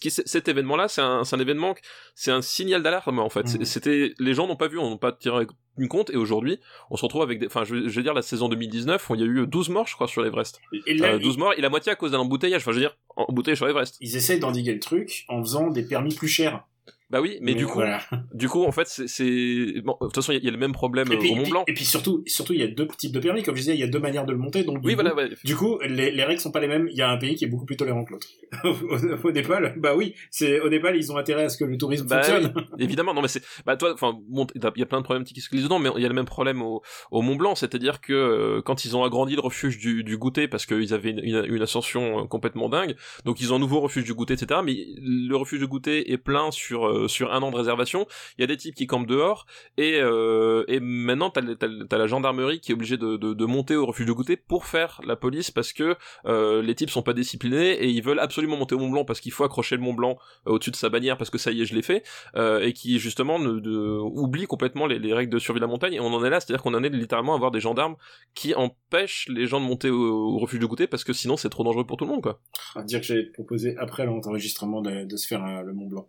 cet 0.00 0.48
événement-là, 0.48 0.88
c'est 0.88 1.00
un, 1.00 1.22
un 1.30 1.38
événement, 1.38 1.74
c'est 2.14 2.30
un 2.32 2.42
signal 2.42 2.82
d'alarme 2.82 3.18
en 3.20 3.28
fait. 3.30 3.46
C'est- 3.48 3.64
C'était, 3.64 4.14
les 4.18 4.34
gens 4.34 4.46
n'ont 4.46 4.56
pas 4.56 4.68
vu, 4.68 4.78
on 4.78 4.90
n'a 4.90 4.96
pas 4.96 5.12
tiré 5.12 5.46
une 5.76 5.88
compte, 5.88 6.10
et 6.10 6.16
aujourd'hui, 6.16 6.58
on 6.90 6.96
se 6.96 7.02
retrouve 7.04 7.22
avec 7.22 7.38
des, 7.38 7.46
enfin, 7.46 7.62
je, 7.64 7.88
je 7.88 7.94
vais 7.96 8.02
dire 8.02 8.14
la 8.14 8.22
saison 8.22 8.48
2019, 8.48 9.08
où 9.10 9.14
il 9.14 9.20
y 9.20 9.24
a 9.24 9.26
eu 9.26 9.46
12 9.46 9.68
morts, 9.68 9.86
je 9.86 9.94
crois, 9.94 10.08
sur 10.08 10.22
l'Everest. 10.22 10.60
Euh, 11.04 11.18
12 11.20 11.38
morts, 11.38 11.54
et 11.56 11.60
la 11.60 11.68
moitié 11.70 11.92
à 11.92 11.94
cause 11.94 12.10
d'un 12.10 12.18
embouteillage. 12.18 12.62
Enfin, 12.62 12.72
je 12.72 12.76
veux 12.76 12.82
dire, 12.82 12.96
embouteillage 13.16 13.58
sur 13.58 13.66
l'Everest. 13.66 13.96
ils, 14.00 14.08
ils 14.08 14.16
essayent 14.16 14.40
d'endiguer 14.40 14.74
le 14.74 14.80
truc 14.80 15.24
en 15.28 15.40
faisant 15.42 15.70
des 15.70 15.84
permis 15.84 16.14
plus 16.14 16.26
chers. 16.28 16.64
Bah 17.10 17.22
oui, 17.22 17.38
mais, 17.40 17.54
du 17.54 17.64
coup, 17.66 17.74
voilà. 17.74 18.00
du 18.34 18.48
coup, 18.48 18.64
en 18.64 18.72
fait, 18.72 18.86
c'est, 18.86 19.80
bon, 19.82 19.96
de 20.00 20.06
toute 20.06 20.14
façon, 20.14 20.32
il 20.32 20.34
y, 20.34 20.38
a- 20.38 20.40
il 20.42 20.44
y 20.44 20.48
a 20.48 20.50
le 20.52 20.58
même 20.58 20.72
problème 20.72 21.08
puis, 21.08 21.16
euh, 21.30 21.32
au 21.32 21.36
Mont 21.36 21.48
Blanc. 21.48 21.64
et 21.66 21.72
puis 21.72 21.86
surtout, 21.86 22.22
surtout 22.26 22.52
il 22.52 22.60
y 22.60 22.62
a 22.62 22.66
deux 22.66 22.86
types 22.86 23.12
de 23.12 23.18
permis, 23.20 23.42
comme 23.42 23.54
je 23.56 23.60
disais, 23.60 23.74
il 23.74 23.80
y 23.80 23.82
a 23.82 23.86
deux 23.86 23.98
manières 23.98 24.26
de 24.26 24.32
le 24.32 24.38
monter, 24.38 24.62
donc 24.64 24.80
du 24.80 24.86
Oui, 24.86 24.92
coup, 24.94 25.00
voilà, 25.00 25.14
ouais. 25.14 25.30
Du 25.42 25.56
coup, 25.56 25.78
les, 25.86 26.10
les 26.10 26.24
règles 26.24 26.40
sont 26.40 26.50
pas 26.52 26.60
les 26.60 26.68
mêmes. 26.68 26.86
Il 26.90 26.96
y 26.98 27.02
a 27.02 27.08
un 27.10 27.16
pays 27.16 27.34
qui 27.34 27.44
est 27.44 27.48
beaucoup 27.48 27.64
plus 27.64 27.76
tolérant 27.76 28.04
que 28.04 28.12
l'autre. 28.12 28.26
au, 29.22 29.28
au 29.28 29.32
Népal, 29.32 29.74
bah 29.78 29.94
oui, 29.96 30.14
c'est 30.30 30.60
au 30.60 30.68
Népal, 30.68 30.96
ils 30.96 31.10
ont 31.10 31.16
intérêt 31.16 31.44
à 31.44 31.48
ce 31.48 31.56
que 31.56 31.64
le 31.64 31.78
tourisme 31.78 32.06
Bah 32.06 32.22
fonctionne. 32.22 32.52
Évidemment, 32.78 33.14
non 33.14 33.22
mais 33.22 33.28
c'est, 33.28 33.42
bah 33.64 33.76
toi, 33.78 33.92
enfin, 33.94 34.18
bon, 34.28 34.46
il 34.54 34.60
y 34.76 34.82
a 34.82 34.86
plein 34.86 34.98
de 34.98 35.04
problèmes 35.04 35.24
qui 35.24 35.40
se 35.40 35.48
glissent 35.48 35.62
dedans, 35.64 35.78
mais 35.78 35.88
il 35.96 36.02
y 36.02 36.04
a 36.04 36.08
le 36.08 36.14
même 36.14 36.24
problème 36.26 36.60
au, 36.62 36.82
au 37.10 37.22
Mont 37.22 37.36
Blanc, 37.36 37.54
c'est-à-dire 37.54 38.00
que 38.02 38.12
euh, 38.12 38.60
quand 38.62 38.84
ils 38.84 38.96
ont 38.96 39.04
agrandi 39.04 39.34
le 39.34 39.40
refuge 39.40 39.78
du, 39.78 40.04
du 40.04 40.18
goûter 40.18 40.46
parce 40.46 40.66
qu'ils 40.66 40.92
avaient 40.92 41.10
une, 41.10 41.20
une, 41.24 41.44
une 41.54 41.62
ascension 41.62 42.20
euh, 42.20 42.24
complètement 42.26 42.68
dingue, 42.68 42.96
donc 43.24 43.40
ils 43.40 43.52
ont 43.52 43.56
un 43.56 43.60
nouveau 43.60 43.80
refuge 43.80 44.04
du 44.04 44.12
goûter, 44.14 44.34
etc. 44.34 44.60
Mais 44.64 44.76
le 45.00 45.34
refuge 45.36 45.60
du 45.60 45.66
goûter 45.66 46.12
est 46.12 46.18
plein 46.18 46.50
sur 46.50 46.86
euh, 46.86 46.97
sur 47.06 47.32
un 47.32 47.42
an 47.42 47.50
de 47.50 47.56
réservation. 47.56 48.06
Il 48.36 48.40
y 48.40 48.44
a 48.44 48.46
des 48.46 48.56
types 48.56 48.74
qui 48.74 48.86
campent 48.86 49.06
dehors 49.06 49.46
et 49.76 50.00
euh, 50.00 50.64
et 50.68 50.80
maintenant 50.80 51.30
t'as, 51.30 51.42
t'as, 51.54 51.98
la 51.98 52.06
gendarmerie 52.06 52.60
qui 52.60 52.72
est 52.72 52.74
obligée 52.74 52.96
de, 52.96 53.16
de, 53.16 53.34
de 53.34 53.44
monter 53.44 53.76
au 53.76 53.86
refuge 53.86 54.06
du 54.06 54.14
goûter 54.14 54.36
pour 54.36 54.66
faire 54.66 55.00
la 55.04 55.16
police 55.16 55.50
parce 55.50 55.72
que 55.72 55.96
euh, 56.26 56.62
les 56.62 56.74
types 56.74 56.90
sont 56.90 57.02
pas 57.02 57.12
disciplinés 57.12 57.72
et 57.72 57.88
ils 57.88 58.02
veulent 58.02 58.20
absolument 58.20 58.56
monter 58.56 58.74
au 58.74 58.78
Mont 58.78 58.90
Blanc 58.90 59.04
parce 59.04 59.20
qu'il 59.20 59.32
faut 59.32 59.44
accrocher 59.44 59.76
le 59.76 59.82
Mont 59.82 59.94
Blanc 59.94 60.18
euh, 60.46 60.52
au-dessus 60.52 60.70
de 60.70 60.76
sa 60.76 60.88
bannière 60.88 61.16
parce 61.18 61.30
que 61.30 61.38
ça 61.38 61.50
y 61.50 61.62
est 61.62 61.64
je 61.66 61.74
l'ai 61.74 61.82
fait 61.82 62.02
euh, 62.36 62.60
et 62.60 62.72
qui 62.72 62.98
justement 62.98 63.38
de- 63.38 63.98
oublie 64.00 64.46
complètement 64.46 64.86
les, 64.86 64.98
les 64.98 65.12
règles 65.14 65.32
de 65.32 65.38
survie 65.38 65.60
de 65.60 65.64
la 65.64 65.70
montagne 65.70 65.94
et 65.94 66.00
on 66.00 66.12
en 66.12 66.24
est 66.24 66.30
là 66.30 66.40
c'est 66.40 66.50
à 66.52 66.54
dire 66.54 66.62
qu'on 66.62 66.74
en 66.74 66.82
est 66.82 66.88
littéralement 66.88 67.32
à 67.32 67.36
avoir 67.36 67.50
des 67.50 67.60
gendarmes 67.60 67.96
qui 68.34 68.54
empêchent 68.54 69.28
les 69.28 69.46
gens 69.46 69.60
de 69.60 69.66
monter 69.66 69.90
au, 69.90 70.38
refuge 70.38 70.60
du 70.60 70.66
goûter 70.66 70.86
parce 70.86 71.04
que 71.04 71.12
sinon 71.12 71.36
c'est 71.36 71.50
trop 71.50 71.64
dangereux 71.64 71.86
pour 71.86 71.96
tout 71.96 72.04
le 72.04 72.10
monde 72.10 72.22
quoi 72.22 72.40
À 72.74 72.82
dire 72.82 73.00
que 73.00 73.06
j'allais 73.06 73.26
te 73.26 73.32
proposer 73.32 73.76
après 73.76 74.06
l'enregistrement 74.06 74.80
de, 74.82 75.04
de 75.04 75.16
se 75.16 75.26
faire 75.26 75.44
euh, 75.44 75.62
le 75.62 75.72
Mont 75.72 75.88
Blanc. 75.88 76.06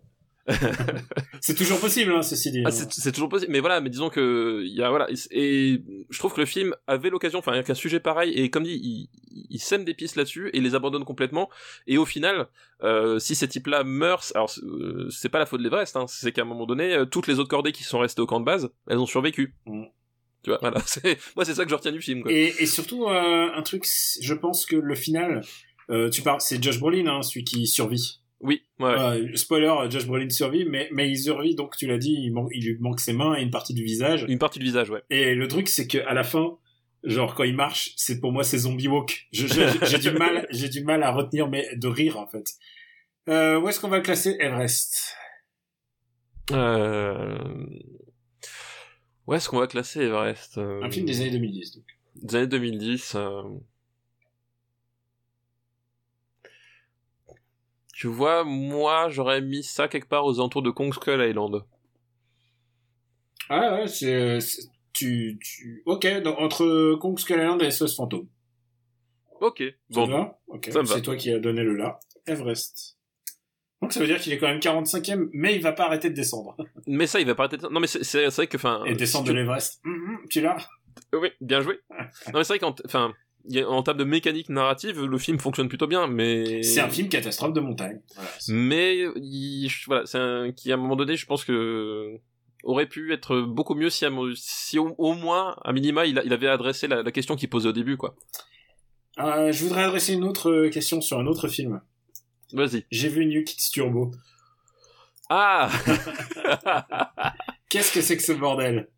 c'est 1.42 1.56
toujours 1.56 1.80
possible, 1.80 2.12
hein, 2.12 2.22
ceci 2.22 2.52
dit. 2.52 2.64
Ah, 2.66 2.72
c'est 2.72 3.12
toujours 3.12 3.30
possible, 3.30 3.52
mais 3.52 3.60
voilà, 3.60 3.82
mais 3.82 3.90
disons 3.90 4.10
que 4.10 4.62
il 4.66 4.74
y 4.74 4.82
a 4.82 4.90
voilà, 4.90 5.08
et 5.32 5.82
je 6.10 6.20
trouve 6.20 6.34
que 6.34 6.40
le 6.40 6.46
film 6.46 6.76
avait 6.88 7.10
l'occasion, 7.10 7.40
enfin 7.40 7.54
avec 7.54 7.70
un 7.70 7.74
sujet 7.76 8.00
pareil, 8.00 8.32
et 8.34 8.50
comme 8.50 8.64
dit, 8.64 8.80
il, 8.82 9.10
il 9.50 9.60
sème 9.60 9.86
des 9.86 9.94
pistes 9.94 10.16
là-dessus 10.16 10.50
et 10.54 10.60
les 10.62 10.76
abandonne 10.76 11.06
complètement. 11.06 11.50
Et 11.88 11.98
au 11.98 12.06
final, 12.06 12.48
euh, 12.84 13.20
si 13.20 13.36
ces 13.36 13.48
types-là 13.48 13.84
meurent, 13.84 14.24
alors 14.36 14.50
c'est- 14.50 14.64
euh, 14.64 15.08
c'est 15.10 15.30
pas 15.30 15.40
la 15.40 15.46
faute 15.46 15.60
de 15.60 15.64
l'Everest, 15.64 15.96
hein, 15.96 16.06
c'est 16.08 16.32
qu'à 16.32 16.42
un 16.42 16.46
moment 16.46 16.66
donné, 16.66 16.94
euh, 16.94 17.06
toutes 17.06 17.28
les 17.28 17.40
autres 17.40 17.50
cordées 17.50 17.72
qui 17.72 17.84
sont 17.84 18.00
restées 18.00 18.22
au 18.22 18.26
camp 18.28 18.40
de 18.40 18.46
base, 18.46 18.70
elles 18.88 18.98
ont 18.98 19.06
survécu. 19.06 19.56
Mm. 19.66 19.84
Tu 20.44 20.50
vois, 20.52 20.60
voilà, 20.62 20.78
moi 21.36 21.46
c'est 21.46 21.54
ça 21.54 21.64
que 21.66 21.70
je 21.70 21.76
retiens 21.76 21.92
du 21.92 22.02
film. 22.02 22.24
Quoi. 22.24 22.32
Et, 22.32 22.54
et 22.60 22.66
surtout, 22.66 23.06
euh, 23.06 23.50
un 23.54 23.62
truc, 23.62 23.84
je 24.22 24.34
pense 24.34 24.66
que 24.66 24.76
le 24.78 24.96
final, 24.96 25.42
euh, 25.90 26.10
tu 26.10 26.22
parles, 26.22 26.40
c'est 26.42 26.64
Josh 26.64 26.80
Brolin, 26.80 27.08
hein, 27.08 27.22
celui 27.22 27.44
qui 27.44 27.68
survit. 27.68 28.19
Oui, 28.42 28.64
ouais. 28.80 28.94
Euh, 28.98 29.36
spoiler, 29.36 29.74
Josh 29.90 30.06
Brolin 30.08 30.30
survit, 30.30 30.64
mais, 30.66 30.88
mais 30.94 31.10
il 31.10 31.18
survit, 31.18 31.56
donc 31.56 31.76
tu 31.76 31.88
l'as 31.88 31.98
dit, 31.98 32.14
il, 32.18 32.32
man- 32.34 32.48
il 32.54 32.64
lui 32.66 32.78
manque 32.80 33.00
ses 33.02 33.12
mains 33.14 33.36
et 33.38 33.42
une 33.42 33.52
partie 33.52 33.74
du 33.74 33.84
visage. 33.84 34.26
Une 34.30 34.40
partie 34.40 34.60
du 34.60 34.66
visage, 34.66 34.90
ouais. 34.90 35.04
Et 35.10 35.36
le 35.36 35.48
truc, 35.50 35.68
c'est 35.68 35.88
que 35.88 35.98
à 36.08 36.14
la 36.14 36.24
fin, 36.24 36.58
genre 37.04 37.36
quand 37.36 37.44
il 37.44 37.56
marche, 37.56 37.92
c'est 37.98 38.20
pour 38.22 38.32
moi 38.32 38.44
c'est 38.46 38.60
zombie 38.60 38.88
walk. 38.88 39.28
J'ai 39.34 39.98
du 40.00 40.12
mal, 40.12 40.48
j'ai 40.52 40.70
du 40.70 40.84
mal 40.84 41.04
à 41.04 41.12
retenir 41.12 41.50
mais 41.50 41.68
de 41.76 41.88
rire 41.88 42.18
en 42.18 42.28
fait. 42.28 42.54
Euh, 43.28 43.60
où 43.60 43.68
est-ce 43.68 43.80
qu'on 43.80 43.90
va 43.90 44.00
classer 44.00 44.38
Everest? 44.40 45.16
Euh... 46.52 47.38
Où 49.28 49.34
est-ce 49.34 49.50
qu'on 49.50 49.60
va 49.60 49.68
classer 49.68 50.02
Everest 50.02 50.58
euh, 50.58 50.82
Un 50.82 50.90
film 50.90 51.06
des 51.06 51.22
années 51.22 51.32
2010. 51.32 51.76
Donc. 51.76 51.84
des 52.16 52.36
années 52.38 52.48
2010. 52.48 53.16
Tu 58.00 58.08
vois, 58.08 58.46
moi, 58.46 59.10
j'aurais 59.10 59.42
mis 59.42 59.62
ça 59.62 59.90
quelque 59.90 60.08
part 60.08 60.24
aux 60.24 60.40
alentours 60.40 60.62
de 60.62 60.70
Kong 60.72 60.94
Skull 60.94 61.20
Island. 61.22 61.66
Ah 63.50 63.74
ouais, 63.76 63.90
c'est 63.90 64.40
tu 64.94 65.38
tu 65.44 65.84
ok 65.86 66.22
donc 66.22 66.40
entre 66.40 66.96
Kong 66.96 67.20
Skull 67.20 67.40
Island 67.42 67.62
et 67.62 67.72
SOS 67.72 67.98
Fantôme. 67.98 68.28
Ok. 69.42 69.60
Ça 69.60 69.74
Bon, 69.90 70.08
va? 70.08 70.40
Ok. 70.48 70.70
ça 70.72 70.82
me 70.82 70.88
va. 70.88 70.96
C'est 70.96 71.02
toi 71.02 71.18
qui 71.18 71.30
as 71.34 71.40
donné 71.40 71.62
le 71.62 71.76
là. 71.76 72.00
Everest. 72.26 72.96
Donc 73.82 73.92
ça 73.92 74.00
veut 74.00 74.08
dire 74.08 74.20
qu'il 74.22 74.32
est 74.32 74.38
quand 74.38 74.48
même 74.48 74.60
45e, 74.60 75.28
mais 75.34 75.56
il 75.58 75.62
va 75.62 75.74
pas 75.74 75.86
arrêter 75.88 76.10
de 76.10 76.16
descendre. 76.16 76.56
Mais 76.88 77.06
ça, 77.06 77.20
il 77.20 77.28
va 77.28 77.36
pas 77.36 77.44
arrêter. 77.44 77.58
de- 77.58 77.68
Non, 77.68 77.82
mais 77.82 77.88
c'est 77.88 78.28
vrai 78.30 78.48
que, 78.48 78.56
enfin. 78.56 78.82
Et 78.86 78.94
descendre 78.96 79.28
si 79.28 79.34
de 79.34 79.38
l'Everest. 79.38 79.82
Hum, 79.86 79.92
hum, 80.22 80.28
tu 80.30 80.40
l'as? 80.40 80.56
Oui, 81.14 81.32
bien 81.42 81.60
joué. 81.60 81.80
non, 81.90 82.06
mais 82.36 82.44
c'est 82.46 82.54
vrai 82.54 82.60
qu'en, 82.60 82.74
enfin, 82.86 83.14
en 83.68 83.84
termes 83.84 83.98
de 83.98 84.04
mécanique 84.04 84.50
narrative, 84.50 85.04
le 85.04 85.18
film 85.18 85.40
fonctionne 85.40 85.70
plutôt 85.70 85.88
bien, 85.88 86.08
mais. 86.08 86.64
C'est 86.64 86.82
un 86.82 86.90
film 86.90 87.10
catastrophe 87.10 87.54
de 87.54 87.60
montagne. 87.60 88.02
Voilà. 88.16 88.30
Mais 88.50 89.06
il, 89.16 89.70
voilà, 89.88 90.06
c'est 90.06 90.18
un 90.18 90.52
qui 90.52 90.72
à 90.72 90.76
un 90.76 90.78
moment 90.78 90.96
donné, 90.96 91.16
je 91.16 91.26
pense 91.26 91.46
que 91.46 92.20
aurait 92.64 92.88
pu 92.88 93.14
être 93.14 93.42
beaucoup 93.42 93.76
mieux 93.76 93.90
si, 93.90 94.06
si 94.36 94.80
au, 94.80 94.94
au 94.98 95.14
moins, 95.14 95.56
à 95.64 95.72
minima, 95.72 96.06
il, 96.06 96.22
il 96.26 96.34
avait 96.34 96.48
adressé 96.48 96.88
la, 96.88 97.04
la 97.04 97.12
question 97.12 97.36
qu'il 97.36 97.50
posait 97.50 97.70
au 97.70 97.74
début, 97.74 97.98
quoi. 97.98 98.16
Euh, 99.20 99.52
je 99.52 99.64
voudrais 99.64 99.84
adresser 99.84 100.14
une 100.14 100.24
autre 100.24 100.50
euh, 100.50 100.70
question 100.70 101.02
sur 101.02 101.20
un 101.20 101.28
autre 101.28 101.48
film. 101.48 101.82
Vas-y. 102.54 102.86
J'ai 102.90 103.10
vu 103.10 103.26
New 103.26 103.44
Kids 103.44 103.72
Turbo. 103.72 104.12
Ah 105.30 105.70
Qu'est-ce 107.70 107.94
que 107.94 108.02
c'est 108.02 108.18
que 108.18 108.24
ce 108.24 108.32
bordel? 108.32 108.90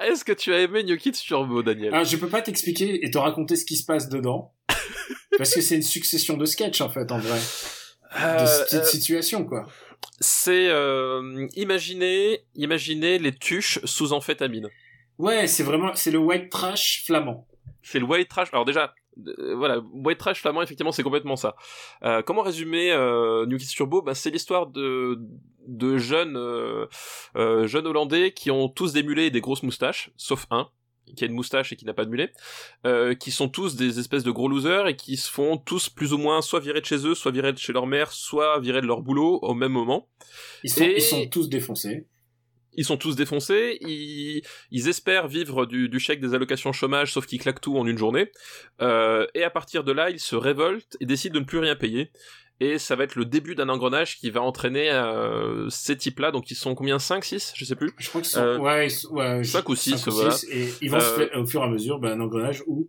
Est-ce 0.00 0.24
que 0.24 0.32
tu 0.32 0.52
as 0.52 0.60
aimé 0.60 0.82
New 0.82 0.96
Kids 0.96 1.12
Turbo, 1.12 1.62
Daniel 1.62 1.90
ah, 1.94 2.04
Je 2.04 2.16
peux 2.16 2.28
pas 2.28 2.42
t'expliquer 2.42 3.04
et 3.04 3.10
te 3.10 3.18
raconter 3.18 3.56
ce 3.56 3.64
qui 3.64 3.76
se 3.76 3.84
passe 3.84 4.08
dedans. 4.08 4.52
parce 5.38 5.54
que 5.54 5.60
c'est 5.60 5.76
une 5.76 5.82
succession 5.82 6.36
de 6.36 6.44
sketchs, 6.44 6.80
en 6.80 6.90
fait, 6.90 7.10
en 7.12 7.18
vrai. 7.18 7.38
De 7.38 8.24
Euh, 8.24 8.64
petites 8.64 8.74
euh, 8.74 8.84
situations, 8.84 9.44
quoi. 9.44 9.66
C'est 10.20 10.68
euh, 10.68 11.48
imaginez, 11.56 12.40
imaginez 12.54 13.18
les 13.18 13.34
tuches 13.34 13.78
sous 13.84 14.12
amphétamine. 14.12 14.68
Ouais, 15.18 15.46
c'est 15.46 15.62
vraiment, 15.62 15.94
c'est 15.94 16.10
le 16.10 16.18
white 16.18 16.50
trash 16.50 17.04
flamand. 17.06 17.46
C'est 17.82 17.98
le 17.98 18.04
white 18.04 18.28
trash. 18.28 18.48
Alors 18.52 18.64
déjà, 18.64 18.94
voilà, 19.56 19.78
white 19.92 20.18
trash 20.18 20.40
flamand, 20.40 20.62
effectivement, 20.62 20.92
c'est 20.92 21.02
complètement 21.02 21.36
ça. 21.36 21.56
Euh, 22.02 22.22
comment 22.22 22.42
résumer 22.42 22.90
euh, 22.92 23.46
New 23.46 23.56
Kids 23.58 23.68
Turbo? 23.74 24.02
Ben, 24.02 24.14
C'est 24.14 24.30
l'histoire 24.30 24.66
de, 24.66 25.18
de 25.66 25.98
jeunes, 25.98 26.36
euh, 26.36 26.86
euh, 27.36 27.66
jeunes 27.66 27.86
Hollandais 27.86 28.32
qui 28.32 28.50
ont 28.50 28.68
tous 28.68 28.92
des 28.92 29.02
mulets 29.02 29.26
et 29.26 29.30
des 29.30 29.40
grosses 29.40 29.62
moustaches, 29.62 30.10
sauf 30.16 30.46
un 30.50 30.68
qui 31.16 31.22
a 31.22 31.26
une 31.26 31.34
moustache 31.34 31.70
et 31.70 31.76
qui 31.76 31.84
n'a 31.84 31.92
pas 31.92 32.06
de 32.06 32.10
mulet, 32.10 32.32
euh, 32.86 33.14
qui 33.14 33.30
sont 33.30 33.48
tous 33.48 33.76
des 33.76 33.98
espèces 34.00 34.24
de 34.24 34.30
gros 34.30 34.48
losers 34.48 34.86
et 34.88 34.96
qui 34.96 35.18
se 35.18 35.30
font 35.30 35.58
tous 35.58 35.90
plus 35.90 36.14
ou 36.14 36.18
moins 36.18 36.40
soit 36.40 36.60
virer 36.60 36.80
de 36.80 36.86
chez 36.86 37.06
eux, 37.06 37.14
soit 37.14 37.30
virer 37.30 37.52
de 37.52 37.58
chez 37.58 37.74
leur 37.74 37.86
mère, 37.86 38.10
soit 38.10 38.58
virer 38.58 38.80
de 38.80 38.86
leur 38.86 39.02
boulot 39.02 39.38
au 39.42 39.52
même 39.52 39.70
moment. 39.72 40.08
Ils 40.64 40.70
sont, 40.70 40.82
Et- 40.82 40.94
ils 40.96 41.02
sont 41.02 41.26
tous 41.26 41.48
défoncés. 41.50 42.06
Ils 42.76 42.84
sont 42.84 42.96
tous 42.96 43.16
défoncés, 43.16 43.78
ils, 43.80 44.42
ils 44.70 44.88
espèrent 44.88 45.28
vivre 45.28 45.66
du, 45.66 45.88
du 45.88 45.98
chèque 46.00 46.20
des 46.20 46.34
allocations 46.34 46.72
chômage, 46.72 47.12
sauf 47.12 47.26
qu'ils 47.26 47.40
claquent 47.40 47.60
tout 47.60 47.76
en 47.78 47.86
une 47.86 47.98
journée. 47.98 48.30
Euh, 48.82 49.26
et 49.34 49.44
à 49.44 49.50
partir 49.50 49.84
de 49.84 49.92
là, 49.92 50.10
ils 50.10 50.20
se 50.20 50.36
révoltent 50.36 50.96
et 51.00 51.06
décident 51.06 51.34
de 51.34 51.40
ne 51.40 51.44
plus 51.44 51.58
rien 51.58 51.76
payer. 51.76 52.10
Et 52.60 52.78
ça 52.78 52.94
va 52.94 53.02
être 53.04 53.16
le 53.16 53.24
début 53.24 53.56
d'un 53.56 53.68
engrenage 53.68 54.16
qui 54.18 54.30
va 54.30 54.40
entraîner 54.40 54.88
euh, 54.90 55.68
ces 55.70 55.96
types-là. 55.96 56.30
Donc 56.30 56.50
ils 56.52 56.54
sont 56.54 56.74
combien? 56.76 56.98
5, 57.00 57.24
6 57.24 57.52
Je 57.56 57.64
sais 57.64 57.74
plus. 57.74 57.92
Je 57.98 58.08
crois 58.08 58.20
qu'ils 58.20 58.30
sont, 58.30 58.40
Euh, 58.40 58.58
ouais, 58.58 58.88
sont- 58.88 59.12
ouais, 59.12 59.42
je- 59.42 59.50
cinq 59.50 59.68
ou 59.68 59.74
six, 59.74 59.98
cinq 59.98 60.12
voilà. 60.12 60.30
six, 60.30 60.46
et 60.50 60.68
ils 60.80 60.90
vont 60.90 61.00
se 61.00 61.04
faire, 61.06 61.30
au 61.36 61.44
fur 61.46 61.60
et 61.62 61.64
à 61.64 61.68
mesure, 61.68 61.98
bah, 61.98 62.12
un 62.12 62.20
engrenage 62.20 62.62
où, 62.68 62.88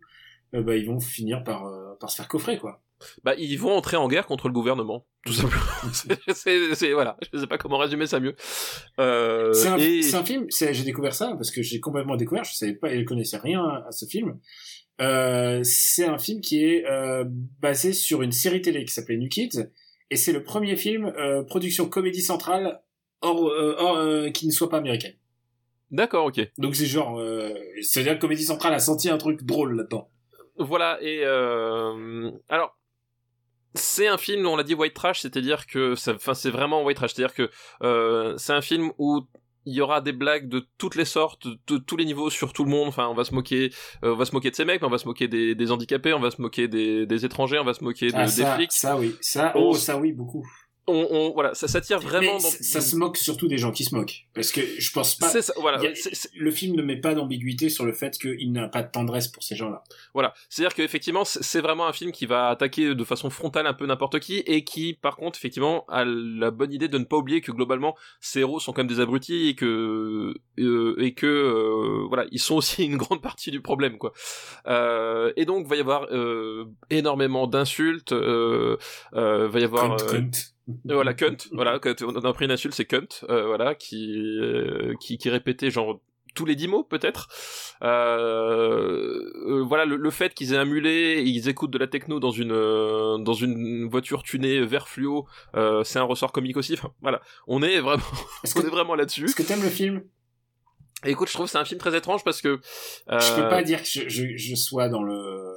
bah, 0.54 0.76
ils 0.76 0.86
vont 0.86 1.00
finir 1.00 1.44
par, 1.44 1.64
par 2.00 2.10
se 2.12 2.16
faire 2.18 2.28
coffrer, 2.28 2.58
quoi. 2.60 2.80
Bah 3.24 3.36
ils 3.38 3.58
vont 3.58 3.74
entrer 3.76 3.98
en 3.98 4.08
guerre 4.08 4.26
contre 4.26 4.48
le 4.48 4.54
gouvernement, 4.54 5.06
tout 5.26 5.34
simplement. 5.34 5.64
C'est- 6.34 6.94
voilà, 6.94 7.18
je 7.34 7.40
sais 7.40 7.48
pas 7.48 7.58
comment 7.58 7.78
résumer 7.78 8.08
ça 8.08 8.20
mieux. 8.20 8.36
Euh, 9.00 9.52
c'est 9.54 9.68
un, 9.68 9.78
et- 9.78 10.02
c'est 10.02 10.16
un 10.16 10.24
film, 10.24 10.46
j'ai 10.50 10.84
découvert 10.84 11.14
ça 11.14 11.34
parce 11.36 11.52
que 11.52 11.62
j'ai 11.62 11.80
complètement 11.80 12.16
découvert, 12.16 12.44
je 12.46 12.54
savais 12.56 12.74
pas, 12.74 12.96
je 12.96 13.02
connaissais 13.04 13.38
rien 13.38 13.62
à, 13.64 13.86
à 13.88 13.92
ce 13.92 14.06
film. 14.06 14.40
Euh, 15.02 15.60
c'est 15.64 16.06
un 16.06 16.18
film 16.18 16.40
qui 16.40 16.64
est 16.64 16.86
euh, 16.90 17.26
basé 17.28 17.92
sur 17.92 18.22
une 18.22 18.32
série 18.32 18.62
télé 18.62 18.86
qui 18.86 18.94
s'appelait 18.94 19.18
New 19.18 19.28
Kids 19.30 19.68
et 20.10 20.16
c'est 20.16 20.32
le 20.32 20.44
premier 20.44 20.78
film 20.78 21.12
production 21.48 21.90
comédie 21.90 22.22
centrale 22.22 22.82
hors, 23.22 23.44
hors, 23.44 24.32
qui 24.34 24.48
ne 24.48 24.52
soit 24.52 24.70
pas 24.70 24.78
américaine. 24.78 25.16
D'accord, 25.92 26.26
ok. 26.28 26.40
Donc 26.58 26.76
c'est 26.76 26.86
genre, 26.86 27.22
c'est-à-dire 27.82 28.16
que 28.16 28.22
comédie 28.22 28.46
centrale 28.46 28.74
a 28.74 28.80
senti 28.80 29.10
un 29.10 29.18
truc 29.18 29.44
drôle 29.44 29.76
là-dedans. 29.76 30.10
Voilà, 30.58 30.98
et 31.02 31.20
euh, 31.26 32.32
alors 32.48 32.78
c'est 33.76 34.08
un 34.08 34.18
film, 34.18 34.46
on 34.48 34.56
l'a 34.56 34.64
dit 34.64 34.74
white 34.74 34.94
trash, 34.94 35.22
c'est-à-dire 35.22 35.66
que, 35.68 35.94
enfin 36.10 36.34
c'est 36.34 36.50
vraiment 36.50 36.84
white 36.84 36.98
trash, 36.98 37.14
c'est-à-dire 37.14 37.34
que 37.36 37.50
euh, 37.84 38.34
c'est 38.38 38.54
un 38.54 38.62
film 38.62 38.92
où 38.98 39.22
il 39.68 39.74
y 39.74 39.82
aura 39.82 40.00
des 40.00 40.12
blagues 40.12 40.48
de 40.48 40.68
toutes 40.78 40.96
les 40.96 41.06
sortes, 41.06 41.48
de 41.68 41.78
tous 41.78 41.98
les 41.98 42.06
niveaux 42.06 42.30
sur 42.30 42.54
tout 42.54 42.64
le 42.64 42.70
monde. 42.70 42.88
Enfin, 42.88 43.08
on 43.08 43.16
va 43.16 43.24
se 43.24 43.34
moquer, 43.34 43.72
euh, 44.04 44.14
on 44.14 44.16
va 44.16 44.26
se 44.26 44.32
moquer 44.34 44.52
de 44.52 44.56
ces 44.56 44.64
mecs, 44.64 44.80
mais 44.82 44.88
on 44.88 44.92
va 44.92 45.00
se 45.00 45.08
moquer 45.08 45.28
des, 45.28 45.56
des 45.56 45.72
handicapés, 45.72 46.14
on 46.14 46.20
va 46.20 46.30
se 46.30 46.40
moquer 46.40 46.68
des, 46.68 47.08
des 47.08 47.26
étrangers, 47.26 47.58
on 47.58 47.64
va 47.64 47.74
se 47.74 47.84
moquer 47.84 48.12
de- 48.12 48.16
Ah, 48.16 48.26
des 48.28 48.46
flics. 48.58 48.72
ça 48.72 48.96
oui, 48.96 49.16
ça, 49.22 49.54
oh 49.56 49.74
ça 49.74 49.98
oui 49.98 50.12
beaucoup. 50.12 50.46
On, 50.88 51.08
on- 51.10 51.34
voilà, 51.34 51.54
ça, 51.56 51.68
ça 51.68 51.82
tire 51.82 52.00
vraiment. 52.00 52.34
Dans... 52.34 52.40
ça, 52.40 52.82
se 52.82 52.96
moque 52.96 53.18
surtout 53.18 53.48
des 53.48 53.58
gens 53.58 53.72
qui 53.72 53.84
se 53.84 53.96
moquent 53.96 54.28
parce 54.34 54.52
que 54.52 54.62
je 54.78 54.92
pense 54.92 55.16
pas. 55.16 55.30
Ça, 55.30 55.54
voilà. 55.58 55.82
le 56.36 56.52
film 56.52 56.76
ne 56.76 56.84
met 56.84 56.98
pas 56.98 57.16
d'ambiguïté 57.16 57.70
sur 57.70 57.86
le 57.86 57.92
fait 57.94 58.18
qu'il 58.18 58.52
n'a 58.52 58.68
pas 58.68 58.84
de 58.84 58.92
tendresse 58.92 59.28
pour 59.28 59.42
ces 59.44 59.56
gens-là. 59.56 59.84
Voilà, 60.14 60.34
c'est-à-dire 60.50 60.76
qu'effectivement, 60.76 61.26
c'est 61.26 61.62
vraiment 61.62 61.88
un 61.88 61.94
film 61.94 62.12
qui 62.12 62.26
va 62.26 62.50
attaquer 62.50 62.94
de 62.94 63.04
façon 63.04 63.30
frontale 63.30 63.66
un 63.68 63.74
peu 63.74 63.86
n'importe 63.86 64.20
qui, 64.20 64.38
et 64.40 64.64
qui, 64.64 64.94
par 64.94 65.16
contre, 65.16 65.40
effectivement, 65.40 65.86
a 65.88 66.06
la 66.06 66.52
bonne 66.52 66.72
idée 66.72 66.88
de 66.88 66.98
ne 66.98 67.04
pas 67.04 67.18
oublier 67.18 67.42
que 67.42 67.52
globalement, 67.52 67.96
ces 68.20 68.42
héros 68.42 68.60
sont 68.60 68.72
quand 68.72 68.82
même 68.84 68.88
des 68.88 69.00
abrutis 69.00 69.50
et 69.50 69.56
que 69.56 70.34
euh, 70.60 70.96
et 71.00 71.14
que 71.14 71.26
euh, 71.26 72.06
voilà, 72.08 72.26
ils 72.32 72.40
sont 72.40 72.56
aussi 72.56 72.84
une 72.86 72.98
grande 72.98 73.22
partie 73.22 73.50
du 73.52 73.62
problème, 73.62 73.98
quoi. 73.98 74.14
Euh, 74.68 75.34
et 75.36 75.46
donc, 75.46 75.66
va 75.68 75.76
y 75.76 75.80
avoir 75.80 76.08
euh, 76.12 76.66
énormément 76.90 77.48
d'insultes, 77.48 78.12
euh, 78.12 78.78
euh, 79.16 79.48
va 79.48 79.60
y 79.60 79.64
avoir 79.64 79.98
voilà, 80.86 81.14
cunt, 81.14 81.38
voilà, 81.52 81.80
on 82.04 82.16
a 82.16 82.34
pris 82.34 82.46
une 82.46 82.52
insulte, 82.52 82.74
c'est 82.74 82.86
cunt, 82.86 83.08
euh, 83.30 83.46
voilà, 83.46 83.76
qui, 83.76 84.18
euh, 84.40 84.94
qui, 85.00 85.18
qui 85.18 85.30
répétait 85.30 85.70
genre 85.72 86.02
tous 86.34 86.46
les 86.46 86.56
dix 86.56 86.68
mots 86.68 86.84
peut-être. 86.84 87.30
Euh, 87.82 89.22
euh, 89.48 89.64
voilà, 89.64 89.86
le, 89.86 89.96
le 89.96 90.10
fait 90.12 90.34
qu'ils 90.34 90.54
aient 90.54 90.58
un 90.58 90.66
mulet 90.66 91.20
et 91.20 91.24
ils 91.24 91.48
écoutent 91.50 91.72
de 91.72 91.78
la 91.78 91.88
techno 91.88 92.20
dans 92.20 92.32
une 92.32 92.52
euh, 92.52 93.18
dans 93.20 93.34
une 93.34 93.88
voiture 93.88 94.24
tunée 94.24 94.60
vert 94.66 94.88
fluo, 94.88 95.28
euh, 95.56 95.84
c'est 95.84 96.00
un 96.00 96.04
ressort 96.04 96.32
comique 96.32 96.58
aussi. 96.58 96.74
Enfin, 96.74 96.92
voilà, 97.02 97.22
on 97.48 97.62
est 97.62 97.80
vraiment, 97.80 98.04
Est-ce 98.44 98.58
on 98.60 98.62
que, 98.62 98.68
est 98.68 98.70
vraiment 98.70 98.96
là-dessus. 98.96 99.26
est-ce 99.26 99.36
que 99.36 99.44
t'aimes 99.44 99.64
le 99.64 99.70
film? 99.70 100.04
Écoute, 101.06 101.28
je 101.30 101.34
trouve 101.34 101.46
que 101.46 101.52
c'est 101.52 101.58
un 101.58 101.66
film 101.66 101.80
très 101.80 101.96
étrange 101.96 102.24
parce 102.24 102.42
que 102.42 102.60
euh, 103.12 103.20
Je 103.20 103.36
peux 103.42 103.48
pas 103.48 103.62
dire 103.64 103.82
que 103.82 103.88
je, 103.88 104.10
je, 104.10 104.36
je 104.36 104.56
sois 104.56 104.90
dans 104.90 105.04
le. 105.04 105.54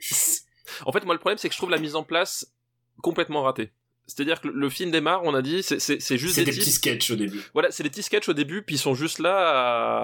En 0.84 0.92
fait, 0.92 1.04
moi, 1.04 1.14
le 1.14 1.20
problème, 1.20 1.38
c'est 1.38 1.48
que 1.48 1.54
je 1.54 1.58
trouve 1.58 1.70
la 1.70 1.78
mise 1.78 1.94
en 1.94 2.02
place 2.02 2.52
complètement 3.00 3.42
ratée. 3.42 3.70
C'est-à-dire 4.06 4.40
que 4.40 4.48
le- 4.48 4.70
film 4.70 4.90
démarre, 4.92 5.22
on 5.24 5.34
a 5.34 5.42
dit, 5.42 5.62
c'est- 5.62 5.78
juste 6.16 6.34
C'est 6.36 6.44
des 6.44 6.46
des 6.46 6.52
types 6.52 6.60
petits 6.62 6.70
sketchs 6.72 7.10
au 7.10 7.16
début. 7.16 7.40
Voilà, 7.54 7.70
c'est 7.72 7.82
des 7.82 7.90
petits 7.90 8.02
sketchs 8.04 8.28
au 8.28 8.34
début, 8.34 8.62
puis 8.62 8.76
ils 8.76 8.78
sont 8.78 8.94
juste 8.94 9.18
là 9.18 9.36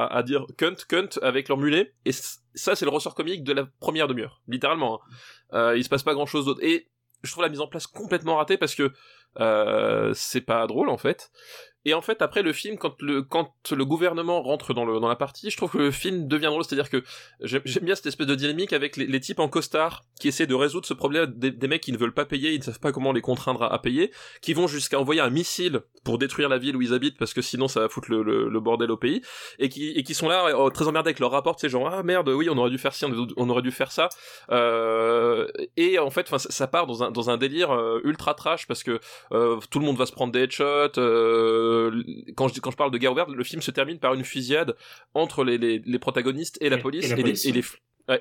à, 0.06 0.16
à 0.16 0.22
dire 0.24 0.44
cunt, 0.56 0.74
cunt 0.88 1.08
avec 1.22 1.48
leur 1.48 1.56
mulet. 1.58 1.94
Et 2.04 2.10
ça, 2.12 2.74
c'est 2.74 2.84
le 2.84 2.90
ressort 2.90 3.14
comique 3.14 3.44
de 3.44 3.52
la 3.52 3.66
première 3.80 4.08
demi-heure, 4.08 4.42
littéralement. 4.48 5.00
hein. 5.00 5.14
Euh, 5.54 5.76
il 5.78 5.84
se 5.84 5.88
passe 5.88 6.02
pas 6.02 6.14
grand-chose 6.14 6.46
d'autre. 6.46 6.62
Et 6.64 6.88
je 7.22 7.30
trouve 7.30 7.44
la 7.44 7.48
mise 7.48 7.60
en 7.60 7.68
place 7.68 7.86
complètement 7.86 8.36
ratée 8.36 8.56
parce 8.56 8.74
que 8.74 8.90
euh, 9.40 10.12
c'est 10.14 10.40
pas 10.40 10.66
drôle 10.66 10.88
en 10.88 10.98
fait. 10.98 11.30
Et 11.84 11.94
en 11.94 12.00
fait, 12.00 12.22
après 12.22 12.42
le 12.42 12.52
film, 12.52 12.76
quand 12.78 13.00
le 13.02 13.22
quand 13.22 13.52
le 13.72 13.84
gouvernement 13.84 14.42
rentre 14.42 14.72
dans 14.74 14.84
le 14.84 15.00
dans 15.00 15.08
la 15.08 15.16
partie, 15.16 15.50
je 15.50 15.56
trouve 15.56 15.70
que 15.72 15.78
le 15.78 15.90
film 15.90 16.28
devient 16.28 16.46
drôle. 16.46 16.64
C'est-à-dire 16.64 16.90
que 16.90 17.02
j'aime 17.40 17.62
bien 17.82 17.94
cette 17.94 18.06
espèce 18.06 18.26
de 18.26 18.34
dynamique 18.34 18.72
avec 18.72 18.96
les, 18.96 19.06
les 19.06 19.20
types 19.20 19.40
en 19.40 19.48
costard 19.48 20.04
qui 20.20 20.28
essaient 20.28 20.46
de 20.46 20.54
résoudre 20.54 20.86
ce 20.86 20.94
problème 20.94 21.32
des, 21.34 21.50
des 21.50 21.68
mecs 21.68 21.82
qui 21.82 21.92
ne 21.92 21.98
veulent 21.98 22.14
pas 22.14 22.24
payer, 22.24 22.52
ils 22.52 22.58
ne 22.58 22.64
savent 22.64 22.78
pas 22.78 22.92
comment 22.92 23.12
les 23.12 23.20
contraindre 23.20 23.64
à, 23.64 23.82
payer, 23.82 24.12
qui 24.40 24.54
vont 24.54 24.68
jusqu'à 24.68 25.00
envoyer 25.00 25.20
un 25.20 25.30
missile 25.30 25.80
pour 26.04 26.18
détruire 26.18 26.48
la 26.48 26.58
ville 26.58 26.76
où 26.76 26.82
ils 26.82 26.94
habitent 26.94 27.18
parce 27.18 27.34
que 27.34 27.42
sinon 27.42 27.66
ça 27.66 27.80
va 27.80 27.88
foutre 27.88 28.10
le, 28.10 28.22
le, 28.22 28.48
le 28.48 28.60
bordel 28.60 28.90
au 28.90 28.96
pays, 28.96 29.22
et 29.58 29.68
qui 29.68 29.90
et 29.90 30.02
qui 30.04 30.14
sont 30.14 30.28
là 30.28 30.46
euh, 30.46 30.70
très 30.70 30.86
emmerdés 30.86 31.08
avec 31.08 31.18
leur 31.18 31.32
rapport, 31.32 31.58
sais 31.58 31.68
genre 31.68 31.88
ah 31.92 32.02
merde 32.02 32.28
oui 32.28 32.48
on 32.48 32.56
aurait 32.58 32.70
dû 32.70 32.78
faire 32.78 32.94
ci, 32.94 33.04
on, 33.36 33.50
aurait 33.50 33.62
dû 33.62 33.72
faire 33.72 33.90
ça, 33.90 34.08
euh, 34.50 35.48
et 35.76 35.98
en 35.98 36.10
fait 36.10 36.28
ça 36.38 36.66
part 36.68 36.86
dans 36.86 37.02
un 37.02 37.10
dans 37.10 37.30
un 37.30 37.36
délire 37.36 37.72
euh, 37.72 38.00
ultra 38.04 38.34
trash 38.34 38.66
parce 38.68 38.82
que 38.84 39.00
euh, 39.32 39.58
tout 39.70 39.80
le 39.80 39.86
monde 39.86 39.96
va 39.96 40.06
se 40.06 40.12
prendre 40.12 40.32
des 40.32 40.40
headshots. 40.40 40.98
euh, 40.98 41.71
quand 42.36 42.48
je 42.48 42.54
dis- 42.54 42.60
quand 42.60 42.70
je 42.70 42.76
parle 42.76 42.90
de 42.90 42.98
guerre 42.98 43.12
ouverte, 43.12 43.30
le 43.30 43.44
film 43.44 43.62
se 43.62 43.70
termine 43.70 43.98
par 43.98 44.14
une 44.14 44.24
fusillade 44.24 44.74
entre 45.14 45.44
les, 45.44 45.58
les, 45.58 45.78
les 45.84 45.98
protagonistes 45.98 46.58
et 46.60 46.68
la 46.68 46.76
police 46.78 47.06
et 47.06 47.08
la 47.10 47.16
et, 47.18 47.22
les, 47.22 47.46
et 47.48 47.50
euh, 47.50 47.54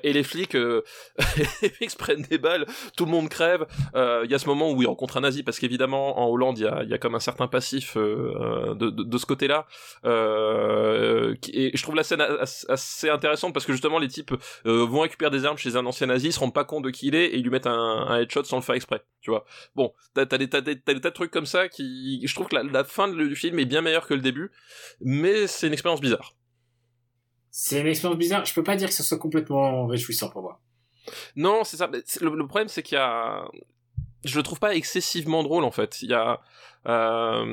et 0.02 0.12
les 0.12 0.22
flics, 0.22 0.54
euh, 0.56 0.82
les 1.62 1.68
flics 1.68 1.96
prennent 1.96 2.22
des 2.22 2.38
balles, 2.38 2.66
tout 2.96 3.04
le 3.04 3.10
monde 3.10 3.28
crève. 3.28 3.66
Euh, 3.94 4.22
Il 4.24 4.30
y 4.30 4.34
a 4.34 4.38
ce 4.38 4.46
moment 4.46 4.70
où 4.72 4.80
ils 4.82 4.86
rencontrent 4.86 5.16
un 5.16 5.20
nazi 5.22 5.42
parce 5.42 5.58
qu'évidemment 5.58 6.18
en 6.20 6.28
Hollande 6.28 6.58
il 6.58 6.64
y 6.64 6.66
a, 6.68 6.82
y 6.84 6.94
a 6.94 6.98
comme 6.98 7.14
un 7.14 7.20
certain 7.20 7.48
passif 7.48 7.96
euh, 7.96 8.74
de, 8.74 8.90
de, 8.90 9.02
de 9.02 9.18
ce 9.18 9.26
côté-là. 9.26 9.66
Euh, 10.04 11.34
et 11.52 11.76
je 11.76 11.82
trouve 11.82 11.94
la 11.96 12.02
scène 12.04 12.20
as- 12.20 12.66
assez 12.68 13.08
intéressante 13.08 13.52
parce 13.54 13.66
que 13.66 13.72
justement 13.72 13.98
les 13.98 14.08
types 14.08 14.32
euh, 14.66 14.84
vont 14.84 15.00
récupérer 15.00 15.30
des 15.30 15.44
armes 15.44 15.58
chez 15.58 15.76
un 15.76 15.86
ancien 15.86 16.06
nazi, 16.06 16.32
se 16.32 16.38
rendent 16.40 16.54
pas 16.54 16.64
compte 16.64 16.84
de 16.84 16.90
qui 16.90 17.08
il 17.08 17.14
est 17.14 17.26
et 17.26 17.36
ils 17.36 17.42
lui 17.42 17.50
mettent 17.50 17.66
un, 17.66 17.72
un 17.72 18.18
headshot 18.20 18.44
sans 18.44 18.56
le 18.56 18.62
faire 18.62 18.74
exprès. 18.74 19.02
Tu 19.20 19.30
vois. 19.30 19.44
Bon, 19.74 19.92
t'as 20.14 20.24
des, 20.26 20.48
t'as 20.48 20.62
t'as 20.62 20.74
des 20.74 21.00
de 21.00 21.08
trucs 21.10 21.30
comme 21.30 21.46
ça 21.46 21.68
qui, 21.68 22.20
je 22.26 22.34
trouve 22.34 22.48
que 22.48 22.56
la, 22.56 22.62
la 22.62 22.84
fin 22.84 23.08
du 23.08 23.36
film 23.36 23.58
est 23.58 23.64
bien 23.64 23.80
meilleure 23.80 24.06
que 24.06 24.14
le 24.14 24.20
début, 24.20 24.50
mais 25.00 25.46
c'est 25.46 25.66
une 25.66 25.72
expérience 25.72 26.00
bizarre. 26.00 26.34
C'est 27.54 27.80
une 27.80 27.86
expérience 27.86 28.18
bizarre. 28.18 28.44
Je 28.46 28.54
peux 28.54 28.62
pas 28.64 28.74
dire 28.76 28.88
que 28.88 28.94
ce 28.94 29.02
soit 29.02 29.18
complètement 29.18 29.86
réjouissant 29.86 30.30
pour 30.30 30.42
moi. 30.42 30.60
Non, 31.36 31.62
c'est 31.64 31.76
ça. 31.76 31.88
Le, 32.20 32.34
le 32.34 32.46
problème, 32.46 32.68
c'est 32.68 32.82
qu'il 32.82 32.96
y 32.96 33.00
a, 33.00 33.44
je 34.24 34.36
le 34.36 34.42
trouve 34.42 34.58
pas 34.58 34.74
excessivement 34.74 35.42
drôle 35.42 35.64
en 35.64 35.70
fait. 35.70 36.00
Il 36.02 36.08
y 36.10 36.14
a 36.14 36.40
euh, 36.86 37.44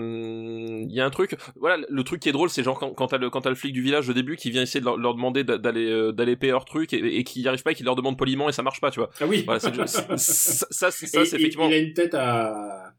il 0.88 0.92
y 0.92 1.02
a 1.02 1.06
un 1.06 1.10
truc, 1.10 1.36
voilà, 1.56 1.86
le 1.88 2.04
truc 2.04 2.22
qui 2.22 2.30
est 2.30 2.32
drôle, 2.32 2.50
c'est 2.50 2.64
genre 2.64 2.80
quand, 2.80 2.92
quand 2.94 3.08
t'as 3.08 3.18
le 3.18 3.30
quand 3.30 3.42
t'as 3.42 3.50
le 3.50 3.56
flic 3.56 3.74
du 3.74 3.82
village 3.82 4.10
au 4.10 4.14
début 4.14 4.36
qui 4.38 4.50
vient 4.52 4.62
essayer 4.62 4.80
de 4.80 4.86
leur, 4.86 4.98
leur 4.98 5.14
demander 5.14 5.44
d'aller 5.44 5.90
euh, 5.90 6.12
d'aller 6.12 6.36
payer 6.36 6.52
leur 6.52 6.66
truc 6.66 6.94
et, 6.94 7.18
et 7.18 7.24
qui 7.24 7.42
y 7.42 7.48
arrive 7.48 7.62
pas, 7.62 7.72
et 7.72 7.76
qui 7.76 7.84
leur 7.84 7.96
demande 7.96 8.18
poliment 8.18 8.50
et 8.50 8.54
ça 8.54 8.64
marche 8.64 8.82
pas, 8.82 8.90
tu 8.92 9.00
vois. 9.00 9.10
Ah 9.22 9.26
oui. 9.28 9.44
Voilà, 9.46 9.60
c'est- 9.60 9.76
ça, 9.88 10.08
ça, 10.18 10.66
ça, 10.72 10.92
c'est 10.92 11.18
effectivement. 11.36 11.68
Il 11.68 11.74
a 11.74 11.78
une 11.78 11.94
tête 11.94 12.14
à. 12.16 12.94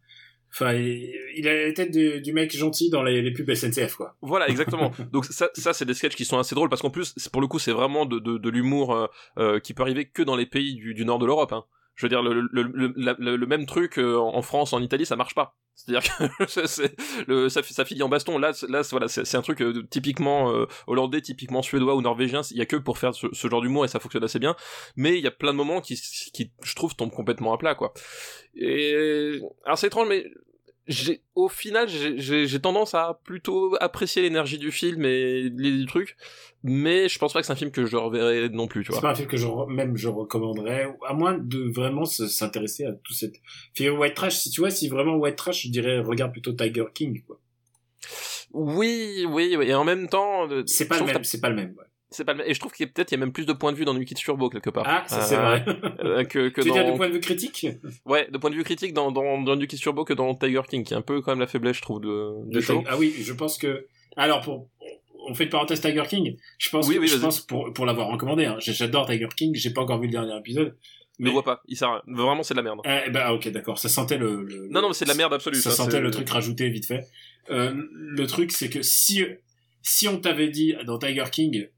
Enfin, 0.52 0.72
il, 0.74 1.46
a 1.46 1.66
la 1.66 1.72
tête 1.72 1.92
de- 1.92 2.18
du 2.18 2.32
mec 2.32 2.56
gentil 2.56 2.90
dans 2.90 3.02
les, 3.02 3.22
les 3.22 3.32
pubs 3.32 3.54
SNCF, 3.54 3.94
quoi. 3.94 4.16
Voilà, 4.20 4.48
exactement. 4.48 4.90
Donc 5.12 5.24
ça, 5.24 5.48
ça 5.54 5.72
c'est 5.72 5.84
des 5.84 5.94
sketchs 5.94 6.16
qui 6.16 6.24
sont 6.24 6.38
assez 6.38 6.54
drôles 6.56 6.68
parce 6.68 6.82
qu'en 6.82 6.90
plus, 6.90 7.14
pour 7.32 7.40
le 7.40 7.46
coup, 7.46 7.58
c'est 7.60 7.72
vraiment 7.72 8.04
de, 8.04 8.18
de, 8.18 8.36
de 8.36 8.50
l'humour 8.50 8.92
euh, 8.94 9.06
euh, 9.38 9.60
qui 9.60 9.74
peut 9.74 9.82
arriver 9.82 10.06
que 10.06 10.22
dans 10.22 10.34
les 10.36 10.46
pays 10.46 10.74
du, 10.74 10.92
du 10.94 11.04
nord 11.04 11.18
de 11.20 11.26
l'Europe. 11.26 11.52
Hein. 11.52 11.64
Je 12.00 12.06
veux 12.06 12.08
dire, 12.08 12.22
le, 12.22 12.48
le, 12.50 13.36
le, 13.36 13.46
même 13.46 13.66
truc 13.66 13.98
euh, 13.98 14.16
en 14.16 14.40
France, 14.40 14.72
en 14.72 14.80
Italie, 14.80 15.04
ça 15.04 15.16
marche 15.16 15.34
pas. 15.34 15.54
C'est-à-dire 15.74 16.02
que 16.02 16.46
c'est- 16.66 16.96
le, 17.28 17.50
ça, 17.50 17.60
en 18.00 18.08
baston. 18.08 18.38
Là, 18.38 18.52
là, 18.70 18.80
voilà, 18.90 19.06
c'est 19.08 19.34
un 19.34 19.42
truc 19.42 19.60
euh, 19.60 19.86
typiquement 19.90 20.50
euh, 20.50 20.64
hollandais, 20.86 21.20
typiquement 21.20 21.60
suédois 21.60 21.94
ou 21.94 22.00
norvégien. 22.00 22.40
Il 22.52 22.56
y 22.56 22.62
a 22.62 22.66
que 22.66 22.76
pour 22.76 22.96
faire 22.96 23.14
ce, 23.14 23.26
ce 23.34 23.48
genre 23.48 23.60
d'humour 23.60 23.84
et 23.84 23.88
ça 23.88 24.00
fonctionne 24.00 24.24
assez 24.24 24.38
bien. 24.38 24.56
Mais 24.96 25.18
il 25.18 25.22
y 25.22 25.26
a 25.26 25.30
plein 25.30 25.52
de 25.52 25.58
moments 25.58 25.82
qui, 25.82 26.00
qui, 26.32 26.52
je 26.62 26.74
trouve, 26.74 26.96
tombent 26.96 27.12
complètement 27.12 27.52
à 27.52 27.58
plat, 27.58 27.74
quoi. 27.74 27.92
Et 28.54 29.38
alors 29.66 29.76
c'est 29.76 29.88
étrange, 29.88 30.08
mais 30.08 30.24
j'ai 30.90 31.22
au 31.34 31.48
final 31.48 31.88
j'ai- 31.88 32.58
tendance 32.60 32.94
à 32.94 33.18
plutôt 33.24 33.76
apprécier 33.80 34.20
l'énergie 34.22 34.58
du 34.58 34.70
film 34.72 35.04
et 35.04 35.48
les 35.56 35.86
trucs 35.86 36.16
mais 36.62 37.08
je 37.08 37.18
pense 37.18 37.32
pas 37.32 37.40
que 37.40 37.46
c'est 37.46 37.52
un 37.52 37.56
film 37.56 37.70
que 37.70 37.86
je 37.86 37.96
reverrai 37.96 38.48
non 38.50 38.66
plus 38.66 38.82
tu 38.84 38.88
C'est 38.92 38.98
vois 38.98 39.08
pas 39.08 39.10
un 39.12 39.14
film 39.14 39.28
que 39.28 39.36
je, 39.38 39.46
même 39.68 39.96
je 39.96 40.08
recommanderais, 40.08 40.88
à 41.08 41.14
moins 41.14 41.38
de 41.38 41.70
vraiment 41.72 42.04
se- 42.04 42.28
s'intéresser 42.28 42.84
à 42.84 42.92
tout 42.92 43.14
cette 43.14 43.36
film 43.74 43.98
White 43.98 44.14
Trash. 44.14 44.36
Si 44.36 44.50
tu 44.50 44.60
vois, 44.60 44.70
si 44.70 44.88
vraiment 44.88 45.14
White 45.16 45.36
Trash, 45.36 45.62
je 45.62 45.70
dirais 45.70 46.00
regarde 46.00 46.32
plutôt 46.32 46.52
Tiger 46.52 46.84
King, 46.92 47.22
quoi. 47.26 47.40
oui 48.52 49.24
oui 49.28 49.54
oui, 49.56 49.66
et 49.68 49.74
en 49.74 49.84
même 49.84 50.08
temps 50.08 50.48
C'est 50.66 50.88
pas 50.88 50.96
je 50.98 51.04
le 51.04 51.12
même, 51.12 51.24
c'est 51.24 51.40
pas 51.40 51.48
le 51.48 51.56
même. 51.56 51.74
C'est 52.10 52.24
pas 52.24 52.32
le 52.32 52.38
même. 52.38 52.46
et 52.48 52.54
je 52.54 52.60
trouve 52.60 52.72
qu'il 52.72 52.86
y 52.86 52.88
a 52.88 52.92
peut-être 52.92 53.10
il 53.12 53.14
y 53.14 53.18
a 53.18 53.20
même 53.20 53.32
plus 53.32 53.46
de 53.46 53.52
points 53.52 53.72
de 53.72 53.76
vue 53.76 53.84
dans 53.84 53.94
New 53.94 54.04
Kids 54.04 54.14
Turbo 54.14 54.48
quelque 54.50 54.70
part 54.70 54.84
Ah, 54.86 55.04
ça 55.06 55.20
c'est 55.22 55.36
Euh, 55.36 55.40
vrai. 55.42 55.64
euh, 56.00 56.24
que, 56.24 56.48
que 56.48 56.60
tu 56.60 56.68
veux 56.68 56.74
dire 56.74 56.84
du 56.90 56.96
point 56.96 57.08
de 57.08 57.12
vue 57.14 57.20
critique? 57.20 57.66
Ouais 58.04 58.28
de 58.30 58.38
point 58.38 58.50
de 58.50 58.56
vue 58.56 58.64
critique 58.64 58.92
dans 58.94 59.10
dans, 59.12 59.40
dans 59.42 59.56
New 59.56 59.66
Kids 59.66 59.78
Turbo 59.78 60.04
que 60.04 60.12
dans 60.14 60.34
Tiger 60.34 60.62
King 60.68 60.84
qui 60.84 60.94
est 60.94 60.96
un 60.96 61.02
peu 61.02 61.20
quand 61.22 61.32
même 61.32 61.40
la 61.40 61.46
faiblesse 61.46 61.76
je 61.76 61.82
trouve 61.82 62.00
de, 62.00 62.32
de 62.50 62.60
show 62.60 62.82
Ah 62.88 62.96
oui, 62.98 63.14
je 63.20 63.32
pense 63.32 63.58
que. 63.58 63.86
Alors 64.16 64.40
pour, 64.40 64.68
on 65.28 65.34
fait 65.34 65.44
une 65.44 65.50
parenthèse 65.50 65.80
Tiger 65.80 66.02
King. 66.08 66.36
Je 66.58 66.70
pense 66.70 66.88
Oui, 66.88 66.96
que, 66.96 67.00
oui, 67.00 67.06
je 67.08 67.16
pense 67.16 67.40
pour 67.40 67.72
pour 67.72 67.86
l'avoir 67.86 68.08
recommandé. 68.08 68.44
Hein, 68.46 68.56
j'adore 68.58 69.06
Tiger 69.06 69.28
King. 69.36 69.54
J'ai 69.54 69.70
pas 69.72 69.82
encore 69.82 70.00
vu 70.00 70.06
le 70.06 70.12
dernier 70.12 70.36
épisode. 70.38 70.76
ne 71.20 71.26
le 71.26 71.30
vois 71.30 71.44
pas 71.44 71.62
il 71.68 71.76
sert 71.76 71.88
à 71.90 72.02
rien. 72.06 72.14
vraiment 72.16 72.42
c'est 72.42 72.54
de 72.54 72.58
la 72.60 72.64
merde 72.64 72.80
Eh 72.84 73.10
ben 73.10 73.20
ah, 73.24 73.34
ok, 73.34 73.48
d'accord. 73.50 73.78
Ça 73.78 73.88
sentait 73.88 74.18
le. 74.18 74.42
le- 74.42 74.66
non 74.70 74.80
non 74.82 74.88
mais 74.88 74.94
c'est 74.94 75.04
de 75.04 75.10
la 75.10 75.14
merde 75.16 75.32
absolue 75.34 75.56
Ça 75.60 75.70
ça, 75.70 75.76
sentait 75.84 76.00
le 76.00 76.10
truc 76.10 76.28
rajouté 76.28 76.68
vite 76.70 76.86
fait. 76.86 77.06
Euh, 77.50 77.72
le 77.92 78.26
truc, 78.26 78.50
c'est 78.52 78.68
que 78.70 78.82
si 78.82 79.24
si 79.82 80.08
on 80.08 80.18
t'avait 80.18 80.48
dit 80.50 80.74
dans 80.86 80.98
Tiger 80.98 81.24
King 81.32 81.68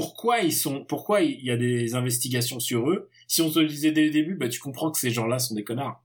pourquoi 0.00 0.40
ils 0.40 0.52
sont, 0.52 0.84
pourquoi 0.84 1.22
il 1.22 1.42
y 1.42 1.50
a 1.50 1.56
des 1.56 1.94
investigations 1.94 2.60
sur 2.60 2.90
eux, 2.90 3.08
si 3.28 3.40
on 3.40 3.50
te 3.50 3.58
le 3.58 3.66
disait 3.66 3.92
dès 3.92 4.04
le 4.04 4.10
début, 4.10 4.34
bah 4.34 4.48
tu 4.50 4.60
comprends 4.60 4.90
que 4.90 4.98
ces 4.98 5.10
gens-là 5.10 5.38
sont 5.38 5.54
des 5.54 5.64
connards. 5.64 6.02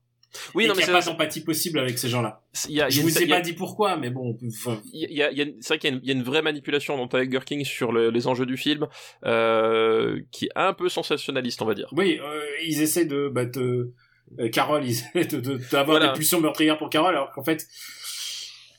oui 0.54 0.64
et 0.64 0.68
non 0.68 0.74
mais 0.74 0.82
qu'il 0.82 0.90
n'y 0.92 0.96
a 0.98 1.00
pas 1.02 1.04
d'empathie 1.04 1.42
possible 1.44 1.78
avec 1.78 1.98
ces 1.98 2.08
gens-là. 2.08 2.40
il 2.70 2.74
y 2.76 2.80
a, 2.80 2.88
il 2.88 2.92
y 2.92 2.94
Je 2.96 3.00
a 3.00 3.02
vous 3.02 3.18
ai 3.18 3.22
il 3.24 3.28
y 3.28 3.32
a- 3.32 3.36
pas 3.36 3.42
dit 3.42 3.52
pourquoi, 3.52 3.98
mais 3.98 4.08
bon, 4.08 4.38
il 4.40 5.06
il 5.10 5.54
c'est 5.60 5.68
vrai 5.68 5.78
qu'il 5.78 5.90
y, 5.90 5.92
a 5.92 5.96
une- 6.14 6.20
il 6.20 6.24
vraie 6.24 6.40
manipulation 6.40 6.96
dans 6.96 7.06
Tiger 7.06 7.40
King 7.44 7.64
sur 7.66 7.92
le- 7.92 8.08
les 8.08 8.26
enjeux 8.26 8.46
du 8.46 8.56
film, 8.56 8.86
euh, 9.26 10.20
qui 10.30 10.46
est 10.46 10.50
un 10.56 10.72
peu 10.72 10.88
sensationnaliste, 10.88 11.60
on 11.60 11.66
va 11.66 11.74
dire. 11.74 11.88
oui, 11.92 12.18
euh, 12.22 12.40
ils 12.66 12.80
essaient 12.80 13.04
de, 13.04 13.28
bah, 13.28 13.44
te, 13.44 13.90
euh, 14.38 14.48
Carole, 14.50 14.84
ils 14.86 14.92
essaient 14.92 15.26
de, 15.36 15.40
de- 15.40 15.56
d'avoir 15.70 15.98
Voilà. 15.98 16.12
des 16.12 16.18
pulsions 16.18 16.40
meurtrières 16.40 16.78
pour 16.78 16.88
Carole, 16.88 17.14
alors 17.14 17.30
qu'en 17.32 17.44
fait, 17.44 17.66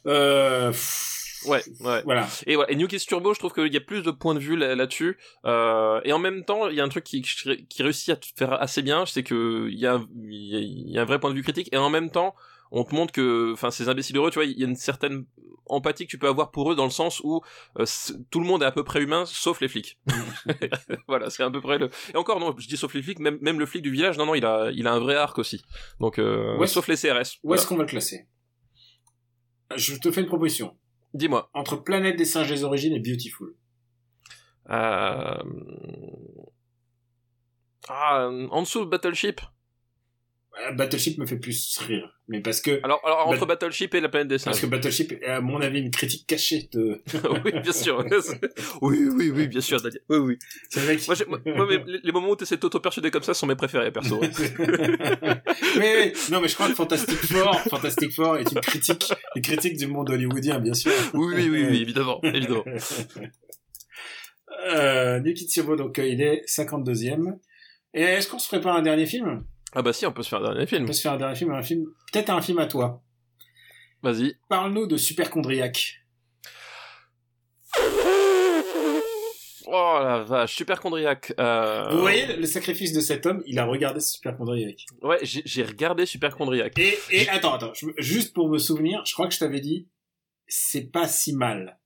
euh, 0.07 0.69
pff, 0.71 1.12
Ouais, 1.47 1.63
ouais. 1.81 2.01
voilà. 2.03 2.27
Et, 2.47 2.55
voilà. 2.55 2.71
et 2.71 2.75
New 2.75 2.87
Kids 2.87 3.05
Turbo, 3.07 3.33
je 3.33 3.39
trouve 3.39 3.53
qu'il 3.53 3.73
y 3.73 3.77
a 3.77 3.81
plus 3.81 4.01
de 4.03 4.11
points 4.11 4.33
de 4.35 4.39
vue 4.39 4.55
là- 4.55 4.75
là-dessus. 4.75 5.17
Euh, 5.45 5.99
et 6.03 6.13
en 6.13 6.19
même 6.19 6.43
temps, 6.45 6.67
il 6.69 6.75
y 6.75 6.81
a 6.81 6.83
un 6.83 6.89
truc 6.89 7.03
qui, 7.03 7.21
qui 7.21 7.83
réussit 7.83 8.09
à 8.09 8.15
te 8.15 8.25
faire 8.35 8.53
assez 8.61 8.81
bien, 8.81 9.05
c'est 9.05 9.23
que 9.23 9.67
il 9.71 9.79
y, 9.79 9.87
a, 9.87 10.01
il 10.15 10.45
y 10.45 10.55
a- 10.55 10.59
il 10.59 10.89
y 10.91 10.97
a 10.97 11.01
un 11.01 11.05
vrai 11.05 11.19
point 11.19 11.29
de 11.29 11.35
vue 11.35 11.43
critique. 11.43 11.69
Et 11.71 11.77
en 11.77 11.89
même 11.89 12.09
temps, 12.11 12.35
on 12.71 12.83
te 12.83 12.93
montre 12.95 13.13
que, 13.13 13.51
enfin, 13.53 13.69
ces 13.71 13.87
imbéciles 13.89 14.17
heureux, 14.17 14.31
tu 14.31 14.35
vois, 14.39 14.45
il 14.45 14.57
y 14.59 14.63
a 14.63 14.67
une 14.67 14.75
certaine 14.75 15.25
empathie 15.67 16.05
que 16.05 16.09
tu 16.11 16.17
peux 16.17 16.27
avoir 16.27 16.51
pour 16.51 16.71
eux 16.71 16.75
dans 16.75 16.83
le 16.83 16.89
sens 16.91 17.21
où 17.23 17.41
euh, 17.79 17.85
tout 18.31 18.39
le 18.41 18.45
monde 18.45 18.63
est 18.63 18.65
à 18.65 18.71
peu 18.71 18.83
près 18.83 19.01
humain, 19.01 19.23
sauf 19.25 19.61
les 19.61 19.67
flics. 19.69 19.97
voilà, 21.07 21.29
c'est 21.29 21.41
à 21.43 21.49
peu 21.49 21.61
près 21.61 21.77
le. 21.77 21.89
Et 22.13 22.17
encore, 22.17 22.39
non, 22.39 22.53
je 22.57 22.67
dis 22.67 22.75
sauf 22.77 22.93
les 22.95 23.01
flics, 23.01 23.19
même, 23.19 23.37
même 23.41 23.59
le 23.59 23.65
flic 23.65 23.81
du 23.81 23.91
village, 23.91 24.17
non, 24.17 24.25
non, 24.25 24.35
il 24.35 24.45
a, 24.45 24.71
il 24.73 24.87
a 24.87 24.93
un 24.93 24.99
vrai 24.99 25.15
arc 25.15 25.37
aussi. 25.39 25.63
Donc, 25.99 26.19
euh, 26.19 26.65
sauf 26.65 26.87
les 26.87 26.95
CRS. 26.97 27.37
Où 27.43 27.47
Voilà. 27.47 27.61
est-ce 27.61 27.67
qu'on 27.67 27.75
va 27.77 27.83
le 27.83 27.89
classer? 27.89 28.27
Je 29.75 29.95
te 29.95 30.11
fais 30.11 30.21
une 30.21 30.27
proposition. 30.27 30.75
Dis-moi. 31.13 31.49
Entre 31.53 31.75
Planète 31.77 32.17
des 32.17 32.25
singes 32.25 32.49
des 32.49 32.63
origines 32.63 32.93
et 32.93 32.99
Beautiful. 32.99 33.55
Euh... 34.69 35.43
Ah, 37.89 38.29
en 38.29 38.61
dessous 38.61 38.85
de 38.85 38.89
Battleship. 38.89 39.41
Euh, 40.61 40.71
Battleship 40.73 41.17
me 41.17 41.25
fait 41.25 41.37
plus 41.39 41.79
rire. 41.79 42.15
Mais 42.27 42.39
parce 42.39 42.61
que, 42.61 42.79
Alors, 42.83 43.01
alors 43.03 43.27
entre 43.27 43.39
Bat- 43.47 43.55
Battleship 43.55 43.95
et 43.95 44.01
la 44.01 44.07
planète 44.07 44.27
des 44.27 44.35
parce 44.35 44.57
singes. 44.57 44.61
que 44.61 44.67
Battleship 44.67 45.11
est, 45.11 45.25
à 45.25 45.41
mon 45.41 45.59
avis, 45.61 45.79
une 45.79 45.89
critique 45.89 46.27
cachée 46.27 46.69
de, 46.71 47.01
oui, 47.45 47.51
bien 47.61 47.71
sûr. 47.71 48.05
oui, 48.81 49.07
oui, 49.11 49.31
oui, 49.33 49.47
bien 49.47 49.61
sûr, 49.61 49.81
Daniel. 49.81 50.01
Oui, 50.09 50.17
oui. 50.17 50.39
c'est 50.69 50.81
le 50.81 50.87
mec. 50.87 51.07
Moi, 51.07 51.15
moi, 51.27 51.65
moi, 51.65 51.67
les- 52.03 52.11
moments 52.11 52.29
où 52.29 52.35
tu 52.35 52.43
essaies 52.43 52.55
de 52.55 52.61
t'auto-persuader 52.61 53.09
comme 53.09 53.23
ça 53.23 53.33
sont 53.33 53.47
mes 53.47 53.55
préférés, 53.55 53.91
perso. 53.91 54.21
mais, 55.79 56.13
non, 56.31 56.39
mais 56.39 56.47
je 56.47 56.53
crois 56.53 56.67
que 56.69 56.75
Fantastic 56.75 57.17
Four, 57.17 57.59
Fantastic 57.69 58.11
Four 58.13 58.37
est 58.37 58.51
une 58.51 58.61
critique, 58.61 59.11
une 59.35 59.41
critique 59.41 59.75
du 59.77 59.87
monde 59.87 60.11
hollywoodien, 60.11 60.59
bien 60.59 60.75
sûr. 60.75 60.91
oui, 61.15 61.33
oui, 61.35 61.49
oui, 61.49 61.65
oui, 61.69 61.81
évidemment, 61.81 62.19
évidemment. 62.23 62.63
Euh, 64.67 65.19
New 65.19 65.33
donc, 65.75 65.99
euh, 65.99 66.07
il 66.07 66.21
est 66.21 66.43
52e. 66.47 67.37
Et 67.95 68.01
est-ce 68.01 68.27
qu'on 68.29 68.39
se 68.39 68.47
ferait 68.47 68.61
pas 68.61 68.73
un 68.73 68.81
dernier 68.81 69.05
film? 69.05 69.43
Ah 69.75 69.81
bah 69.81 69.93
si, 69.93 70.05
on 70.05 70.11
peut 70.11 70.23
se 70.23 70.29
faire 70.29 70.39
un 70.39 70.43
dernier 70.43 70.63
On 70.63 70.67
film. 70.67 70.85
peut 70.85 70.93
se 70.93 71.01
faire 71.01 71.13
un 71.13 71.17
dernier 71.17 71.35
film, 71.35 71.51
un 71.51 71.63
film, 71.63 71.85
peut-être 72.11 72.29
un 72.29 72.41
film 72.41 72.59
à 72.59 72.67
toi. 72.67 73.01
Vas-y. 74.03 74.35
Parle-nous 74.49 74.85
de 74.87 74.97
Superchondriac. 74.97 75.99
Oh 79.65 79.97
la 80.03 80.23
vache, 80.23 80.55
Superchondriac. 80.55 81.33
Euh... 81.39 81.87
Vous 81.89 82.01
voyez 82.01 82.35
le- 82.35 82.45
sacrifice 82.45 82.91
de 82.93 82.99
cet 82.99 83.25
homme, 83.25 83.41
il 83.47 83.57
a 83.59 83.65
regardé 83.65 83.99
Superchondriac. 84.01 84.85
Ouais, 85.01 85.19
j'ai 85.23 85.63
regardé 85.63 86.05
Superchondriac. 86.05 86.77
Et, 86.77 86.97
et 87.09 87.29
attends, 87.29 87.53
attends, 87.53 87.73
je 87.73 87.87
juste 87.97 88.33
pour 88.33 88.49
me 88.49 88.57
souvenir, 88.57 89.01
je 89.05 89.13
crois 89.13 89.27
que 89.27 89.33
je 89.33 89.39
t'avais 89.39 89.61
dit, 89.61 89.87
c'est 90.47 90.91
pas 90.91 91.07
si 91.07 91.33
mal. 91.33 91.79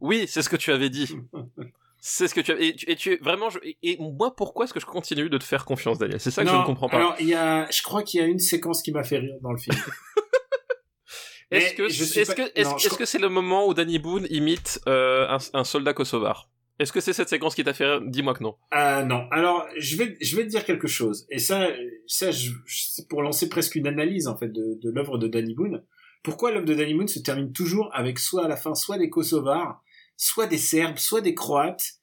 Oui, 0.00 0.26
c'est 0.28 0.40
ce 0.42 0.48
que 0.48 0.56
tu 0.56 0.70
avais 0.72 0.88
dit. 0.90 1.08
C'est 2.06 2.28
ce 2.28 2.34
que 2.34 2.42
tu 2.42 2.52
as 2.52 2.60
et 2.60 2.74
tu, 2.76 2.90
et 2.90 2.96
tu 2.96 3.16
vraiment 3.22 3.48
je- 3.48 3.58
et, 3.82 3.96
moi 3.98 4.36
pourquoi 4.36 4.66
est-ce 4.66 4.74
que 4.74 4.80
je 4.80 4.84
continue 4.84 5.30
de 5.30 5.38
te 5.38 5.44
faire 5.44 5.64
confiance 5.64 5.96
Daniel 5.98 6.20
C'est 6.20 6.30
ça 6.30 6.44
que 6.44 6.50
je 6.50 6.54
ne 6.54 6.62
comprends 6.62 6.90
pas. 6.90 6.98
Alors, 6.98 7.14
il 7.18 7.26
y 7.28 7.34
a, 7.34 7.66
je 7.70 7.82
crois 7.82 8.02
qu'il 8.02 8.20
y 8.20 8.22
a 8.22 8.26
une 8.26 8.38
séquence 8.38 8.82
qui 8.82 8.92
m'a 8.92 9.04
fait 9.04 9.16
rire 9.16 9.36
dans 9.40 9.52
le 9.52 9.56
film. 9.58 9.74
Est-ce 11.50 11.74
que 11.74 11.82
est-ce 11.84 12.26
pas- 12.26 12.34
que 12.34 12.60
est-ce 12.60 12.94
que 12.98 13.04
c'est 13.04 13.18
le 13.18 13.28
moment 13.28 13.66
où 13.68 13.74
Danny 13.74 13.98
Boone 13.98 14.26
imite 14.30 14.80
euh, 14.86 15.26
un, 15.28 15.38
un 15.52 15.64
soldat 15.64 15.92
kosovar? 15.94 16.50
Est-ce 16.80 16.92
que 16.92 17.00
c'est 17.00 17.12
cette 17.12 17.28
séquence 17.28 17.54
qui 17.54 17.62
t'a 17.62 17.72
fait 17.72 17.86
rire? 17.86 18.00
Dis-moi 18.04 18.34
que 18.34 18.42
non. 18.42 18.56
Ah 18.72 19.04
non. 19.04 19.28
Alors, 19.30 19.64
je 19.78 19.96
vais, 19.96 20.16
je 20.20 20.36
vais 20.36 20.42
te 20.42 20.48
dire 20.48 20.64
quelque 20.64 20.88
chose. 20.88 21.24
Et 21.30 21.38
ça, 21.38 21.68
ça, 22.08 22.32
je, 22.32 22.50
je- 22.66 22.82
c'est 22.90 23.08
pour 23.08 23.22
lancer 23.22 23.48
presque 23.48 23.76
une 23.76 23.86
analyse 23.86 24.26
en 24.26 24.36
fait 24.36 24.48
de, 24.48 24.78
de 24.82 24.90
l'œuvre 24.90 25.16
de 25.18 25.28
Danny 25.28 25.54
Boone. 25.54 25.84
Pourquoi 26.24 26.50
l'œuvre 26.50 26.64
de 26.66 26.74
Danny 26.74 26.94
Boone 26.94 27.06
se 27.08 27.20
termine 27.20 27.52
toujours 27.52 27.90
avec 27.94 28.18
soit 28.18 28.46
à 28.46 28.48
la 28.48 28.56
fin, 28.56 28.74
soit 28.74 28.98
des 28.98 29.08
Kosovars, 29.10 29.80
soit 30.16 30.46
des 30.46 30.58
Serbes, 30.58 30.98
soit 30.98 31.20
des 31.20 31.34
Croates, 31.34 31.94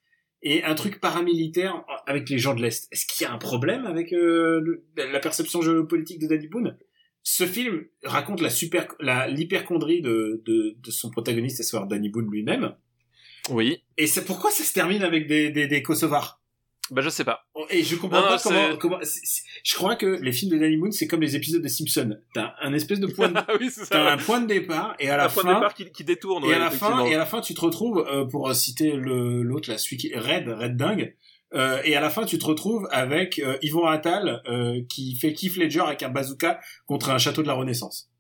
et 0.44 0.64
un 0.64 0.74
truc 0.74 1.00
paramilitaire 1.00 1.84
avec 2.08 2.28
les 2.30 2.40
gens 2.40 2.56
de 2.56 2.62
l'Est. 2.62 2.88
Est-ce 2.92 3.06
qu'il 3.06 3.26
y 3.26 3.30
a 3.30 3.34
un 3.34 3.38
problème 3.38 3.86
avec 3.86 4.12
euh, 4.12 4.84
la 4.98 5.20
perception 5.20 5.62
géopolitique 5.62 6.20
de 6.20 6.28
Danny 6.28 6.48
Boone? 6.48 6.78
Ce 7.22 7.46
film 7.46 7.86
raconte 8.04 8.42
la 8.42 8.50
super, 8.50 8.88
la 9.00 9.28
l'hyperchondrie 9.28 10.02
de, 10.02 10.42
de, 10.44 10.76
de 10.80 10.92
son 10.92 11.12
protagoniste, 11.12 11.60
à 11.60 11.64
savoir 11.64 11.88
Danny 11.88 12.10
Boone 12.10 12.32
lui-même. 12.32 12.76
Oui. 13.52 13.84
Et 13.98 14.08
c'est 14.08 14.26
pourquoi 14.26 14.50
ça 14.50 14.64
se 14.64 14.74
termine 14.74 15.04
avec 15.04 15.28
des, 15.28 15.52
des, 15.52 15.68
des 15.68 15.84
Kosovars? 15.84 16.41
Bah 16.92 17.02
je 17.02 17.10
sais 17.10 17.24
pas. 17.24 17.46
et 17.70 17.84
je 17.84 17.96
comprends 17.96 18.22
Non, 18.22 18.28
pas 18.28 18.38
comment, 18.38 18.76
comment 18.78 19.00
je 19.02 19.76
crois 19.76 19.96
que 19.96 20.20
les 20.22 20.32
films 20.32 20.52
de 20.52 20.58
Danny 20.58 20.78
Boone, 20.78 20.92
c'est 20.92 21.08
comme 21.08 21.22
les 21.22 21.36
épisodes 21.36 21.62
de 21.62 21.68
Simpson. 21.68 22.18
T'as 22.34 22.54
un 22.62 22.74
espèce 22.74 23.00
de 23.00 23.08
point 23.08 23.30
de, 23.30 23.36
Ah 23.48 23.54
oui, 23.60 23.70
un 23.92 24.18
point 24.18 24.42
de 24.42 24.48
départ, 24.48 24.96
et 25.00 25.10
à 25.10 25.18
la 25.18 25.26
Un 25.26 25.30
point 25.30 25.44
de 25.44 25.48
fin, 25.48 25.56
départ 25.56 25.74
qui, 25.74 25.90
qui 25.92 26.04
détourne. 26.04 26.44
et 26.44 26.48
ouais, 26.48 26.56
à 26.56 26.60
la 26.60 26.70
fin, 26.70 27.06
et 27.06 27.16
à 27.16 27.18
la 27.18 27.26
fin, 27.26 27.42
tu 27.42 27.54
te 27.54 27.62
retrouves, 27.62 28.06
euh, 28.12 28.26
pour 28.26 28.54
citer 28.54 28.92
le, 28.92 29.42
l'autre, 29.42 29.70
là, 29.70 29.78
celui 29.78 29.98
qui, 29.98 30.14
Red, 30.14 30.50
Red 30.50 30.76
Dingue, 30.76 31.16
euh, 31.54 31.82
et 31.84 31.96
à 31.96 32.02
la 32.02 32.10
fin, 32.10 32.26
tu 32.26 32.38
te 32.38 32.46
retrouves 32.46 32.88
avec 32.92 33.40
euh, 33.40 33.58
Yvon 33.62 33.86
Attal, 33.86 34.42
euh, 34.48 34.82
qui 34.88 35.16
fait 35.16 35.34
Keith 35.34 35.58
Ledger 35.58 35.82
avec 35.82 36.04
un 36.04 36.10
bazooka 36.10 36.60
contre 36.86 37.10
un 37.10 37.18
château 37.18 37.42
de 37.42 37.48
la 37.48 37.54
Renaissance. 37.54 38.11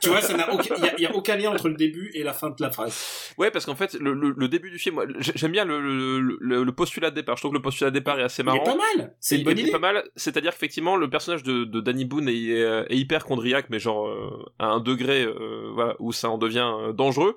Tu 0.00 0.08
vois, 0.08 0.22
ça 0.22 0.34
n'a 0.36 0.52
aucun, 0.52 0.74
il 0.78 0.84
y 0.84 0.88
a, 0.88 1.00
y 1.00 1.06
a 1.06 1.14
aucun 1.14 1.36
lien 1.36 1.50
entre 1.50 1.68
le 1.68 1.74
début 1.74 2.10
et 2.14 2.22
la 2.22 2.32
fin 2.32 2.48
de 2.50 2.56
la 2.60 2.70
phrase. 2.70 3.32
Ouais, 3.36 3.50
parce 3.50 3.66
qu'en 3.66 3.74
fait, 3.74 3.92
le, 3.94 4.14
le, 4.14 4.34
le 4.36 4.48
début 4.48 4.70
du 4.70 4.78
film, 4.78 5.00
j'aime 5.18 5.52
bien 5.52 5.64
le, 5.66 6.70
postulat 6.72 7.10
de 7.10 7.14
départ. 7.16 7.36
Je 7.36 7.42
trouve 7.42 7.50
que 7.52 7.56
le 7.58 7.62
postulat 7.62 7.90
de 7.90 7.94
départ 7.98 8.18
est 8.18 8.22
assez 8.22 8.42
Il 8.42 8.48
est 8.48 8.52
marrant. 8.52 8.64
pas 8.64 8.76
mal. 8.76 9.14
C'est 9.20 9.34
une 9.36 9.42
Il 9.42 9.44
bonne 9.44 9.58
est 9.58 9.62
idée. 9.62 9.70
pas 9.70 9.78
mal. 9.78 10.02
C'est-à-dire 10.16 10.52
qu'effectivement, 10.52 10.96
le 10.96 11.10
personnage 11.10 11.42
de, 11.42 11.64
de 11.64 11.80
Danny 11.80 12.04
Boone 12.06 12.28
est, 12.28 12.52
euh, 12.52 12.84
est 12.88 12.96
hyper 12.96 13.24
chondriaque, 13.26 13.66
mais 13.68 13.78
genre 13.78 14.06
euh, 14.06 14.30
à 14.58 14.66
un 14.68 14.80
degré 14.80 15.24
euh, 15.24 15.70
voilà, 15.74 15.94
où 15.98 16.12
ça 16.12 16.30
en 16.30 16.38
devient 16.38 16.70
euh, 16.80 16.92
dangereux. 16.92 17.36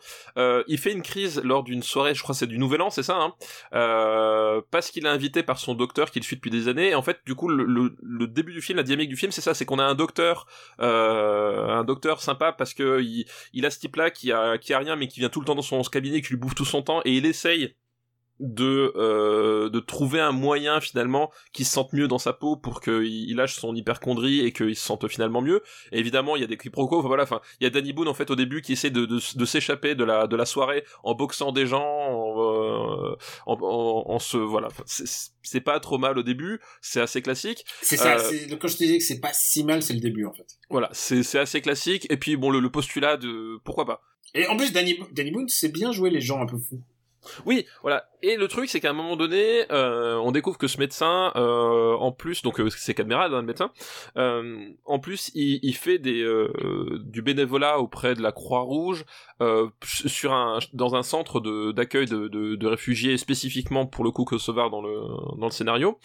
Il 0.68 0.78
fait 0.78 0.93
une 0.93 1.01
crise 1.01 1.41
lors 1.43 1.64
d'une 1.64 1.84
soirée, 1.84 2.16
je 2.16 2.24
crois 2.24 2.34
que 2.34 2.39
c'est 2.39 2.47
du 2.47 2.58
Nouvel 2.58 2.82
An, 2.82 2.89
c'est 2.89 3.03
ça, 3.03 3.18
hein, 3.20 4.62
parce 4.72 4.91
qu'il 4.91 5.05
est 5.05 5.10
invité 5.10 5.43
par 5.43 5.60
son 5.60 5.74
docteur 5.74 6.10
qui 6.12 6.20
le 6.20 6.24
suit 6.24 6.38
depuis 6.38 6.51
des 6.51 6.68
années. 6.70 6.89
Et 6.89 6.95
en 6.95 7.01
fait, 7.01 7.20
du 7.26 7.36
coup, 7.36 7.49
le, 7.49 8.28
début 8.28 8.53
du 8.53 8.62
film, 8.62 8.78
la 8.78 8.84
dynamique 8.84 9.10
du 9.10 9.18
film, 9.18 9.32
c'est 9.32 9.41
ça, 9.41 9.53
c'est 9.53 9.66
qu'on 9.66 9.80
a 9.80 9.84
un 9.84 9.95
docteur, 9.95 10.45
un 10.80 11.84
docteur 11.84 11.96
sympa 12.19 12.51
parce 12.51 12.73
que 12.73 13.01
il, 13.53 13.65
a 13.65 13.69
ce 13.69 13.79
type-là 13.79 14.11
qui 14.11 14.31
a, 14.31 14.57
qui 14.57 14.73
a 14.73 14.79
rien, 14.79 14.95
mais 14.95 15.07
qui 15.07 15.19
vient 15.19 15.29
tout 15.29 15.39
le 15.39 15.45
temps 15.45 15.55
dans 15.55 15.61
son 15.61 15.81
cabinet, 15.83 16.21
qui 16.21 16.29
lui 16.29 16.37
bouffe 16.37 16.55
tout 16.55 16.65
son 16.65 16.81
temps, 16.81 17.01
et 17.05 17.15
il 17.15 17.25
essaye 17.25 17.75
de 18.39 18.93
euh, 18.95 19.69
de 19.69 19.79
trouver 19.79 20.19
un 20.19 20.31
moyen 20.31 20.79
finalement 20.79 21.31
qui 21.53 21.63
se 21.65 21.71
sente 21.73 21.93
mieux 21.93 22.07
dans 22.07 22.19
sa 22.19 22.33
peau 22.33 22.55
pour 22.55 22.81
qu'il 22.81 23.03
il 23.05 23.35
lâche 23.35 23.55
son 23.55 23.73
hyperchondrie 23.75 24.41
et 24.45 24.51
qu'il 24.51 24.75
se 24.75 24.85
sente 24.85 25.07
finalement 25.07 25.41
mieux. 25.41 25.61
Et 25.91 25.99
évidemment, 25.99 26.35
il 26.35 26.41
y 26.41 26.43
a 26.43 26.47
des 26.47 26.57
quiproquos. 26.57 26.99
Enfin 26.99 27.07
voilà, 27.07 27.23
enfin 27.23 27.41
il 27.59 27.63
y 27.63 27.67
a 27.67 27.69
Danny 27.69 27.93
Boone 27.93 28.07
en 28.07 28.13
fait 28.13 28.29
au 28.29 28.35
début 28.35 28.61
qui 28.61 28.73
essaie 28.73 28.89
de 28.91 29.05
de, 29.05 29.19
de 29.38 29.45
s'échapper 29.45 29.95
de 29.95 30.03
la 30.03 30.27
de 30.27 30.35
la 30.35 30.45
soirée 30.45 30.83
en 31.03 31.15
boxant 31.15 31.51
des 31.51 31.65
gens, 31.65 31.83
en 31.83 33.11
euh, 33.11 33.15
en, 33.45 33.53
en, 33.61 34.03
en 34.13 34.19
se 34.19 34.38
voilà. 34.38 34.67
C'est- 34.85 35.31
pas 35.63 35.79
trop 35.79 35.97
mal 35.97 36.17
au 36.19 36.23
début, 36.23 36.59
c'est 36.81 37.01
assez 37.01 37.21
classique. 37.21 37.65
C'est 37.81 37.97
ça. 37.97 38.17
Euh, 38.17 38.55
Quand 38.59 38.67
je 38.67 38.73
te 38.77 38.83
disais 38.83 38.97
que 38.99 39.03
c'est 39.03 39.19
pas 39.21 39.31
si 39.33 39.63
mal, 39.63 39.81
c'est 39.81 39.93
le 39.93 39.99
début 40.01 40.25
en 40.25 40.33
fait. 40.33 40.45
Voilà, 40.69 40.89
c'est 40.91 41.23
c'est 41.23 41.39
assez 41.39 41.61
classique. 41.61 42.05
Et 42.11 42.17
puis 42.17 42.35
bon 42.35 42.51
le, 42.51 42.59
le 42.59 42.69
postulat 42.69 43.17
de 43.17 43.57
pourquoi 43.63 43.85
pas. 43.85 44.01
Et 44.35 44.45
en 44.47 44.57
plus, 44.57 44.71
Danny, 44.73 44.99
Danny 45.13 45.31
Boone, 45.31 45.47
c'est 45.47 45.69
bien 45.71 45.91
jouer 45.93 46.09
les 46.09 46.19
gens 46.21 46.41
un 46.41 46.45
peu 46.45 46.57
fous. 46.57 46.81
Oui, 47.45 47.65
voilà. 47.82 48.09
Et 48.22 48.36
le 48.36 48.47
truc, 48.47 48.70
c'est 48.70 48.80
qu'à 48.80 48.89
un 48.89 48.93
moment 48.93 49.15
donné, 49.15 49.65
euh, 49.72 50.15
on 50.18 50.32
découvre 50.32 50.57
que 50.57 50.68
ce 50.68 50.80
médecin, 50.80 51.32
euh, 51.36 51.95
en 51.95 52.11
plus, 52.11 52.41
donc 52.41 52.59
euh, 52.59 52.70
c'est 52.70 52.93
Cadmerade, 52.93 53.34
hein, 53.34 53.41
le 53.41 53.47
médecin, 53.47 53.72
en 54.86 54.99
plus, 54.99 55.32
il, 55.36 55.76
fait 55.76 55.99
du 55.99 57.22
bénévolat 57.22 57.80
auprès 57.80 58.15
de 58.15 58.22
la 58.22 58.32
Croix-Rouge 58.32 59.05
dans 59.39 60.95
un 60.95 61.03
centre 61.03 61.39
d'accueil 61.72 62.05
de, 62.07 62.68
réfugiés 62.68 63.18
spécifiquement 63.18 63.86
pour 63.86 64.03
le 64.03 64.11
coup 64.11 64.26
kosovar 64.26 64.70
dans 64.70 64.82
le 64.82 65.49
scénario. 65.51 65.99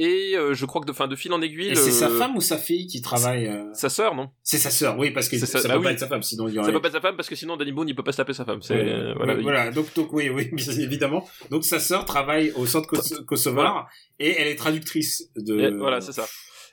Et 0.00 0.36
euh, 0.36 0.54
je 0.54 0.64
crois 0.64 0.80
que 0.80 0.86
de 0.86 0.92
fin 0.92 1.08
de 1.08 1.16
fil 1.16 1.32
en 1.32 1.42
aiguille, 1.42 1.70
Et 1.70 1.74
c'est 1.74 1.90
sa 1.90 2.08
femme 2.08 2.36
ou 2.36 2.40
sa 2.40 2.56
fille 2.56 2.86
qui 2.86 3.02
travaille 3.02 3.48
euh, 3.48 3.64
sa 3.74 3.88
sœur, 3.88 4.14
non? 4.14 4.30
C'est 4.44 4.58
sa 4.58 4.70
sœur, 4.70 4.96
oui, 4.96 5.10
parce 5.10 5.28
que 5.28 5.36
C'est 5.38 5.44
ça, 5.46 5.58
sa- 5.58 5.68
peut 5.68 5.74
bah 5.78 5.82
pas 5.84 5.90
être 5.92 5.98
sa 5.98 6.06
femme, 6.06 6.22
sinon 6.22 6.46
il 6.46 6.52
y 6.52 6.54
Ça 6.54 6.60
aurait... 6.62 6.72
peut 6.72 6.80
pas 6.80 6.86
être 6.88 6.94
sa 6.94 7.00
femme 7.00 7.16
parce 7.16 7.28
que 7.28 7.34
sinon 7.34 7.56
Danny 7.56 7.72
Boone 7.72 7.88
il 7.88 7.96
peut 7.96 8.04
pas 8.04 8.12
se 8.12 8.18
taper 8.18 8.32
sa 8.32 8.44
femme. 8.44 8.62
C'est 8.62 8.74
Euh, 8.76 9.12
voilà. 9.16 9.34
il- 9.34 9.42
voilà, 9.42 9.70
donc, 9.72 9.92
donc 9.94 10.12
oui, 10.12 10.30
oui, 10.30 10.48
bien 10.52 10.72
évidemment. 10.78 11.28
Donc 11.50 11.64
sa 11.64 11.80
sœur 11.80 12.04
travaille 12.04 12.52
au 12.52 12.64
centre 12.66 12.88
Kos- 12.88 13.24
kosovar 13.24 13.88
et 14.20 14.30
elle 14.40 14.46
est 14.46 14.54
traductrice 14.56 15.30
de. 15.36 15.58
Et 15.58 15.70
voilà, 15.72 16.00
c'est 16.00 16.12
ça. 16.12 16.26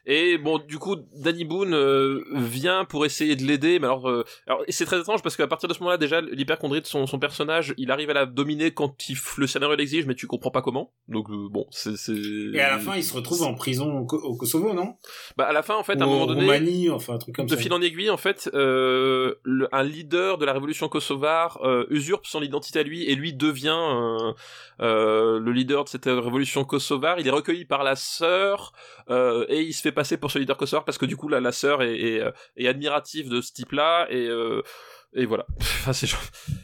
Et 0.08 0.38
bon, 0.38 0.60
du 0.60 0.78
coup, 0.78 0.98
Danny 1.16 1.46
Boone 1.46 1.74
euh, 1.74 2.24
vient 2.34 2.86
pour 2.86 3.06
essayer 3.06 3.36
de 3.36 3.44
l'aider, 3.44 3.80
mais 3.80 3.86
alors, 3.88 4.08
euh, 4.10 4.24
alors 4.46 4.62
c'est 4.70 4.86
très 4.86 5.00
étrange 5.00 5.22
parce 5.24 5.36
qu'à 5.36 5.48
partir 5.48 5.68
de 5.68 5.74
ce 5.74 5.80
moment-là, 5.80 5.98
déjà, 5.98 6.22
l'hyperchondrie 6.22 6.82
de 6.82 6.86
son, 6.86 7.08
son 7.08 7.18
personnage, 7.20 7.74
il 7.78 7.90
arrive 7.92 8.10
à 8.12 8.14
la 8.14 8.26
dominer 8.26 8.72
quand 8.72 9.10
il, 9.10 9.18
le 9.38 9.48
scénario 9.48 9.76
l'exige, 9.76 10.06
mais 10.06 10.16
tu 10.16 10.28
comprends 10.28 10.52
pas 10.52 10.62
comment. 10.62 10.92
Donc 11.08 11.30
euh, 11.30 11.48
bon, 11.50 11.66
c'est, 11.72 11.98
c'est. 11.98 12.14
Et 12.14 12.60
à 12.62 12.70
la 12.72 12.80
fin, 12.80 12.96
il 12.96 13.04
se 13.04 13.14
retrouve 13.16 13.42
en 13.44 13.56
prison 13.56 13.98
au, 14.00 14.06
Ko- 14.06 14.22
au 14.22 14.36
Kosovo, 14.36 14.74
non? 14.74 14.96
Bah 15.38 15.46
à 15.46 15.54
la 15.54 15.64
fin, 15.64 15.76
en 15.76 15.84
fait, 15.84 16.00
à 16.00 16.04
un 16.04 16.08
moment 16.08 16.24
en 16.24 16.28
donné, 16.28 16.42
Roumanie, 16.44 16.90
enfin 16.90 17.16
un 17.16 17.18
truc 17.18 17.36
comme 17.36 17.48
de 17.48 17.56
ça. 17.56 17.62
fil 17.62 17.74
en 17.74 17.82
aiguille, 17.82 18.10
en 18.10 18.18
fait, 18.18 18.50
euh, 18.54 19.36
le- 19.44 19.68
un 19.72 19.84
leader 19.84 20.38
de 20.38 20.46
la 20.46 20.54
révolution 20.54 20.88
kosovare 20.88 21.60
euh, 21.64 21.86
usurpe 21.90 22.26
son 22.28 22.42
identité 22.42 22.80
à 22.80 22.84
lui 22.84 23.04
et 23.06 23.16
lui 23.16 23.34
devient 23.34 24.34
le 24.80 25.52
leader 25.52 25.84
de 25.86 25.90
cette 25.90 26.06
révolution 26.06 26.64
kosovare. 26.66 27.20
Il 27.20 27.28
est 27.28 27.32
recueilli 27.32 27.66
par 27.66 27.84
la 27.84 27.96
sœur 27.96 28.74
euh, 29.10 29.46
et 29.50 29.62
il 29.62 29.74
se 29.74 29.82
fait 29.82 29.92
passer 29.96 30.18
pour 30.18 30.30
ce 30.30 30.38
leader 30.38 30.58
kosovar 30.58 30.86
parce 30.86 31.00
que 31.00 31.06
du 31.08 31.18
coup, 31.18 31.28
la, 31.28 31.40
la 31.40 31.52
sœur 31.52 31.80
euh, 31.82 32.32
est 32.58 32.68
admirative 32.68 33.30
de 33.30 33.42
ce 33.42 33.52
type-là 33.54 34.06
et 34.12 34.28
euh, 34.28 34.62
et 35.18 35.26
voilà. 35.26 35.46
Enfin, 35.88 35.92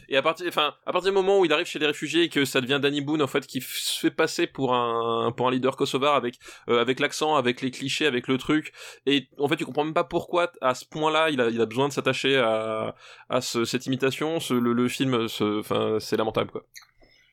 et 0.08 0.16
à 0.16 0.22
partir, 0.22 0.46
enfin, 0.48 0.74
à 0.84 0.92
partir 0.92 1.10
du 1.12 1.14
moment 1.14 1.38
où 1.38 1.44
il 1.44 1.52
arrive 1.52 1.64
chez 1.66 1.78
les 1.78 1.86
réfugiés 1.86 2.24
et 2.24 2.28
que 2.28 2.44
ça 2.44 2.60
devient 2.60 2.80
Danny 2.82 3.00
Boone 3.00 3.22
en 3.22 3.26
fait 3.28 3.46
qui 3.46 3.60
se 3.62 3.98
fait 4.00 4.10
passer 4.10 4.46
pour 4.46 4.74
un 4.74 5.32
pour 5.32 5.46
un 5.48 5.50
leader 5.52 5.76
kosovar 5.76 6.16
avec 6.16 6.34
euh, 6.68 6.80
avec 6.80 7.00
l'accent, 7.00 7.36
avec 7.36 7.62
les 7.62 7.70
clichés, 7.70 8.04
avec 8.04 8.28
le 8.28 8.36
truc, 8.38 8.72
et 9.06 9.28
en 9.38 9.48
fait 9.48 9.56
tu 9.56 9.64
comprends 9.64 9.84
même 9.84 9.94
pas 9.94 10.04
pourquoi 10.04 10.50
à 10.60 10.74
ce 10.74 10.84
point-là 10.84 11.30
il 11.30 11.40
a 11.40 11.48
il 11.48 11.60
a 11.60 11.66
besoin 11.66 11.88
de 11.88 11.92
s'attacher 11.92 12.36
à 12.36 12.94
à 13.30 13.40
ce- 13.40 13.64
cette 13.64 13.86
imitation. 13.86 14.38
Le, 14.50 14.88
film, 14.88 15.28
enfin, 15.40 15.96
c'est 16.00 16.16
lamentable 16.16 16.50
quoi. 16.50 16.62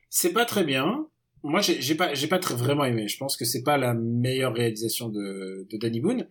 C'est 0.08 0.32
pas 0.32 0.44
très 0.46 0.64
bien. 0.64 1.06
Moi, 1.42 1.60
j'ai 1.60 1.80
j'ai 1.80 1.94
pas, 1.94 2.14
j'ai 2.14 2.26
pas 2.26 2.38
très 2.38 2.54
vraiment 2.54 2.84
aimé. 2.84 3.08
Je 3.08 3.16
pense 3.16 3.36
que 3.36 3.44
c'est 3.44 3.62
pas 3.62 3.78
la 3.78 3.94
meilleure 3.94 4.54
réalisation 4.54 5.08
de, 5.08 5.66
de 5.70 5.76
Danny 5.76 6.00
Boone. 6.00 6.26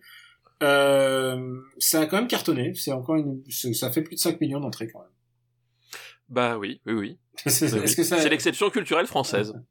Euh, 0.62 1.60
ça 1.78 2.02
a 2.02 2.06
quand 2.06 2.18
même 2.18 2.28
cartonné. 2.28 2.72
C'est 2.74 2.92
encore 2.92 3.16
une, 3.16 3.42
ça 3.50 3.90
fait 3.90 4.02
plus 4.02 4.16
de 4.16 4.20
5 4.20 4.40
millions 4.40 4.60
d'entrées 4.60 4.88
quand 4.88 5.00
même. 5.00 5.08
Bah 6.28 6.58
oui, 6.58 6.80
oui, 6.86 6.92
oui. 6.94 7.18
Que 7.44 7.50
ça, 7.50 7.68
C'est 8.18 8.28
l'exception 8.28 8.70
culturelle 8.70 9.06
française. 9.06 9.52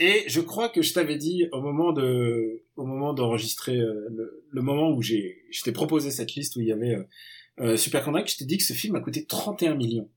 Et 0.00 0.24
je 0.28 0.40
crois 0.40 0.68
que 0.68 0.82
je 0.82 0.92
t'avais 0.92 1.16
dit 1.16 1.46
au 1.52 1.60
moment 1.60 1.92
de, 1.92 2.64
au 2.76 2.86
moment 2.86 3.12
d'enregistrer 3.14 3.76
euh, 3.76 4.08
le, 4.10 4.44
le 4.48 4.62
moment 4.62 4.90
où 4.90 5.02
j'ai, 5.02 5.42
je 5.50 5.62
t'ai 5.62 5.72
proposé 5.72 6.10
cette 6.10 6.34
liste 6.34 6.56
où 6.56 6.60
il 6.60 6.68
y 6.68 6.72
avait 6.72 6.94
euh, 6.94 7.04
euh, 7.60 7.76
Super 7.76 8.04
Contact, 8.04 8.30
je 8.30 8.36
t'ai 8.36 8.44
dit 8.44 8.58
que 8.58 8.64
ce 8.64 8.72
film 8.72 8.94
a 8.94 9.00
coûté 9.00 9.26
31 9.26 9.74
millions. 9.74 10.08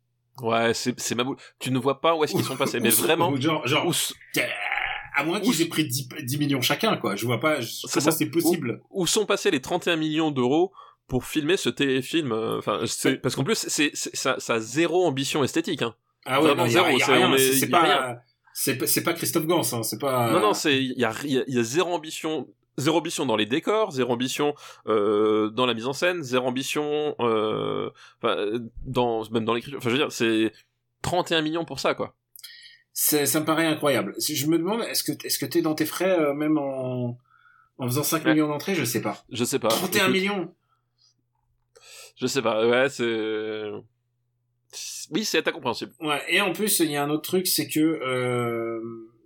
Ouais, 0.41 0.73
c'est 0.73 0.99
c'est 0.99 1.15
ma 1.15 1.23
boule. 1.23 1.37
Tu 1.59 1.71
ne 1.71 1.79
vois 1.79 1.99
pas 2.01 2.15
où 2.15 2.23
est-ce 2.23 2.33
qu'ils 2.33 2.43
sont 2.45 2.55
passés, 2.55 2.79
mais 2.79 2.89
vraiment. 2.89 3.35
genre, 3.35 3.67
genre, 3.67 3.85
Où, 3.87 3.91
à 5.15 5.23
moins 5.23 5.39
qu'ils 5.39 5.61
aient 5.61 5.65
pris 5.67 5.85
10, 5.85 6.07
10 6.23 6.37
millions 6.37 6.61
chacun, 6.61 6.97
quoi. 6.97 7.15
Je 7.15 7.25
vois 7.25 7.39
pas 7.39 7.59
je- 7.61 7.67
ça. 7.87 8.11
c'est 8.11 8.25
possible. 8.27 8.81
où 8.89 9.05
sont 9.05 9.25
passés 9.25 9.51
les 9.51 9.61
31 9.61 9.97
millions 9.97 10.31
d'euros 10.31 10.71
pour 11.07 11.25
filmer 11.25 11.57
ce 11.57 11.69
téléfilm 11.69 12.31
euh, 12.31 12.57
Enfin, 12.57 12.79
c'est 12.87 13.17
parce 13.17 13.35
qu'en 13.35 13.43
plus, 13.43 13.65
c'est 13.67 13.91
c'est- 13.93 14.15
ça, 14.15 14.35
ça 14.39 14.53
a 14.55 14.59
zéro 14.59 15.05
ambition 15.05 15.43
esthétique. 15.43 15.81
Hein. 15.81 15.93
Ah 16.25 16.39
ouais, 16.39 16.47
Vraiment 16.47 16.63
non, 16.63 16.69
zéro, 16.69 16.85
c'est- 18.53 18.77
pas, 18.77 18.87
c'est 18.87 19.03
pas, 19.03 19.13
Christophe 19.13 19.47
Gans, 19.47 19.61
hein, 19.73 19.83
c'est 19.83 19.99
pas. 19.99 20.31
Non, 20.31 20.39
non, 20.39 20.53
c'est 20.53 20.77
il 20.81 20.93
y 20.97 21.03
a, 21.05 21.13
y 21.25 21.59
a 21.59 21.63
zéro 21.63 21.93
ambition. 21.93 22.47
Zéro 22.77 22.97
ambition 22.97 23.25
dans 23.25 23.35
les 23.35 23.45
décors, 23.45 23.91
zéro 23.91 24.13
ambition 24.13 24.55
euh, 24.87 25.49
dans 25.49 25.65
la 25.65 25.73
mise 25.73 25.87
en 25.87 25.93
scène, 25.93 26.23
zéro 26.23 26.47
ambition 26.47 27.15
euh, 27.19 27.89
euh, 28.23 28.59
dans 28.85 29.29
même 29.29 29.43
dans 29.45 29.53
l'écriture. 29.53 29.77
Enfin, 29.79 29.89
je 29.89 29.95
veux 29.95 30.01
dire, 30.01 30.11
c'est 30.11 30.51
31 31.01 31.41
millions 31.41 31.65
pour 31.65 31.79
ça, 31.79 31.93
quoi. 31.95 32.15
ça 32.93 33.17
me 33.39 33.45
paraît 33.45 33.65
incroyable. 33.65 34.15
Je 34.19 34.47
me 34.47 34.57
demande, 34.57 34.81
est-ce 34.83 35.03
que, 35.03 35.11
est-ce 35.25 35.37
que 35.37 35.45
t'es 35.45 35.61
dans 35.61 35.75
tes 35.75 35.85
frais, 35.85 36.17
euh, 36.17 36.33
même 36.33 36.57
en, 36.57 37.17
en 37.77 37.87
faisant 37.87 38.03
5 38.03 38.23
Ouais. 38.23 38.33
millions 38.33 38.47
d'entrées, 38.47 38.75
je 38.75 38.85
sais 38.85 39.01
pas. 39.01 39.23
Je 39.29 39.43
sais 39.43 39.59
pas. 39.59 39.67
31 39.67 40.03
Écoute, 40.03 40.13
millions. 40.13 40.55
Je 42.15 42.27
sais 42.27 42.41
pas. 42.41 42.65
Ouais, 42.67 42.87
c'est. 42.89 43.69
Oui, 45.11 45.25
c'est 45.25 45.45
incompréhensible. 45.45 45.91
Ouais, 45.99 46.21
et 46.29 46.39
en 46.39 46.53
plus, 46.53 46.79
il 46.79 46.89
y 46.91 46.95
a 46.95 47.03
un 47.03 47.09
autre 47.09 47.23
truc, 47.23 47.47
c'est 47.47 47.67
que 47.67 47.99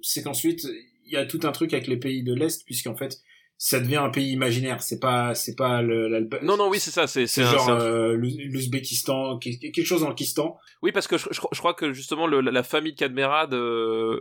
c'est 0.01 0.23
qu'ensuite 0.23 0.67
il 1.05 1.13
y 1.13 1.17
a 1.17 1.25
tout 1.25 1.39
un 1.43 1.51
truc 1.51 1.73
avec 1.73 1.85
les 1.87 1.97
pays 1.97 2.23
de 2.23 2.33
l'est, 2.33 2.65
puisqu'en 2.65 2.95
fait 2.95 3.19
ça 3.57 3.79
devient 3.79 3.95
un 3.97 4.09
pays 4.09 4.31
imaginaire. 4.31 4.81
C'est 4.81 4.99
pas, 4.99 5.33
c'est 5.33 5.55
pas 5.55 5.81
le, 5.81 6.07
l'Alba- 6.07 6.41
Non, 6.43 6.57
non, 6.57 6.69
oui, 6.69 6.79
c'est 6.79 6.91
ça. 6.91 7.07
C'est 7.07 7.25
genre 7.27 7.69
un- 7.69 7.79
euh, 7.79 8.13
l'Ouz- 8.15 8.37
l'Ouzbékistan, 8.51 9.39
que- 9.39 9.49
quelque 9.59 9.83
chose 9.85 10.01
dans 10.01 10.09
le 10.09 10.15
Kistan. 10.15 10.57
Oui, 10.81 10.91
parce 10.91 11.07
que 11.07 11.17
je, 11.17 11.27
je, 11.31 11.39
je 11.51 11.59
crois 11.59 11.73
que 11.73 11.93
justement 11.93 12.27
le, 12.27 12.41
la, 12.41 12.63
famille 12.63 12.93
de 12.93 12.97
Cadmerade 12.97 13.53
euh, 13.53 14.19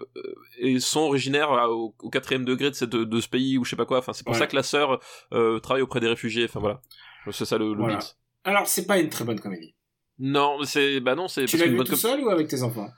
euh, 0.62 0.78
sont 0.78 1.00
originaires 1.00 1.50
au, 1.50 1.94
quatrième 2.12 2.44
degré 2.44 2.70
de, 2.70 2.74
cette, 2.76 2.90
de 2.90 3.20
ce 3.20 3.28
pays 3.28 3.58
ou 3.58 3.64
je 3.64 3.70
sais 3.70 3.76
pas 3.76 3.86
quoi. 3.86 3.98
Enfin, 3.98 4.12
c'est 4.12 4.24
pour 4.24 4.34
Ouais. 4.34 4.38
ça 4.38 4.46
que 4.46 4.56
la 4.56 4.62
sœur 4.62 5.00
euh, 5.32 5.58
travaille 5.58 5.82
auprès 5.82 6.00
des 6.00 6.08
réfugiés. 6.08 6.44
Enfin 6.44 6.60
voilà, 6.60 6.80
c'est 7.32 7.44
ça 7.44 7.58
le, 7.58 7.70
le 7.74 7.78
Voilà. 7.80 7.96
beat. 7.96 8.16
Alors 8.44 8.66
c'est 8.66 8.86
pas 8.86 8.98
une 8.98 9.08
très 9.08 9.24
bonne 9.24 9.40
comédie. 9.40 9.74
Non, 10.18 10.58
c'est 10.64 11.00
bah 11.00 11.16
non, 11.16 11.26
c'est 11.28 11.46
Tu 11.46 11.56
l'as 11.56 11.66
vu 11.66 11.76
tout 11.78 11.84
com- 11.86 11.96
seul 11.96 12.20
ou 12.20 12.28
avec 12.30 12.46
tes 12.48 12.62
enfants? 12.62 12.88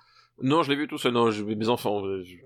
Non, 0.43 0.63
je 0.63 0.71
l'ai 0.71 0.77
vu 0.77 0.87
tout 0.87 0.99
seul. 0.99 1.13
Non, 1.13 1.31
je, 1.31 1.43
mes 1.43 1.69
enfants. 1.71 2.03
je- 2.23 2.37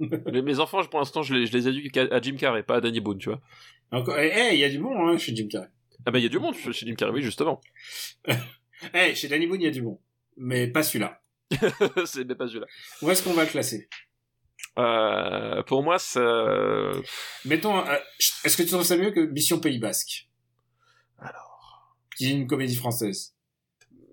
mes, 0.32 0.42
mes 0.42 0.58
enfants, 0.58 0.82
pour 0.84 0.98
l'instant, 0.98 1.22
je 1.22 1.34
les, 1.34 1.46
je 1.46 1.52
les 1.52 1.68
éduque 1.68 1.96
à, 1.96 2.02
à 2.14 2.20
Jim 2.20 2.36
Carrey, 2.36 2.62
pas 2.62 2.76
à 2.76 2.80
Danny 2.80 3.00
Boone, 3.00 3.18
tu 3.18 3.28
vois. 3.28 3.40
Encore, 3.92 4.18
eh, 4.18 4.32
eh, 4.34 4.54
il 4.54 4.58
y 4.58 4.64
a 4.64 4.68
du 4.68 4.78
bon 4.78 5.06
hein, 5.06 5.18
chez 5.18 5.34
Jim 5.34 5.48
Carrey. 5.48 5.68
Ah 6.06 6.10
bah 6.10 6.18
il 6.18 6.22
y 6.22 6.26
a 6.26 6.30
du 6.30 6.38
monde 6.38 6.54
chez 6.54 6.86
Jim 6.86 6.94
Carrey, 6.94 7.12
oui, 7.12 7.22
justement. 7.22 7.60
Eh, 8.94 9.14
chez 9.14 9.28
Danny 9.28 9.46
Boone, 9.46 9.60
il 9.60 9.64
y 9.64 9.68
a 9.68 9.70
du 9.70 9.82
bon, 9.82 10.00
mais 10.38 10.66
pas 10.66 10.82
celui-là. 10.82 11.20
c'est 12.06 12.24
mais 12.24 12.34
pas 12.34 12.48
celui-là. 12.48 12.66
Où 13.02 13.10
est-ce 13.10 13.22
qu'on 13.22 13.34
va 13.34 13.44
le 13.44 13.50
classer? 13.50 13.90
Euh, 14.78 15.62
pour 15.64 15.82
moi, 15.82 15.98
ça. 15.98 16.92
Mettons, 17.44 17.78
euh, 17.86 17.96
est-ce 18.42 18.56
que 18.56 18.62
tu 18.62 18.70
trouves 18.70 18.82
ça 18.82 18.96
mieux 18.96 19.10
que 19.10 19.20
Mission 19.20 19.60
Pays 19.60 19.78
Basque? 19.78 20.30
Alors. 21.18 21.94
Qui 22.16 22.30
est 22.30 22.32
une 22.32 22.46
comédie 22.46 22.74
française. 22.74 23.34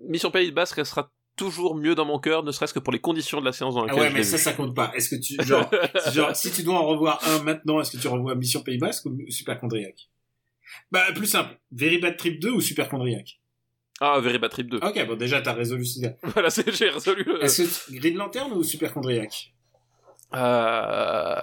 Mission 0.02 0.32
Pays 0.32 0.52
Basque 0.52 0.76
restera 0.76 1.14
toujours 1.38 1.76
mieux 1.76 1.96
dans 1.96 2.04
mon 2.06 2.20
cœur, 2.20 2.44
ne 2.44 2.52
serait-ce 2.52 2.74
que 2.74 2.80
pour 2.80 2.92
les 2.92 3.00
conditions 3.00 3.40
de 3.40 3.46
la 3.46 3.54
séance 3.54 3.76
dans 3.76 3.84
Ah 3.84 3.88
laquelle 3.88 4.02
ouais, 4.02 4.10
je 4.10 4.14
mais 4.16 4.24
ça, 4.24 4.36
vu. 4.38 4.44
ça 4.44 4.54
compte 4.54 4.76
pas. 4.76 4.92
Est-ce 4.96 5.10
que 5.10 5.16
tu, 5.16 5.36
genre, 5.46 5.70
genre, 6.12 6.36
si 6.36 6.52
tu 6.52 6.64
dois 6.64 6.76
en 6.76 6.86
revoir 6.86 7.20
un 7.28 7.42
maintenant, 7.44 7.80
est-ce 7.80 7.92
que 7.96 8.02
tu 8.02 8.08
revois 8.10 8.36
Mission 8.36 8.62
Pays 8.64 8.78
Basque 8.78 9.06
ou 9.06 9.18
Super 9.30 9.58
Chondriac 9.62 10.10
Bah, 10.92 11.06
plus 11.16 11.28
simple. 11.28 11.58
Very 11.72 12.00
Bad 12.00 12.18
Trip 12.18 12.40
2 12.42 12.52
ou 12.52 12.60
Superchondriac? 12.62 13.40
Ah, 14.02 14.20
Very 14.20 14.38
Bad 14.38 14.52
Trip 14.52 14.70
2. 14.70 14.78
Ok, 14.84 15.08
bon, 15.08 15.16
déjà, 15.16 15.42
t'as 15.42 15.54
résolu 15.54 15.86
ça. 15.86 16.10
Voilà, 16.24 16.50
c'est- 16.50 16.70
j'ai 16.72 16.90
résolu. 16.90 17.24
le- 17.24 17.44
Est-ce 17.44 17.64
que 17.88 17.96
Green 18.00 18.16
Lantern 18.18 18.52
ou 18.52 18.64
Superchondriac? 18.64 19.54
Euh... 20.36 21.36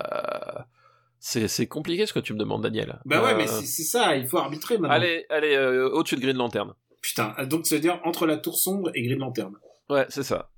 C'est 1.19 1.49
c'est 1.49 1.67
compliqué 1.67 2.05
ce 2.05 2.13
que 2.13 2.19
tu 2.21 2.35
me 2.35 2.39
demandes, 2.39 2.63
Daniel. 2.63 3.01
Bah 3.07 3.23
ouais, 3.23 3.33
Euh, 3.33 3.37
mais 3.39 3.47
c'est 3.47 3.65
c'est 3.65 3.83
ça, 3.83 4.15
il 4.15 4.27
faut 4.27 4.37
arbitrer 4.37 4.77
maintenant. 4.77 4.95
Allez, 4.95 5.25
allez, 5.31 5.55
euh, 5.55 5.89
au-dessus 5.89 6.17
de 6.17 6.21
Green 6.21 6.37
Lantern. 6.37 6.75
Putain, 7.01 7.35
donc 7.47 7.67
ça 7.67 7.77
veut 7.77 7.81
dire 7.81 7.99
entre 8.05 8.27
la 8.27 8.37
tour 8.37 8.59
sombre 8.59 8.91
et 8.95 9.03
Green 9.03 9.19
Lantern. 9.19 9.55
Ouais, 9.91 10.07
c'est 10.09 10.23
ça. 10.23 10.51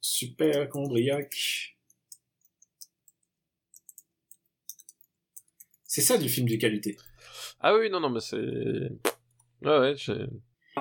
Superchondriac. 0.00 1.76
C'est 5.84 6.02
ça 6.02 6.18
du 6.18 6.28
film 6.28 6.48
de 6.48 6.56
qualité. 6.56 6.96
Ah 7.60 7.74
oui, 7.74 7.90
non, 7.90 8.00
non, 8.00 8.10
mais 8.10 8.20
c'est... 8.20 8.36
Ouais, 9.62 9.78
ouais, 9.78 9.94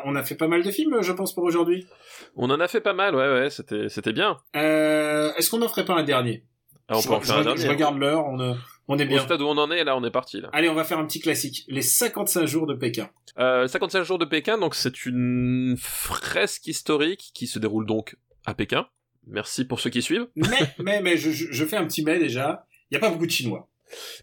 On 0.05 0.15
a 0.15 0.23
fait 0.23 0.35
pas 0.35 0.47
mal 0.47 0.63
de 0.63 0.69
films, 0.71 1.01
je 1.01 1.11
pense, 1.11 1.33
pour 1.33 1.43
aujourd'hui. 1.43 1.87
on 2.35 2.49
en 2.49 2.59
a 2.59 2.67
fait 2.67 2.81
pas 2.81 2.93
mal, 2.93 3.15
ouais, 3.15 3.33
ouais, 3.33 3.49
c'était 3.49 3.89
c'était 3.89 4.13
bien. 4.13 4.37
Euh, 4.55 5.33
Est-ce 5.35 5.49
qu'on 5.49 5.61
en 5.61 5.67
ferait 5.67 5.85
pas 5.85 5.95
un 5.95 6.03
dernier? 6.03 6.45
Ah, 6.87 6.97
on 6.97 7.01
je, 7.01 7.07
peut 7.07 7.13
en 7.15 7.21
je- 7.21 7.25
faire 7.25 7.37
un 7.37 7.39
je 7.39 7.45
dernier. 7.45 7.67
regarde 7.67 7.97
l'heure, 7.97 8.25
on, 8.27 8.39
euh, 8.39 8.53
on 8.87 8.97
est 8.99 9.05
Au 9.05 9.07
bien. 9.07 9.19
stade 9.23 9.41
où 9.41 9.45
on 9.45 9.57
en 9.57 9.69
est, 9.71 9.83
là, 9.83 9.95
on 9.97 10.03
est 10.03 10.11
parti, 10.11 10.41
là. 10.41 10.49
Allez, 10.53 10.69
on 10.69 10.73
va 10.73 10.83
faire 10.83 10.99
un 10.99 11.05
petit 11.05 11.19
classique. 11.19 11.65
Les 11.67 11.81
55 11.81 12.45
jours 12.45 12.67
de 12.67 12.73
Pékin. 12.73 13.09
Euh, 13.39 13.67
55 13.67 14.03
jours 14.03 14.17
de 14.17 14.25
Pékin, 14.25 14.57
donc 14.57 14.75
c'est 14.75 15.05
une 15.05 15.75
fresque 15.79 16.67
historique 16.67 17.31
qui 17.33 17.47
se 17.47 17.59
déroule 17.59 17.85
donc 17.85 18.15
à 18.45 18.53
Pékin. 18.53 18.87
Merci 19.27 19.65
pour 19.65 19.79
ceux 19.79 19.89
qui 19.89 20.01
suivent. 20.01 20.27
Mais, 20.35 20.47
mais, 20.79 21.01
mais, 21.01 21.17
je, 21.17 21.31
je- 21.31 21.51
je 21.51 21.65
fais 21.65 21.75
un 21.77 21.85
petit 21.85 22.03
mais 22.03 22.17
déjà. 22.19 22.65
Il 22.89 22.93
n'y 22.93 22.97
a 22.97 23.01
pas 23.01 23.09
beaucoup 23.11 23.25
de 23.25 23.31
Chinois. 23.31 23.67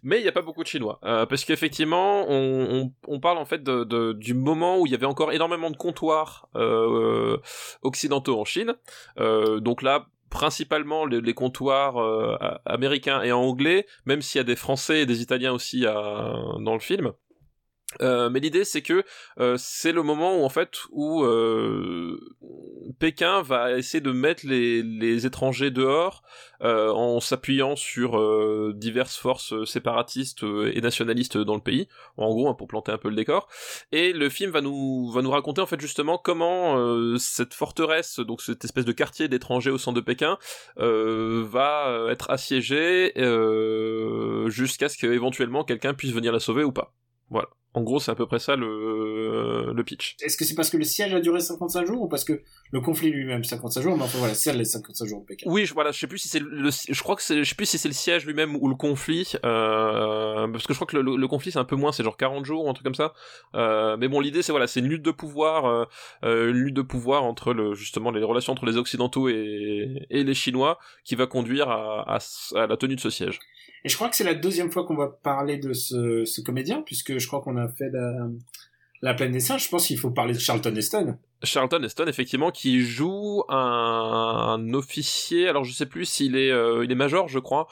Mais 0.02 0.18
il 0.18 0.22
n'y 0.22 0.28
a 0.28 0.32
pas 0.32 0.42
beaucoup 0.42 0.62
de 0.62 0.68
Chinois. 0.68 0.98
Euh, 1.04 1.24
parce 1.26 1.44
qu'effectivement, 1.44 2.26
on, 2.28 2.82
on, 2.82 2.92
on 3.08 3.20
parle 3.20 3.38
en 3.38 3.44
fait 3.46 3.62
de, 3.62 3.84
de- 3.84 4.12
du 4.12 4.34
moment 4.34 4.78
où 4.78 4.86
il 4.86 4.92
y 4.92 4.94
avait 4.94 5.06
encore 5.06 5.32
énormément 5.32 5.70
de 5.70 5.76
comptoirs 5.76 6.48
euh, 6.54 7.38
occidentaux 7.82 8.38
en 8.40 8.44
Chine. 8.44 8.74
Euh, 9.18 9.60
donc 9.60 9.80
là, 9.82 10.06
principalement 10.34 11.06
les, 11.06 11.32
comptoirs 11.32 11.96
euh, 11.96 12.36
américains 12.66 13.22
et 13.22 13.30
anglais, 13.30 13.86
même 14.04 14.20
s'il 14.20 14.40
y 14.40 14.40
a 14.40 14.44
des 14.44 14.56
Français 14.56 15.02
et 15.02 15.06
des 15.06 15.22
Italiens 15.22 15.52
aussi 15.52 15.86
à- 15.86 16.34
dans 16.58 16.74
le 16.74 16.80
film. 16.80 17.12
Euh, 18.02 18.30
mais 18.30 18.40
l'idée 18.40 18.64
c'est 18.64 18.82
que 18.82 19.04
euh, 19.38 19.56
c'est 19.58 19.92
le 19.92 20.02
moment 20.02 20.40
où 20.40 20.44
en 20.44 20.48
fait 20.48 20.70
où 20.90 21.24
euh, 21.24 22.18
Pékin 22.98 23.42
va 23.42 23.76
essayer 23.76 24.00
de 24.00 24.12
mettre 24.12 24.46
les, 24.46 24.82
les 24.82 25.26
étrangers 25.26 25.70
dehors 25.70 26.22
euh, 26.62 26.90
en 26.90 27.20
s'appuyant 27.20 27.76
sur 27.76 28.18
euh, 28.18 28.72
diverses 28.74 29.16
forces 29.16 29.64
séparatistes 29.64 30.44
et 30.72 30.80
nationalistes 30.80 31.38
dans 31.38 31.54
le 31.54 31.60
pays, 31.60 31.88
en 32.16 32.28
gros 32.28 32.48
hein, 32.48 32.54
pour 32.54 32.68
planter 32.68 32.92
un 32.92 32.98
peu 32.98 33.08
le 33.08 33.16
décor. 33.16 33.48
Et 33.92 34.12
le 34.12 34.28
film 34.28 34.50
va 34.50 34.60
nous 34.60 35.10
va 35.10 35.22
nous 35.22 35.30
raconter 35.30 35.60
en 35.60 35.66
fait 35.66 35.80
justement 35.80 36.18
comment 36.18 37.16
cette 37.18 37.54
forteresse, 37.54 38.20
donc 38.20 38.42
cette 38.42 38.64
espèce 38.64 38.84
de 38.84 38.92
quartier 38.92 39.28
d'étrangers 39.28 39.70
au 39.70 39.78
centre 39.78 39.96
de 39.96 40.00
Pékin, 40.04 40.38
va 40.76 42.06
être 42.10 42.30
assiégée 42.30 43.12
jusqu'à 44.46 44.88
ce 44.88 44.98
qu'éventuellement 44.98 45.64
quelqu'un 45.64 45.94
puisse 45.94 46.12
venir 46.12 46.32
la 46.32 46.40
sauver 46.40 46.64
ou 46.64 46.72
pas. 46.72 46.92
Voilà. 47.34 47.48
En 47.76 47.82
gros, 47.82 47.98
c'est 47.98 48.12
à 48.12 48.14
peu 48.14 48.26
près 48.26 48.38
ça 48.38 48.54
le, 48.54 49.72
le 49.74 49.84
pitch. 49.84 50.14
Est-ce 50.22 50.36
que 50.36 50.44
c'est 50.44 50.54
parce 50.54 50.70
que 50.70 50.76
le 50.76 50.84
siège 50.84 51.12
a 51.12 51.18
duré 51.18 51.40
55 51.40 51.84
jours 51.84 52.02
ou 52.02 52.08
parce 52.08 52.22
que 52.22 52.40
le 52.70 52.80
conflit 52.80 53.10
lui-même 53.10 53.42
55 53.42 53.80
jours 53.82 53.96
Mais 53.96 54.04
enfin 54.04 54.18
voilà, 54.18 54.34
c'est 54.34 54.52
les 54.52 54.64
55 54.64 55.08
jours 55.08 55.22
de 55.22 55.26
Pékin. 55.26 55.50
Oui, 55.50 55.66
je, 55.66 55.74
voilà, 55.74 55.90
je 55.90 55.98
sais 55.98 56.06
plus 56.06 56.18
si 56.18 56.28
c'est 56.28 56.38
le, 56.38 56.70
je 56.70 57.02
crois 57.02 57.16
que 57.16 57.22
je 57.22 57.42
sais 57.42 57.54
plus 57.56 57.66
si 57.66 57.76
c'est 57.76 57.88
le 57.88 57.94
siège 57.94 58.26
lui-même 58.26 58.54
ou 58.54 58.68
le 58.68 58.76
conflit, 58.76 59.32
euh, 59.44 60.46
parce 60.46 60.68
que 60.68 60.72
je 60.72 60.78
crois 60.78 60.86
que 60.86 60.96
le, 60.96 61.26
conflit 61.26 61.50
c'est 61.50 61.58
un 61.58 61.64
peu 61.64 61.74
moins, 61.74 61.90
c'est 61.90 62.04
genre 62.04 62.16
40 62.16 62.44
jours 62.44 62.64
ou 62.64 62.70
un 62.70 62.74
truc 62.74 62.84
comme 62.84 62.94
ça. 62.94 63.12
Euh, 63.56 63.96
mais 63.96 64.06
bon, 64.06 64.20
l'idée 64.20 64.42
c'est 64.42 64.52
voilà, 64.52 64.68
c'est 64.68 64.78
une 64.78 64.88
lutte 64.88 65.02
de 65.02 65.10
pouvoir, 65.10 65.64
euh, 65.64 65.84
euh, 66.24 66.50
une 66.50 66.58
lutte 66.58 66.76
de 66.76 66.82
pouvoir 66.82 67.24
entre 67.24 67.52
le, 67.52 67.74
justement 67.74 68.12
les 68.12 68.22
relations 68.22 68.52
entre 68.52 68.66
les 68.66 68.76
occidentaux 68.76 69.28
et, 69.28 70.06
et 70.10 70.22
les 70.22 70.34
chinois 70.34 70.78
qui 71.04 71.16
va 71.16 71.26
conduire 71.26 71.70
à, 71.70 72.02
à, 72.08 72.18
à 72.54 72.66
la 72.68 72.76
tenue 72.76 72.94
de 72.94 73.00
ce 73.00 73.10
siège. 73.10 73.40
Et 73.84 73.88
je 73.88 73.96
crois 73.96 74.08
que 74.08 74.16
c'est 74.16 74.24
la 74.24 74.34
deuxième 74.34 74.70
fois 74.70 74.84
qu'on 74.86 74.96
va 74.96 75.08
parler 75.08 75.58
de 75.58 75.72
ce, 75.74 76.24
ce 76.24 76.40
comédien, 76.40 76.82
puisque 76.82 77.18
je 77.18 77.26
crois 77.26 77.40
qu'on 77.42 77.56
a 77.58 77.68
fait 77.68 77.90
la, 77.92 78.28
la 79.02 79.12
plaine 79.14 79.32
des 79.32 79.40
singes. 79.40 79.64
Je 79.64 79.68
pense 79.68 79.86
qu'il 79.86 79.98
faut 79.98 80.10
parler 80.10 80.32
de 80.32 80.38
Charlton 80.38 80.74
Heston. 80.74 81.16
Charlton 81.42 81.82
Heston 81.82 82.06
effectivement 82.06 82.50
qui 82.50 82.80
joue 82.80 83.42
un, 83.50 83.56
un 83.58 84.72
officier, 84.72 85.46
alors 85.48 85.64
je 85.64 85.72
sais 85.74 85.84
plus 85.84 86.06
s'il 86.06 86.36
est, 86.36 86.50
euh, 86.50 86.82
il 86.84 86.90
est 86.90 86.94
major, 86.94 87.28
je 87.28 87.38
crois. 87.38 87.66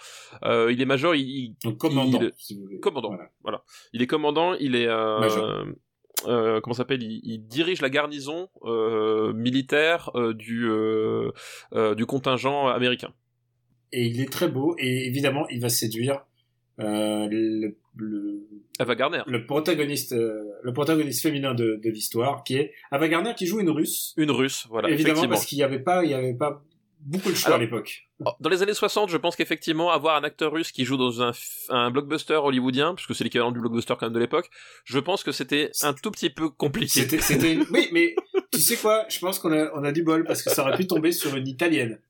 Euh, 0.44 0.70
il 0.70 0.82
est 0.82 0.84
major, 0.84 1.14
il, 1.14 1.22
il- 1.22 1.56
Donc 1.64 1.78
commandant, 1.78 2.20
Il- 2.20 2.32
si 2.36 2.54
vous 2.56 2.64
voulez. 2.64 2.80
Commandant. 2.80 3.16
Voilà. 3.42 3.62
Il 3.94 4.02
est 4.02 4.06
commandant, 4.06 4.52
il 4.60 4.76
est 4.76 4.86
euh, 4.88 5.18
Major. 5.20 5.64
euh, 6.26 6.60
comment 6.60 6.74
s'appelle? 6.74 7.02
Il, 7.02 7.22
il 7.24 7.38
dirige 7.46 7.80
la 7.80 7.88
garnison 7.88 8.50
euh, 8.64 9.32
militaire 9.32 10.10
euh, 10.16 10.34
du 10.34 10.68
du 11.96 12.04
contingent 12.04 12.68
américain. 12.68 13.14
Et 13.92 14.06
il 14.06 14.20
est 14.20 14.30
très 14.30 14.48
beau, 14.48 14.74
et 14.78 15.06
évidemment, 15.06 15.46
il 15.48 15.60
va 15.60 15.68
séduire 15.68 16.24
euh, 16.80 17.28
le, 17.30 17.76
le, 17.96 18.48
Ava 18.78 18.94
Gardner. 18.94 19.22
le 19.26 19.46
protagoniste, 19.46 20.12
euh, 20.12 20.44
le 20.62 20.72
protagoniste 20.72 21.22
féminin 21.22 21.54
de, 21.54 21.78
de 21.82 21.90
l'histoire, 21.90 22.42
qui 22.44 22.56
est 22.56 22.72
Ava 22.90 23.08
Gardner, 23.08 23.34
qui 23.36 23.46
joue 23.46 23.60
une 23.60 23.70
Russe. 23.70 24.14
Une 24.16 24.30
Russe, 24.30 24.66
voilà. 24.70 24.88
évidemment, 24.90 25.28
parce 25.28 25.44
qu'il 25.44 25.58
n'y 25.58 25.64
avait 25.64 25.80
pas, 25.80 26.04
il 26.04 26.10
y 26.10 26.14
avait 26.14 26.34
pas 26.34 26.64
beaucoup 27.00 27.30
de 27.30 27.34
choix 27.34 27.48
Alors, 27.48 27.60
à 27.60 27.62
l'époque. 27.62 28.08
Oh, 28.24 28.30
Dans 28.40 28.48
les 28.48 28.62
années 28.62 28.74
60, 28.74 29.10
je 29.10 29.16
pense 29.16 29.36
qu'effectivement, 29.36 29.90
avoir 29.90 30.16
un 30.16 30.24
acteur 30.24 30.52
russe 30.52 30.72
qui 30.72 30.84
joue 30.84 30.96
dans 30.96 31.22
un, 31.22 31.32
un 31.68 31.90
blockbuster 31.90 32.34
hollywoodien, 32.34 32.94
puisque 32.94 33.14
c'est 33.14 33.24
l'équivalent 33.24 33.52
du 33.52 33.60
blockbuster 33.60 33.94
quand 33.98 34.06
même 34.06 34.14
de 34.14 34.20
l'époque, 34.20 34.48
je 34.84 34.98
pense 34.98 35.22
que 35.22 35.32
c'était 35.32 35.70
un 35.82 35.92
tout 35.92 36.10
petit 36.10 36.30
peu 36.30 36.48
compliqué. 36.48 37.00
C'était, 37.00 37.20
c'était, 37.20 37.58
oui, 37.70 37.88
mais 37.92 38.14
tu 38.52 38.60
sais 38.60 38.76
quoi, 38.76 39.04
je 39.08 39.18
pense 39.18 39.38
qu'on 39.38 39.52
a, 39.52 39.70
on 39.74 39.84
a 39.84 39.92
du 39.92 40.02
bol, 40.02 40.24
parce 40.24 40.42
que 40.42 40.50
ça 40.50 40.62
aurait 40.62 40.76
pu 40.76 40.86
tomber 40.86 41.12
sur 41.12 41.36
une 41.36 41.46
italienne. 41.46 42.00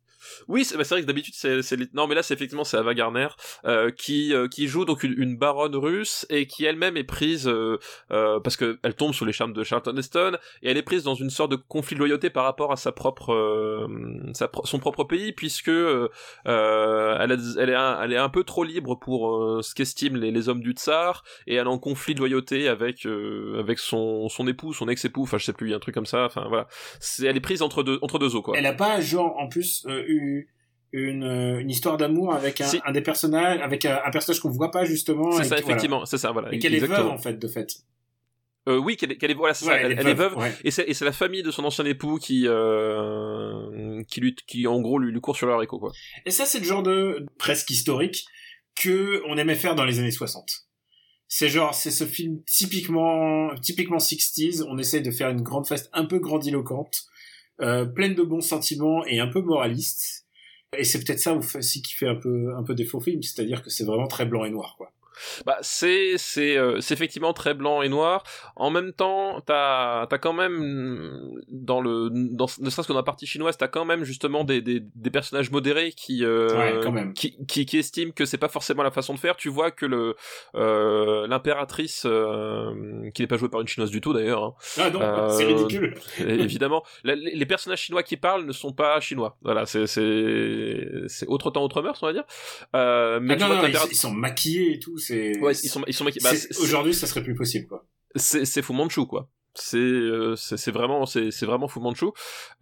Oui, 0.49 0.65
c'est 0.65 0.77
bah, 0.77 0.83
vrai 0.89 1.01
que 1.03 1.07
d'habitude 1.07 1.35
c'est 1.35 1.95
non 1.95 2.07
mais 2.07 2.15
là 2.15 2.23
c'est 2.23 2.35
effectivement 2.35 2.65
c'est 2.65 2.77
Ava 2.77 2.95
Gardner 2.95 3.29
euh, 3.65 3.91
qui 3.91 4.35
euh, 4.35 4.49
qui 4.49 4.67
joue 4.69 4.85
donc 4.85 5.03
une, 5.03 5.15
une 5.17 5.37
baronne 5.37 5.77
russe 5.77 6.27
et 6.31 6.47
qui 6.47 6.65
elle-même 6.65 6.97
est 6.97 7.05
prise 7.05 7.49
euh, 7.49 7.79
euh, 8.11 8.41
parce 8.41 8.57
que 8.57 8.79
elle 8.83 8.95
tombe 8.95 9.13
sous 9.15 9.25
les 9.25 9.33
charmes 9.33 9.53
de 9.53 9.63
Charlton 9.65 9.97
Heston 9.97 10.37
et 10.63 10.71
elle 10.71 10.77
est 10.77 10.83
prise 10.83 11.03
dans 11.05 11.15
une 11.15 11.31
sorte 11.31 11.51
de 11.51 11.57
conflit 11.57 11.95
de 11.95 12.01
loyauté 12.01 12.31
par 12.31 12.45
rapport 12.45 12.73
à 12.73 12.77
sa 12.77 12.93
propre 12.93 13.33
euh, 13.33 13.87
sa 14.35 14.49
pro- 14.49 14.67
son 14.67 14.79
propre 14.79 15.05
pays 15.05 15.33
puisque 15.33 15.69
euh, 15.69 16.09
elle, 16.45 17.33
a- 17.33 17.59
elle 17.59 17.71
est 18.13 18.17
un, 18.17 18.25
un 18.25 18.29
peu 18.29 18.45
trop 18.45 18.65
libre 18.65 18.95
pour 18.99 19.63
ce 19.63 19.75
qu'estiment 19.75 20.19
les, 20.19 20.31
les 20.31 20.49
hommes 20.49 20.61
du 20.63 20.73
tsar 20.73 21.25
et 21.47 21.55
elle 21.55 21.67
est 21.67 21.71
en 21.71 21.79
conflit 21.79 22.15
de 22.15 22.19
loyauté 22.21 22.69
avec 22.69 23.07
avec 23.07 23.79
son 23.79 24.29
son 24.29 24.47
époux 24.47 24.73
son 24.73 24.89
ex-époux 24.89 25.23
enfin 25.23 25.39
je 25.39 25.45
sais 25.45 25.53
plus 25.53 25.69
il 25.69 25.71
y 25.71 25.75
a 25.75 25.77
un 25.77 25.81
truc 25.81 25.95
comme 25.95 26.07
ça 26.07 26.25
enfin 26.25 26.47
voilà. 26.49 26.67
C'est 27.01 27.27
elle 27.27 27.37
est 27.37 27.41
prise 27.41 27.63
entre 27.63 27.83
deux 27.83 27.99
entre 28.03 28.19
deux 28.19 28.35
eaux 28.37 28.43
quoi. 28.43 28.55
Elle 28.57 28.67
a 28.67 28.73
pas, 28.73 29.01
genre, 29.01 29.37
en 29.39 29.49
plus, 29.49 29.85
euh, 29.87 30.05
eu 30.23 30.49
une, 30.93 31.25
euh, 31.25 31.59
une 31.61 31.71
histoire 31.71 31.97
d'amour 31.97 32.35
avec 32.35 32.61
un, 32.61 32.67
Si. 32.67 32.81
un 32.85 32.93
des 32.93 33.01
personnages, 33.01 33.61
avec 33.61 33.85
un, 33.87 34.01
un 34.05 34.11
personnage 34.11 34.41
qu'on 34.41 34.51
voit 34.51 34.71
pas, 34.71 34.85
justement. 34.85 35.31
c'est 35.33 35.45
ça 35.45 35.57
qui- 35.57 35.63
voilà. 35.63 35.77
effectivement 35.77 36.05
c'est 36.07 36.19
ça 36.19 36.33
voilà 36.33 36.53
Et 36.55 36.59
qu'elle 36.59 36.75
est 36.75 36.81
veuve, 36.81 37.07
en 37.07 37.19
fait, 37.19 37.39
de 37.39 37.49
fait. 37.49 37.69
Euh, 38.69 38.77
oui, 38.79 38.97
qu'elle 38.97 39.11
est, 39.13 39.17
qu'elle 39.17 39.31
est, 39.33 39.35
voilà, 39.35 39.55
c'est 39.55 39.65
ça, 39.65 39.73
Ouais, 39.73 39.81
elle, 39.83 39.99
elle 39.99 40.07
est 40.07 40.15
veuve. 40.15 40.37
ouais. 40.37 40.53
Et 40.63 40.71
c'est, 40.71 41.01
la 41.01 41.11
famille 41.13 41.43
de 41.43 41.51
son 41.51 41.65
ancien 41.65 41.85
époux 41.85 42.19
qui, 42.19 42.45
euh, 42.47 44.03
qui 44.09 44.21
lui, 44.21 44.35
qui 44.47 44.67
en 44.67 44.81
gros 44.81 44.99
lui, 44.99 45.11
lui 45.13 45.21
court 45.21 45.37
sur 45.37 45.47
leur 45.47 45.63
écho, 45.63 45.79
quoi. 45.79 45.91
Et 46.27 46.31
ça, 46.31 46.47
c'est 46.47 46.59
le 46.61 46.65
genre 46.65 46.83
de 46.83 47.27
presque 47.39 47.71
historique 47.71 48.25
que 48.81 49.23
on 49.27 49.37
aimait 49.37 49.57
faire 49.57 49.75
dans 49.75 49.85
les 49.85 49.99
années 49.99 50.11
60. 50.13 50.49
C'est 51.27 51.49
genre, 51.49 51.75
c'est 51.75 51.91
ce 51.91 52.05
film 52.05 52.41
typiquement, 52.47 53.55
typiquement 53.57 53.99
60s. 53.99 54.65
On 54.69 54.79
essaye 54.79 55.03
de 55.03 55.11
faire 55.11 55.31
une 55.31 55.43
grande 55.43 55.67
feste 55.67 55.89
un 55.93 56.05
peu 56.05 56.19
grandiloquente, 56.19 57.05
euh, 57.63 57.85
pleine 57.85 58.15
de 58.15 58.23
bons 58.23 58.41
sentiments 58.41 59.05
et 59.07 59.21
un 59.21 59.29
peu 59.29 59.41
moraliste. 59.41 60.27
Et 60.77 60.85
c'est 60.85 61.05
peut-être 61.05 61.21
ça 61.21 61.35
aussi 61.35 61.83
qui 61.83 61.95
fait 61.95 62.09
un 62.09 62.15
peu, 62.15 62.55
un 62.57 62.63
peu 62.63 62.75
défaut 62.75 62.99
au 62.99 63.01
film, 63.01 63.23
c'est-à-dire 63.23 63.63
que 63.63 63.71
c'est 63.71 63.85
vraiment 63.85 64.07
très 64.07 64.25
blanc 64.25 64.45
et 64.45 64.51
noir, 64.51 64.75
quoi. 64.79 64.91
Bah, 65.47 65.59
c'est, 65.63 66.15
c'est, 66.17 66.57
euh, 66.57 66.79
effectivement 66.91 67.33
très 67.33 67.55
blanc 67.55 67.83
et 67.83 67.89
noir. 67.89 68.23
En 68.57 68.71
même 68.71 68.93
temps, 68.93 69.41
t'as, 69.47 70.07
t'as 70.07 70.19
quand 70.19 70.33
même, 70.33 71.21
dans 71.49 71.81
le, 71.81 72.09
dans, 72.13 72.47
ne 72.61 72.71
serait-ce 72.71 72.89
que 72.89 72.93
dans 72.93 72.99
la 72.99 73.03
partie 73.05 73.27
chinoise, 73.27 73.57
t'as 73.57 73.69
quand 73.69 73.85
même 73.85 74.05
justement 74.05 74.45
des, 74.45 74.61
des, 74.61 74.81
des 74.95 75.11
personnages 75.11 75.51
modérés 75.51 75.93
qui, 75.93 76.25
euh, 76.25 76.57
Ouais, 76.59 76.81
quand 76.83 76.93
même. 76.93 77.13
qui, 77.15 77.37
qui, 77.47 77.67
qui 77.67 77.79
estiment 77.79 78.13
que 78.13 78.25
c'est 78.25 78.39
pas 78.39 78.49
forcément 78.49 78.83
la 78.83 78.91
façon 78.91 79.15
de 79.15 79.19
faire. 79.19 79.37
Tu 79.37 79.49
vois 79.49 79.71
que 79.71 79.87
le, 79.87 80.17
euh, 80.55 81.27
l'impératrice, 81.27 82.03
euh, 82.07 83.11
qui 83.15 83.23
n'est 83.23 83.29
pas 83.29 83.37
jouée 83.37 83.49
par 83.49 83.61
une 83.61 83.69
chinoise 83.69 83.91
du 83.91 84.01
tout 84.01 84.13
d'ailleurs, 84.13 84.45
hein, 84.45 84.55
Ah 84.79 84.91
non, 84.91 85.29
c'est 85.31 85.45
ridicule. 85.45 85.95
Évidemment, 86.19 86.83
la- 87.05 87.15
les 87.15 87.47
personnages 87.47 87.81
chinois 87.81 88.03
qui 88.03 88.17
parlent 88.17 88.45
ne 88.45 88.53
sont 88.53 88.73
pas 88.73 89.01
chinois. 89.01 89.37
Voilà, 89.43 89.67
c'est 89.67 89.83
autre 91.27 91.51
temps 91.51 91.63
autre 91.63 91.83
mœurs, 91.83 91.99
on 92.03 92.07
va 92.07 92.13
dire. 92.13 92.25
Mais 92.75 92.79
Ah 92.79 93.19
tu 93.37 93.41
non, 93.41 93.47
vois 93.49 93.57
non, 93.57 93.67
ils, 93.69 93.77
ils 93.93 93.97
sont 93.97 94.11
maquillés 94.13 94.75
et 94.75 94.79
tout, 94.79 94.99
c'est... 95.07 95.39
ouais, 95.41 95.53
ils 95.53 95.69
sont 95.69 95.83
ils 95.87 95.95
sont. 95.95 96.05
Bah, 96.05 96.31
Aujourd'hui, 96.61 96.95
ça 96.95 97.07
serait 97.07 97.23
plus 97.23 97.35
possible, 97.35 97.67
quoi. 97.67 97.87
c'est 98.17 98.45
c'est 98.45 98.63
Fu 98.63 98.73
Manchu 98.73 99.07
quoi. 99.07 99.29
C'est 99.55 99.77
euh, 99.77 100.35
c'est 100.37 100.57
c'est 100.57 100.71
vraiment 100.71 101.05
c'est 101.07 101.45
vraiment 101.45 101.69
Fu 101.69 101.81
Manchu. 101.81 102.07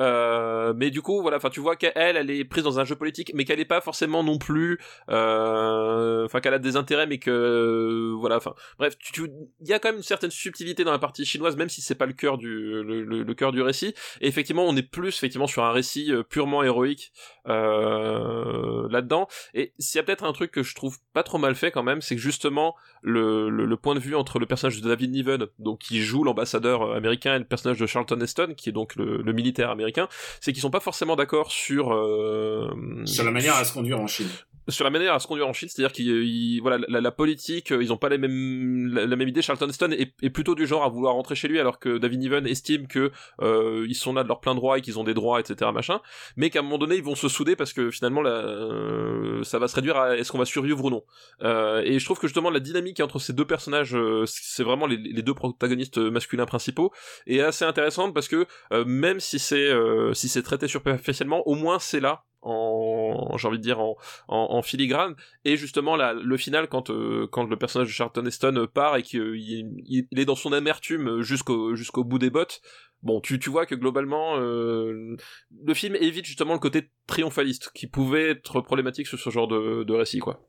Euh, 0.01 0.75
mais 0.77 0.91
du 0.91 1.03
coup 1.03 1.23
voilà 1.23 1.37
enfin 1.37 1.51
tu 1.51 1.61
vois 1.61 1.77
qu'elle 1.77 1.93
elle 1.95 2.31
est 2.31 2.45
prise 2.45 2.65
dans 2.65 2.81
un 2.81 2.85
jeu 2.85 2.97
politique 2.97 3.33
mais 3.35 3.45
qu'elle 3.45 3.61
est 3.61 3.65
pas 3.65 3.81
forcément 3.81 4.25
non 4.25 4.39
plus 4.39 4.79
euh, 5.09 6.25
enfin 6.25 6.41
qu'elle 6.41 6.55
a 6.55 6.59
des 6.59 6.77
intérêts 6.77 7.07
mais 7.07 7.19
que 7.19 8.13
voilà 8.19 8.37
enfin 8.37 8.55
bref 8.79 8.97
tu 8.99 9.31
il 9.61 9.69
y 9.69 9.73
a 9.73 9.79
quand 9.79 9.89
même 9.89 9.99
une 9.99 10.03
certaine 10.03 10.31
subtilité 10.31 10.85
dans 10.85 10.93
la 10.93 10.99
partie 10.99 11.25
chinoise 11.25 11.57
même 11.57 11.69
si 11.69 11.81
c'est 11.81 11.95
pas 11.95 12.07
le 12.07 12.13
cœur 12.13 12.39
du 12.39 12.49
le, 12.83 13.35
cœur 13.35 13.53
du 13.53 13.63
récit. 13.63 13.95
Et 14.21 14.27
effectivement 14.29 14.65
on 14.67 14.77
est 14.77 14.83
plus 14.83 15.09
effectivement 15.09 15.47
sur 15.47 15.65
un 15.65 15.73
récit 15.73 16.13
purement 16.29 16.63
héroïque 16.63 17.13
euh, 17.49 18.89
là-dedans. 18.91 19.29
Et 19.55 19.75
s'il 19.79 19.99
y 19.99 20.01
a 20.01 20.03
peut-être 20.03 20.25
un 20.25 20.33
truc 20.33 20.51
que 20.51 20.63
je 20.63 20.75
trouve 20.75 20.99
pas 21.13 21.23
trop 21.23 21.39
mal 21.39 21.55
fait 21.55 21.71
quand 21.71 21.83
même 21.83 22.01
c'est 22.01 22.17
que 22.17 22.21
justement 22.21 22.75
le, 23.03 23.49
le, 23.49 23.65
le 23.65 23.77
point 23.77 23.95
de 23.95 24.01
vue 24.01 24.17
entre 24.17 24.39
le 24.39 24.47
personnage 24.47 24.81
de 24.81 24.89
David 24.89 25.11
Niven 25.13 25.47
donc 25.59 25.79
qui 25.79 26.01
joue 26.01 26.25
l'ambassadeur 26.25 26.80
euh, 26.83 26.97
américain 26.97 27.37
et 27.37 27.39
le 27.39 27.45
personnage 27.45 27.79
de 27.79 27.87
Charlton 27.87 28.21
Heston, 28.21 28.55
qui 28.57 28.69
est 28.69 28.73
donc 28.73 28.97
le, 28.97 29.33
militaire 29.33 29.71
américain, 29.71 30.09
c'est 30.41 30.53
qu'ils 30.53 30.63
sont 30.63 30.71
pas 30.71 30.81
forcément 30.81 31.17
d'accord 31.17 31.51
sur 31.51 31.93
euh, 31.93 32.71
sur 33.05 33.25
la 33.25 33.31
manière 33.31 33.55
à 33.55 33.65
se 33.65 33.73
conduire 33.73 34.01
en 34.01 34.07
Chine 34.07 34.29
sur 34.71 34.85
la 34.85 34.91
manière 34.91 35.15
à 35.15 35.19
se 35.19 35.27
conduire 35.27 35.49
en 35.49 35.53
Chine, 35.53 35.69
c'est-à-dire 35.69 35.93
qu'ils 35.93 36.61
voilà 36.61 36.79
la, 36.89 37.11
politique, 37.11 37.71
ils 37.71 37.93
ont 37.93 37.97
pas 37.97 38.09
les 38.09 38.19
mêmes 38.19 38.89
la, 38.93 39.17
même 39.17 39.29
idée. 39.29 39.43
Charlton 39.43 39.69
Heston 39.69 39.91
est, 39.93 40.31
plutôt 40.31 40.55
du 40.55 40.67
genre 40.67 40.85
à 40.85 40.89
vouloir 40.89 41.15
rentrer 41.15 41.35
chez 41.35 41.49
lui, 41.49 41.59
alors 41.59 41.79
que 41.79 41.99
David 41.99 42.21
Niven 42.21 42.47
estime 42.47 42.87
que 42.87 43.11
euh, 43.41 43.87
ils 43.89 43.95
sont 43.95 44.13
là 44.13 44.23
de 44.23 44.29
leur 44.29 44.41
plein 44.41 44.55
droit 44.55 44.79
et 44.79 44.81
qu'ils 44.81 44.99
ont 44.99 45.05
des 45.05 45.15
droits, 45.15 45.41
etc. 45.41 45.71
machin. 45.73 46.01
Mais 46.37 46.51
qu'à 46.51 46.61
un 46.61 46.63
moment 46.63 46.79
donné, 46.79 46.97
ils 46.97 47.03
vont 47.03 47.15
se 47.15 47.29
souder 47.29 47.57
parce 47.57 47.73
que 47.73 47.91
finalement, 47.91 48.23
euh, 48.25 49.43
ça 49.45 49.59
va 49.59 49.69
se 49.69 49.75
réduire 49.75 49.97
à 49.97 50.17
est-ce 50.17 50.33
qu'on 50.33 50.39
va 50.39 50.45
survivre 50.45 50.85
ou 50.85 50.91
non. 50.91 51.03
Euh, 51.43 51.83
et 51.85 51.99
je 51.99 52.05
trouve 52.05 52.19
que 52.19 52.27
justement 52.27 52.51
la 52.51 52.61
dynamique 52.61 53.01
entre 53.01 53.19
ces 53.19 53.33
deux 53.33 53.47
personnages, 53.47 53.97
c'est 54.27 54.63
vraiment 54.63 54.87
les, 54.87 54.97
les, 54.97 55.23
deux 55.23 55.35
protagonistes 55.35 55.99
masculins 55.99 56.47
principaux, 56.47 56.93
est 57.27 57.41
assez 57.41 57.65
intéressante 57.65 58.15
parce 58.15 58.29
que 58.29 58.47
même 58.85 59.21
si 59.21 59.39
c'est 59.39 59.71
si 60.15 60.29
c'est 60.29 60.43
traité 60.43 60.69
superficiellement, 60.69 61.47
au 61.47 61.55
moins 61.55 61.79
c'est 61.79 62.01
là 62.01 62.25
en 62.43 63.37
j'ai 63.37 63.49
envie 63.49 63.59
de 63.59 63.63
dire 63.63 63.81
en, 64.29 64.63
filigrane. 64.63 65.15
Et 65.45 65.57
justement 65.57 65.97
le 65.97 66.37
final 66.37 66.69
quand 66.69 66.91
euh, 66.91 67.27
quand 67.31 67.45
le 67.45 67.57
personnage 67.57 67.89
de 67.89 67.93
Charlton 67.93 68.25
Heston 68.27 68.67
part 68.73 68.97
et 68.97 69.03
qu'il 69.03 69.37
il, 69.37 70.07
est 70.17 70.25
dans 70.25 70.37
son 70.37 70.53
amertume 70.53 71.21
jusqu'au 71.21 71.75
jusqu'au 71.75 72.05
bout 72.05 72.19
des 72.19 72.31
bottes 72.31 72.61
bon 73.03 73.21
tu 73.21 73.39
tu 73.39 73.51
vois 73.51 73.67
que 73.67 73.75
globalement 73.75 74.39
euh, 74.39 75.17
le 75.65 75.75
film 75.75 75.97
évite 75.97 76.27
justement 76.27 76.55
le 76.55 76.59
côté 76.59 76.91
triomphaliste 77.07 77.71
qui 77.75 77.87
pouvait 77.87 78.31
être 78.31 78.61
problématique 78.61 79.07
sur 79.07 79.19
ce 79.19 79.31
genre 79.31 79.49
de, 79.49 79.85
de 79.85 79.95
récit 79.95 80.19
quoi. 80.19 80.47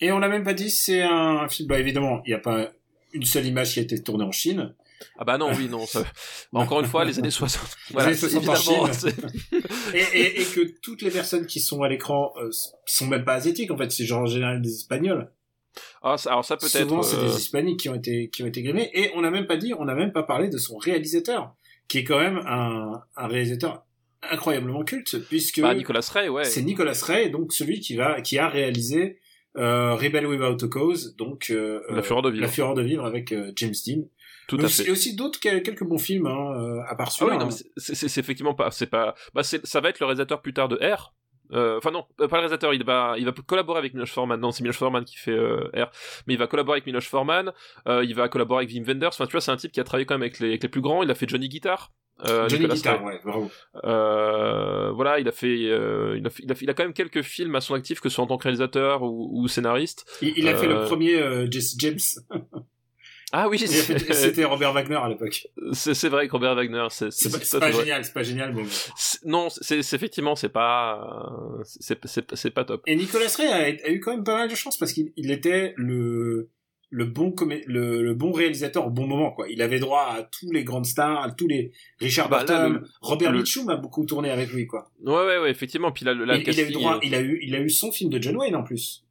Et 0.00 0.12
on 0.12 0.18
l'a 0.18 0.28
même 0.28 0.44
pas 0.44 0.54
dit 0.54 0.70
c'est 0.70 1.02
un 1.02 1.48
film 1.48 1.68
bah 1.68 1.78
évidemment 1.78 2.22
il 2.26 2.30
n'y 2.30 2.34
a 2.34 2.40
pas 2.40 2.70
une 3.12 3.24
seule 3.24 3.46
image 3.46 3.72
qui 3.72 3.78
a 3.80 3.82
été 3.82 4.02
tournée 4.02 4.24
en 4.24 4.32
Chine 4.32 4.74
ah 5.18 5.24
bah 5.24 5.38
non, 5.38 5.52
oui, 5.56 5.68
non. 5.68 5.86
Ça... 5.86 6.04
Bah, 6.52 6.60
encore 6.60 6.80
une 6.80 6.86
fois, 6.86 7.04
les 7.04 7.18
années 7.18 7.30
60. 7.30 7.76
Voilà, 7.90 8.10
les 8.10 8.24
années 8.24 8.44
60 8.44 8.48
en 8.48 8.92
Chine. 8.92 9.12
et, 9.94 9.98
et, 9.98 10.40
et, 10.40 10.44
que 10.44 10.80
toutes 10.80 11.02
les 11.02 11.10
personnes 11.10 11.46
qui 11.46 11.60
sont 11.60 11.82
à 11.82 11.88
l'écran 11.88 12.32
euh, 12.40 12.50
sont 12.86 13.06
même 13.06 13.24
pas 13.24 13.34
asiatiques, 13.34 13.70
en 13.70 13.76
fait, 13.76 13.90
c'est 13.90 14.04
genre 14.04 14.22
en 14.22 14.26
général 14.26 14.62
des 14.62 14.72
Espagnols. 14.72 15.30
Ah, 16.02 16.16
ça, 16.16 16.30
alors 16.30 16.44
ça 16.44 16.56
peut 16.56 16.66
être. 16.66 16.88
Souvent, 16.88 17.02
c'est 17.02 17.16
euh... 17.16 17.28
des 17.28 17.36
Hispaniques 17.36 17.80
qui 17.80 17.88
ont 17.88 17.94
été 17.94 18.30
qui 18.30 18.42
ont 18.42 18.46
été 18.46 18.62
grimés. 18.62 18.90
Et 18.94 19.10
on 19.14 19.20
n'a 19.20 19.30
même 19.30 19.46
pas 19.46 19.56
dit, 19.56 19.74
on 19.74 19.84
n'a 19.84 19.94
même 19.94 20.12
pas 20.12 20.22
parlé 20.22 20.48
de 20.48 20.58
son 20.58 20.76
réalisateur, 20.78 21.54
qui 21.88 21.98
est 21.98 22.04
quand 22.04 22.18
même 22.18 22.38
un, 22.46 23.02
un 23.16 23.26
réalisateur 23.26 23.84
incroyablement 24.22 24.84
culte, 24.84 25.18
puisque. 25.28 25.60
Bah, 25.60 25.74
Nicolas 25.74 26.08
Ray, 26.12 26.28
ouais. 26.28 26.44
C'est 26.44 26.62
Nicolas 26.62 26.98
Ray, 27.02 27.30
donc 27.30 27.52
celui 27.52 27.80
qui 27.80 27.96
va 27.96 28.20
qui 28.20 28.38
a 28.38 28.48
réalisé 28.48 29.18
euh, 29.56 29.94
Rebel 29.94 30.26
Without 30.26 30.64
a 30.64 30.68
Cause, 30.68 31.16
donc 31.16 31.48
euh, 31.50 31.80
La 31.88 32.02
Fureur 32.02 32.22
de 32.22 32.30
vivre. 32.30 32.42
La 32.42 32.48
Fureur 32.50 32.74
de 32.74 32.82
vivre 32.82 33.04
avec 33.04 33.32
euh, 33.32 33.52
James 33.56 33.74
Dean. 33.86 34.02
Tout 34.48 34.56
mais 34.56 34.62
à 34.64 34.66
aussi, 34.66 34.82
fait. 34.82 34.88
Et 34.88 34.92
aussi 34.92 35.16
d'autres 35.16 35.40
quelques 35.40 35.84
bons 35.84 35.98
films 35.98 36.26
hein, 36.26 36.52
euh, 36.60 36.80
à 36.86 36.94
part 36.94 37.08
Ah 37.08 37.10
celui-là. 37.10 37.36
oui, 37.38 37.44
non, 37.44 37.50
hein. 37.50 37.66
c'est 37.76 38.18
effectivement 38.18 38.54
pas, 38.54 38.70
c'est 38.70 38.86
pas, 38.86 39.14
bah 39.34 39.42
ça 39.42 39.80
va 39.80 39.88
être 39.88 40.00
le 40.00 40.06
réalisateur 40.06 40.40
plus 40.42 40.52
tard 40.54 40.68
de 40.68 40.76
R. 40.76 41.14
Euh, 41.52 41.78
enfin 41.78 41.92
non, 41.92 42.04
euh, 42.20 42.26
pas 42.26 42.36
le 42.36 42.40
réalisateur, 42.40 42.74
il 42.74 42.84
va, 42.84 43.14
il 43.18 43.24
va 43.24 43.32
collaborer 43.32 43.78
avec 43.78 43.94
Miloš 43.94 44.10
Forman. 44.12 44.38
Non, 44.40 44.50
c'est 44.50 44.62
Miloš 44.62 44.78
Forman 44.78 45.04
qui 45.04 45.16
fait 45.16 45.30
euh, 45.30 45.70
R, 45.76 45.90
mais 46.26 46.34
il 46.34 46.38
va 46.38 46.46
collaborer 46.48 46.76
avec 46.76 46.86
Miloš 46.86 47.08
Forman. 47.08 47.52
Euh, 47.86 48.04
il 48.04 48.14
va 48.14 48.28
collaborer 48.28 48.64
avec 48.64 48.74
Wim 48.74 48.84
Wenders. 48.84 49.08
Enfin, 49.08 49.26
tu 49.26 49.32
vois, 49.32 49.40
c'est 49.40 49.52
un 49.52 49.56
type 49.56 49.70
qui 49.72 49.80
a 49.80 49.84
travaillé 49.84 50.06
quand 50.06 50.14
même 50.14 50.22
avec 50.22 50.40
les, 50.40 50.48
avec 50.48 50.62
les 50.64 50.68
plus 50.68 50.80
grands. 50.80 51.02
Il 51.04 51.10
a 51.10 51.14
fait 51.14 51.28
Johnny 51.28 51.48
Guitar. 51.48 51.92
Euh, 52.26 52.48
Johnny 52.48 52.66
Guitar, 52.66 53.04
ouais, 53.04 53.20
bravo. 53.24 53.50
Euh, 53.84 54.90
voilà, 54.92 55.20
il 55.20 55.28
a 55.28 55.32
fait, 55.32 55.66
euh, 55.70 56.16
il 56.18 56.26
a 56.26 56.30
fait, 56.30 56.42
il 56.42 56.50
a 56.50 56.54
fait, 56.54 56.64
il 56.64 56.70
a 56.70 56.74
quand 56.74 56.82
même 56.82 56.94
quelques 56.94 57.22
films 57.22 57.54
à 57.54 57.60
son 57.60 57.74
actif, 57.74 58.00
que 58.00 58.08
ce 58.08 58.14
soit 58.16 58.24
en 58.24 58.26
tant 58.26 58.38
que 58.38 58.44
réalisateur 58.44 59.02
ou, 59.02 59.30
ou 59.42 59.46
scénariste. 59.48 60.04
Il, 60.22 60.32
il 60.36 60.48
a 60.48 60.56
fait 60.56 60.66
le 60.66 60.84
premier 60.86 61.14
euh, 61.16 61.46
Jesse 61.50 61.76
James. 61.78 61.98
Ah 63.38 63.48
oui, 63.50 63.58
C'était 63.58 64.44
Robert 64.44 64.72
Wagner 64.72 64.94
à 64.96 65.08
l'époque. 65.10 65.46
c'est 65.72 66.08
vrai 66.08 66.26
que 66.26 66.32
Robert 66.32 66.54
Wagner, 66.54 66.86
c'est 66.88 67.12
C'est 67.12 67.30
pas, 67.30 67.66
pas 67.66 67.70
génial, 67.70 68.02
c'est 68.02 68.14
pas 68.14 68.22
génial, 68.22 68.52
bon. 68.54 68.62
Non, 69.26 69.48
c'est 69.50 69.78
effectivement, 69.80 70.36
c'est 70.36 70.48
pas, 70.48 71.28
c'est 71.64 72.50
pas 72.50 72.64
top. 72.64 72.82
Et 72.86 72.96
Nicolas 72.96 73.26
Ray 73.36 73.46
a, 73.48 73.86
a 73.86 73.90
eu 73.90 74.00
quand 74.00 74.12
même 74.12 74.24
pas 74.24 74.36
mal 74.36 74.48
de 74.48 74.54
chance 74.54 74.78
parce 74.78 74.92
qu'il 74.94 75.12
il 75.16 75.30
était 75.30 75.74
le 75.76 76.50
le 76.88 77.04
bon 77.04 77.30
comé- 77.30 77.64
le, 77.66 78.00
le 78.02 78.14
bon 78.14 78.30
réalisateur 78.30 78.86
au 78.86 78.90
bon 78.90 79.06
moment 79.08 79.32
quoi. 79.32 79.48
Il 79.50 79.60
avait 79.60 79.80
droit 79.80 80.02
à 80.16 80.22
tous 80.22 80.52
les 80.52 80.62
grandes 80.62 80.86
stars, 80.86 81.20
à 81.20 81.30
tous 81.32 81.48
les 81.48 81.72
Richard 81.98 82.28
Bah, 82.28 82.44
là, 82.44 82.68
Burton, 82.68 82.88
Robert 83.00 83.32
le- 83.32 83.38
Mitchum 83.38 83.68
a 83.68 83.76
beaucoup 83.76 84.06
tourné 84.06 84.30
avec 84.30 84.50
lui 84.52 84.66
quoi. 84.66 84.90
Ouais, 85.04 85.12
ouais, 85.26 85.38
ouais, 85.38 85.50
effectivement. 85.50 85.90
Puis 85.90 86.04
là, 86.04 86.14
le, 86.14 86.24
là, 86.24 86.36
il, 86.36 86.48
a 86.60 86.62
eu 86.62 86.70
droit, 86.72 87.00
il 87.02 87.14
a 87.14 87.20
eu 87.20 87.40
il 87.42 87.54
a 87.56 87.60
eu 87.60 87.68
son 87.68 87.90
film 87.92 88.08
de 88.08 88.22
John 88.22 88.36
Wayne 88.36 88.54
en 88.54 88.62
plus. 88.62 89.04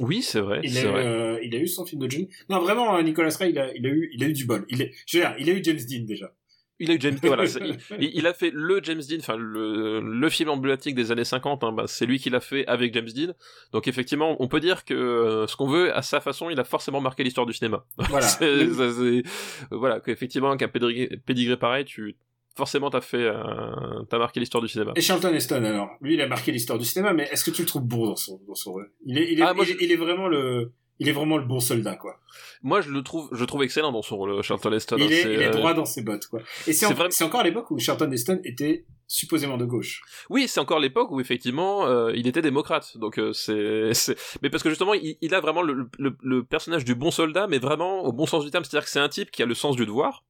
Oui, 0.00 0.22
c'est 0.22 0.40
vrai, 0.40 0.60
Il 0.64 0.76
a, 0.76 0.80
c'est 0.80 0.86
eu, 0.86 0.90
vrai. 0.90 1.06
euh, 1.06 1.38
il 1.42 1.54
a 1.54 1.58
eu 1.58 1.68
son 1.68 1.84
film 1.86 2.02
de 2.02 2.10
John. 2.10 2.26
Non 2.48 2.60
vraiment 2.60 2.96
euh, 2.96 3.02
Nicolas 3.02 3.34
Ray 3.38 3.50
il 3.50 3.58
a 3.58 3.72
il 3.74 3.86
a 3.86 3.90
eu 3.90 4.10
il 4.12 4.24
a 4.24 4.26
eu 4.26 4.32
du 4.32 4.44
bol. 4.44 4.64
Il 4.68 4.82
est 4.82 4.92
je 5.06 5.18
veux 5.18 5.22
dire, 5.24 5.34
il 5.38 5.48
a 5.48 5.52
eu 5.52 5.62
James 5.62 5.78
Dean 5.88 6.04
déjà. 6.04 6.32
Il 6.80 6.90
a 6.90 6.94
eu 6.94 7.00
James, 7.00 7.16
voilà, 7.22 7.46
c'est- 7.46 7.60
il, 8.00 8.10
il 8.16 8.26
a 8.26 8.34
fait 8.34 8.50
le 8.52 8.80
James 8.82 9.00
Dean, 9.08 9.18
enfin 9.20 9.36
le, 9.36 10.00
le 10.00 10.28
film 10.28 10.48
emblématique 10.50 10.96
des 10.96 11.12
années 11.12 11.24
50. 11.24 11.62
Hein, 11.62 11.70
bah, 11.70 11.84
c'est 11.86 12.04
lui 12.06 12.18
qui 12.18 12.30
l'a 12.30 12.40
fait 12.40 12.66
avec 12.66 12.92
James 12.92 13.08
Dean. 13.14 13.32
Donc 13.72 13.86
effectivement, 13.86 14.34
on 14.40 14.48
peut 14.48 14.58
dire 14.58 14.84
que 14.84 14.92
euh, 14.94 15.46
ce 15.46 15.54
qu'on 15.54 15.68
veut, 15.68 15.94
à 15.96 16.02
sa 16.02 16.20
façon, 16.20 16.50
il 16.50 16.58
a 16.58 16.64
forcément 16.64 17.00
marqué 17.00 17.22
l'histoire 17.22 17.46
du 17.46 17.52
cinéma. 17.52 17.84
Voilà. 18.10 18.26
C'est- 18.26 19.22
voilà, 19.70 20.00
qu'effectivement, 20.00 20.56
qu'un 20.56 20.66
pédigré, 20.66 21.16
pédigré 21.24 21.56
pareil, 21.56 21.84
tu 21.84 22.16
forcément 22.56 22.90
t'as 22.90 23.00
fait, 23.00 23.18
euh, 23.22 24.02
t'as 24.08 24.18
marqué 24.18 24.40
l'histoire 24.40 24.62
du 24.62 24.68
cinéma. 24.68 24.92
Et 24.96 25.00
Charlton 25.00 25.32
Heston 25.34 25.64
alors, 25.64 25.90
lui 26.00 26.14
il 26.14 26.20
a 26.20 26.28
marqué 26.28 26.52
l'histoire 26.52 26.78
du 26.78 26.84
cinéma, 26.84 27.12
mais 27.12 27.24
est-ce 27.32 27.44
que 27.44 27.50
tu 27.50 27.62
le 27.62 27.66
trouves 27.66 27.82
bon 27.84 28.06
dans 28.06 28.16
son 28.16 28.40
dans 28.46 28.54
son 28.54 28.72
rôle? 28.72 28.90
Il 29.06 29.18
est 29.18 29.32
il 29.32 29.40
est, 29.40 29.42
Ah, 29.42 29.54
moi, 29.54 29.64
il, 29.66 29.72
est- 29.72 29.84
il 29.84 29.92
est 29.92 29.96
vraiment 29.96 30.28
le 30.28 30.72
il 30.98 31.08
est 31.08 31.12
vraiment 31.12 31.36
le 31.36 31.44
bon 31.44 31.60
soldat 31.60 31.96
quoi. 31.96 32.20
Moi, 32.62 32.80
je 32.80 32.90
le 32.90 33.02
trouve, 33.02 33.28
je 33.32 33.44
trouve 33.44 33.62
excellent 33.62 33.92
dans 33.92 34.02
son 34.02 34.16
rôle, 34.16 34.42
Charlton 34.42 34.72
Heston. 34.72 34.96
il 34.98 35.04
hein, 35.04 35.08
est, 35.08 35.22
il 35.22 35.42
est 35.42 35.46
euh, 35.46 35.50
droit 35.50 35.74
dans 35.74 35.84
ses 35.84 36.02
bottes, 36.02 36.26
quoi. 36.26 36.40
Et 36.66 36.72
c'est, 36.72 36.86
en- 36.86 37.26
encore 37.26 37.40
à 37.40 37.44
l'époque 37.44 37.70
où 37.70 37.78
Charlton 37.78 38.10
Heston 38.10 38.40
était 38.44 38.86
supposément 39.06 39.56
de 39.58 39.66
gauche. 39.66 40.02
Oui, 40.30 40.48
c'est 40.48 40.60
encore 40.60 40.80
l'époque 40.80 41.10
où 41.10 41.20
effectivement 41.20 41.86
euh, 41.86 42.10
il 42.14 42.26
était 42.26 42.40
démocrate. 42.42 42.96
Donc 42.96 43.18
euh, 43.18 43.32
c'est, 43.32 43.90
c'est, 43.92 44.16
mais 44.42 44.50
parce 44.50 44.62
que 44.62 44.70
justement 44.70 44.94
il, 44.94 45.16
il 45.20 45.34
a 45.34 45.40
vraiment 45.40 45.62
le, 45.62 45.88
le, 45.98 46.16
le 46.22 46.42
personnage 46.42 46.84
du 46.84 46.94
bon 46.94 47.10
soldat, 47.10 47.46
mais 47.46 47.58
vraiment 47.58 48.02
au 48.02 48.12
bon 48.12 48.26
sens 48.26 48.44
du 48.44 48.50
terme, 48.50 48.64
c'est-à-dire 48.64 48.84
que 48.86 48.90
c'est 48.90 49.00
un 49.00 49.08
type 49.10 49.30
qui 49.30 49.42
a 49.42 49.46
le 49.46 49.54
sens 49.54 49.76
du 49.76 49.84
devoir. 49.86 50.24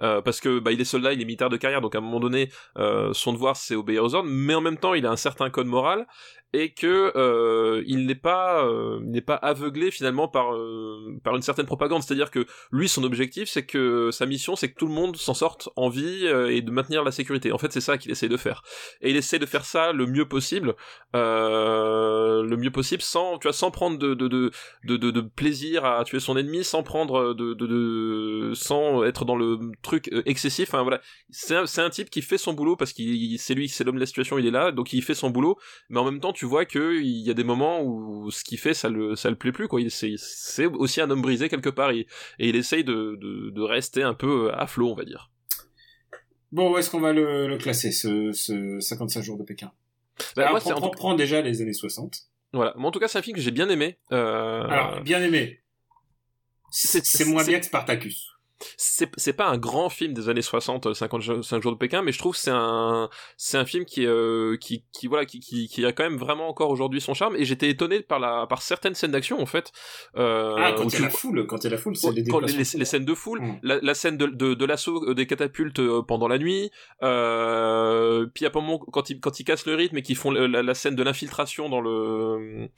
Euh, 0.00 0.20
parce 0.20 0.40
que 0.40 0.58
bah 0.58 0.72
il 0.72 0.80
est 0.80 0.84
soldat, 0.84 1.12
il 1.12 1.20
est 1.20 1.24
militaire 1.24 1.48
de 1.50 1.56
carrière, 1.56 1.80
donc 1.80 1.94
à 1.94 1.98
un 1.98 2.00
moment 2.00 2.18
donné, 2.18 2.50
son 3.12 3.32
devoir 3.32 3.56
c'est 3.56 3.76
obéir 3.76 4.02
aux 4.02 4.14
ordres, 4.16 4.28
mais 4.28 4.54
en 4.54 4.60
même 4.60 4.78
temps 4.78 4.94
il 4.94 5.06
a 5.06 5.10
un 5.10 5.16
certain 5.16 5.48
code 5.50 5.66
moral 5.66 6.06
et 6.52 6.72
que 6.72 7.12
euh, 7.16 7.82
il 7.86 8.06
n'est 8.06 8.14
pas, 8.14 8.64
euh, 8.64 9.00
n'est 9.02 9.20
pas 9.20 9.36
aveuglé 9.36 9.90
finalement 9.90 10.28
par 10.28 10.54
euh, 10.54 11.18
par 11.22 11.36
une 11.36 11.42
certaine 11.42 11.66
propagande. 11.66 12.02
C'est-à-dire 12.02 12.30
que 12.30 12.46
lui 12.72 12.88
son 12.88 13.04
objectif 13.04 13.48
c'est 13.48 13.64
que 13.64 14.10
sa 14.10 14.26
mission 14.26 14.56
c'est 14.56 14.70
que 14.70 14.76
tout 14.76 14.86
le 14.86 14.92
monde 14.92 15.16
s'en 15.16 15.34
sorte 15.34 15.68
en 15.76 15.88
vie 15.88 16.26
euh, 16.26 16.50
et 16.50 16.62
de 16.62 16.70
maintenir 16.70 17.04
la 17.04 17.12
sécurité. 17.12 17.52
En 17.52 17.58
fait 17.58 17.72
c'est 17.72 17.80
ça 17.80 17.98
qu'il 17.98 18.10
essaie 18.10 18.28
de 18.28 18.36
faire 18.36 18.62
et 19.00 19.10
il 19.10 19.16
essaie 19.16 19.38
de 19.38 19.46
faire 19.46 19.64
ça 19.64 19.92
le 19.92 20.06
mieux 20.06 20.26
possible 20.26 20.74
euh, 21.14 22.42
le 22.42 22.56
mieux 22.56 22.70
possible 22.70 23.02
sans 23.02 23.38
tu 23.38 23.46
vois 23.46 23.52
sans 23.52 23.70
prendre 23.70 23.98
de 23.98 24.14
de, 24.14 24.28
de 24.28 24.50
de 24.84 25.10
de 25.10 25.20
plaisir 25.20 25.84
à 25.84 26.02
tuer 26.04 26.20
son 26.20 26.36
ennemi 26.36 26.64
sans 26.64 26.82
prendre 26.82 27.34
de 27.34 27.54
de, 27.54 27.66
de 27.66 28.52
sans 28.54 29.04
être 29.04 29.24
dans 29.24 29.36
le 29.36 29.58
truc 29.82 30.08
euh, 30.12 30.22
excessif 30.26 30.68
enfin 30.68 30.82
voilà 30.82 31.00
c'est 31.30 31.56
un, 31.56 31.64
un 31.78 31.90
type 31.90 32.10
qui 32.10 32.22
fait 32.22 32.38
son 32.38 32.54
boulot 32.54 32.76
parce 32.76 32.92
qu'il 32.92 33.38
c'est 33.38 33.54
lui 33.54 33.68
c'est 33.68 33.84
l'homme 33.84 33.96
de 33.96 34.00
la 34.00 34.06
situation 34.06 34.38
il 34.38 34.46
est 34.46 34.50
là 34.50 34.72
donc 34.72 34.92
il 34.92 35.02
fait 35.02 35.14
son 35.14 35.30
boulot 35.30 35.56
mais 35.88 36.00
en 36.00 36.04
même 36.04 36.20
temps 36.20 36.32
vois 36.46 36.64
que 36.64 37.00
il 37.00 37.06
y 37.20 37.30
a 37.30 37.34
des 37.34 37.44
moments 37.44 37.82
où 37.82 38.30
ce 38.30 38.44
qu'il 38.44 38.58
fait 38.58 38.74
ça 38.74 38.88
le 38.88 39.14
ça 39.16 39.30
le 39.30 39.36
plaît 39.36 39.52
plus 39.52 39.68
quoi 39.68 39.80
il 39.80 39.90
c'est 39.90 40.14
c'est 40.16 40.66
aussi 40.66 41.00
un 41.00 41.10
homme 41.10 41.22
brisé 41.22 41.48
quelque 41.48 41.70
part 41.70 41.90
et, 41.90 42.06
et 42.38 42.48
il 42.48 42.56
essaye 42.56 42.84
de, 42.84 43.16
de 43.20 43.50
de 43.50 43.60
rester 43.62 44.02
un 44.02 44.14
peu 44.14 44.52
à 44.54 44.66
flot 44.66 44.90
on 44.90 44.94
va 44.94 45.04
dire 45.04 45.30
Bon, 46.52 46.72
où 46.72 46.78
est-ce 46.78 46.90
qu'on 46.90 46.98
va 47.00 47.12
le, 47.12 47.46
le 47.46 47.58
classer, 47.58 47.92
ce, 47.92 48.32
ce 48.32 48.80
55 48.80 49.22
jours 49.22 49.38
de 49.38 49.44
Pékin? 49.44 49.70
Bah, 50.34 50.42
Alors, 50.48 50.50
moi, 50.50 50.60
prends- 50.60 50.88
tout- 50.90 50.96
prends 50.96 51.14
déjà 51.14 51.40
les 51.42 51.62
années 51.62 51.72
60. 51.72 52.22
voilà 52.52 52.76
en 52.76 52.90
tout 52.90 52.98
cas 52.98 53.06
c'est 53.06 53.18
un 53.18 53.22
film 53.22 53.36
que 53.36 53.42
j'ai 53.42 53.52
bien 53.52 53.68
aimé 53.68 53.98
euh... 54.12 54.64
Alors, 54.68 55.00
bien 55.02 55.22
aimé. 55.22 55.60
C'est, 56.72 57.04
c'est- 57.04 57.18
c'est 57.18 57.24
moins 57.24 57.44
c'est- 57.44 57.50
bien 57.50 57.60
que 57.60 57.66
Spartacus. 57.66 58.29
C'est 58.76 59.32
pas 59.32 59.48
un 59.48 59.58
grand 59.58 59.88
film 59.88 60.12
des 60.14 60.28
années 60.28 60.42
60 60.42 60.94
55 60.94 61.62
jours 61.62 61.72
de 61.72 61.78
Pékin 61.78 62.02
mais 62.02 62.12
je 62.12 62.18
trouve 62.18 62.36
c'est 62.36 62.50
un 62.52 63.08
c'est 63.36 63.58
un 63.58 63.64
film 63.64 63.84
qui 63.84 64.06
euh, 64.06 64.56
qui 64.56 64.84
qui 64.92 65.06
voilà 65.06 65.24
qui, 65.24 65.40
qui 65.40 65.68
qui 65.68 65.84
a 65.84 65.92
quand 65.92 66.04
même 66.04 66.16
vraiment 66.16 66.48
encore 66.48 66.70
aujourd'hui 66.70 67.00
son 67.00 67.14
charme. 67.14 67.36
Et 67.36 67.44
j'étais 67.44 67.68
étonné 67.68 68.00
par 68.00 68.18
la 68.18 68.46
par 68.46 68.62
certaines 68.62 68.94
scènes 68.94 69.12
d'action 69.12 69.40
en 69.40 69.46
fait. 69.46 69.72
Euh, 70.16 70.54
ah 70.58 70.72
quand 70.72 70.86
il 70.86 70.94
y 70.94 70.96
a 70.96 71.00
la 71.06 71.10
foule 71.10 71.46
quand 71.46 71.58
il 71.58 71.64
y 71.64 71.66
a 71.68 71.70
la 71.70 71.76
foule 71.76 71.96
c'est 71.96 72.10
les, 72.12 72.22
les, 72.22 72.56
les, 72.56 72.64
scènes 72.64 73.04
de 73.04 73.14
foule 73.14 73.40
mm. 73.40 73.58
la, 73.62 73.78
la, 73.80 73.94
scène 73.94 74.16
de 74.16 74.26
de, 74.26 74.54
de 74.54 74.64
l'assaut 74.64 75.04
euh, 75.08 75.14
des 75.14 75.26
catapultes 75.26 75.80
euh, 75.80 76.02
pendant 76.02 76.28
la 76.28 76.38
nuit 76.38 76.70
euh, 77.02 78.26
puis 78.34 78.46
à 78.46 78.50
un 78.54 78.60
moment 78.60 78.78
quand 78.78 79.10
ils 79.10 79.20
quand 79.20 79.38
ils 79.40 79.44
cassent 79.44 79.66
le 79.66 79.74
rythme 79.74 79.98
et 79.98 80.02
qu'ils 80.02 80.16
font 80.16 80.30
la, 80.30 80.62
la, 80.62 80.74
scène 80.74 80.94
de 80.94 81.02
l'infiltration 81.02 81.68
dans 81.68 81.80
le 81.80 82.68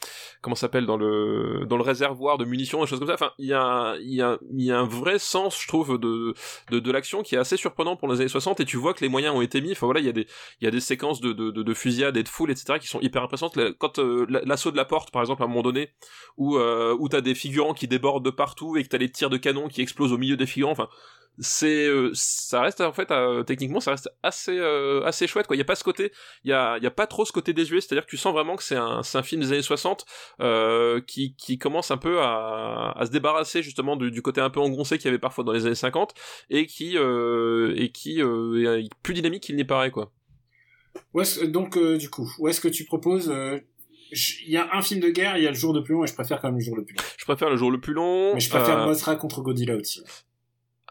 comment 0.40 0.56
s'appelle 0.56 0.86
dans 0.86 0.96
le 0.96 1.64
dans 1.66 1.76
le 1.76 1.82
réservoir 1.82 2.38
de 2.38 2.44
munitions 2.44 2.80
des 2.80 2.86
choses 2.86 2.98
comme 2.98 3.08
ça 3.08 3.14
enfin 3.14 3.32
il 3.38 3.46
y 3.46 3.54
a 3.54 3.96
il 4.00 4.14
y 4.14 4.22
a 4.22 4.38
il 4.52 4.64
y 4.64 4.72
a 4.72 4.78
un 4.78 4.86
vrai 4.86 5.18
sens 5.18 5.60
je 5.60 5.66
trouve 5.72 5.98
de 5.98 6.34
de, 6.70 6.92
l'action 6.92 7.22
qui 7.22 7.34
est 7.34 7.38
assez 7.38 7.56
surprenant 7.56 7.96
pour 7.96 8.08
les 8.08 8.20
années 8.20 8.28
60 8.28 8.60
et 8.60 8.64
tu 8.64 8.76
vois 8.76 8.92
que 8.92 9.00
les 9.00 9.08
moyens 9.08 9.34
ont 9.34 9.40
été 9.40 9.60
mis. 9.60 9.72
Enfin 9.72 9.86
voilà 9.86 10.00
il 10.00 10.06
y 10.06 10.08
a 10.08 10.12
des 10.12 10.26
il 10.60 10.64
y 10.64 10.68
a 10.68 10.70
des 10.70 10.80
séquences 10.80 11.20
de 11.20 11.32
de, 11.32 11.50
de, 11.50 11.62
de 11.62 11.74
fusillade 11.74 12.16
et 12.16 12.22
de 12.22 12.28
foule 12.28 12.50
etc 12.50 12.78
qui 12.80 12.88
sont 12.88 13.00
hyper 13.00 13.22
impressionnantes. 13.22 13.58
Quand 13.78 13.98
euh, 13.98 14.26
l'assaut 14.44 14.70
de 14.70 14.76
la 14.76 14.84
porte 14.84 15.10
par 15.10 15.22
exemple 15.22 15.42
à 15.42 15.46
un 15.46 15.48
moment 15.48 15.62
donné 15.62 15.90
où 16.36 16.56
euh, 16.56 16.94
où 16.98 17.08
t'as 17.08 17.22
des 17.22 17.34
figurants 17.34 17.74
qui 17.74 17.88
débordent 17.88 18.24
de 18.24 18.30
partout 18.30 18.76
et 18.76 18.82
que 18.82 18.88
t'as 18.88 18.98
les 18.98 19.10
tirs 19.10 19.30
de 19.30 19.38
canon 19.38 19.68
qui 19.68 19.80
explosent 19.80 20.12
au 20.12 20.18
milieu 20.18 20.36
des 20.36 20.46
figurants 20.46 20.72
enfin 20.72 20.88
c'est 21.38 21.86
euh, 21.86 22.10
ça 22.14 22.60
reste 22.60 22.80
en 22.80 22.92
fait 22.92 23.10
euh, 23.10 23.42
techniquement 23.42 23.80
ça 23.80 23.92
reste 23.92 24.10
assez 24.22 24.56
euh, 24.58 25.02
assez 25.04 25.26
chouette 25.26 25.46
quoi 25.46 25.56
il 25.56 25.58
y 25.58 25.62
a 25.62 25.64
pas 25.64 25.74
ce 25.74 25.84
côté 25.84 26.12
il 26.44 26.50
y 26.50 26.52
a 26.52 26.76
il 26.76 26.84
y 26.84 26.86
a 26.86 26.90
pas 26.90 27.06
trop 27.06 27.24
ce 27.24 27.32
côté 27.32 27.52
désuet 27.52 27.80
c'est-à-dire 27.80 28.04
que 28.04 28.10
tu 28.10 28.18
sens 28.18 28.32
vraiment 28.32 28.56
que 28.56 28.62
c'est 28.62 28.76
un 28.76 29.02
c'est 29.02 29.16
un 29.16 29.22
film 29.22 29.40
des 29.40 29.52
années 29.52 29.62
60 29.62 30.04
qui 31.06 31.34
qui 31.36 31.58
commence 31.58 31.90
un 31.90 31.96
peu 31.96 32.20
à, 32.20 32.92
à 32.96 33.06
se 33.06 33.10
débarrasser 33.10 33.62
justement 33.62 33.96
du, 33.96 34.10
du 34.10 34.22
côté 34.22 34.40
un 34.40 34.50
peu 34.50 34.60
engoncé 34.60 34.98
qu'il 34.98 35.06
y 35.06 35.08
avait 35.08 35.18
parfois 35.18 35.44
dans 35.44 35.52
les 35.52 35.66
années 35.66 35.74
50 35.74 36.14
et 36.50 36.66
qui 36.66 36.96
et 36.96 37.90
qui 37.92 38.20
est 38.20 38.88
plus 39.02 39.14
dynamique 39.14 39.42
qu'il 39.42 39.56
n'y 39.56 39.64
paraît 39.64 39.90
quoi 39.90 40.12
donc 41.46 41.78
du 41.78 42.10
coup 42.10 42.30
où 42.38 42.48
est-ce 42.48 42.60
que 42.60 42.68
tu 42.68 42.84
proposes 42.84 43.32
il 44.46 44.50
y 44.50 44.56
a 44.56 44.68
un 44.74 44.82
film 44.82 45.00
de 45.00 45.08
guerre, 45.08 45.38
il 45.38 45.44
y 45.44 45.46
a 45.46 45.50
le 45.50 45.56
jour 45.56 45.72
le 45.72 45.82
plus 45.82 45.94
long, 45.94 46.04
et 46.04 46.06
je 46.06 46.14
préfère 46.14 46.40
quand 46.40 46.48
même 46.48 46.58
le 46.58 46.64
jour 46.64 46.76
le 46.76 46.84
plus 46.84 46.94
long. 46.94 47.02
Je 47.16 47.24
préfère 47.24 47.48
le 47.48 47.56
jour 47.56 47.70
le 47.70 47.80
plus 47.80 47.94
long. 47.94 48.34
Mais 48.34 48.40
je 48.40 48.50
préfère 48.50 48.80
euh... 48.80 48.86
Mothra 48.86 49.16
contre 49.16 49.40
Godzilla 49.40 49.74
aussi. 49.74 50.02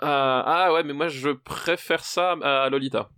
Euh, 0.03 0.07
ah 0.07 0.73
ouais, 0.73 0.83
mais 0.83 0.93
moi 0.93 1.07
je 1.07 1.29
préfère 1.29 2.03
ça 2.03 2.31
à 2.41 2.69
Lolita. 2.69 3.09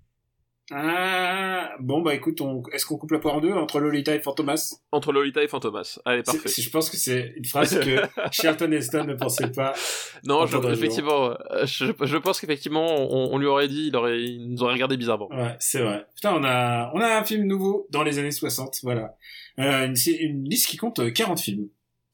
Ah 0.71 1.71
bon 1.79 2.01
bah 2.01 2.15
écoute, 2.15 2.39
on... 2.39 2.63
est-ce 2.71 2.85
qu'on 2.85 2.97
coupe 2.97 3.11
la 3.11 3.19
poire 3.19 3.35
en 3.35 3.41
deux 3.41 3.51
entre 3.51 3.79
Lolita 3.79 4.15
et 4.15 4.19
Fantomas? 4.19 4.75
Entre 4.93 5.11
Lolita 5.11 5.43
et 5.43 5.47
Fantomas, 5.47 5.99
allez 6.05 6.23
parfait. 6.23 6.49
Je 6.49 6.69
pense 6.69 6.89
que 6.89 6.95
c'est 6.95 7.33
une 7.35 7.43
phrase 7.43 7.77
que 7.79 8.01
Charlton 8.31 8.71
Heston 8.71 9.03
ne 9.03 9.13
pensait 9.15 9.51
pas. 9.51 9.73
Non, 10.25 10.45
je, 10.45 10.55
effectivement, 10.71 11.33
je, 11.63 11.87
je 12.01 12.17
pense 12.17 12.39
qu'effectivement 12.39 12.85
on, 12.85 13.33
on, 13.33 13.37
lui 13.37 13.45
aurait 13.45 13.67
dit, 13.67 13.87
il 13.87 13.95
aurait, 13.97 14.23
il 14.23 14.49
nous 14.51 14.63
aurait 14.63 14.73
regardé 14.73 14.95
bizarrement. 14.95 15.27
Ouais, 15.29 15.55
c'est 15.59 15.81
vrai. 15.81 16.05
Putain, 16.15 16.33
on 16.33 16.45
a, 16.45 16.91
on 16.93 17.01
a 17.01 17.17
un 17.17 17.25
film 17.25 17.45
nouveau 17.45 17.87
dans 17.89 18.03
les 18.03 18.19
années 18.19 18.31
60, 18.31 18.79
voilà. 18.83 19.17
Euh, 19.59 19.87
une, 19.87 19.95
une 20.19 20.43
liste 20.45 20.67
qui 20.67 20.77
compte 20.77 21.11
40 21.11 21.41
films. 21.41 21.67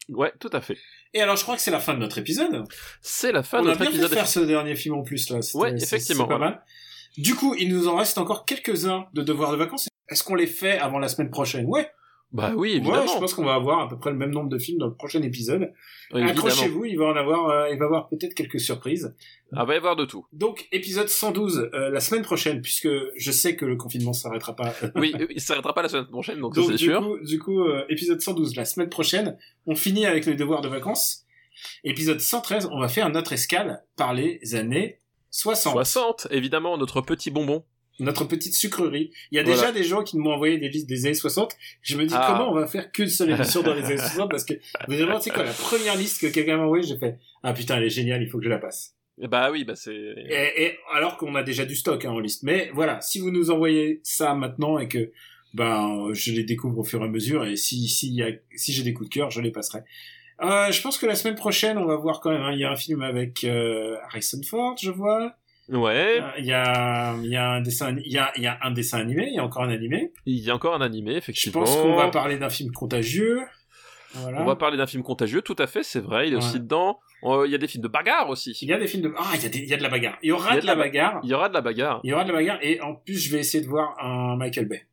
Ouais, 0.09 0.33
tout 0.39 0.49
à 0.53 0.61
fait. 0.61 0.77
Et 1.13 1.21
alors, 1.21 1.35
je 1.35 1.43
crois 1.43 1.55
que 1.55 1.61
c'est 1.61 1.71
la 1.71 1.79
fin 1.79 1.93
de 1.93 1.99
notre 1.99 2.17
épisode. 2.17 2.63
C'est 3.01 3.31
la 3.31 3.43
fin 3.43 3.61
de 3.61 3.67
notre 3.67 3.81
épisode. 3.81 3.93
On 3.93 3.97
a 3.97 4.07
bien 4.07 4.09
fait 4.09 4.15
faire 4.15 4.27
ce 4.27 4.39
dernier 4.41 4.75
film 4.75 4.95
en 4.95 5.03
plus, 5.03 5.29
là. 5.29 5.39
Ouais, 5.55 5.73
effectivement. 5.75 6.25
C'est 6.25 6.29
pas 6.29 6.37
mal. 6.37 6.61
Du 7.17 7.35
coup, 7.35 7.55
il 7.57 7.69
nous 7.73 7.87
en 7.87 7.95
reste 7.95 8.17
encore 8.17 8.45
quelques-uns 8.45 9.07
de 9.13 9.23
devoirs 9.23 9.51
de 9.51 9.57
vacances. 9.57 9.87
Est-ce 10.07 10.23
qu'on 10.23 10.35
les 10.35 10.47
fait 10.47 10.77
avant 10.77 10.99
la 10.99 11.07
semaine 11.07 11.31
prochaine? 11.31 11.65
Ouais. 11.65 11.89
Bah 12.31 12.53
oui, 12.55 12.73
évidemment. 12.73 13.01
Ouais, 13.01 13.07
je 13.07 13.17
pense 13.17 13.33
qu'on 13.33 13.43
va 13.43 13.55
avoir 13.55 13.79
à 13.79 13.89
peu 13.89 13.97
près 13.97 14.11
le 14.11 14.15
même 14.15 14.29
nombre 14.29 14.49
de 14.49 14.59
films 14.59 14.77
dans 14.77 14.85
le 14.85 14.93
prochain 14.93 15.21
épisode. 15.23 15.73
Accrochez-vous, 16.13 16.85
il 16.85 16.97
va 16.97 17.05
en 17.05 17.15
avoir, 17.15 17.49
euh, 17.49 17.69
il 17.71 17.79
va 17.79 17.85
avoir 17.85 18.07
peut-être 18.07 18.35
quelques 18.35 18.59
surprises. 18.59 19.15
Ah, 19.55 19.65
va 19.65 19.73
y 19.73 19.77
avoir 19.77 19.95
de 19.95 20.05
tout. 20.05 20.27
Donc, 20.31 20.67
épisode 20.71 21.07
112, 21.07 21.69
euh, 21.73 21.89
la 21.89 21.99
semaine 21.99 22.21
prochaine, 22.21 22.61
puisque 22.61 22.89
je 23.15 23.31
sais 23.31 23.55
que 23.55 23.65
le 23.65 23.77
confinement 23.77 24.13
s'arrêtera 24.13 24.55
pas. 24.55 24.73
oui, 24.95 25.13
il 25.31 25.41
s'arrêtera 25.41 25.73
pas 25.73 25.81
la 25.81 25.89
semaine 25.89 26.05
prochaine, 26.05 26.39
donc, 26.39 26.55
c'est 26.55 26.77
sûr. 26.77 27.01
Coup, 27.01 27.19
du 27.25 27.39
coup, 27.39 27.61
euh, 27.63 27.85
épisode 27.89 28.21
112, 28.21 28.55
la 28.55 28.65
semaine 28.65 28.89
prochaine, 28.89 29.37
on 29.65 29.75
finit 29.75 30.05
avec 30.05 30.27
les 30.27 30.35
devoirs 30.35 30.61
de 30.61 30.69
vacances. 30.69 31.25
Épisode 31.83 32.21
113, 32.21 32.69
on 32.71 32.79
va 32.79 32.89
faire 32.89 33.09
notre 33.09 33.33
escale 33.33 33.83
par 33.97 34.13
les 34.13 34.39
années 34.53 34.99
60. 35.31 35.73
60, 35.73 36.27
évidemment, 36.29 36.77
notre 36.77 37.01
petit 37.01 37.31
bonbon 37.31 37.63
notre 37.99 38.25
petite 38.25 38.53
sucrerie. 38.53 39.11
Il 39.31 39.35
y 39.35 39.39
a 39.39 39.43
déjà 39.43 39.71
des 39.71 39.83
gens 39.83 40.03
qui 40.03 40.17
m'ont 40.17 40.31
envoyé 40.31 40.57
des 40.57 40.69
listes 40.69 40.87
des 40.87 41.05
années 41.05 41.13
60. 41.13 41.55
Je 41.81 41.97
me 41.97 42.05
dis 42.05 42.13
ah. 42.17 42.25
comment 42.27 42.51
on 42.51 42.55
va 42.55 42.67
faire 42.67 42.91
qu'une 42.91 43.09
seule 43.09 43.31
émission 43.31 43.61
dans 43.61 43.73
les 43.73 43.83
années 43.83 43.97
60 43.97 44.29
parce 44.29 44.45
que 44.45 44.53
vraiment, 44.87 45.19
sais 45.19 45.31
quoi, 45.31 45.43
la 45.43 45.53
première 45.53 45.95
liste 45.95 46.21
que 46.21 46.27
quelqu'un 46.27 46.57
m'a 46.57 46.63
envoyée, 46.63 46.87
j'ai 46.87 46.97
fait 46.97 47.17
ah 47.43 47.53
putain, 47.53 47.77
elle 47.77 47.83
est 47.83 47.89
géniale, 47.89 48.21
il 48.21 48.29
faut 48.29 48.37
que 48.37 48.43
je 48.43 48.49
la 48.49 48.59
passe. 48.59 48.95
Bah 49.17 49.51
oui, 49.51 49.65
bah 49.65 49.75
c'est. 49.75 49.95
Et, 49.95 50.77
alors 50.93 51.17
qu'on 51.17 51.35
a 51.35 51.43
déjà 51.43 51.65
du 51.65 51.75
stock 51.75 52.05
hein, 52.05 52.11
en 52.11 52.19
liste. 52.19 52.43
Mais 52.43 52.71
voilà, 52.73 53.01
si 53.01 53.19
vous 53.19 53.31
nous 53.31 53.51
envoyez 53.51 53.99
ça 54.03 54.33
maintenant 54.33 54.79
et 54.79 54.87
que 54.87 55.11
ben 55.53 56.09
je 56.13 56.31
les 56.31 56.43
découvre 56.43 56.79
au 56.79 56.83
fur 56.83 57.01
et 57.01 57.05
à 57.05 57.07
mesure 57.07 57.43
et 57.43 57.55
si 57.55 57.87
si 57.87 58.13
y 58.13 58.23
a, 58.23 58.29
si 58.55 58.71
j'ai 58.71 58.83
des 58.83 58.93
coups 58.93 59.09
de 59.09 59.13
cœur, 59.13 59.29
je 59.29 59.41
les 59.41 59.51
passerai. 59.51 59.79
Euh, 60.41 60.71
je 60.71 60.81
pense 60.81 60.97
que 60.97 61.05
la 61.05 61.15
semaine 61.15 61.35
prochaine, 61.35 61.77
on 61.77 61.85
va 61.85 61.97
voir 61.97 62.21
quand 62.21 62.31
même. 62.31 62.41
Hein, 62.41 62.53
il 62.53 62.59
y 62.59 62.63
a 62.63 62.71
un 62.71 62.77
film 62.77 63.01
avec 63.01 63.43
euh, 63.43 63.97
Harrison 64.05 64.41
Ford, 64.47 64.75
je 64.81 64.91
vois. 64.91 65.35
Ouais. 65.71 66.21
Il 66.37 66.45
y 66.45 66.53
a, 66.53 67.15
il 67.21 67.29
y 67.29 67.35
a 67.35 67.51
un 67.51 67.61
dessin, 67.61 67.95
il 68.03 68.11
y 68.11 68.17
a, 68.17 68.31
il 68.35 68.43
y 68.43 68.47
a 68.47 68.57
un 68.61 68.71
dessin 68.71 68.99
animé, 68.99 69.27
il 69.27 69.35
y 69.35 69.39
a 69.39 69.43
encore 69.43 69.63
un 69.63 69.69
animé. 69.69 70.11
Il 70.25 70.39
y 70.39 70.49
a 70.49 70.55
encore 70.55 70.75
un 70.75 70.81
animé, 70.81 71.15
effectivement. 71.15 71.65
Je 71.65 71.71
pense 71.71 71.81
qu'on 71.81 71.95
va 71.95 72.09
parler 72.09 72.37
d'un 72.37 72.49
film 72.49 72.71
contagieux. 72.71 73.39
Voilà. 74.13 74.41
On 74.41 74.45
va 74.45 74.55
parler 74.55 74.77
d'un 74.77 74.87
film 74.87 75.03
contagieux, 75.03 75.41
tout 75.43 75.55
à 75.59 75.67
fait, 75.67 75.83
c'est 75.83 75.99
vrai, 75.99 76.27
il 76.27 76.33
est 76.33 76.37
aussi 76.37 76.59
dedans. 76.59 76.99
Il 77.23 77.51
y 77.51 77.55
a 77.55 77.57
des 77.57 77.67
films 77.67 77.83
de 77.83 77.87
bagarre 77.87 78.29
aussi. 78.29 78.57
Il 78.61 78.69
y 78.69 78.73
a 78.73 78.79
des 78.79 78.87
films 78.87 79.03
de, 79.03 79.13
ah, 79.17 79.31
il 79.35 79.43
y 79.43 79.45
a, 79.45 79.49
des... 79.49 79.59
il 79.59 79.67
y 79.67 79.73
a 79.73 79.77
de 79.77 79.83
la 79.83 79.89
bagarre. 79.89 80.17
Il 80.23 80.29
y 80.29 80.31
aura 80.31 80.57
de, 80.57 80.65
la, 80.65 80.75
bagarre. 80.75 81.19
Il 81.23 81.29
y 81.29 81.33
aura 81.33 81.49
de 81.49 81.53
la 81.53 81.61
bagarre. 81.61 82.01
Il 82.03 82.09
y 82.09 82.13
aura 82.13 82.23
de 82.23 82.29
la 82.29 82.35
bagarre, 82.35 82.57
et 82.61 82.81
en 82.81 82.95
plus, 82.95 83.19
je 83.23 83.31
vais 83.31 83.39
essayer 83.39 83.63
de 83.63 83.69
voir 83.69 83.95
un 84.03 84.35
Michael 84.37 84.67
Bay. 84.67 84.87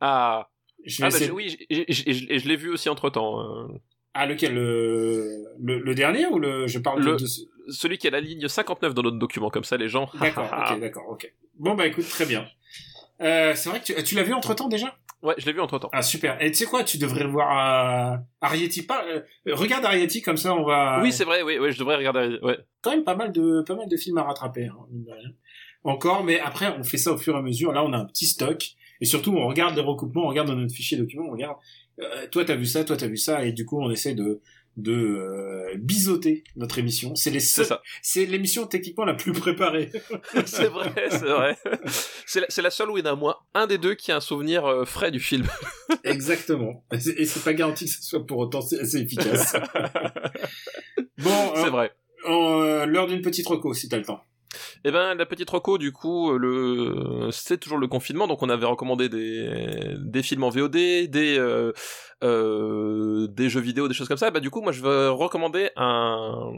Ah. 0.00 0.48
Je 0.84 1.02
vais 1.02 1.08
ah, 1.08 1.10
bah, 1.10 1.16
essayer... 1.16 1.28
bah, 1.28 1.36
oui, 1.36 1.56
et 1.70 2.38
je 2.38 2.48
l'ai 2.48 2.56
vu 2.56 2.70
aussi 2.70 2.88
entre 2.88 3.10
temps. 3.10 3.40
Euh. 3.40 3.68
Ah, 4.14 4.26
lequel 4.26 4.54
le... 4.54 5.46
le, 5.58 5.94
dernier 5.94 6.26
ou 6.26 6.38
le 6.38 6.66
je 6.66 6.78
parle 6.78 7.02
de, 7.02 7.16
celui 7.68 7.98
qui 7.98 8.08
a 8.08 8.10
la 8.10 8.20
ligne 8.20 8.46
59 8.46 8.94
dans 8.94 9.02
notre 9.02 9.18
document 9.18 9.48
comme 9.48 9.64
ça 9.64 9.76
les 9.76 9.88
gens. 9.88 10.10
D'accord, 10.20 10.50
ok, 10.70 10.80
d'accord, 10.80 11.08
ok. 11.08 11.32
Bon 11.58 11.74
bah 11.74 11.86
écoute, 11.86 12.08
très 12.08 12.26
bien. 12.26 12.46
Euh, 13.20 13.54
c'est 13.54 13.70
vrai 13.70 13.80
que 13.80 13.84
tu, 13.84 14.02
tu 14.02 14.14
l'as 14.14 14.22
vu 14.22 14.34
entre 14.34 14.54
temps 14.54 14.68
déjà? 14.68 14.94
Ouais, 15.22 15.34
je 15.38 15.46
l'ai 15.46 15.52
vu 15.52 15.60
entre 15.60 15.78
temps. 15.78 15.90
Ah 15.92 16.02
super. 16.02 16.42
Et 16.42 16.50
tu 16.50 16.58
sais 16.58 16.64
quoi, 16.64 16.82
tu 16.82 16.98
devrais 16.98 17.22
le 17.22 17.30
voir 17.30 17.48
à 17.50 18.24
Arietti. 18.40 18.82
Pas, 18.82 19.04
euh, 19.06 19.22
regarde 19.52 19.84
Arietti 19.84 20.20
comme 20.20 20.36
ça, 20.36 20.54
on 20.54 20.64
va. 20.64 21.00
Oui, 21.00 21.12
c'est 21.12 21.24
vrai. 21.24 21.42
Oui, 21.42 21.58
oui, 21.60 21.70
je 21.70 21.78
devrais 21.78 21.96
regarder. 21.96 22.38
Ouais. 22.42 22.58
Quand 22.80 22.90
même 22.90 23.04
pas 23.04 23.14
mal 23.14 23.32
de 23.32 23.62
pas 23.62 23.76
mal 23.76 23.88
de 23.88 23.96
films 23.96 24.18
à 24.18 24.24
rattraper, 24.24 24.66
hein, 24.66 24.76
Encore, 25.84 26.24
mais 26.24 26.40
après 26.40 26.74
on 26.76 26.82
fait 26.82 26.98
ça 26.98 27.12
au 27.12 27.18
fur 27.18 27.36
et 27.36 27.38
à 27.38 27.42
mesure. 27.42 27.72
Là, 27.72 27.84
on 27.84 27.92
a 27.92 27.98
un 27.98 28.04
petit 28.04 28.26
stock 28.26 28.64
et 29.00 29.04
surtout 29.04 29.32
on 29.32 29.46
regarde 29.46 29.76
les 29.76 29.82
recoupements, 29.82 30.24
on 30.24 30.28
regarde 30.28 30.48
dans 30.48 30.56
notre 30.56 30.74
fichier 30.74 30.98
document, 30.98 31.26
on 31.28 31.32
regarde. 31.32 31.56
Euh, 32.00 32.26
toi 32.30 32.44
t'as 32.44 32.56
vu 32.56 32.66
ça, 32.66 32.84
toi 32.84 32.96
t'as 32.96 33.06
vu 33.06 33.16
ça, 33.16 33.44
et 33.44 33.52
du 33.52 33.66
coup 33.66 33.80
on 33.80 33.90
essaie 33.90 34.14
de 34.14 34.40
de 34.76 34.92
euh, 34.92 35.74
biseauter 35.76 36.44
notre 36.56 36.78
émission. 36.78 37.14
C'est 37.14 37.30
les 37.30 37.40
c'est 37.40 38.26
l'émission 38.26 38.66
techniquement 38.66 39.04
la 39.04 39.14
plus 39.14 39.32
préparée. 39.32 39.90
c'est 40.46 40.68
vrai, 40.68 40.92
c'est 41.10 41.18
vrai. 41.18 41.58
C'est 42.26 42.62
la, 42.62 42.70
seule 42.70 42.90
où 42.90 42.96
il 42.96 43.04
y 43.04 43.08
en 43.08 43.12
a 43.12 43.16
moins 43.16 43.36
un 43.54 43.66
des 43.66 43.78
deux 43.78 43.94
qui 43.94 44.12
a 44.12 44.16
un 44.16 44.20
souvenir 44.20 44.64
euh, 44.64 44.84
frais 44.84 45.10
du 45.10 45.20
film. 45.20 45.46
Exactement. 46.04 46.84
Et 46.90 47.26
c'est 47.26 47.44
pas 47.44 47.52
garanti 47.52 47.84
que 47.84 47.90
ce 47.90 48.02
soit 48.02 48.26
pour 48.26 48.38
autant 48.38 48.60
assez 48.60 48.96
efficace. 48.96 49.52
bon, 51.18 51.52
c'est 51.56 51.70
vrai. 51.70 51.92
L'heure 52.24 53.08
d'une 53.08 53.20
petite 53.20 53.46
reco 53.46 53.74
si 53.74 53.88
t'as 53.88 53.98
le 53.98 54.04
temps. 54.04 54.22
Eh 54.84 54.90
ben 54.90 55.14
la 55.14 55.26
petite 55.26 55.48
reco 55.50 55.78
du 55.78 55.92
coup 55.92 56.36
le 56.38 57.28
c'est 57.30 57.58
toujours 57.58 57.78
le 57.78 57.88
confinement. 57.88 58.26
Donc 58.26 58.42
on 58.42 58.48
avait 58.48 58.66
recommandé 58.66 59.08
des 59.08 59.94
des 59.98 60.22
films 60.22 60.44
en 60.44 60.50
VOD, 60.50 60.72
des 60.72 61.36
euh, 61.38 61.72
euh, 62.22 63.26
des 63.28 63.48
jeux 63.48 63.60
vidéo, 63.60 63.88
des 63.88 63.94
choses 63.94 64.08
comme 64.08 64.16
ça. 64.16 64.30
Bah 64.30 64.40
du 64.40 64.50
coup 64.50 64.60
moi 64.60 64.72
je 64.72 64.82
veux 64.82 65.10
recommander 65.10 65.70
un 65.76 66.52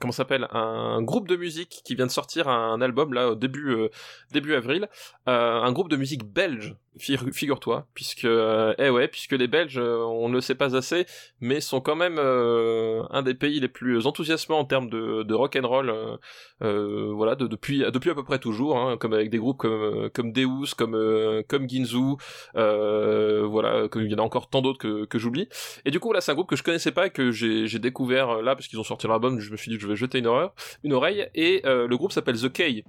comment 0.00 0.12
s'appelle 0.12 0.46
un 0.52 1.02
groupe 1.02 1.28
de 1.28 1.36
musique 1.36 1.82
qui 1.84 1.94
vient 1.94 2.06
de 2.06 2.10
sortir 2.10 2.48
un 2.48 2.80
album 2.80 3.12
là 3.12 3.30
au 3.30 3.34
début 3.34 3.70
euh, 3.70 3.88
début 4.32 4.54
avril. 4.54 4.88
Euh, 5.28 5.60
un 5.60 5.72
groupe 5.72 5.88
de 5.88 5.96
musique 5.96 6.24
belge 6.24 6.76
figure-toi 6.98 7.86
puisque 7.94 8.24
euh, 8.24 8.74
eh 8.78 8.90
ouais 8.90 9.08
puisque 9.08 9.32
les 9.32 9.46
Belges 9.48 9.78
on 9.78 10.28
ne 10.28 10.34
le 10.34 10.40
sait 10.40 10.54
pas 10.54 10.76
assez 10.76 11.06
mais 11.40 11.60
sont 11.60 11.80
quand 11.80 11.96
même 11.96 12.18
un 12.18 13.22
des 13.22 13.34
pays 13.34 13.60
les 13.60 13.68
plus 13.68 14.06
enthousiasmants 14.06 14.58
en 14.58 14.64
termes 14.64 14.88
de, 14.88 15.22
de 15.22 15.34
rock 15.34 15.56
and 15.56 15.66
roll 15.66 16.18
voilà 16.60 17.34
de, 17.34 17.46
depuis 17.46 17.80
depuis 17.90 18.10
à 18.10 18.14
peu 18.14 18.24
près 18.24 18.38
toujours 18.38 18.78
hein, 18.78 18.96
comme 18.96 19.12
avec 19.12 19.30
des 19.30 19.38
groupes 19.38 19.58
comme 19.58 20.10
comme 20.12 20.32
Deus 20.32 20.74
comme 20.76 21.42
comme 21.48 21.68
Ginzu 21.68 22.16
voilà 22.54 23.88
il 23.94 24.10
y 24.10 24.14
en 24.14 24.18
a 24.18 24.22
encore 24.22 24.48
tant 24.48 24.62
d'autres 24.62 24.78
que, 24.78 25.04
que 25.04 25.18
j'oublie 25.18 25.48
et 25.84 25.90
du 25.90 26.00
coup 26.00 26.12
là 26.12 26.20
c'est 26.20 26.32
un 26.32 26.34
groupe 26.34 26.48
que 26.48 26.56
je 26.56 26.62
connaissais 26.62 26.92
pas 26.92 27.08
que 27.08 27.30
j'ai 27.30 27.78
découvert 27.78 28.42
là 28.42 28.54
parce 28.54 28.68
qu'ils 28.68 28.80
ont 28.80 28.84
sorti 28.84 29.06
l'album 29.06 29.38
je 29.40 29.50
me 29.50 29.56
suis 29.56 29.70
dit 29.70 29.76
que 29.76 29.82
je 29.82 29.88
vais 29.88 29.96
jeter 29.96 30.18
une, 30.18 30.28
une 30.84 30.92
oreille, 30.92 31.28
et 31.34 31.62
euh, 31.66 31.86
le 31.86 31.96
groupe 31.96 32.12
s'appelle 32.12 32.38
The 32.38 32.52
K. 32.52 32.84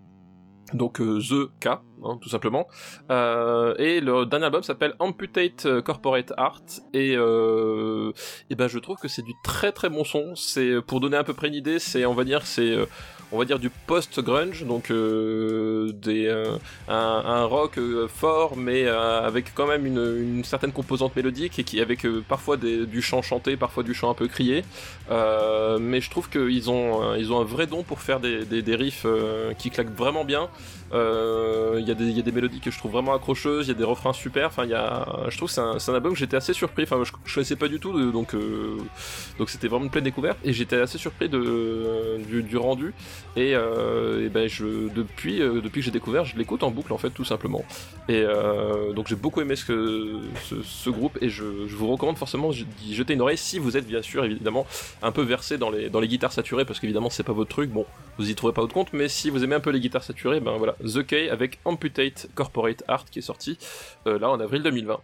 Donc 0.73 1.01
euh, 1.01 1.19
The 1.19 1.49
K, 1.59 1.79
hein, 2.03 2.17
tout 2.21 2.29
simplement. 2.29 2.67
Euh, 3.09 3.75
et 3.77 3.99
le 4.01 4.25
dernier 4.25 4.45
album 4.45 4.63
s'appelle 4.63 4.95
Amputate 4.99 5.81
Corporate 5.81 6.33
Art 6.37 6.61
et, 6.93 7.15
euh, 7.15 8.11
et 8.49 8.55
ben 8.55 8.67
je 8.67 8.79
trouve 8.79 8.97
que 8.97 9.07
c'est 9.07 9.21
du 9.21 9.33
très 9.43 9.71
très 9.71 9.89
bon 9.89 10.03
son. 10.03 10.35
C'est 10.35 10.81
pour 10.81 10.99
donner 10.99 11.17
à 11.17 11.23
peu 11.23 11.33
près 11.33 11.47
une 11.47 11.55
idée, 11.55 11.79
c'est 11.79 12.05
on 12.05 12.13
va 12.13 12.23
dire 12.23 12.45
c'est 12.45 12.71
euh, 12.71 12.85
on 13.31 13.37
va 13.37 13.45
dire 13.45 13.59
du 13.59 13.69
post-grunge, 13.69 14.65
donc 14.65 14.89
euh, 14.89 15.91
des, 15.93 16.25
euh, 16.25 16.57
un, 16.87 17.43
rock 17.43 17.77
euh, 17.77 18.07
fort, 18.07 18.57
mais 18.57 18.87
avec 18.87 19.53
quand 19.53 19.67
même 19.67 19.85
une, 19.85 20.37
une, 20.37 20.43
certaine 20.43 20.71
composante 20.71 21.15
mélodique 21.15 21.59
et 21.59 21.63
qui 21.63 21.79
avec 21.79 22.05
parfois 22.27 22.57
des, 22.57 22.85
du 22.85 23.01
chant 23.01 23.21
chanté, 23.21 23.55
parfois 23.55 23.83
du 23.83 23.93
chant 23.93 24.09
un 24.09 24.13
peu 24.13 24.27
crié. 24.27 24.63
mais 25.09 26.01
je 26.01 26.09
trouve 26.09 26.29
qu'ils 26.29 26.69
ont, 26.69 27.15
ils 27.15 27.31
ont 27.31 27.39
un 27.39 27.43
vrai 27.43 27.67
don 27.67 27.83
pour 27.83 28.01
faire 28.01 28.19
des, 28.19 28.45
des, 28.45 28.61
des 28.61 28.75
riffs 28.75 29.05
qui 29.57 29.69
claquent 29.69 29.95
vraiment 29.95 30.25
bien. 30.25 30.49
Euh, 31.89 32.09
y, 32.09 32.13
y, 32.13 32.19
a 32.19 32.23
des 32.23 32.31
mélodies 32.31 32.59
que 32.59 32.71
je 32.71 32.77
trouve 32.77 32.91
vraiment 32.91 33.13
accrocheuses, 33.13 33.67
il 33.67 33.69
y 33.69 33.75
a 33.75 33.77
des 33.77 33.83
refrains 33.83 34.13
super. 34.13 34.47
Enfin, 34.47 34.65
je 34.65 35.37
trouve 35.37 35.49
que 35.49 35.53
c'est 35.53 35.61
un, 35.61 35.77
un, 35.77 35.95
album 35.95 36.13
que 36.13 36.19
j'étais 36.19 36.37
assez 36.37 36.53
surpris. 36.53 36.83
Enfin, 36.83 37.01
je, 37.03 37.11
je 37.25 37.33
connaissais 37.33 37.55
pas 37.55 37.67
du 37.67 37.79
tout, 37.79 37.97
de, 37.97 38.11
donc 38.11 38.33
euh, 38.33 38.77
donc 39.37 39.49
c'était 39.49 39.67
vraiment 39.67 39.85
une 39.85 39.91
pleine 39.91 40.03
découverte. 40.03 40.37
Et 40.43 40.53
j'étais 40.53 40.77
assez 40.77 40.97
surpris 40.97 41.29
de 41.29 42.17
du, 42.27 42.43
du 42.43 42.57
rendu. 42.57 42.93
Et, 43.35 43.55
euh, 43.55 44.25
et, 44.25 44.29
ben 44.29 44.47
je 44.47 44.89
depuis 44.93 45.41
euh, 45.41 45.61
depuis 45.61 45.81
que 45.81 45.85
j'ai 45.85 45.91
découvert, 45.91 46.25
je 46.25 46.35
l'écoute 46.37 46.63
en 46.63 46.71
boucle 46.71 46.91
en 46.93 46.97
fait 46.97 47.09
tout 47.09 47.23
simplement. 47.23 47.63
Et 48.07 48.23
euh, 48.25 48.91
donc 48.93 49.07
j'ai 49.07 49.15
beaucoup 49.15 49.41
aimé 49.41 49.55
ce, 49.55 50.19
ce, 50.63 50.89
groupe 50.89 51.17
et 51.21 51.29
je, 51.29 51.67
je, 51.67 51.75
vous 51.75 51.87
recommande 51.87 52.17
forcément 52.17 52.49
d'y 52.49 52.95
jeter 52.95 53.13
une 53.13 53.21
oreille 53.21 53.37
si 53.37 53.59
vous 53.59 53.77
êtes 53.77 53.87
bien 53.87 54.01
sûr 54.01 54.25
évidemment 54.25 54.65
un 55.01 55.11
peu 55.11 55.21
versé 55.21 55.57
dans 55.57 55.69
les 55.69 55.89
dans 55.89 55.99
les 55.99 56.07
guitares 56.07 56.31
saturées 56.31 56.65
parce 56.65 56.79
qu'évidemment 56.79 57.09
c'est 57.09 57.23
pas 57.23 57.33
votre 57.33 57.49
truc. 57.49 57.69
Bon, 57.69 57.85
vous 58.17 58.29
y 58.29 58.35
trouvez 58.35 58.53
pas 58.53 58.61
votre 58.61 58.73
compte, 58.73 58.93
mais 58.93 59.07
si 59.07 59.29
vous 59.29 59.43
aimez 59.43 59.55
un 59.55 59.59
peu 59.59 59.69
les 59.69 59.79
guitares 59.79 60.03
saturées, 60.03 60.39
ben 60.39 60.57
voilà 60.57 60.75
The 60.83 61.03
K 61.03 61.31
avec 61.31 61.59
Amputate 61.79 62.27
Corporate 62.35 62.83
Art 62.89 63.05
qui 63.05 63.19
est 63.19 63.23
sorti 63.23 63.57
euh, 64.05 64.19
là 64.19 64.29
en 64.29 64.39
avril 64.41 64.61
2020. 64.63 64.99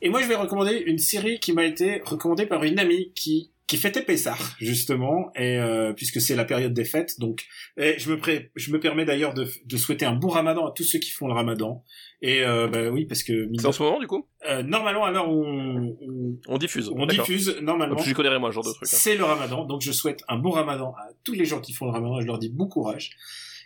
Et 0.00 0.08
moi 0.08 0.22
je 0.22 0.28
vais 0.28 0.36
recommander 0.36 0.82
une 0.86 0.98
série 0.98 1.40
qui 1.40 1.52
m'a 1.52 1.64
été 1.64 2.00
recommandée 2.06 2.46
par 2.46 2.64
une 2.64 2.78
amie 2.78 3.12
qui 3.14 3.50
qui 3.66 3.76
fêtait 3.76 4.02
Pessah 4.02 4.38
justement 4.58 5.30
et 5.36 5.58
euh, 5.58 5.92
puisque 5.92 6.22
c'est 6.22 6.34
la 6.34 6.46
période 6.46 6.72
des 6.72 6.86
fêtes 6.86 7.20
donc 7.20 7.46
je 7.76 8.10
me 8.10 8.16
pré 8.16 8.50
je 8.56 8.72
me 8.72 8.80
permets 8.80 9.04
d'ailleurs 9.04 9.34
de, 9.34 9.46
de 9.66 9.76
souhaiter 9.76 10.06
un 10.06 10.14
bon 10.14 10.28
Ramadan 10.28 10.66
à 10.66 10.72
tous 10.72 10.84
ceux 10.84 10.98
qui 10.98 11.10
font 11.10 11.26
le 11.26 11.34
Ramadan 11.34 11.84
et 12.22 12.44
euh, 12.44 12.66
bah 12.66 12.88
oui 12.88 13.04
parce 13.04 13.22
que 13.22 13.46
c'est 13.58 13.66
en 13.66 13.72
ce 13.72 13.82
moment 13.82 14.00
du 14.00 14.06
coup? 14.06 14.26
Euh, 14.48 14.62
normalement 14.62 15.26
où 15.28 15.44
on, 15.44 15.96
on, 16.00 16.38
on, 16.48 16.56
diffuse 16.56 16.90
on 16.94 17.04
diffuse 17.04 17.58
normalement 17.60 17.98
je 17.98 18.14
connais 18.14 18.38
moi 18.38 18.50
ce 18.50 18.54
genre 18.54 18.64
de 18.64 18.72
truc 18.72 18.88
hein. 18.90 18.96
c'est 18.96 19.16
le 19.16 19.24
Ramadan 19.24 19.66
donc 19.66 19.82
je 19.82 19.92
souhaite 19.92 20.24
un 20.28 20.38
bon 20.38 20.50
Ramadan 20.50 20.94
à 20.98 21.10
tous 21.22 21.34
les 21.34 21.44
gens 21.44 21.60
qui 21.60 21.74
font 21.74 21.84
le 21.84 21.92
Ramadan 21.92 22.22
je 22.22 22.26
leur 22.26 22.38
dis 22.38 22.48
bon 22.48 22.68
courage 22.68 23.10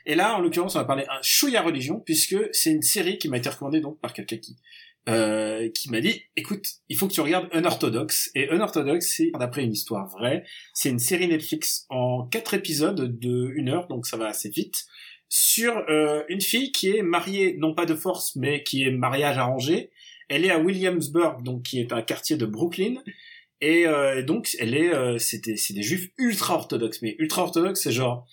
et 0.06 0.14
là 0.14 0.36
en 0.36 0.40
l'occurrence 0.40 0.76
on 0.76 0.78
va 0.78 0.84
parler 0.84 1.04
un 1.08 1.20
chouïa 1.22 1.62
religion 1.62 2.00
puisque 2.00 2.36
c'est 2.52 2.70
une 2.70 2.82
série 2.82 3.18
qui 3.18 3.28
m'a 3.28 3.38
été 3.38 3.48
recommandée 3.48 3.80
donc 3.80 4.00
par 4.00 4.12
quelqu'un 4.12 4.38
qui 4.38 4.56
euh, 5.08 5.68
qui 5.70 5.90
m'a 5.90 6.00
dit 6.00 6.22
écoute 6.36 6.64
il 6.88 6.96
faut 6.96 7.08
que 7.08 7.12
tu 7.12 7.20
regardes 7.20 7.48
Unorthodox 7.52 8.30
et 8.34 8.52
Unorthodox 8.52 9.14
c'est 9.16 9.32
d'après 9.38 9.64
une 9.64 9.72
histoire 9.72 10.08
vraie 10.08 10.44
c'est 10.74 10.90
une 10.90 11.00
série 11.00 11.26
Netflix 11.26 11.86
en 11.88 12.26
quatre 12.28 12.54
épisodes 12.54 13.18
de 13.18 13.50
une 13.54 13.68
heure 13.68 13.88
donc 13.88 14.06
ça 14.06 14.16
va 14.16 14.26
assez 14.26 14.50
vite 14.50 14.86
sur 15.34 15.74
euh, 15.88 16.24
une 16.28 16.42
fille 16.42 16.72
qui 16.72 16.94
est 16.94 17.00
mariée 17.00 17.56
non 17.58 17.74
pas 17.74 17.86
de 17.86 17.94
force 17.94 18.36
mais 18.36 18.62
qui 18.62 18.82
est 18.82 18.90
mariage 18.90 19.38
arrangé. 19.38 19.90
Elle 20.28 20.44
est 20.44 20.50
à 20.50 20.58
Williamsburg 20.58 21.42
donc 21.42 21.62
qui 21.62 21.80
est 21.80 21.90
un 21.94 22.02
quartier 22.02 22.36
de 22.36 22.44
Brooklyn. 22.44 22.96
Et 23.62 23.86
euh, 23.86 24.22
donc 24.22 24.54
elle 24.58 24.74
est 24.74 24.92
euh, 24.92 25.16
c'est 25.16 25.40
des 25.42 25.82
juifs 25.82 26.10
ultra 26.18 26.56
orthodoxes 26.56 27.00
mais 27.00 27.16
ultra 27.18 27.44
orthodoxes 27.44 27.80
c'est 27.84 27.92
genre 27.92 28.26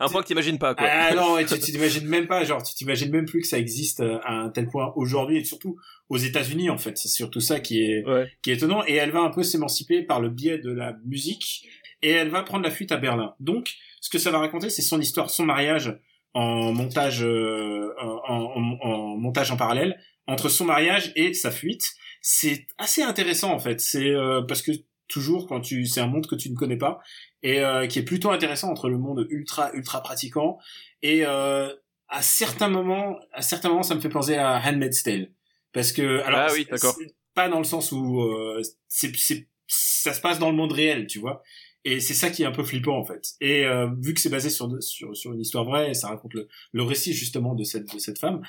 un 0.00 0.08
point 0.08 0.22
que 0.22 0.26
t'imagines 0.26 0.58
pas 0.58 0.74
quoi. 0.74 0.86
Ah 0.88 1.14
non, 1.14 1.36
tu 1.44 1.58
t'imagines 1.58 2.06
même 2.06 2.26
pas, 2.26 2.44
genre 2.44 2.62
tu 2.62 2.74
t'imagines 2.74 3.10
même 3.10 3.24
plus 3.24 3.40
que 3.40 3.46
ça 3.46 3.58
existe 3.58 4.00
euh, 4.00 4.18
à 4.24 4.34
un 4.34 4.50
tel 4.50 4.68
point 4.68 4.92
aujourd'hui 4.96 5.38
et 5.38 5.44
surtout 5.44 5.76
aux 6.08 6.18
États-Unis 6.18 6.70
en 6.70 6.78
fait. 6.78 6.96
C'est 6.98 7.08
surtout 7.08 7.40
ça 7.40 7.60
qui 7.60 7.82
est 7.82 8.04
ouais. 8.06 8.30
qui 8.42 8.50
est 8.50 8.54
étonnant 8.54 8.82
et 8.86 8.94
elle 8.94 9.10
va 9.10 9.20
un 9.20 9.30
peu 9.30 9.42
s'émanciper 9.42 10.02
par 10.02 10.20
le 10.20 10.28
biais 10.28 10.58
de 10.58 10.70
la 10.70 10.96
musique 11.04 11.66
et 12.02 12.10
elle 12.10 12.28
va 12.28 12.42
prendre 12.42 12.64
la 12.64 12.70
fuite 12.70 12.92
à 12.92 12.96
Berlin. 12.96 13.34
Donc 13.40 13.72
ce 14.00 14.10
que 14.10 14.18
ça 14.18 14.30
va 14.30 14.38
raconter, 14.38 14.70
c'est 14.70 14.82
son 14.82 15.00
histoire, 15.00 15.30
son 15.30 15.44
mariage 15.44 15.98
en 16.34 16.72
montage 16.72 17.22
euh, 17.22 17.92
en, 18.00 18.18
en, 18.28 18.88
en, 18.88 19.16
montage 19.16 19.50
en 19.50 19.56
parallèle 19.56 19.98
entre 20.26 20.48
son 20.48 20.64
mariage 20.64 21.12
et 21.16 21.34
sa 21.34 21.50
fuite. 21.50 21.84
C'est 22.20 22.66
assez 22.78 23.02
intéressant 23.02 23.52
en 23.52 23.58
fait. 23.58 23.80
C'est 23.80 24.10
euh, 24.10 24.42
parce 24.42 24.62
que 24.62 24.72
toujours 25.08 25.46
quand 25.46 25.60
tu 25.60 25.86
c'est 25.86 26.00
un 26.00 26.06
monde 26.06 26.26
que 26.26 26.34
tu 26.34 26.50
ne 26.50 26.56
connais 26.56 26.76
pas 26.76 27.00
et 27.42 27.60
euh, 27.60 27.86
qui 27.86 27.98
est 27.98 28.04
plutôt 28.04 28.30
intéressant 28.30 28.70
entre 28.70 28.88
le 28.88 28.98
monde 28.98 29.26
ultra 29.30 29.72
ultra 29.74 30.02
pratiquant 30.02 30.58
et 31.02 31.26
euh, 31.26 31.72
à 32.08 32.22
certains 32.22 32.68
moments 32.68 33.18
à 33.32 33.42
certains 33.42 33.68
moments 33.70 33.82
ça 33.82 33.94
me 33.94 34.00
fait 34.00 34.08
penser 34.08 34.36
à 34.36 34.60
Handmaid's 34.64 35.02
Tale. 35.02 35.30
Parce 35.72 35.92
que 35.92 36.20
alors 36.20 36.40
ah 36.48 36.52
oui, 36.52 36.66
d'accord. 36.70 36.96
pas 37.34 37.48
dans 37.48 37.58
le 37.58 37.64
sens 37.64 37.90
où 37.92 38.20
euh, 38.20 38.62
c'est 38.88 39.14
c'est 39.16 39.48
ça 39.66 40.12
se 40.12 40.20
passe 40.20 40.38
dans 40.38 40.50
le 40.50 40.56
monde 40.56 40.72
réel 40.72 41.06
tu 41.06 41.18
vois. 41.18 41.42
Et 41.84 41.98
c'est 41.98 42.14
ça 42.14 42.30
qui 42.30 42.44
est 42.44 42.46
un 42.46 42.52
peu 42.52 42.62
flippant 42.62 42.96
en 42.96 43.04
fait. 43.04 43.30
Et 43.40 43.64
euh, 43.64 43.88
vu 44.00 44.14
que 44.14 44.20
c'est 44.20 44.28
basé 44.28 44.50
sur 44.50 44.70
sur 44.80 45.16
sur 45.16 45.32
une 45.32 45.40
histoire 45.40 45.64
vraie 45.64 45.94
ça 45.94 46.08
raconte 46.08 46.34
le 46.34 46.48
le 46.72 46.82
récit 46.82 47.14
justement 47.14 47.54
de 47.54 47.64
cette 47.64 47.92
de 47.92 47.98
cette 47.98 48.18
femme 48.18 48.42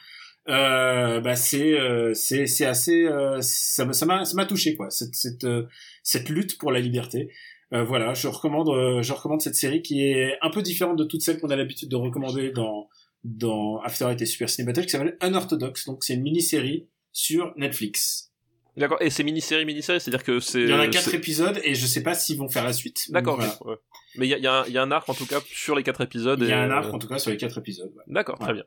euh, 0.50 1.22
bah 1.22 1.36
c'est 1.36 1.80
euh, 1.80 2.14
c'est 2.14 2.48
c'est 2.48 2.66
assez 2.66 3.06
euh, 3.06 3.40
ça 3.42 3.86
m'a 3.86 3.94
ça 3.94 4.06
m'a 4.06 4.26
ça 4.26 4.36
m'a 4.36 4.46
touché 4.46 4.76
quoi 4.76 4.90
cette 4.90 5.16
cette 5.16 5.46
euh, 5.46 5.68
cette 6.04 6.28
lutte 6.28 6.58
pour 6.58 6.72
la 6.72 6.82
liberté 6.82 7.30
euh, 7.72 7.84
voilà 7.86 8.14
je 8.14 8.28
recommande 8.28 8.68
euh, 8.68 9.02
je 9.02 9.14
recommande 9.14 9.42
cette 9.42 9.56
série 9.56 9.82
qui 9.82 10.04
est 10.04 10.38
un 10.42 10.50
peu 10.50 10.62
différente 10.62 10.98
de 10.98 11.06
toutes 11.06 11.22
celles 11.22 11.40
qu'on 11.40 11.50
a 11.50 11.56
l'habitude 11.56 11.90
de 11.90 11.96
recommander 11.96 12.52
dans 12.52 12.90
dans 13.24 13.80
After 13.84 14.12
Eight 14.12 14.22
et 14.22 14.26
Super 14.26 14.50
Ciné 14.50 14.66
Battle 14.66 14.84
qui 14.84 14.90
s'appelle 14.90 15.18
Unorthodox 15.24 15.86
donc 15.86 16.04
c'est 16.04 16.16
une 16.16 16.24
mini 16.24 16.42
série 16.42 16.90
sur 17.14 17.54
Netflix 17.56 18.34
D'accord. 18.76 18.98
Et 19.02 19.12
c'est 19.12 19.24
mini-série, 19.24 19.66
mini-série, 19.66 20.02
c'est-à-dire 20.02 20.24
que 20.24 20.40
c'est. 20.40 20.62
Il 20.62 20.70
y 20.70 20.74
en 20.74 20.80
a 20.80 20.88
quatre 20.88 21.14
épisodes 21.14 21.60
et 21.64 21.76
je 21.76 21.86
sais 21.86 22.02
pas 22.02 22.16
s'ils 22.16 22.40
vont 22.40 22.50
faire 22.50 22.64
la 22.64 22.74
suite. 22.74 23.06
D'accord. 23.10 23.36
Voilà. 23.36 23.56
Ouais. 23.66 23.76
Mais 24.16 24.26
il 24.26 24.32
y 24.32 24.34
a, 24.34 24.40
y, 24.40 24.48
a 24.48 24.68
y 24.68 24.78
a, 24.80 24.82
un 24.82 24.92
arc 24.92 25.08
en 25.08 25.14
tout 25.14 25.28
cas 25.28 25.40
sur 25.46 25.76
les 25.76 25.84
quatre 25.84 26.02
épisodes. 26.02 26.40
Il 26.42 26.50
y 26.50 26.52
a 26.52 26.58
et... 26.58 26.66
un 26.66 26.72
arc 26.72 26.92
en 26.92 26.98
tout 26.98 27.08
cas 27.08 27.20
sur 27.20 27.30
les 27.30 27.38
quatre 27.38 27.60
épisodes. 27.60 27.92
Ouais. 27.96 28.04
D'accord, 28.08 28.40
très 28.40 28.54
bien. 28.54 28.64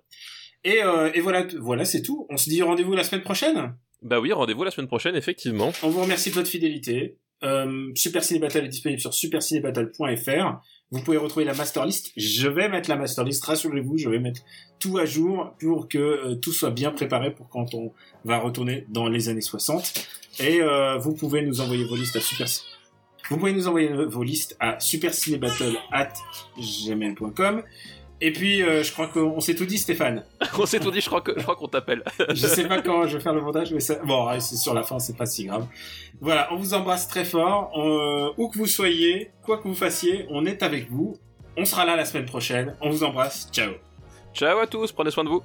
Et, 0.65 0.83
euh, 0.83 1.11
et 1.15 1.21
voilà, 1.21 1.47
voilà, 1.61 1.85
c'est 1.85 2.03
tout. 2.03 2.27
On 2.31 2.37
se 2.37 2.49
dit 2.49 2.63
rendez-vous 2.63 2.95
la 2.95 3.05
semaine 3.05 3.23
prochaine. 3.23 3.75
Bah 4.03 4.21
oui, 4.21 4.33
rendez-vous 4.33 4.65
la 4.65 4.71
semaine 4.71 4.89
prochaine, 4.89 5.17
effectivement. 5.17 5.73
On 5.83 5.89
vous 5.89 6.03
remercie 6.03 6.31
de 6.31 6.35
votre 6.35 6.49
fidélité. 6.49 7.19
Euh, 7.43 7.91
Super 7.95 8.25
Ciné 8.25 8.41
Battle 8.41 8.65
est 8.65 8.69
disponible 8.69 9.01
sur 9.01 9.13
supercinébattle.fr. 9.13 10.61
Vous 10.91 11.03
pouvez 11.03 11.17
retrouver 11.17 11.45
la 11.45 11.55
master 11.55 11.85
list. 11.85 12.13
Je 12.17 12.49
vais 12.49 12.69
mettre 12.69 12.89
la 12.89 12.97
master 12.97 13.25
list, 13.25 13.45
rassurez-vous, 13.45 13.99
je 13.99 14.09
vais 14.09 14.21
mettre 14.21 14.43
tout 14.79 14.99
à 14.99 15.05
jour 15.05 15.53
pour 15.59 15.89
que 15.89 15.99
euh, 15.99 16.37
tout 16.37 16.53
soit 16.53 16.71
bien 16.71 16.93
préparé 16.93 17.35
pour 17.35 17.49
quand 17.49 17.75
on 17.75 17.93
va 18.25 18.39
retourner 18.39 18.87
dans 18.89 19.09
les 19.09 19.29
années 19.29 19.41
60. 19.41 20.09
Et 20.39 20.63
euh, 20.63 20.97
vous 20.99 21.15
pouvez 21.15 21.43
nous 21.43 21.61
envoyer 21.61 21.85
vos 21.85 21.97
listes 21.97 22.15
à 22.17 22.21
super 22.21 22.47
vous 23.29 23.39
pouvez 23.39 23.53
nous 23.53 23.67
envoyer 23.67 23.89
vos 23.89 24.23
listes 24.23 24.57
à 24.61 24.79
supercinébattle@gmail.com. 24.79 27.65
Et 28.21 28.33
puis, 28.33 28.63
euh, 28.63 28.83
je 28.83 28.93
crois 28.93 29.09
qu'on 29.09 29.41
s'est 29.41 29.55
tout 29.55 29.67
dit, 29.67 29.79
Stéphane. 29.79 30.25
on 30.59 30.67
s'est 30.67 30.81
tout 30.81 30.91
dit, 30.91 31.01
je 31.01 31.07
crois 31.07 31.21
que 31.21 31.33
je 31.37 31.43
crois 31.43 31.57
qu'on 31.57 31.69
t'appelle. 31.69 32.03
je 32.31 32.47
sais 32.47 32.67
pas 32.67 32.81
quand 32.81 33.07
je 33.07 33.19
vais 33.19 33.23
faire 33.23 33.35
le 33.35 33.43
montage, 33.43 33.73
mais 33.73 33.81
ça... 33.81 33.97
bon, 33.97 34.29
ouais, 34.29 34.41
c'est 34.41 34.57
sur 34.57 34.73
la 34.73 34.83
fin, 34.83 34.99
c'est 34.99 35.17
pas 35.17 35.27
si 35.27 35.45
grave. 35.45 35.67
Voilà, 36.21 36.49
on 36.53 36.57
vous 36.57 36.73
embrasse 36.75 37.09
très 37.09 37.25
fort. 37.25 37.71
On... 37.75 38.33
Où 38.39 38.49
que 38.49 38.59
vous 38.59 38.67
soyez, 38.67 39.31
quoi 39.43 39.59
que 39.59 39.69
vous 39.69 39.75
fassiez, 39.75 40.27
on 40.31 40.47
est 40.47 40.63
avec 40.63 40.91
vous. 40.91 41.19
On 41.59 41.65
sera 41.65 41.85
là 41.85 41.97
la 41.97 42.05
semaine 42.05 42.27
prochaine. 42.27 42.75
On 42.81 42.91
vous 42.91 43.05
embrasse. 43.05 43.49
Ciao. 43.53 43.73
Ciao 44.35 44.59
à 44.59 44.67
tous, 44.67 44.93
prenez 44.93 45.11
soin 45.11 45.25
de 45.25 45.31
vous. 45.31 45.43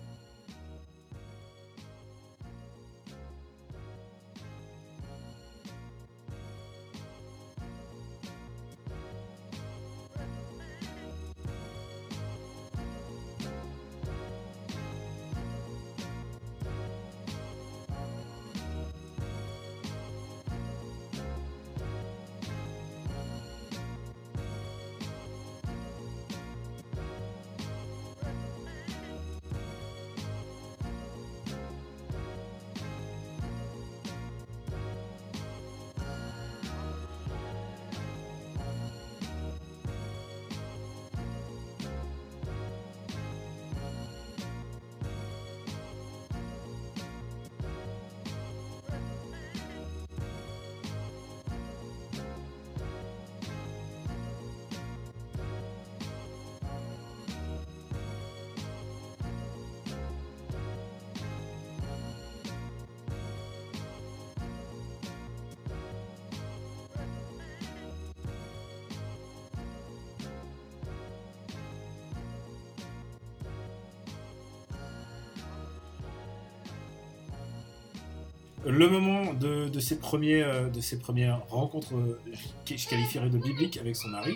Premiers, 80.11 80.43
euh, 80.43 80.67
de 80.67 80.81
ses 80.81 80.99
premières 80.99 81.39
rencontres 81.47 81.95
euh, 81.95 82.19
que 82.65 82.75
je 82.75 82.85
qualifierais 82.89 83.29
de 83.29 83.37
bibliques 83.37 83.77
avec 83.77 83.95
son 83.95 84.09
mari. 84.09 84.35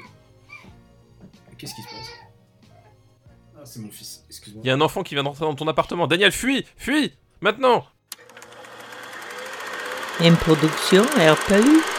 Qu'est-ce 1.57 1.75
qui 1.75 1.81
se 1.81 1.87
passe? 1.87 2.11
Ah, 3.57 3.65
c'est 3.65 3.81
mon 3.81 3.91
fils. 3.91 4.23
Excuse-moi. 4.29 4.61
Il 4.63 4.67
y 4.67 4.71
a 4.71 4.73
un 4.73 4.79
enfant 4.79 5.03
qui 5.03 5.15
vient 5.15 5.23
d'entrer 5.23 5.43
dans 5.43 5.53
ton 5.53 5.67
appartement. 5.67 6.07
Daniel, 6.07 6.31
fuis 6.31 6.65
Fuis 6.77 7.11
Maintenant 7.41 7.85
Une 10.21 10.37
production 10.37 11.03
RPU. 11.03 11.94